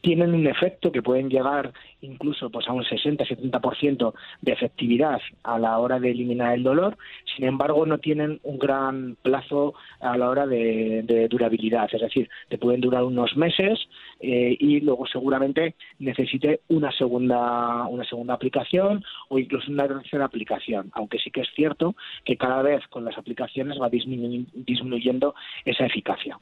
tienen 0.00 0.34
un 0.34 0.46
efecto 0.46 0.92
que 0.92 1.02
pueden 1.02 1.28
llegar 1.28 1.72
incluso 2.00 2.50
pues 2.50 2.68
a 2.68 2.72
un 2.72 2.84
60-70% 2.84 4.14
de 4.42 4.52
efectividad 4.52 5.20
a 5.42 5.58
la 5.58 5.78
hora 5.78 5.98
de 5.98 6.10
eliminar 6.10 6.54
el 6.54 6.62
dolor, 6.62 6.96
sin 7.34 7.44
embargo 7.46 7.86
no 7.86 7.98
tienen 7.98 8.40
un 8.42 8.58
gran 8.58 9.16
plazo 9.22 9.74
a 10.00 10.16
la 10.16 10.28
hora 10.28 10.46
de, 10.46 11.26
durabilidad, 11.28 11.88
es 11.92 12.00
decir, 12.00 12.28
te 12.48 12.58
pueden 12.58 12.80
durar 12.80 13.04
unos 13.04 13.36
meses 13.36 13.78
eh, 14.20 14.56
y 14.58 14.80
luego 14.80 15.06
seguramente 15.06 15.74
necesite 15.98 16.60
una 16.68 16.92
segunda, 16.92 17.86
una 17.86 18.04
segunda 18.04 18.34
aplicación 18.34 19.04
o 19.28 19.38
incluso 19.38 19.70
una 19.70 19.88
tercera 19.88 20.24
aplicación, 20.24 20.90
aunque 20.94 21.18
sí 21.18 21.30
que 21.30 21.40
es 21.40 21.48
cierto 21.54 21.96
que 22.24 22.36
cada 22.36 22.62
vez 22.62 22.86
con 22.88 23.04
las 23.04 23.18
aplicaciones 23.18 23.78
va 23.80 23.90
disminuyendo 23.90 25.34
esa 25.64 25.86
eficacia. 25.86 26.38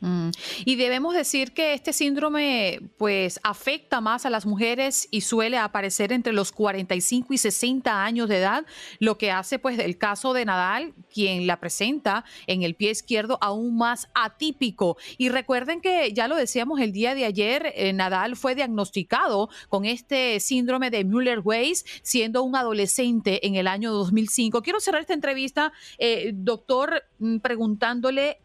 Mm. 0.00 0.30
Y 0.64 0.76
debemos 0.76 1.14
decir 1.14 1.52
que 1.52 1.74
este 1.74 1.92
síndrome 1.92 2.80
pues 2.98 3.40
afecta 3.42 4.00
más 4.00 4.26
a 4.26 4.30
las 4.30 4.46
mujeres 4.46 5.08
y 5.10 5.22
suele 5.22 5.58
aparecer 5.58 6.12
entre 6.12 6.32
los 6.32 6.52
45 6.52 7.34
y 7.34 7.38
60 7.38 8.04
años 8.04 8.28
de 8.28 8.38
edad, 8.38 8.64
lo 9.00 9.18
que 9.18 9.30
hace 9.30 9.58
pues 9.58 9.78
el 9.78 9.98
caso 9.98 10.32
de 10.32 10.44
Nadal, 10.44 10.94
quien 11.12 11.46
la 11.46 11.58
presenta 11.58 12.24
en 12.46 12.62
el 12.62 12.74
pie 12.74 12.90
izquierdo 12.90 13.38
aún 13.40 13.76
más 13.76 14.08
atípico. 14.14 14.96
Y 15.16 15.30
recuerden 15.30 15.80
que 15.80 16.12
ya 16.12 16.28
lo 16.28 16.36
decíamos 16.36 16.80
el 16.80 16.92
día 16.92 17.14
de 17.14 17.24
ayer, 17.24 17.72
eh, 17.74 17.92
Nadal 17.92 18.36
fue 18.36 18.54
diagnosticado 18.54 19.48
con 19.68 19.84
este 19.84 20.38
síndrome 20.38 20.90
de 20.90 21.04
Müller-Weiss 21.04 21.84
siendo 22.02 22.42
un 22.42 22.54
adolescente 22.54 23.46
en 23.46 23.56
el 23.56 23.66
año 23.66 23.92
2005. 23.92 24.62
Quiero 24.62 24.80
cerrar 24.80 25.00
esta 25.00 25.14
entrevista, 25.14 25.72
eh, 25.98 26.30
doctor, 26.34 27.02
mm, 27.18 27.38
preguntándole 27.38 28.38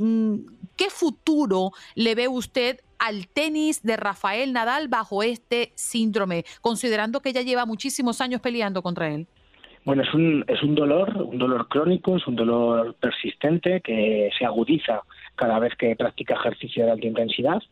Mm, 0.00 0.36
¿Qué 0.80 0.88
futuro 0.88 1.72
le 1.94 2.14
ve 2.14 2.26
usted 2.26 2.80
al 2.98 3.28
tenis 3.28 3.82
de 3.82 3.98
Rafael 3.98 4.54
Nadal 4.54 4.88
bajo 4.88 5.22
este 5.22 5.72
síndrome, 5.74 6.44
considerando 6.62 7.20
que 7.20 7.34
ya 7.34 7.42
lleva 7.42 7.66
muchísimos 7.66 8.22
años 8.22 8.40
peleando 8.40 8.80
contra 8.80 9.10
él? 9.10 9.26
Bueno, 9.84 10.02
es 10.04 10.14
un, 10.14 10.42
es 10.48 10.62
un 10.62 10.74
dolor, 10.74 11.14
un 11.18 11.36
dolor 11.36 11.68
crónico, 11.68 12.16
es 12.16 12.26
un 12.26 12.34
dolor 12.34 12.94
persistente 12.94 13.82
que 13.82 14.30
se 14.38 14.46
agudiza 14.46 15.02
cada 15.34 15.58
vez 15.58 15.74
que 15.76 15.94
practica 15.96 16.32
ejercicio 16.32 16.86
de 16.86 16.92
alta 16.92 17.06
intensidad 17.06 17.62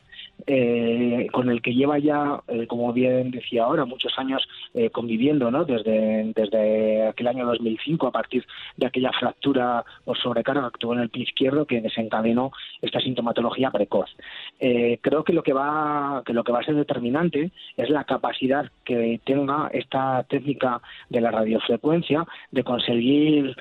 eh, 0.47 1.27
con 1.31 1.49
el 1.49 1.61
que 1.61 1.73
lleva 1.73 1.99
ya, 1.99 2.41
eh, 2.47 2.65
como 2.67 2.93
bien 2.93 3.31
decía 3.31 3.63
ahora, 3.63 3.85
muchos 3.85 4.17
años 4.17 4.47
eh, 4.73 4.89
conviviendo, 4.89 5.51
¿no? 5.51 5.65
Desde, 5.65 6.31
desde 6.33 7.07
aquel 7.07 7.27
año 7.27 7.45
2005, 7.45 8.07
a 8.07 8.11
partir 8.11 8.45
de 8.77 8.87
aquella 8.87 9.11
fractura 9.11 9.83
por 10.05 10.17
sobrecarga 10.17 10.71
que 10.71 10.79
tuvo 10.79 10.93
en 10.93 11.01
el 11.01 11.09
pie 11.09 11.23
izquierdo 11.23 11.65
que 11.65 11.81
desencadenó 11.81 12.51
esta 12.81 12.99
sintomatología 12.99 13.71
precoz. 13.71 14.09
creo 14.57 15.23
que 15.23 15.33
lo 15.33 15.43
que 15.43 15.53
va 15.53 16.23
que 16.25 16.33
lo 16.33 16.43
que 16.43 16.51
va 16.51 16.59
a 16.59 16.63
ser 16.63 16.75
determinante 16.75 17.51
es 17.77 17.89
la 17.89 18.03
capacidad 18.03 18.69
que 18.83 19.19
tenga 19.23 19.69
esta 19.73 20.23
técnica 20.23 20.81
de 21.09 21.21
la 21.21 21.31
radiofrecuencia 21.31 22.25
de 22.51 22.63
conseguir 22.63 23.55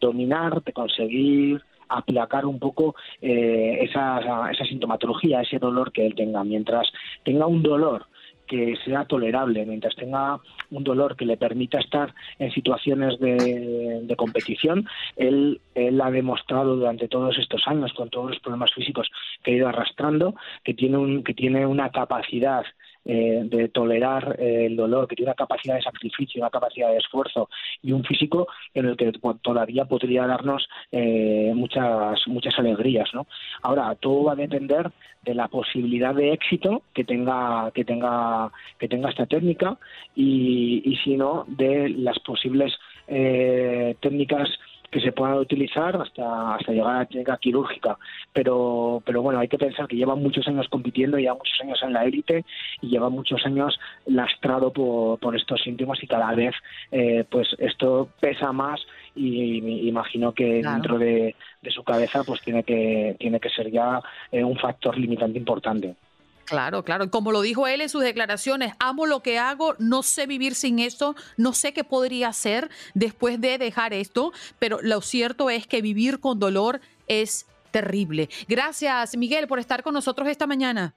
dominar, 0.00 0.62
de 0.62 0.72
conseguir 0.72 1.62
aplacar 1.98 2.46
un 2.46 2.58
poco 2.58 2.94
eh, 3.20 3.78
esa, 3.82 4.50
esa 4.50 4.64
sintomatología, 4.64 5.40
ese 5.40 5.58
dolor 5.58 5.92
que 5.92 6.06
él 6.06 6.14
tenga. 6.14 6.44
Mientras 6.44 6.90
tenga 7.24 7.46
un 7.46 7.62
dolor 7.62 8.06
que 8.46 8.76
sea 8.84 9.04
tolerable, 9.04 9.64
mientras 9.64 9.94
tenga 9.96 10.38
un 10.70 10.84
dolor 10.84 11.16
que 11.16 11.24
le 11.24 11.36
permita 11.36 11.78
estar 11.78 12.14
en 12.38 12.50
situaciones 12.52 13.18
de, 13.18 14.14
competición, 14.16 14.86
él, 15.16 15.60
él, 15.74 16.00
ha 16.00 16.10
demostrado 16.10 16.76
durante 16.76 17.08
todos 17.08 17.38
estos 17.38 17.66
años, 17.66 17.92
con 17.94 18.10
todos 18.10 18.30
los 18.30 18.40
problemas 18.40 18.72
físicos 18.72 19.10
que 19.42 19.52
ha 19.52 19.54
ido 19.54 19.68
arrastrando, 19.68 20.34
que 20.62 20.74
tiene, 20.74 20.98
un, 20.98 21.24
que 21.24 21.34
tiene 21.34 21.66
una 21.66 21.90
capacidad 21.90 22.64
eh, 23.06 23.42
de 23.44 23.68
tolerar 23.68 24.36
eh, 24.38 24.64
el 24.66 24.76
dolor, 24.76 25.06
que 25.06 25.14
tiene 25.14 25.30
una 25.30 25.36
capacidad 25.36 25.74
de 25.74 25.82
sacrificio, 25.82 26.40
una 26.40 26.50
capacidad 26.50 26.88
de 26.90 26.96
esfuerzo 26.96 27.50
y 27.82 27.92
un 27.92 28.02
físico 28.02 28.48
en 28.72 28.86
el 28.86 28.96
que 28.96 29.12
todavía 29.42 29.84
podría 29.84 30.26
darnos 30.26 30.66
eh, 30.90 31.52
muchas 31.54 32.26
muchas 32.26 32.58
alegrías, 32.58 33.10
¿no? 33.12 33.26
Ahora 33.62 33.94
todo 33.96 34.24
va 34.24 34.32
a 34.32 34.36
depender 34.36 34.90
de 35.22 35.34
la 35.34 35.48
posibilidad 35.48 36.14
de 36.14 36.32
éxito 36.32 36.82
que 36.94 37.04
tenga 37.04 37.70
que 37.74 37.84
tenga 37.84 38.50
que 38.78 38.88
tenga 38.88 39.10
esta 39.10 39.26
técnica 39.26 39.76
y, 40.14 40.82
y 40.84 40.96
si 41.04 41.16
no 41.16 41.44
de 41.46 41.90
las 41.90 42.18
posibles 42.20 42.72
técnicas 43.06 44.48
que 44.94 45.00
se 45.00 45.10
puedan 45.10 45.38
utilizar 45.38 46.00
hasta, 46.00 46.54
hasta 46.54 46.70
llegar 46.70 46.94
a 46.94 46.98
la 47.00 47.06
técnica 47.06 47.36
quirúrgica. 47.38 47.98
Pero, 48.32 49.02
pero 49.04 49.22
bueno, 49.22 49.40
hay 49.40 49.48
que 49.48 49.58
pensar 49.58 49.88
que 49.88 49.96
lleva 49.96 50.14
muchos 50.14 50.46
años 50.46 50.68
compitiendo, 50.68 51.18
lleva 51.18 51.34
muchos 51.34 51.60
años 51.60 51.80
en 51.82 51.92
la 51.92 52.04
élite 52.04 52.44
y 52.80 52.90
lleva 52.90 53.10
muchos 53.10 53.44
años 53.44 53.76
lastrado 54.06 54.72
por, 54.72 55.18
por 55.18 55.34
estos 55.34 55.60
síntomas 55.62 56.00
y 56.00 56.06
cada 56.06 56.32
vez 56.36 56.54
eh, 56.92 57.24
pues 57.28 57.48
esto 57.58 58.08
pesa 58.20 58.52
más 58.52 58.80
y 59.16 59.88
imagino 59.88 60.32
que 60.32 60.62
dentro 60.62 60.96
de, 60.96 61.34
de, 61.60 61.70
su 61.72 61.82
cabeza 61.82 62.22
pues 62.22 62.40
tiene 62.42 62.62
que, 62.62 63.16
tiene 63.18 63.40
que 63.40 63.48
ser 63.48 63.72
ya 63.72 64.00
eh, 64.30 64.44
un 64.44 64.56
factor 64.56 64.96
limitante 64.96 65.38
importante. 65.38 65.96
Claro, 66.44 66.84
claro. 66.84 67.10
Como 67.10 67.32
lo 67.32 67.40
dijo 67.40 67.66
él 67.66 67.80
en 67.80 67.88
sus 67.88 68.02
declaraciones, 68.02 68.74
amo 68.78 69.06
lo 69.06 69.20
que 69.20 69.38
hago, 69.38 69.74
no 69.78 70.02
sé 70.02 70.26
vivir 70.26 70.54
sin 70.54 70.78
esto, 70.78 71.14
no 71.36 71.52
sé 71.52 71.72
qué 71.72 71.84
podría 71.84 72.28
hacer 72.28 72.70
después 72.94 73.40
de 73.40 73.58
dejar 73.58 73.92
esto, 73.92 74.32
pero 74.58 74.78
lo 74.82 75.00
cierto 75.00 75.50
es 75.50 75.66
que 75.66 75.82
vivir 75.82 76.20
con 76.20 76.38
dolor 76.38 76.80
es 77.06 77.46
terrible. 77.70 78.28
Gracias, 78.48 79.16
Miguel, 79.16 79.48
por 79.48 79.58
estar 79.58 79.82
con 79.82 79.94
nosotros 79.94 80.28
esta 80.28 80.46
mañana. 80.46 80.94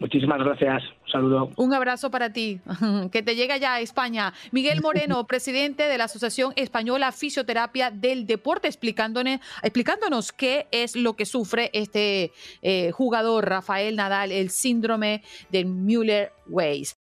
Muchísimas 0.00 0.38
gracias. 0.38 0.82
Un 1.04 1.12
saludo. 1.12 1.50
Un 1.56 1.74
abrazo 1.74 2.10
para 2.10 2.32
ti. 2.32 2.60
Que 3.12 3.22
te 3.22 3.36
llegue 3.36 3.60
ya 3.60 3.74
a 3.74 3.80
España. 3.80 4.32
Miguel 4.50 4.80
Moreno, 4.80 5.26
presidente 5.28 5.84
de 5.84 5.98
la 5.98 6.04
Asociación 6.04 6.52
Española 6.56 7.12
Fisioterapia 7.12 7.90
del 7.90 8.26
Deporte, 8.26 8.66
explicándonos, 8.66 9.40
explicándonos 9.62 10.32
qué 10.32 10.66
es 10.70 10.96
lo 10.96 11.14
que 11.14 11.26
sufre 11.26 11.70
este 11.74 12.32
eh, 12.62 12.90
jugador 12.92 13.48
Rafael 13.48 13.94
Nadal, 13.96 14.32
el 14.32 14.50
síndrome 14.50 15.22
de 15.50 15.66
Müller-Weiss. 15.66 16.96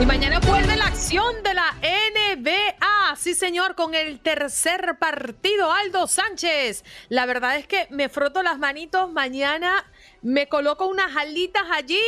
Y 0.00 0.06
mañana 0.06 0.38
vuelve 0.38 0.76
la 0.76 0.86
acción 0.86 1.42
de 1.42 1.54
la 1.54 1.74
NBA. 1.82 3.16
Sí, 3.16 3.34
señor, 3.34 3.74
con 3.74 3.96
el 3.96 4.20
tercer 4.20 4.96
partido. 5.00 5.72
Aldo 5.72 6.06
Sánchez. 6.06 6.84
La 7.08 7.26
verdad 7.26 7.56
es 7.56 7.66
que 7.66 7.88
me 7.90 8.08
froto 8.08 8.44
las 8.44 8.60
manitos 8.60 9.12
mañana 9.12 9.84
me 10.22 10.48
coloco 10.48 10.86
unas 10.86 11.16
alitas 11.16 11.64
allí 11.72 12.00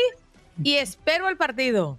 y 0.63 0.77
espero 0.77 1.29
el 1.29 1.37
partido. 1.37 1.99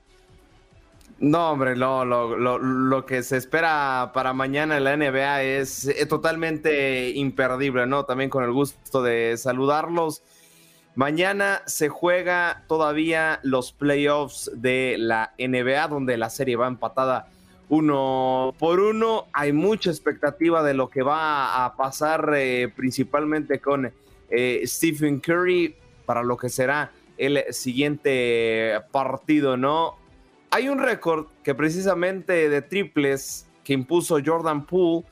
No, 1.19 1.51
hombre, 1.51 1.75
no, 1.75 2.03
lo, 2.03 2.35
lo, 2.35 2.57
lo, 2.57 3.05
que 3.05 3.21
se 3.21 3.37
espera 3.37 4.09
para 4.11 4.33
mañana 4.33 4.77
en 4.77 4.83
la 4.83 4.97
NBA 4.97 5.43
es 5.43 5.85
eh, 5.87 6.07
totalmente 6.07 7.11
imperdible, 7.11 7.85
¿no? 7.85 8.05
También 8.05 8.31
con 8.31 8.43
el 8.43 8.51
gusto 8.51 9.03
de 9.03 9.37
saludarlos. 9.37 10.23
Mañana 10.95 11.61
se 11.67 11.89
juega 11.89 12.63
todavía 12.67 13.39
los 13.43 13.71
playoffs 13.71 14.51
de 14.55 14.95
la 14.97 15.33
NBA, 15.37 15.87
donde 15.89 16.17
la 16.17 16.31
serie 16.31 16.55
va 16.55 16.67
empatada 16.67 17.27
uno 17.69 18.53
por 18.57 18.79
uno. 18.79 19.27
Hay 19.31 19.53
mucha 19.53 19.91
expectativa 19.91 20.63
de 20.63 20.73
lo 20.73 20.89
que 20.89 21.03
va 21.03 21.63
a 21.65 21.75
pasar, 21.77 22.33
eh, 22.35 22.73
principalmente 22.75 23.59
con 23.59 23.91
eh, 24.29 24.61
Stephen 24.65 25.19
Curry, 25.19 25.75
para 26.11 26.23
lo 26.23 26.35
que 26.35 26.49
será 26.49 26.91
el 27.17 27.41
siguiente 27.51 28.81
partido, 28.91 29.55
¿no? 29.55 29.95
Hay 30.49 30.67
un 30.67 30.77
récord 30.77 31.27
que 31.41 31.55
precisamente 31.55 32.49
de 32.49 32.61
triples 32.61 33.47
que 33.63 33.71
impuso 33.71 34.17
Jordan 34.21 34.65
Poole 34.65 35.05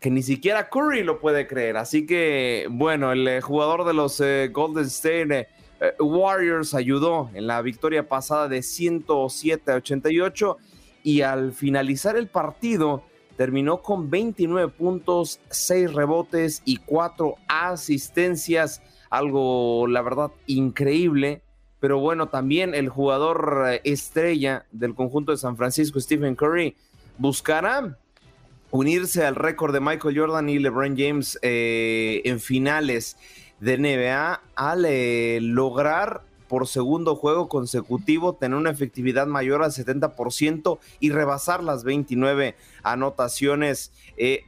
que 0.00 0.10
ni 0.10 0.22
siquiera 0.22 0.70
Curry 0.70 1.02
lo 1.02 1.20
puede 1.20 1.46
creer. 1.46 1.76
Así 1.76 2.06
que, 2.06 2.66
bueno, 2.70 3.12
el 3.12 3.28
eh, 3.28 3.42
jugador 3.42 3.84
de 3.84 3.92
los 3.92 4.22
eh, 4.22 4.48
Golden 4.50 4.86
State 4.86 5.48
eh, 5.80 5.92
Warriors 6.00 6.72
ayudó 6.72 7.28
en 7.34 7.46
la 7.46 7.60
victoria 7.60 8.08
pasada 8.08 8.48
de 8.48 8.62
107 8.62 9.70
a 9.70 9.74
88 9.74 10.56
y 11.02 11.20
al 11.20 11.52
finalizar 11.52 12.16
el 12.16 12.28
partido 12.28 13.02
terminó 13.36 13.82
con 13.82 14.08
29 14.08 14.72
puntos, 14.72 15.40
6 15.50 15.92
rebotes 15.92 16.62
y 16.64 16.78
4 16.78 17.34
asistencias. 17.48 18.80
Algo, 19.10 19.86
la 19.86 20.02
verdad, 20.02 20.30
increíble 20.46 21.42
pero 21.80 22.00
bueno, 22.00 22.28
también 22.28 22.74
el 22.74 22.88
jugador 22.88 23.66
eh, 23.68 23.80
estrella 23.84 24.66
del 24.72 24.94
conjunto 24.94 25.32
de 25.32 25.38
San 25.38 25.56
Francisco, 25.56 26.00
Stephen 26.00 26.34
Curry, 26.34 26.76
buscará 27.18 27.96
unirse 28.70 29.24
al 29.24 29.36
récord 29.36 29.72
de 29.72 29.80
Michael 29.80 30.18
Jordan 30.18 30.48
y 30.48 30.58
LeBron 30.58 30.96
James 30.96 31.38
eh, 31.42 32.20
en 32.24 32.40
finales 32.40 33.16
de 33.60 33.78
NBA 33.78 34.40
al 34.56 34.84
eh, 34.84 35.38
lograr 35.40 36.22
por 36.48 36.66
segundo 36.66 37.14
juego 37.14 37.48
consecutivo 37.48 38.34
tener 38.34 38.56
una 38.56 38.70
efectividad 38.70 39.26
mayor 39.26 39.62
al 39.62 39.70
70% 39.70 40.78
y 40.98 41.10
rebasar 41.10 41.62
las 41.62 41.84
29 41.84 42.56
anotaciones 42.82 43.92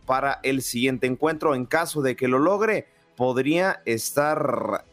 para 0.06 0.40
el 0.42 0.62
siguiente 0.62 1.06
encuentro. 1.06 1.54
En 1.54 1.66
caso 1.66 2.00
de 2.00 2.16
que 2.16 2.26
lo 2.26 2.38
logre, 2.38 2.86
podría 3.20 3.82
estar 3.84 4.86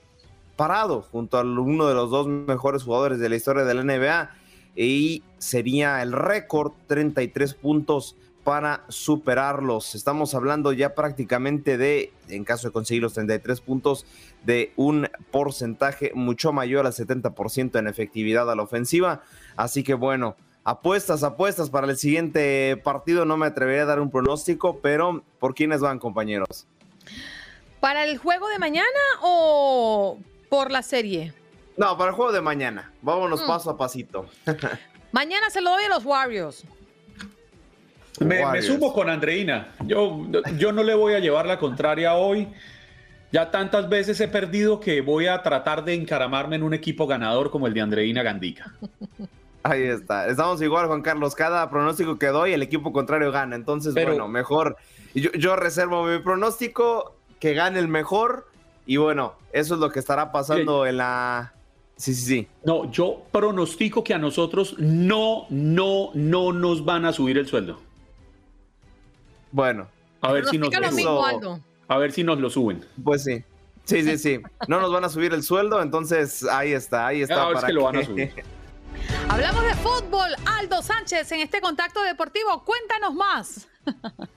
parado 0.58 1.02
junto 1.02 1.38
a 1.38 1.44
uno 1.44 1.88
de 1.88 1.94
los 1.94 2.10
dos 2.10 2.28
mejores 2.28 2.84
jugadores 2.84 3.20
de 3.20 3.30
la 3.30 3.38
historia 3.38 3.64
de 3.64 3.74
la 3.74 3.84
NBA 3.84 4.32
y 4.76 5.24
sería 5.38 6.02
el 6.02 6.12
récord 6.12 6.74
33 6.88 7.54
puntos 7.54 8.18
para 8.44 8.84
superarlos. 8.90 9.96
Estamos 9.96 10.36
hablando 10.36 10.74
ya 10.74 10.94
prácticamente 10.94 11.78
de, 11.78 12.12
en 12.28 12.44
caso 12.44 12.68
de 12.68 12.74
conseguir 12.74 13.02
los 13.02 13.14
33 13.14 13.62
puntos, 13.62 14.06
de 14.44 14.74
un 14.76 15.08
porcentaje 15.32 16.12
mucho 16.14 16.52
mayor 16.52 16.86
al 16.86 16.92
70% 16.92 17.80
en 17.80 17.88
efectividad 17.88 18.52
a 18.52 18.58
la 18.58 18.64
ofensiva. 18.64 19.22
Así 19.56 19.84
que 19.84 19.94
bueno, 19.94 20.36
apuestas, 20.66 21.24
apuestas 21.24 21.70
para 21.70 21.88
el 21.88 21.96
siguiente 21.96 22.76
partido. 22.76 23.24
No 23.24 23.38
me 23.38 23.46
atrevería 23.46 23.84
a 23.84 23.86
dar 23.86 24.02
un 24.02 24.12
pronóstico, 24.12 24.82
pero 24.82 25.24
¿por 25.40 25.56
quiénes 25.56 25.80
van, 25.80 25.98
compañeros? 25.98 26.68
¿Para 27.80 28.04
el 28.06 28.18
juego 28.18 28.48
de 28.50 28.60
mañana 28.60 28.88
o 29.22 30.18
por 30.50 30.72
la 30.72 30.82
serie? 30.82 31.34
No, 31.78 31.98
para 31.98 32.10
el 32.10 32.16
juego 32.16 32.32
de 32.32 32.42
mañana. 32.42 32.92
Vámonos 33.02 33.44
mm. 33.44 33.48
paso 33.48 33.70
a 33.70 33.78
pasito. 33.78 34.26
mañana 35.12 35.50
se 35.50 35.62
lo 35.62 35.72
doy 35.72 35.84
a 35.84 35.90
los 35.90 36.06
Warriors. 36.06 36.66
Me, 38.20 38.62
sumo 38.64 38.94
con 38.94 39.10
Andreina. 39.10 39.74
Yo, 39.86 40.26
yo 40.58 40.72
no 40.72 40.82
le 40.82 40.96
voy 40.96 41.14
a 41.14 41.20
llevar 41.20 41.46
la 41.46 41.60
contraria 41.60 42.16
hoy. 42.16 42.48
Ya 43.32 43.52
tantas 43.52 43.90
veces 43.90 44.20
he 44.22 44.28
perdido 44.28 44.80
que 44.80 45.02
voy 45.02 45.28
a 45.28 45.44
tratar 45.44 45.84
de 45.84 45.94
encaramarme 45.94 46.56
en 46.56 46.64
un 46.64 46.74
equipo 46.74 47.06
ganador 47.06 47.52
como 47.52 47.68
el 47.68 47.74
de 47.74 47.82
Andreina 47.82 48.24
Gandica. 48.24 48.74
Ahí 49.64 49.84
está. 49.84 50.28
Estamos 50.28 50.62
igual, 50.62 50.88
Juan 50.88 51.02
Carlos. 51.02 51.36
Cada 51.36 51.70
pronóstico 51.70 52.18
que 52.18 52.28
doy, 52.28 52.54
el 52.54 52.62
equipo 52.62 52.94
contrario 52.94 53.32
gana. 53.32 53.56
Entonces, 53.56 53.94
bueno, 53.94 54.28
mejor. 54.28 54.78
Yo, 55.14 55.32
yo 55.34 55.56
reservo 55.56 56.06
mi 56.06 56.20
pronóstico, 56.20 57.17
que 57.40 57.54
gane 57.54 57.80
el 57.80 57.88
mejor 57.88 58.48
y 58.86 58.98
bueno, 58.98 59.34
eso 59.52 59.74
es 59.74 59.80
lo 59.80 59.90
que 59.90 60.00
estará 60.00 60.32
pasando 60.32 60.86
en 60.86 60.98
la... 60.98 61.54
Sí, 61.98 62.14
sí, 62.14 62.26
sí. 62.26 62.48
No, 62.64 62.90
yo 62.92 63.24
pronostico 63.32 64.04
que 64.04 64.14
a 64.14 64.18
nosotros 64.18 64.76
no, 64.78 65.46
no, 65.50 66.12
no 66.14 66.54
nos 66.54 66.86
van 66.86 67.06
a 67.06 67.12
subir 67.12 67.38
el 67.38 67.48
sueldo. 67.48 67.82
Bueno. 69.52 69.88
A 70.22 70.32
ver 70.32 70.46
si 70.46 70.58
nos 70.58 70.70
lo 70.72 70.92
suben. 70.92 71.64
A 71.88 71.98
ver 71.98 72.12
si 72.12 72.24
nos 72.24 72.40
lo 72.40 72.50
suben. 72.50 72.86
Pues 73.04 73.24
sí. 73.24 73.44
Sí, 73.84 74.04
sí, 74.04 74.18
sí. 74.18 74.40
No 74.68 74.80
nos 74.80 74.92
van 74.92 75.06
a 75.06 75.10
subir 75.10 75.34
el 75.34 75.44
sueldo, 75.44 75.82
entonces 75.82 76.44
ahí 76.44 76.74
está, 76.74 77.08
ahí 77.08 77.22
está. 77.22 77.52
para 77.52 77.68
que 77.68 77.74
lo 77.74 77.84
van 77.84 77.98
a 77.98 78.04
subir. 78.04 78.32
Hablamos 79.30 79.64
de 79.64 79.74
fútbol. 79.76 80.30
Aldo 80.46 80.82
Sánchez 80.82 81.32
en 81.32 81.42
este 81.42 81.62
contacto 81.62 82.02
deportivo. 82.04 82.64
Cuéntanos 82.64 83.14
más. 83.16 83.68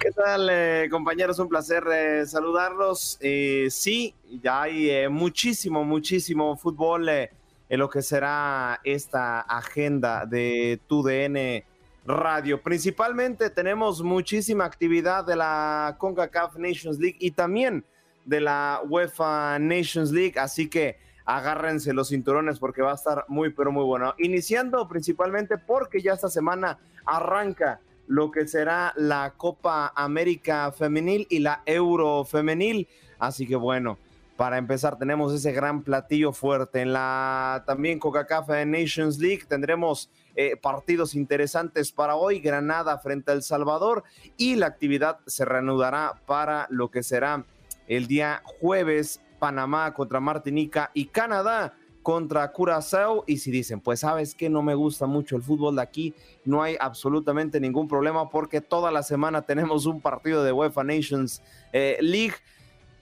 ¿Qué 0.00 0.10
tal, 0.12 0.48
eh, 0.50 0.88
compañeros? 0.90 1.38
Un 1.38 1.48
placer 1.48 1.84
eh, 1.92 2.26
saludarlos. 2.26 3.18
Eh, 3.20 3.68
sí, 3.70 4.14
ya 4.42 4.62
hay 4.62 5.08
muchísimo, 5.08 5.84
muchísimo 5.84 6.56
fútbol 6.56 7.08
en 7.08 7.28
lo 7.68 7.88
que 7.88 8.02
será 8.02 8.80
esta 8.84 9.40
agenda 9.40 10.26
de 10.26 10.80
TUDN 10.86 11.64
Radio. 12.04 12.62
Principalmente 12.62 13.50
tenemos 13.50 14.02
muchísima 14.02 14.64
actividad 14.64 15.24
de 15.24 15.36
la 15.36 15.96
CONCACAF 15.98 16.56
Nations 16.56 16.98
League 16.98 17.16
y 17.20 17.30
también 17.32 17.84
de 18.24 18.40
la 18.40 18.80
UEFA 18.88 19.58
Nations 19.58 20.10
League, 20.10 20.38
así 20.38 20.68
que 20.68 20.98
agárrense 21.24 21.92
los 21.92 22.08
cinturones 22.08 22.58
porque 22.58 22.82
va 22.82 22.92
a 22.92 22.96
estar 22.96 23.24
muy, 23.28 23.50
pero 23.50 23.70
muy 23.70 23.84
bueno. 23.84 24.14
Iniciando 24.18 24.88
principalmente 24.88 25.58
porque 25.58 26.00
ya 26.00 26.14
esta 26.14 26.28
semana 26.28 26.78
arranca 27.04 27.80
lo 28.10 28.32
que 28.32 28.48
será 28.48 28.92
la 28.96 29.34
Copa 29.36 29.92
América 29.94 30.72
Femenil 30.72 31.28
y 31.30 31.38
la 31.38 31.62
Euro 31.64 32.24
Femenil. 32.24 32.88
Así 33.20 33.46
que 33.46 33.54
bueno, 33.54 33.98
para 34.36 34.58
empezar 34.58 34.98
tenemos 34.98 35.32
ese 35.32 35.52
gran 35.52 35.82
platillo 35.82 36.32
fuerte. 36.32 36.80
En 36.80 36.92
la 36.92 37.62
también 37.68 38.00
Coca-Cola 38.00 38.64
Nations 38.64 39.20
League 39.20 39.44
tendremos 39.46 40.10
eh, 40.34 40.56
partidos 40.56 41.14
interesantes 41.14 41.92
para 41.92 42.16
hoy, 42.16 42.40
Granada 42.40 42.98
frente 42.98 43.30
a 43.30 43.34
El 43.34 43.44
Salvador 43.44 44.02
y 44.36 44.56
la 44.56 44.66
actividad 44.66 45.20
se 45.28 45.44
reanudará 45.44 46.20
para 46.26 46.66
lo 46.68 46.90
que 46.90 47.04
será 47.04 47.44
el 47.86 48.08
día 48.08 48.42
jueves, 48.44 49.20
Panamá 49.38 49.94
contra 49.94 50.18
Martinica 50.18 50.90
y 50.94 51.06
Canadá 51.06 51.74
contra 52.02 52.50
Curazao 52.52 53.24
y 53.26 53.38
si 53.38 53.50
dicen, 53.50 53.80
pues 53.80 54.00
sabes 54.00 54.34
que 54.34 54.48
no 54.48 54.62
me 54.62 54.74
gusta 54.74 55.06
mucho 55.06 55.36
el 55.36 55.42
fútbol 55.42 55.76
de 55.76 55.82
aquí, 55.82 56.14
no 56.44 56.62
hay 56.62 56.76
absolutamente 56.80 57.60
ningún 57.60 57.88
problema 57.88 58.30
porque 58.30 58.60
toda 58.60 58.90
la 58.90 59.02
semana 59.02 59.42
tenemos 59.46 59.86
un 59.86 60.00
partido 60.00 60.42
de 60.44 60.52
UEFA 60.52 60.84
Nations 60.84 61.42
eh, 61.72 61.98
League. 62.00 62.34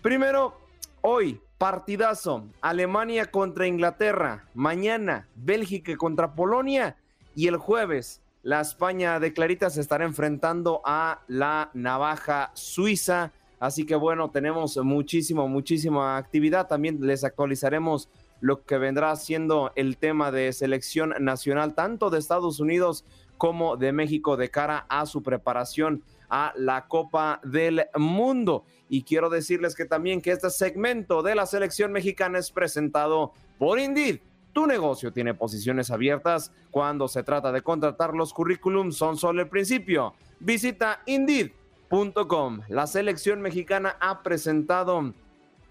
Primero, 0.02 0.54
hoy, 1.00 1.40
partidazo, 1.58 2.44
Alemania 2.60 3.26
contra 3.26 3.66
Inglaterra, 3.66 4.44
mañana 4.54 5.28
Bélgica 5.34 5.96
contra 5.96 6.34
Polonia 6.34 6.96
y 7.34 7.48
el 7.48 7.56
jueves 7.56 8.20
la 8.42 8.60
España 8.60 9.18
de 9.20 9.32
Clarita 9.32 9.68
se 9.68 9.80
estará 9.80 10.04
enfrentando 10.04 10.80
a 10.84 11.20
la 11.26 11.70
navaja 11.74 12.50
suiza. 12.54 13.32
Así 13.58 13.84
que 13.84 13.96
bueno, 13.96 14.30
tenemos 14.30 14.76
muchísimo, 14.78 15.48
muchísima 15.48 16.16
actividad. 16.16 16.68
También 16.68 16.98
les 17.00 17.24
actualizaremos 17.24 18.08
lo 18.40 18.64
que 18.64 18.78
vendrá 18.78 19.14
siendo 19.16 19.72
el 19.76 19.96
tema 19.96 20.30
de 20.30 20.52
selección 20.52 21.14
nacional, 21.20 21.74
tanto 21.74 22.10
de 22.10 22.18
Estados 22.18 22.60
Unidos 22.60 23.04
como 23.36 23.76
de 23.76 23.92
México, 23.92 24.36
de 24.36 24.50
cara 24.50 24.86
a 24.88 25.06
su 25.06 25.22
preparación 25.22 26.02
a 26.28 26.52
la 26.56 26.86
Copa 26.88 27.40
del 27.42 27.86
Mundo. 27.96 28.64
Y 28.88 29.02
quiero 29.02 29.30
decirles 29.30 29.74
que 29.74 29.84
también 29.84 30.20
que 30.20 30.32
este 30.32 30.50
segmento 30.50 31.22
de 31.22 31.34
la 31.34 31.46
selección 31.46 31.92
mexicana 31.92 32.38
es 32.38 32.50
presentado 32.50 33.32
por 33.58 33.78
Indeed. 33.78 34.20
Tu 34.52 34.66
negocio 34.66 35.12
tiene 35.12 35.34
posiciones 35.34 35.90
abiertas. 35.90 36.52
Cuando 36.70 37.06
se 37.06 37.22
trata 37.22 37.52
de 37.52 37.62
contratar 37.62 38.14
los 38.14 38.32
currículums 38.32 38.96
son 38.96 39.16
solo 39.16 39.42
el 39.42 39.48
principio. 39.48 40.14
Visita 40.40 41.02
Indeed.com. 41.06 42.60
La 42.68 42.86
selección 42.86 43.40
mexicana 43.40 43.96
ha 44.00 44.22
presentado 44.22 45.14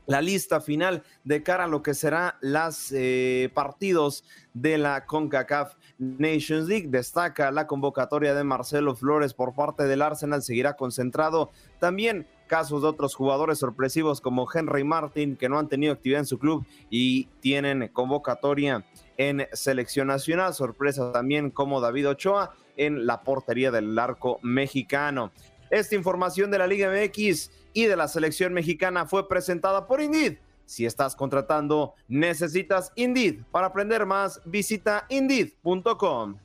la 0.07 0.21
lista 0.21 0.59
final 0.59 1.03
de 1.23 1.43
cara 1.43 1.65
a 1.65 1.67
lo 1.67 1.83
que 1.83 1.93
será 1.93 2.37
los 2.41 2.91
eh, 2.91 3.51
partidos 3.53 4.23
de 4.53 4.77
la 4.77 5.05
CONCACAF 5.05 5.75
Nations 5.99 6.67
League. 6.67 6.87
Destaca 6.89 7.51
la 7.51 7.67
convocatoria 7.67 8.33
de 8.33 8.43
Marcelo 8.43 8.95
Flores 8.95 9.33
por 9.33 9.53
parte 9.53 9.83
del 9.83 10.01
Arsenal, 10.01 10.41
seguirá 10.41 10.75
concentrado 10.75 11.51
también 11.79 12.25
casos 12.47 12.81
de 12.81 12.87
otros 12.87 13.13
jugadores 13.13 13.59
sorpresivos 13.59 14.21
como 14.21 14.47
Henry 14.51 14.83
Martin, 14.83 15.35
que 15.35 15.49
no 15.49 15.59
han 15.59 15.67
tenido 15.67 15.93
actividad 15.93 16.21
en 16.21 16.25
su 16.25 16.39
club 16.39 16.65
y 16.89 17.25
tienen 17.41 17.89
convocatoria 17.89 18.85
en 19.17 19.47
selección 19.51 20.07
nacional. 20.07 20.53
Sorpresa 20.53 21.11
también 21.11 21.51
como 21.51 21.81
David 21.81 22.09
Ochoa 22.09 22.53
en 22.77 23.05
la 23.05 23.23
portería 23.23 23.71
del 23.71 23.97
arco 23.99 24.39
mexicano. 24.41 25.31
Esta 25.69 25.95
información 25.95 26.51
de 26.51 26.57
la 26.57 26.67
Liga 26.67 26.89
MX 26.89 27.51
y 27.73 27.85
de 27.85 27.95
la 27.95 28.07
selección 28.07 28.53
mexicana 28.53 29.05
fue 29.05 29.27
presentada 29.27 29.87
por 29.87 30.01
Indeed. 30.01 30.37
Si 30.65 30.85
estás 30.85 31.15
contratando, 31.15 31.93
necesitas 32.07 32.91
Indeed. 32.95 33.43
Para 33.51 33.67
aprender 33.67 34.05
más, 34.05 34.41
visita 34.45 35.05
indeed.com. 35.09 36.37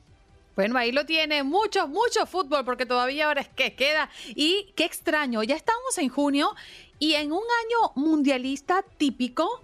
Bueno, 0.55 0.77
ahí 0.77 0.91
lo 0.91 1.05
tiene, 1.05 1.43
mucho, 1.43 1.87
mucho 1.87 2.25
fútbol, 2.25 2.63
porque 2.63 2.85
todavía 2.85 3.27
ahora 3.27 3.41
es 3.41 3.49
que 3.49 3.75
queda. 3.75 4.09
Y 4.27 4.71
qué 4.75 4.85
extraño, 4.85 5.41
ya 5.43 5.55
estamos 5.55 5.97
en 5.97 6.09
junio 6.09 6.51
y 6.99 7.15
en 7.15 7.31
un 7.31 7.41
año 7.41 7.91
mundialista 7.95 8.85
típico 8.97 9.61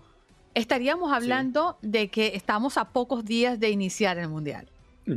estaríamos 0.55 1.13
hablando 1.13 1.77
de 1.81 2.09
que 2.09 2.35
estamos 2.35 2.77
a 2.77 2.89
pocos 2.89 3.23
días 3.23 3.59
de 3.59 3.69
iniciar 3.69 4.17
el 4.17 4.29
mundial. 4.29 4.67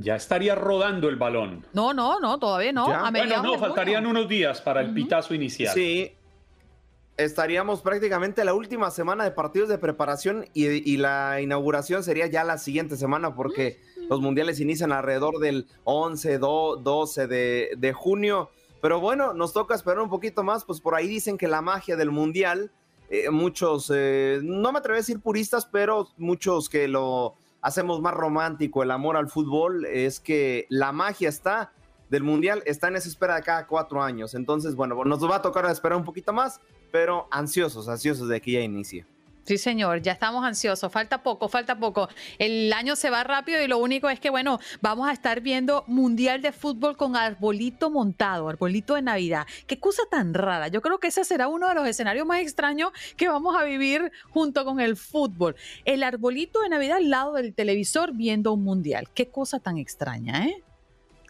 Ya 0.01 0.17
estaría 0.17 0.55
rodando 0.55 1.09
el 1.09 1.17
balón. 1.17 1.65
No, 1.73 1.93
no, 1.93 2.21
no, 2.21 2.39
todavía 2.39 2.73
no. 2.73 2.87
A 2.87 3.11
bueno, 3.11 3.43
no, 3.43 3.59
faltarían 3.59 4.07
unos 4.07 4.29
días 4.29 4.61
para 4.61 4.81
el 4.81 4.95
pitazo 4.95 5.35
inicial. 5.35 5.75
Sí, 5.75 6.13
estaríamos 7.17 7.83
prácticamente 7.83 8.45
la 8.45 8.55
última 8.55 8.91
semana 8.91 9.25
de 9.25 9.31
partidos 9.33 9.69
de 9.69 9.79
preparación 9.79 10.47
y, 10.55 10.97
la 10.97 11.41
inauguración 11.41 12.03
sería 12.03 12.27
ya 12.27 12.45
la 12.45 12.59
siguiente 12.59 12.97
semana 12.97 13.35
porque 13.35 13.81
los 14.09 14.21
mundiales 14.21 14.61
inician 14.61 14.93
alrededor 14.93 15.39
del 15.39 15.67
11, 15.85 16.39
12 16.39 17.27
de, 17.27 17.93
junio. 17.95 18.51
Pero 18.81 19.01
bueno, 19.01 19.33
nos 19.35 19.53
toca 19.53 19.75
esperar 19.75 20.01
un 20.01 20.11
poquito 20.11 20.43
más, 20.43 20.65
pues 20.65 20.81
por 20.81 20.95
ahí 20.95 21.07
dicen 21.07 21.39
que 21.39 21.47
la 21.47 21.63
magia 21.63 21.97
del 21.97 22.11
mundial, 22.11 22.73
eh, 23.11 23.31
muchos, 23.31 23.93
eh, 23.95 24.41
no 24.43 24.73
me 24.73 24.81
atrevo 24.81 24.97
a 24.97 25.01
decir 25.01 25.21
puristas, 25.21 25.67
pero 25.67 26.09
muchos 26.17 26.69
que 26.69 26.89
lo 26.89 27.37
hacemos 27.63 28.01
más 28.03 28.13
romántico, 28.13 28.83
el 28.83 28.91
amor 28.91 29.17
al 29.17 29.31
fútbol, 29.31 29.87
es 29.87 30.21
que 30.21 30.67
la 30.69 30.93
magia 30.93 31.29
está 31.29 31.73
del 32.11 32.25
mundial, 32.25 32.63
está 32.67 32.89
en 32.89 32.97
esa 32.97 33.09
espera 33.09 33.37
de 33.37 33.43
cada 33.43 33.67
cuatro 33.67 34.03
años. 34.03 34.35
Entonces, 34.35 34.75
bueno, 34.75 35.03
nos 35.05 35.25
va 35.25 35.37
a 35.37 35.43
tocar 35.43 35.65
esperar 35.67 35.97
un 35.97 36.05
poquito 36.05 36.33
más, 36.33 36.61
pero 36.91 37.27
ansiosos, 37.31 37.89
ansiosos 37.89 38.29
de 38.29 38.41
que 38.41 38.53
ya 38.53 38.61
inicie. 38.61 39.07
Sí, 39.45 39.59
señor, 39.59 40.03
ya 40.03 40.13
estamos 40.13 40.45
ansiosos. 40.45 40.93
Falta 40.93 41.23
poco, 41.23 41.49
falta 41.49 41.79
poco. 41.79 42.09
El 42.39 42.73
año 42.73 42.95
se 42.95 43.11
va 43.11 43.25
rápido 43.25 43.61
y 43.61 43.67
lo 43.67 43.79
único 43.79 44.09
es 44.09 44.21
que, 44.21 44.31
bueno, 44.31 44.61
vamos 44.81 45.09
a 45.09 45.13
estar 45.13 45.41
viendo 45.41 45.85
Mundial 45.89 46.43
de 46.43 46.53
Fútbol 46.53 46.97
con 46.97 47.17
arbolito 47.17 47.91
montado, 47.91 48.49
arbolito 48.49 48.95
de 48.95 49.03
Navidad. 49.03 49.47
Qué 49.67 49.81
cosa 49.81 50.03
tan 50.11 50.33
rara. 50.33 50.69
Yo 50.69 50.81
creo 50.81 51.01
que 51.01 51.09
ese 51.09 51.25
será 51.25 51.49
uno 51.49 51.69
de 51.69 51.75
los 51.75 51.89
escenarios 51.89 52.25
más 52.25 52.41
extraños 52.41 52.93
que 53.17 53.29
vamos 53.29 53.57
a 53.57 53.65
vivir 53.65 54.13
junto 54.31 54.65
con 54.65 54.79
el 54.79 54.97
fútbol. 54.97 55.57
El 55.85 56.05
arbolito 56.05 56.61
de 56.61 56.69
Navidad 56.69 56.99
al 56.99 57.11
lado 57.11 57.33
del 57.35 57.53
televisor 57.53 58.13
viendo 58.15 58.53
un 58.53 58.63
Mundial. 58.63 59.09
Qué 59.13 59.29
cosa 59.29 59.59
tan 59.59 59.77
extraña, 59.77 60.47
¿eh? 60.47 60.63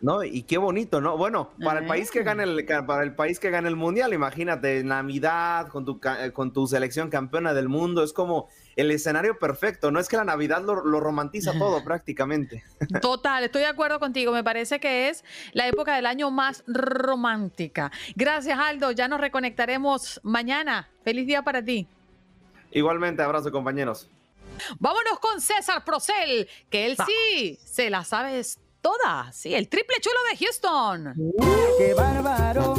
¿No? 0.03 0.25
Y 0.25 0.43
qué 0.43 0.59
bonito, 0.59 1.01
¿no? 1.01 1.17
Bueno, 1.17 1.51
para 1.65 1.81
el 1.81 1.87
país 1.87 2.11
que 2.11 2.25
gane 2.25 2.43
el, 2.43 2.67
para 2.67 3.05
el 3.05 3.15
país 3.15 3.39
que 3.39 3.51
gane 3.51 3.69
el 3.69 3.77
mundial, 3.77 4.13
imagínate, 4.13 4.83
Navidad 4.83 5.69
con 5.69 5.85
tu, 5.85 6.01
con 6.33 6.53
tu 6.53 6.67
selección 6.67 7.09
campeona 7.09 7.55
del 7.55 7.69
mundo, 7.69 8.03
es 8.03 8.13
como 8.13 8.49
el 8.75 8.91
escenario 8.91 9.39
perfecto, 9.39 9.93
¿no? 9.93 10.01
Es 10.01 10.09
que 10.09 10.17
la 10.17 10.25
Navidad 10.25 10.63
lo, 10.63 10.75
romantiza 10.75 11.53
todo 11.57 11.85
prácticamente. 11.85 12.65
Total, 13.01 13.45
estoy 13.45 13.63
de 13.63 13.69
acuerdo 13.69 14.01
contigo, 14.01 14.33
me 14.33 14.43
parece 14.43 14.81
que 14.81 15.09
es 15.09 15.25
la 15.53 15.69
época 15.69 15.95
del 15.95 16.07
año 16.07 16.33
más 16.33 16.65
romántica. 16.67 17.93
Gracias, 18.17 18.59
Aldo, 18.59 18.91
ya 18.91 19.07
nos 19.07 19.21
reconectaremos 19.21 20.21
mañana. 20.25 20.89
Feliz 21.05 21.27
día 21.29 21.43
para 21.43 21.65
ti. 21.65 21.87
Igualmente, 22.73 23.23
abrazo 23.23 23.53
compañeros. 23.53 24.09
Vámonos 24.79 25.19
con 25.21 25.41
César 25.41 25.85
Procel, 25.85 26.49
que 26.71 26.87
él 26.87 26.97
sí 27.07 27.59
se 27.65 27.89
la 27.89 28.05
sabe 28.05 28.43
toda. 28.83 29.33
Sí, 29.33 29.55
el 29.55 29.69
triple 29.69 29.97
chulo 30.01 30.17
de 30.31 30.37
Houston. 30.45 31.15
¡Qué 31.79 31.95
bárbaro! 31.95 32.75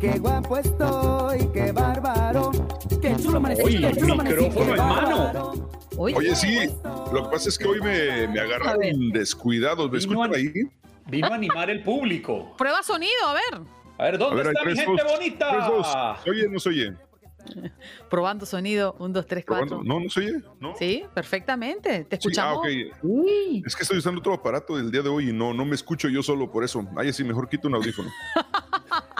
¡Qué 0.00 0.18
guapo 0.18 0.58
estoy! 0.58 1.48
¡Qué 1.52 1.72
bárbaro! 1.72 2.52
¡Qué 3.00 3.16
chulo 3.16 3.38
amanecí! 3.38 3.62
Oye, 3.62 3.80
qué 3.80 4.00
chulo 4.00 4.16
micrófono 4.16 4.70
en 4.70 4.76
mano. 4.76 5.70
Oye, 5.98 6.36
sí, 6.36 6.58
lo 7.10 7.24
que 7.24 7.30
pasa 7.30 7.48
es 7.48 7.58
que 7.58 7.66
hoy 7.66 7.80
me, 7.80 8.28
me 8.28 8.40
agarraron 8.40 9.10
descuidados. 9.12 9.90
¿Me 9.90 9.98
escuchan 9.98 10.34
ahí? 10.34 10.52
Vino 11.06 11.28
a 11.28 11.34
animar 11.34 11.70
el 11.70 11.82
público. 11.82 12.54
Prueba 12.58 12.82
sonido, 12.82 13.26
a 13.26 13.32
ver. 13.32 13.66
A 13.98 14.04
ver, 14.04 14.18
¿dónde 14.18 14.42
está 14.42 14.64
mi 14.64 14.76
gente 14.76 15.02
bonita? 15.04 16.18
Oye, 16.26 16.48
no 16.48 16.58
se 16.60 16.68
oye. 16.68 16.94
Probando 18.10 18.46
sonido, 18.46 18.96
un, 18.98 19.12
dos, 19.12 19.26
tres, 19.26 19.44
cuatro. 19.46 19.82
No, 19.82 20.00
no 20.00 20.08
se 20.08 20.20
oye. 20.20 20.42
¿No? 20.60 20.74
Sí, 20.78 21.04
perfectamente. 21.14 22.04
Te 22.04 22.16
escuchamos. 22.16 22.66
Es 22.66 23.74
que 23.74 23.82
estoy 23.82 23.98
usando 23.98 24.20
otro 24.20 24.34
aparato 24.34 24.76
del 24.76 24.90
día 24.90 25.02
de 25.02 25.08
hoy 25.08 25.30
y 25.30 25.32
no, 25.32 25.52
no 25.52 25.64
me 25.64 25.74
escucho 25.74 26.08
yo 26.08 26.22
solo 26.22 26.50
por 26.50 26.64
eso. 26.64 26.86
Ay, 26.96 27.12
sí, 27.12 27.24
mejor 27.24 27.48
quito 27.48 27.68
un 27.68 27.74
audífono. 27.74 28.10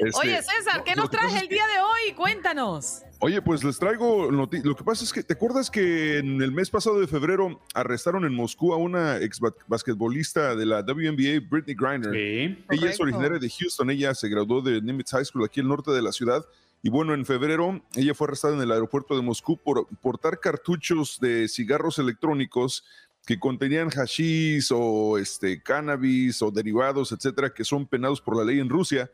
Este, 0.00 0.18
Oye, 0.20 0.42
César, 0.42 0.82
¿qué 0.82 0.96
nos 0.96 1.10
traes 1.10 1.42
el 1.42 1.48
día 1.48 1.64
de 1.66 1.80
hoy? 1.80 2.14
Cuéntanos. 2.16 3.02
Oye, 3.20 3.42
pues 3.42 3.64
les 3.64 3.78
traigo 3.78 4.30
Lo 4.30 4.48
que 4.48 4.84
pasa 4.84 5.04
es 5.04 5.12
que, 5.12 5.22
¿te 5.22 5.34
acuerdas 5.34 5.70
que 5.70 6.18
en 6.18 6.40
el 6.40 6.52
mes 6.52 6.70
pasado 6.70 7.00
de 7.00 7.06
febrero 7.06 7.60
arrestaron 7.74 8.24
en 8.24 8.34
Moscú 8.34 8.72
a 8.72 8.76
una 8.76 9.18
ex 9.18 9.40
basquetbolista 9.66 10.54
de 10.54 10.66
la 10.66 10.80
WNBA, 10.80 11.46
Britney 11.50 11.74
Griner? 11.74 12.12
Sí. 12.12 12.64
Ella 12.70 12.90
es 12.90 13.00
originaria 13.00 13.38
de 13.38 13.50
Houston. 13.50 13.90
Ella 13.90 14.14
se 14.14 14.28
graduó 14.28 14.62
de 14.62 14.80
Nimitz 14.80 15.10
High 15.10 15.24
School 15.24 15.44
aquí 15.44 15.60
al 15.60 15.68
norte 15.68 15.90
de 15.90 16.02
la 16.02 16.12
ciudad 16.12 16.44
y 16.82 16.90
bueno, 16.90 17.14
en 17.14 17.26
febrero 17.26 17.82
ella 17.96 18.14
fue 18.14 18.28
arrestada 18.28 18.54
en 18.54 18.62
el 18.62 18.70
aeropuerto 18.70 19.16
de 19.16 19.22
Moscú 19.22 19.56
por 19.56 19.86
portar 20.00 20.38
cartuchos 20.40 21.18
de 21.20 21.48
cigarros 21.48 21.98
electrónicos 21.98 22.84
que 23.26 23.38
contenían 23.38 23.90
hashish 23.90 24.68
o 24.72 25.18
este, 25.18 25.62
cannabis 25.62 26.40
o 26.40 26.50
derivados, 26.50 27.12
etcétera, 27.12 27.52
que 27.52 27.64
son 27.64 27.86
penados 27.86 28.20
por 28.20 28.36
la 28.36 28.44
ley 28.44 28.58
en 28.58 28.68
Rusia. 28.70 29.10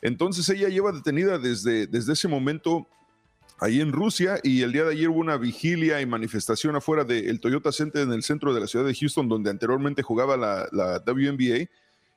Entonces 0.00 0.48
ella 0.48 0.68
lleva 0.68 0.92
detenida 0.92 1.38
desde, 1.38 1.86
desde 1.86 2.14
ese 2.14 2.28
momento 2.28 2.86
ahí 3.58 3.80
en 3.80 3.92
Rusia 3.92 4.40
y 4.42 4.62
el 4.62 4.72
día 4.72 4.84
de 4.84 4.92
ayer 4.92 5.08
hubo 5.10 5.18
una 5.18 5.36
vigilia 5.36 6.00
y 6.00 6.06
manifestación 6.06 6.76
afuera 6.76 7.04
del 7.04 7.38
Toyota 7.40 7.72
Center 7.72 8.02
en 8.02 8.12
el 8.12 8.22
centro 8.22 8.54
de 8.54 8.60
la 8.60 8.66
ciudad 8.66 8.86
de 8.86 8.94
Houston, 8.94 9.28
donde 9.28 9.50
anteriormente 9.50 10.02
jugaba 10.02 10.36
la, 10.36 10.66
la 10.72 11.02
WNBA. 11.06 11.68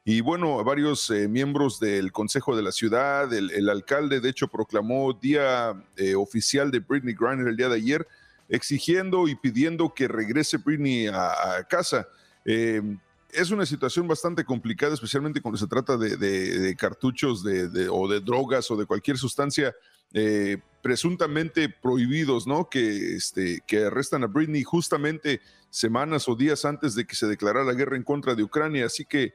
Y 0.05 0.19
bueno, 0.19 0.61
varios 0.65 1.09
eh, 1.11 1.30
miembros 1.30 1.80
del 1.80 2.11
Consejo 2.11 2.55
de 2.57 2.61
la 2.61 2.73
Ciudad, 2.73 3.31
el, 3.34 3.69
alcalde 3.69 4.19
de 4.19 4.30
hecho 4.30 4.49
proclamó 4.49 5.13
día 5.13 5.81
eh, 5.95 6.15
oficial 6.15 6.71
de 6.71 6.80
Britney 6.80 7.15
Griner 7.17 7.47
el 7.47 7.55
día 7.55 7.69
de 7.69 7.75
ayer, 7.75 8.07
exigiendo 8.49 9.30
y 9.30 9.35
pidiendo 9.35 9.93
que 9.93 10.09
regrese 10.09 10.57
Britney 10.57 11.07
a, 11.07 11.65
casa. 11.69 12.05
Em, 12.43 12.99
es 13.31 13.49
una 13.49 13.65
situación 13.65 14.05
bastante 14.05 14.43
complicada, 14.43 14.93
especialmente 14.93 15.41
cuando 15.41 15.57
se 15.57 15.67
trata 15.67 15.95
de, 15.95 16.75
cartuchos 16.77 17.41
de, 17.41 17.88
o 17.89 18.07
de 18.09 18.19
drogas 18.19 18.69
o 18.71 18.75
de 18.75 18.85
cualquier 18.85 19.17
sustancia 19.17 19.73
eh, 20.13 20.57
presuntamente 20.84 21.69
prohibidos, 21.69 22.45
¿no? 22.45 22.69
Que, 22.69 23.15
este, 23.15 23.61
que 23.65 23.85
arrestan 23.85 24.23
a 24.23 24.27
Britney 24.27 24.63
justamente 24.63 25.41
semanas 25.69 26.27
o 26.27 26.35
días 26.35 26.65
antes 26.65 26.93
de 26.93 27.05
que 27.05 27.15
se 27.15 27.25
declarara 27.25 27.63
la 27.63 27.73
guerra 27.73 27.95
en 27.95 28.03
contra 28.03 28.35
de 28.35 28.43
Ucrania. 28.43 28.85
Así 28.85 29.05
que 29.05 29.34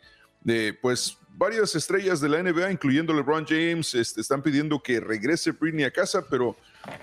pues 0.81 1.19
varias 1.39 1.77
estrellas 1.77 2.20
de 2.20 2.28
la 2.28 2.43
NBA, 2.43 2.73
incluyendo 2.73 3.15
LeBron 3.15 3.47
James, 3.47 3.94
este, 3.94 4.20
están 4.20 4.43
pidiendo 4.43 4.82
que 4.82 4.98
regrese 4.98 5.52
Britney 5.52 5.85
a 5.85 5.93
casa, 5.93 6.24
pero 6.28 6.56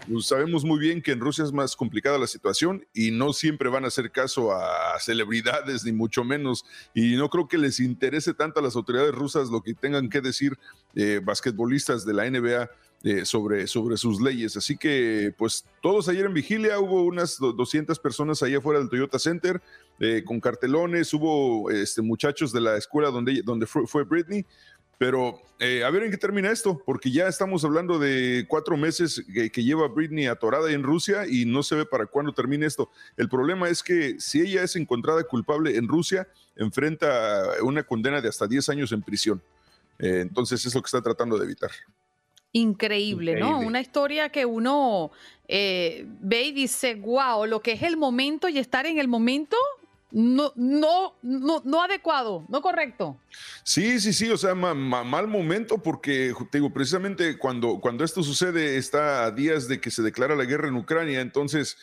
pues, 0.10 0.28
sabemos 0.28 0.66
muy 0.66 0.78
bien 0.78 1.02
que 1.02 1.14
en 1.14 1.22
Rusia 1.22 1.45
es 1.45 1.53
más 1.53 1.74
complicada 1.74 2.18
la 2.18 2.28
situación 2.28 2.86
y 2.94 3.12
no 3.12 3.32
siempre 3.32 3.70
van 3.70 3.86
a 3.86 3.88
hacer 3.88 4.12
caso 4.12 4.52
a 4.52 4.99
celebridades, 4.99 5.86
ni 5.86 5.94
mucho 5.94 6.26
menos. 6.26 6.66
Y 6.94 7.16
no 7.16 7.30
creo 7.30 7.48
que 7.48 7.57
les 7.57 7.80
interese 7.80 8.34
tanto 8.34 8.60
a 8.60 8.64
las 8.64 8.76
autoridades 8.76 9.16
rusas 9.16 9.49
lo 9.49 9.62
que 9.62 9.74
tengan 9.74 10.10
que 10.10 10.20
decir 10.20 10.57
eh, 10.95 11.22
basquetbolistas 11.24 12.06
de 12.06 12.14
la 12.14 12.30
NBA 12.30 12.70
eh, 13.07 13.23
sobre, 13.23 13.68
sobre 13.68 13.98
sus 13.98 14.19
leyes. 14.19 14.57
Así 14.57 14.77
que, 14.77 15.32
pues, 15.38 15.64
todos 15.80 16.10
ayer 16.10 16.26
en 16.26 16.34
vigilia 16.34 16.80
hubo 16.80 17.03
unas 17.03 17.38
200 17.38 17.99
personas 17.99 18.41
ahí 18.41 18.56
afuera 18.56 18.80
del 18.80 18.90
Toyota 18.90 19.19
Center 19.19 19.61
eh, 19.99 20.23
con 20.26 20.40
cartelones, 20.40 21.14
hubo 21.14 21.69
este, 21.69 22.02
muchachos 22.02 22.52
de 22.52 22.61
la 22.61 22.77
escuela 22.77 23.11
donde, 23.11 23.44
donde 23.44 23.68
fue, 23.68 24.03
Britney. 24.06 24.44
Pero 24.98 25.40
eh, 25.60 25.84
a 25.84 25.91
ver 25.91 26.02
en 26.02 26.10
qué 26.10 26.18
termina 26.18 26.49
esto, 26.49 26.82
porque 26.84 27.11
ya 27.11 27.27
estamos 27.27 27.64
hablando 27.64 27.99
de 27.99 28.48
cuatro 28.48 28.76
meses 28.76 29.23
que, 29.32 29.52
que, 29.52 29.64
lleva 29.64 29.88
Britney 29.88 30.26
atorada 30.26 30.72
en 30.72 30.82
Rusia 30.82 31.27
y 31.30 31.45
no 31.45 31.61
se 31.61 31.76
ve 31.76 31.86
para 31.86 32.07
cuándo 32.07 32.34
termine 32.34 32.65
esto. 32.65 32.90
El 33.18 33.30
problema 33.30 33.69
es 33.69 33.84
que 33.84 34.19
si 34.19 34.41
ella 34.41 34.64
es 34.64 34.76
encontrada 34.77 35.23
culpable 35.26 35.77
en 35.77 35.88
Rusia, 35.88 36.27
enfrenta 36.56 37.61
una 37.61 37.84
condena 37.84 38.19
de 38.19 38.30
hasta 38.30 38.48
10 38.48 38.68
años 38.69 38.91
en 38.91 39.03
prisión. 39.03 39.44
entonces 39.99 40.65
es 40.65 40.73
lo 40.73 40.82
que 40.82 40.88
está 40.88 41.03
tratando 41.03 41.38
de 41.38 41.45
evitar. 41.45 41.69
Increíble, 42.56 43.38
¿no? 43.38 43.60
Una 43.60 43.82
historia 43.82 44.30
que 44.30 44.45
uno 44.45 45.11
eh, 45.45 46.06
ve 46.22 46.44
y 46.44 46.52
dice, 46.53 46.95
wow, 46.95 47.45
lo 47.45 47.61
que 47.61 47.73
es 47.73 47.84
el 47.84 47.98
momento 47.98 48.48
y 48.48 48.60
estar 48.60 48.86
en 48.86 48.98
el 48.98 49.10
momento 49.10 49.57
no, 50.11 50.53
no, 50.56 51.18
no, 51.22 51.61
no 51.65 51.84
adecuado, 51.84 52.45
no 52.48 52.61
correcto. 52.61 53.19
Sí, 53.65 53.99
sí, 53.99 54.14
sí, 54.14 54.30
o 54.30 54.38
sea, 54.38 54.56
mal 54.56 55.27
momento 55.27 55.80
porque, 55.80 56.34
te 56.49 56.60
digo, 56.60 56.72
precisamente 56.73 57.38
cuando, 57.38 57.82
cuando 57.82 58.06
esto 58.06 58.23
sucede 58.23 58.77
está 58.77 59.26
a 59.26 59.32
días 59.32 59.68
de 59.68 59.82
que 59.82 59.91
se 59.91 60.02
declara 60.02 60.34
la 60.34 60.45
guerra 60.45 60.69
en 60.69 60.77
Ucrania, 60.77 61.19
entonces... 61.19 61.77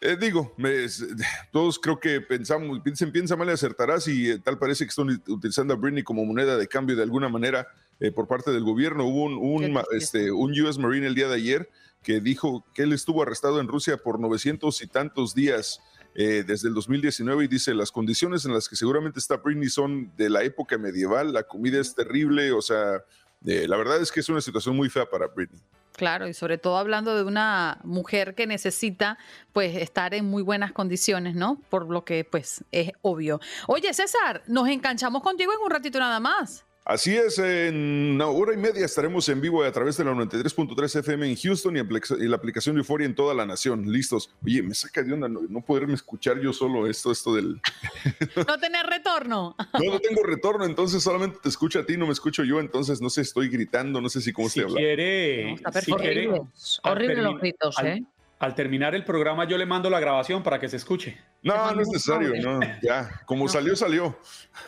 Eh, 0.00 0.18
digo, 0.20 0.54
todos 1.52 1.78
creo 1.78 1.98
que 1.98 2.20
pensamos, 2.20 2.80
piensen, 2.80 3.10
piensa 3.10 3.36
mal 3.36 3.48
y 3.48 3.52
acertarás 3.52 4.06
y 4.06 4.32
eh, 4.32 4.38
tal 4.38 4.58
parece 4.58 4.84
que 4.84 4.90
están 4.90 5.08
utilizando 5.28 5.72
a 5.72 5.76
Britney 5.76 6.02
como 6.02 6.24
moneda 6.26 6.58
de 6.58 6.68
cambio 6.68 6.94
de 6.94 7.02
alguna 7.02 7.30
manera 7.30 7.66
eh, 8.00 8.10
por 8.10 8.26
parte 8.26 8.50
del 8.50 8.64
gobierno. 8.64 9.06
Hubo 9.06 9.24
un, 9.24 9.34
un, 9.38 9.82
este, 9.92 10.30
un 10.32 10.52
US 10.60 10.78
Marine 10.78 11.06
el 11.06 11.14
día 11.14 11.28
de 11.28 11.34
ayer 11.34 11.70
que 12.02 12.20
dijo 12.20 12.64
que 12.74 12.82
él 12.82 12.92
estuvo 12.92 13.22
arrestado 13.22 13.60
en 13.60 13.66
Rusia 13.68 13.96
por 13.96 14.20
900 14.20 14.82
y 14.82 14.86
tantos 14.86 15.34
días 15.34 15.80
eh, 16.14 16.44
desde 16.46 16.68
el 16.68 16.74
2019 16.74 17.44
y 17.44 17.48
dice 17.48 17.74
las 17.74 17.90
condiciones 17.90 18.44
en 18.44 18.52
las 18.52 18.68
que 18.68 18.76
seguramente 18.76 19.18
está 19.18 19.38
Britney 19.38 19.68
son 19.68 20.12
de 20.16 20.30
la 20.30 20.44
época 20.44 20.78
medieval, 20.78 21.32
la 21.32 21.42
comida 21.42 21.80
es 21.80 21.92
terrible, 21.92 22.52
o 22.52 22.62
sea, 22.62 23.02
eh, 23.44 23.66
la 23.66 23.76
verdad 23.76 24.00
es 24.00 24.12
que 24.12 24.20
es 24.20 24.28
una 24.28 24.40
situación 24.40 24.76
muy 24.76 24.88
fea 24.88 25.10
para 25.10 25.26
Britney. 25.26 25.60
Claro, 25.96 26.28
y 26.28 26.34
sobre 26.34 26.58
todo 26.58 26.76
hablando 26.76 27.16
de 27.16 27.24
una 27.24 27.80
mujer 27.84 28.34
que 28.34 28.46
necesita 28.46 29.18
pues 29.52 29.76
estar 29.76 30.14
en 30.14 30.24
muy 30.24 30.42
buenas 30.42 30.72
condiciones, 30.72 31.34
¿no? 31.34 31.60
Por 31.68 31.88
lo 31.88 32.04
que 32.04 32.24
pues 32.24 32.64
es 32.70 32.92
obvio. 33.02 33.40
Oye, 33.66 33.92
César, 33.94 34.42
nos 34.46 34.68
enganchamos 34.68 35.22
contigo 35.22 35.52
en 35.52 35.60
un 35.64 35.70
ratito 35.70 35.98
nada 35.98 36.20
más. 36.20 36.64
Así 36.86 37.16
es, 37.16 37.38
en 37.38 38.12
una 38.14 38.26
hora 38.26 38.52
y 38.52 38.58
media 38.58 38.84
estaremos 38.84 39.26
en 39.30 39.40
vivo 39.40 39.64
a 39.64 39.72
través 39.72 39.96
de 39.96 40.04
la 40.04 40.12
93.3 40.12 41.00
FM 41.00 41.30
en 41.30 41.36
Houston 41.36 41.76
y, 41.78 42.28
la 42.28 42.36
aplicación 42.36 42.74
de 42.74 42.80
Euphoria 42.80 43.06
en 43.06 43.14
toda 43.14 43.32
la 43.32 43.46
nación. 43.46 43.90
Listos. 43.90 44.30
Oye, 44.44 44.62
me 44.62 44.74
saca 44.74 45.02
de 45.02 45.14
onda 45.14 45.26
no, 45.26 45.60
poderme 45.62 45.94
escuchar 45.94 46.38
yo 46.40 46.52
solo 46.52 46.86
esto, 46.86 47.10
esto 47.10 47.34
del... 47.34 47.58
no 48.48 48.58
tener 48.58 48.84
retorno. 48.84 49.56
no, 49.82 49.92
no 49.92 49.98
tengo 49.98 50.22
retorno, 50.24 50.66
entonces 50.66 51.02
solamente 51.02 51.38
te 51.42 51.48
escucho 51.48 51.78
a 51.78 51.86
ti, 51.86 51.96
no 51.96 52.06
me 52.06 52.12
escucho 52.12 52.44
yo, 52.44 52.60
entonces 52.60 53.00
no 53.00 53.08
sé, 53.08 53.22
estoy 53.22 53.48
gritando, 53.48 54.02
no 54.02 54.10
sé 54.10 54.20
si 54.20 54.34
cómo 54.34 54.50
si 54.50 54.60
estoy 54.60 54.72
hablando. 54.72 54.86
Quiere, 54.86 55.56
si 55.82 55.90
horrible, 55.90 56.42
horrible 56.82 57.22
los 57.22 57.40
gritos, 57.40 57.76
¿eh? 57.82 57.92
Al 57.92 58.13
terminar 58.52 58.94
el 58.94 59.04
programa 59.04 59.44
yo 59.44 59.56
le 59.56 59.66
mando 59.66 59.88
la 59.88 60.00
grabación 60.00 60.42
para 60.42 60.58
que 60.58 60.68
se 60.68 60.76
escuche. 60.76 61.18
No, 61.42 61.72
no 61.72 61.80
es 61.80 61.88
necesario, 61.88 62.34
no, 62.42 62.60
ya, 62.82 63.22
como 63.26 63.48
salió, 63.48 63.76
salió. 63.76 64.18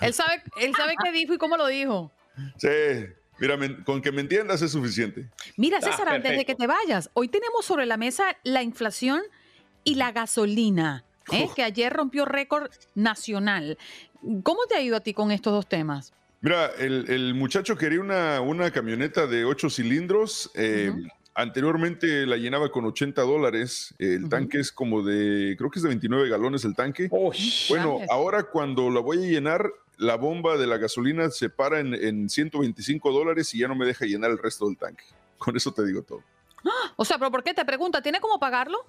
Él 0.01 0.15
sabe, 0.15 0.43
él 0.61 0.73
sabe 0.77 0.95
qué 1.03 1.11
dijo 1.11 1.35
y 1.35 1.39
cómo 1.39 1.57
lo 1.57 1.67
dijo. 1.67 2.13
Sí, 2.57 2.69
mira, 3.39 3.59
con 3.85 4.01
que 4.01 4.13
me 4.13 4.21
entiendas 4.21 4.63
es 4.63 4.73
suficiente. 4.73 5.29
Mira, 5.57 5.79
ah, 5.79 5.83
César, 5.83 6.09
antes 6.09 6.37
de 6.37 6.45
que 6.45 6.55
te 6.55 6.67
vayas, 6.67 7.11
hoy 7.15 7.29
tenemos 7.29 7.65
sobre 7.65 7.87
la 7.87 7.97
mesa 7.97 8.37
la 8.45 8.63
inflación 8.63 9.23
y 9.85 9.95
la 9.95 10.13
gasolina, 10.13 11.05
¿eh? 11.33 11.49
que 11.55 11.63
ayer 11.63 11.93
rompió 11.93 12.25
récord 12.25 12.71
nacional. 12.95 13.79
¿Cómo 14.43 14.67
te 14.69 14.77
ha 14.77 14.83
ido 14.83 14.97
a 14.97 15.01
ti 15.01 15.15
con 15.15 15.33
estos 15.33 15.53
dos 15.53 15.69
temas? 15.69 16.13
Mira, 16.41 16.71
el, 16.79 17.35
muchacho 17.35 17.77
quería 17.77 18.01
una, 18.01 18.41
una, 18.41 18.71
camioneta 18.71 19.27
de 19.27 19.45
ocho 19.45 19.71
cilindros. 19.71 20.51
Eh, 20.55 20.93
Anteriormente 21.39 22.25
la 22.25 22.39
llenaba 22.39 22.71
con 22.71 22.87
80 22.87 23.21
dólares. 23.21 23.95
El 23.99 24.31
tanque 24.31 24.59
es 24.59 24.73
como 24.73 25.03
de, 25.03 25.55
creo 25.59 25.71
que 25.71 25.79
es 25.79 25.83
de 25.83 25.91
29 25.91 26.31
galones 26.31 26.65
el 26.65 26.75
tanque. 26.75 27.11
bueno, 27.69 27.99
ahora 28.09 28.45
cuando 28.45 28.89
la 28.89 29.01
voy 29.01 29.19
a 29.19 29.29
llenar, 29.29 29.71
la 29.99 30.17
bomba 30.17 30.57
de 30.57 30.67
la 30.67 30.79
gasolina 30.79 31.29
se 31.29 31.51
para 31.51 31.81
en, 31.81 32.31
125 32.31 33.13
dólares 33.13 33.55
y 33.55 33.59
ya 33.59 33.69
no 33.69 33.75
me 33.75 33.85
deja 33.85 34.07
llenar 34.07 34.31
el 34.31 34.39
resto 34.39 34.67
del 34.67 34.79
tanque. 34.79 35.05
Con 35.37 35.55
eso 35.55 35.73
te 35.73 35.85
digo 35.85 36.03
todo. 36.03 36.23
O 36.97 37.05
sea, 37.05 37.19
pero 37.19 37.31
¿por 37.31 37.45
qué? 37.45 37.53
Te 37.53 37.67
pregunta, 37.67 38.01
¿tiene 38.01 38.19
cómo 38.19 38.41
pagarlo? 38.41 38.87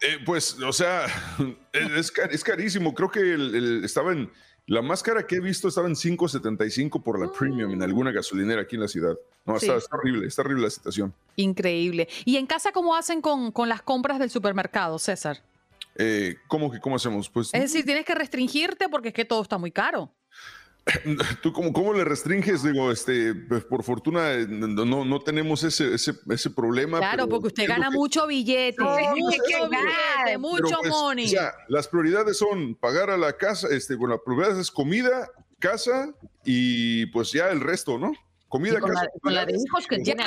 Eh, 0.00 0.18
pues, 0.26 0.60
o 0.60 0.72
sea, 0.72 1.06
es, 1.72 2.12
es 2.30 2.44
carísimo. 2.44 2.94
Creo 2.94 3.12
que 3.12 3.84
estaba 3.84 4.10
en 4.10 4.28
la 4.68 4.82
más 4.82 5.02
cara 5.02 5.26
que 5.26 5.36
he 5.36 5.40
visto 5.40 5.68
estaba 5.68 5.88
en 5.88 5.94
5.75 5.94 7.02
por 7.02 7.18
la 7.18 7.32
premium 7.32 7.70
en 7.72 7.82
alguna 7.82 8.12
gasolinera 8.12 8.62
aquí 8.62 8.76
en 8.76 8.82
la 8.82 8.88
ciudad. 8.88 9.16
No, 9.46 9.56
está, 9.56 9.78
horrible, 9.90 10.26
está 10.26 10.42
horrible 10.42 10.64
la 10.64 10.70
situación. 10.70 11.14
Increíble. 11.36 12.06
¿Y 12.26 12.36
en 12.36 12.46
casa 12.46 12.70
cómo 12.70 12.94
hacen 12.94 13.22
con, 13.22 13.50
con 13.50 13.70
las 13.70 13.80
compras 13.80 14.18
del 14.18 14.28
supermercado, 14.28 14.98
César? 14.98 15.42
Eh, 15.96 16.36
¿Cómo 16.48 16.70
que 16.70 16.80
cómo 16.80 16.96
hacemos? 16.96 17.30
Pues, 17.30 17.48
es 17.54 17.62
decir, 17.62 17.86
tienes 17.86 18.04
que 18.04 18.14
restringirte 18.14 18.90
porque 18.90 19.08
es 19.08 19.14
que 19.14 19.24
todo 19.24 19.40
está 19.40 19.56
muy 19.56 19.72
caro. 19.72 20.12
¿Tú 21.42 21.52
cómo, 21.52 21.72
cómo, 21.72 21.92
le 21.92 22.04
restringes? 22.04 22.62
Digo, 22.62 22.90
este, 22.90 23.34
pues 23.34 23.64
por 23.64 23.82
fortuna 23.82 24.32
eh, 24.32 24.46
no, 24.48 25.04
no 25.04 25.20
tenemos 25.20 25.62
ese, 25.64 25.94
ese, 25.94 26.14
ese 26.30 26.50
problema. 26.50 26.98
Claro, 26.98 27.28
porque 27.28 27.48
usted 27.48 27.68
gana 27.68 27.90
mucho 27.90 28.26
billete, 28.26 28.82
mucho 28.82 29.68
billete, 29.68 30.38
mucho 30.38 30.78
pues, 30.80 30.90
money. 30.90 31.26
O 31.26 31.28
sea, 31.28 31.52
las 31.68 31.88
prioridades 31.88 32.38
son 32.38 32.74
pagar 32.74 33.10
a 33.10 33.16
la 33.16 33.34
casa, 33.34 33.68
este, 33.70 33.94
bueno, 33.96 34.14
la 34.14 34.22
prioridad 34.22 34.58
es 34.58 34.70
comida, 34.70 35.28
casa 35.58 36.14
y 36.44 37.06
pues 37.06 37.32
ya 37.32 37.48
el 37.48 37.60
resto, 37.60 37.98
¿no? 37.98 38.12
Comida, 38.48 38.80
con 38.80 38.90
casa. 38.90 39.04
La, 39.04 39.10
con 39.20 39.34
la 39.34 39.44
de 39.44 39.54
hijos 39.56 39.86
que 39.86 39.98
tiene 39.98 40.24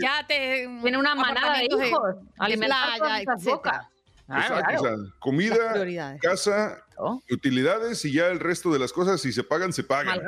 ya 0.00 0.24
te, 0.26 0.68
tiene 0.82 0.98
una 0.98 1.14
manada 1.14 1.58
de 1.58 1.64
hijos, 1.64 2.16
playa, 2.36 3.22
etcétera. 3.22 3.90
Exacto, 4.30 4.80
O 4.80 4.84
sea, 4.84 4.96
comida, 5.18 6.18
casa, 6.20 6.84
utilidades 7.30 8.04
y 8.04 8.12
ya 8.12 8.28
el 8.28 8.40
resto 8.40 8.72
de 8.72 8.78
las 8.78 8.92
cosas, 8.92 9.20
si 9.20 9.32
se 9.32 9.42
pagan, 9.42 9.72
se 9.72 9.82
pagan. 9.82 10.20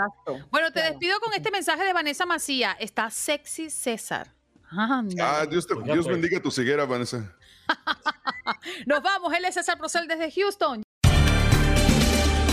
Bueno, 0.51 0.73
te 0.73 0.83
despido 0.83 1.21
con 1.21 1.33
este 1.35 1.51
mensaje 1.51 1.85
de 1.85 1.93
Vanessa 1.93 2.27
Macía. 2.27 2.73
Está 2.73 3.11
sexy 3.11 3.71
César. 3.71 4.33
ah, 4.71 5.47
Dios, 5.49 5.67
te, 5.67 5.75
Dios 5.85 6.07
bendiga 6.07 6.41
tu 6.41 6.51
ceguera, 6.51 6.85
Vanessa. 6.85 7.37
Nos 8.87 9.03
vamos, 9.03 9.33
él 9.35 9.45
es 9.45 9.55
César 9.55 9.79
Procel 9.79 10.09
desde 10.09 10.31
Houston. 10.31 10.83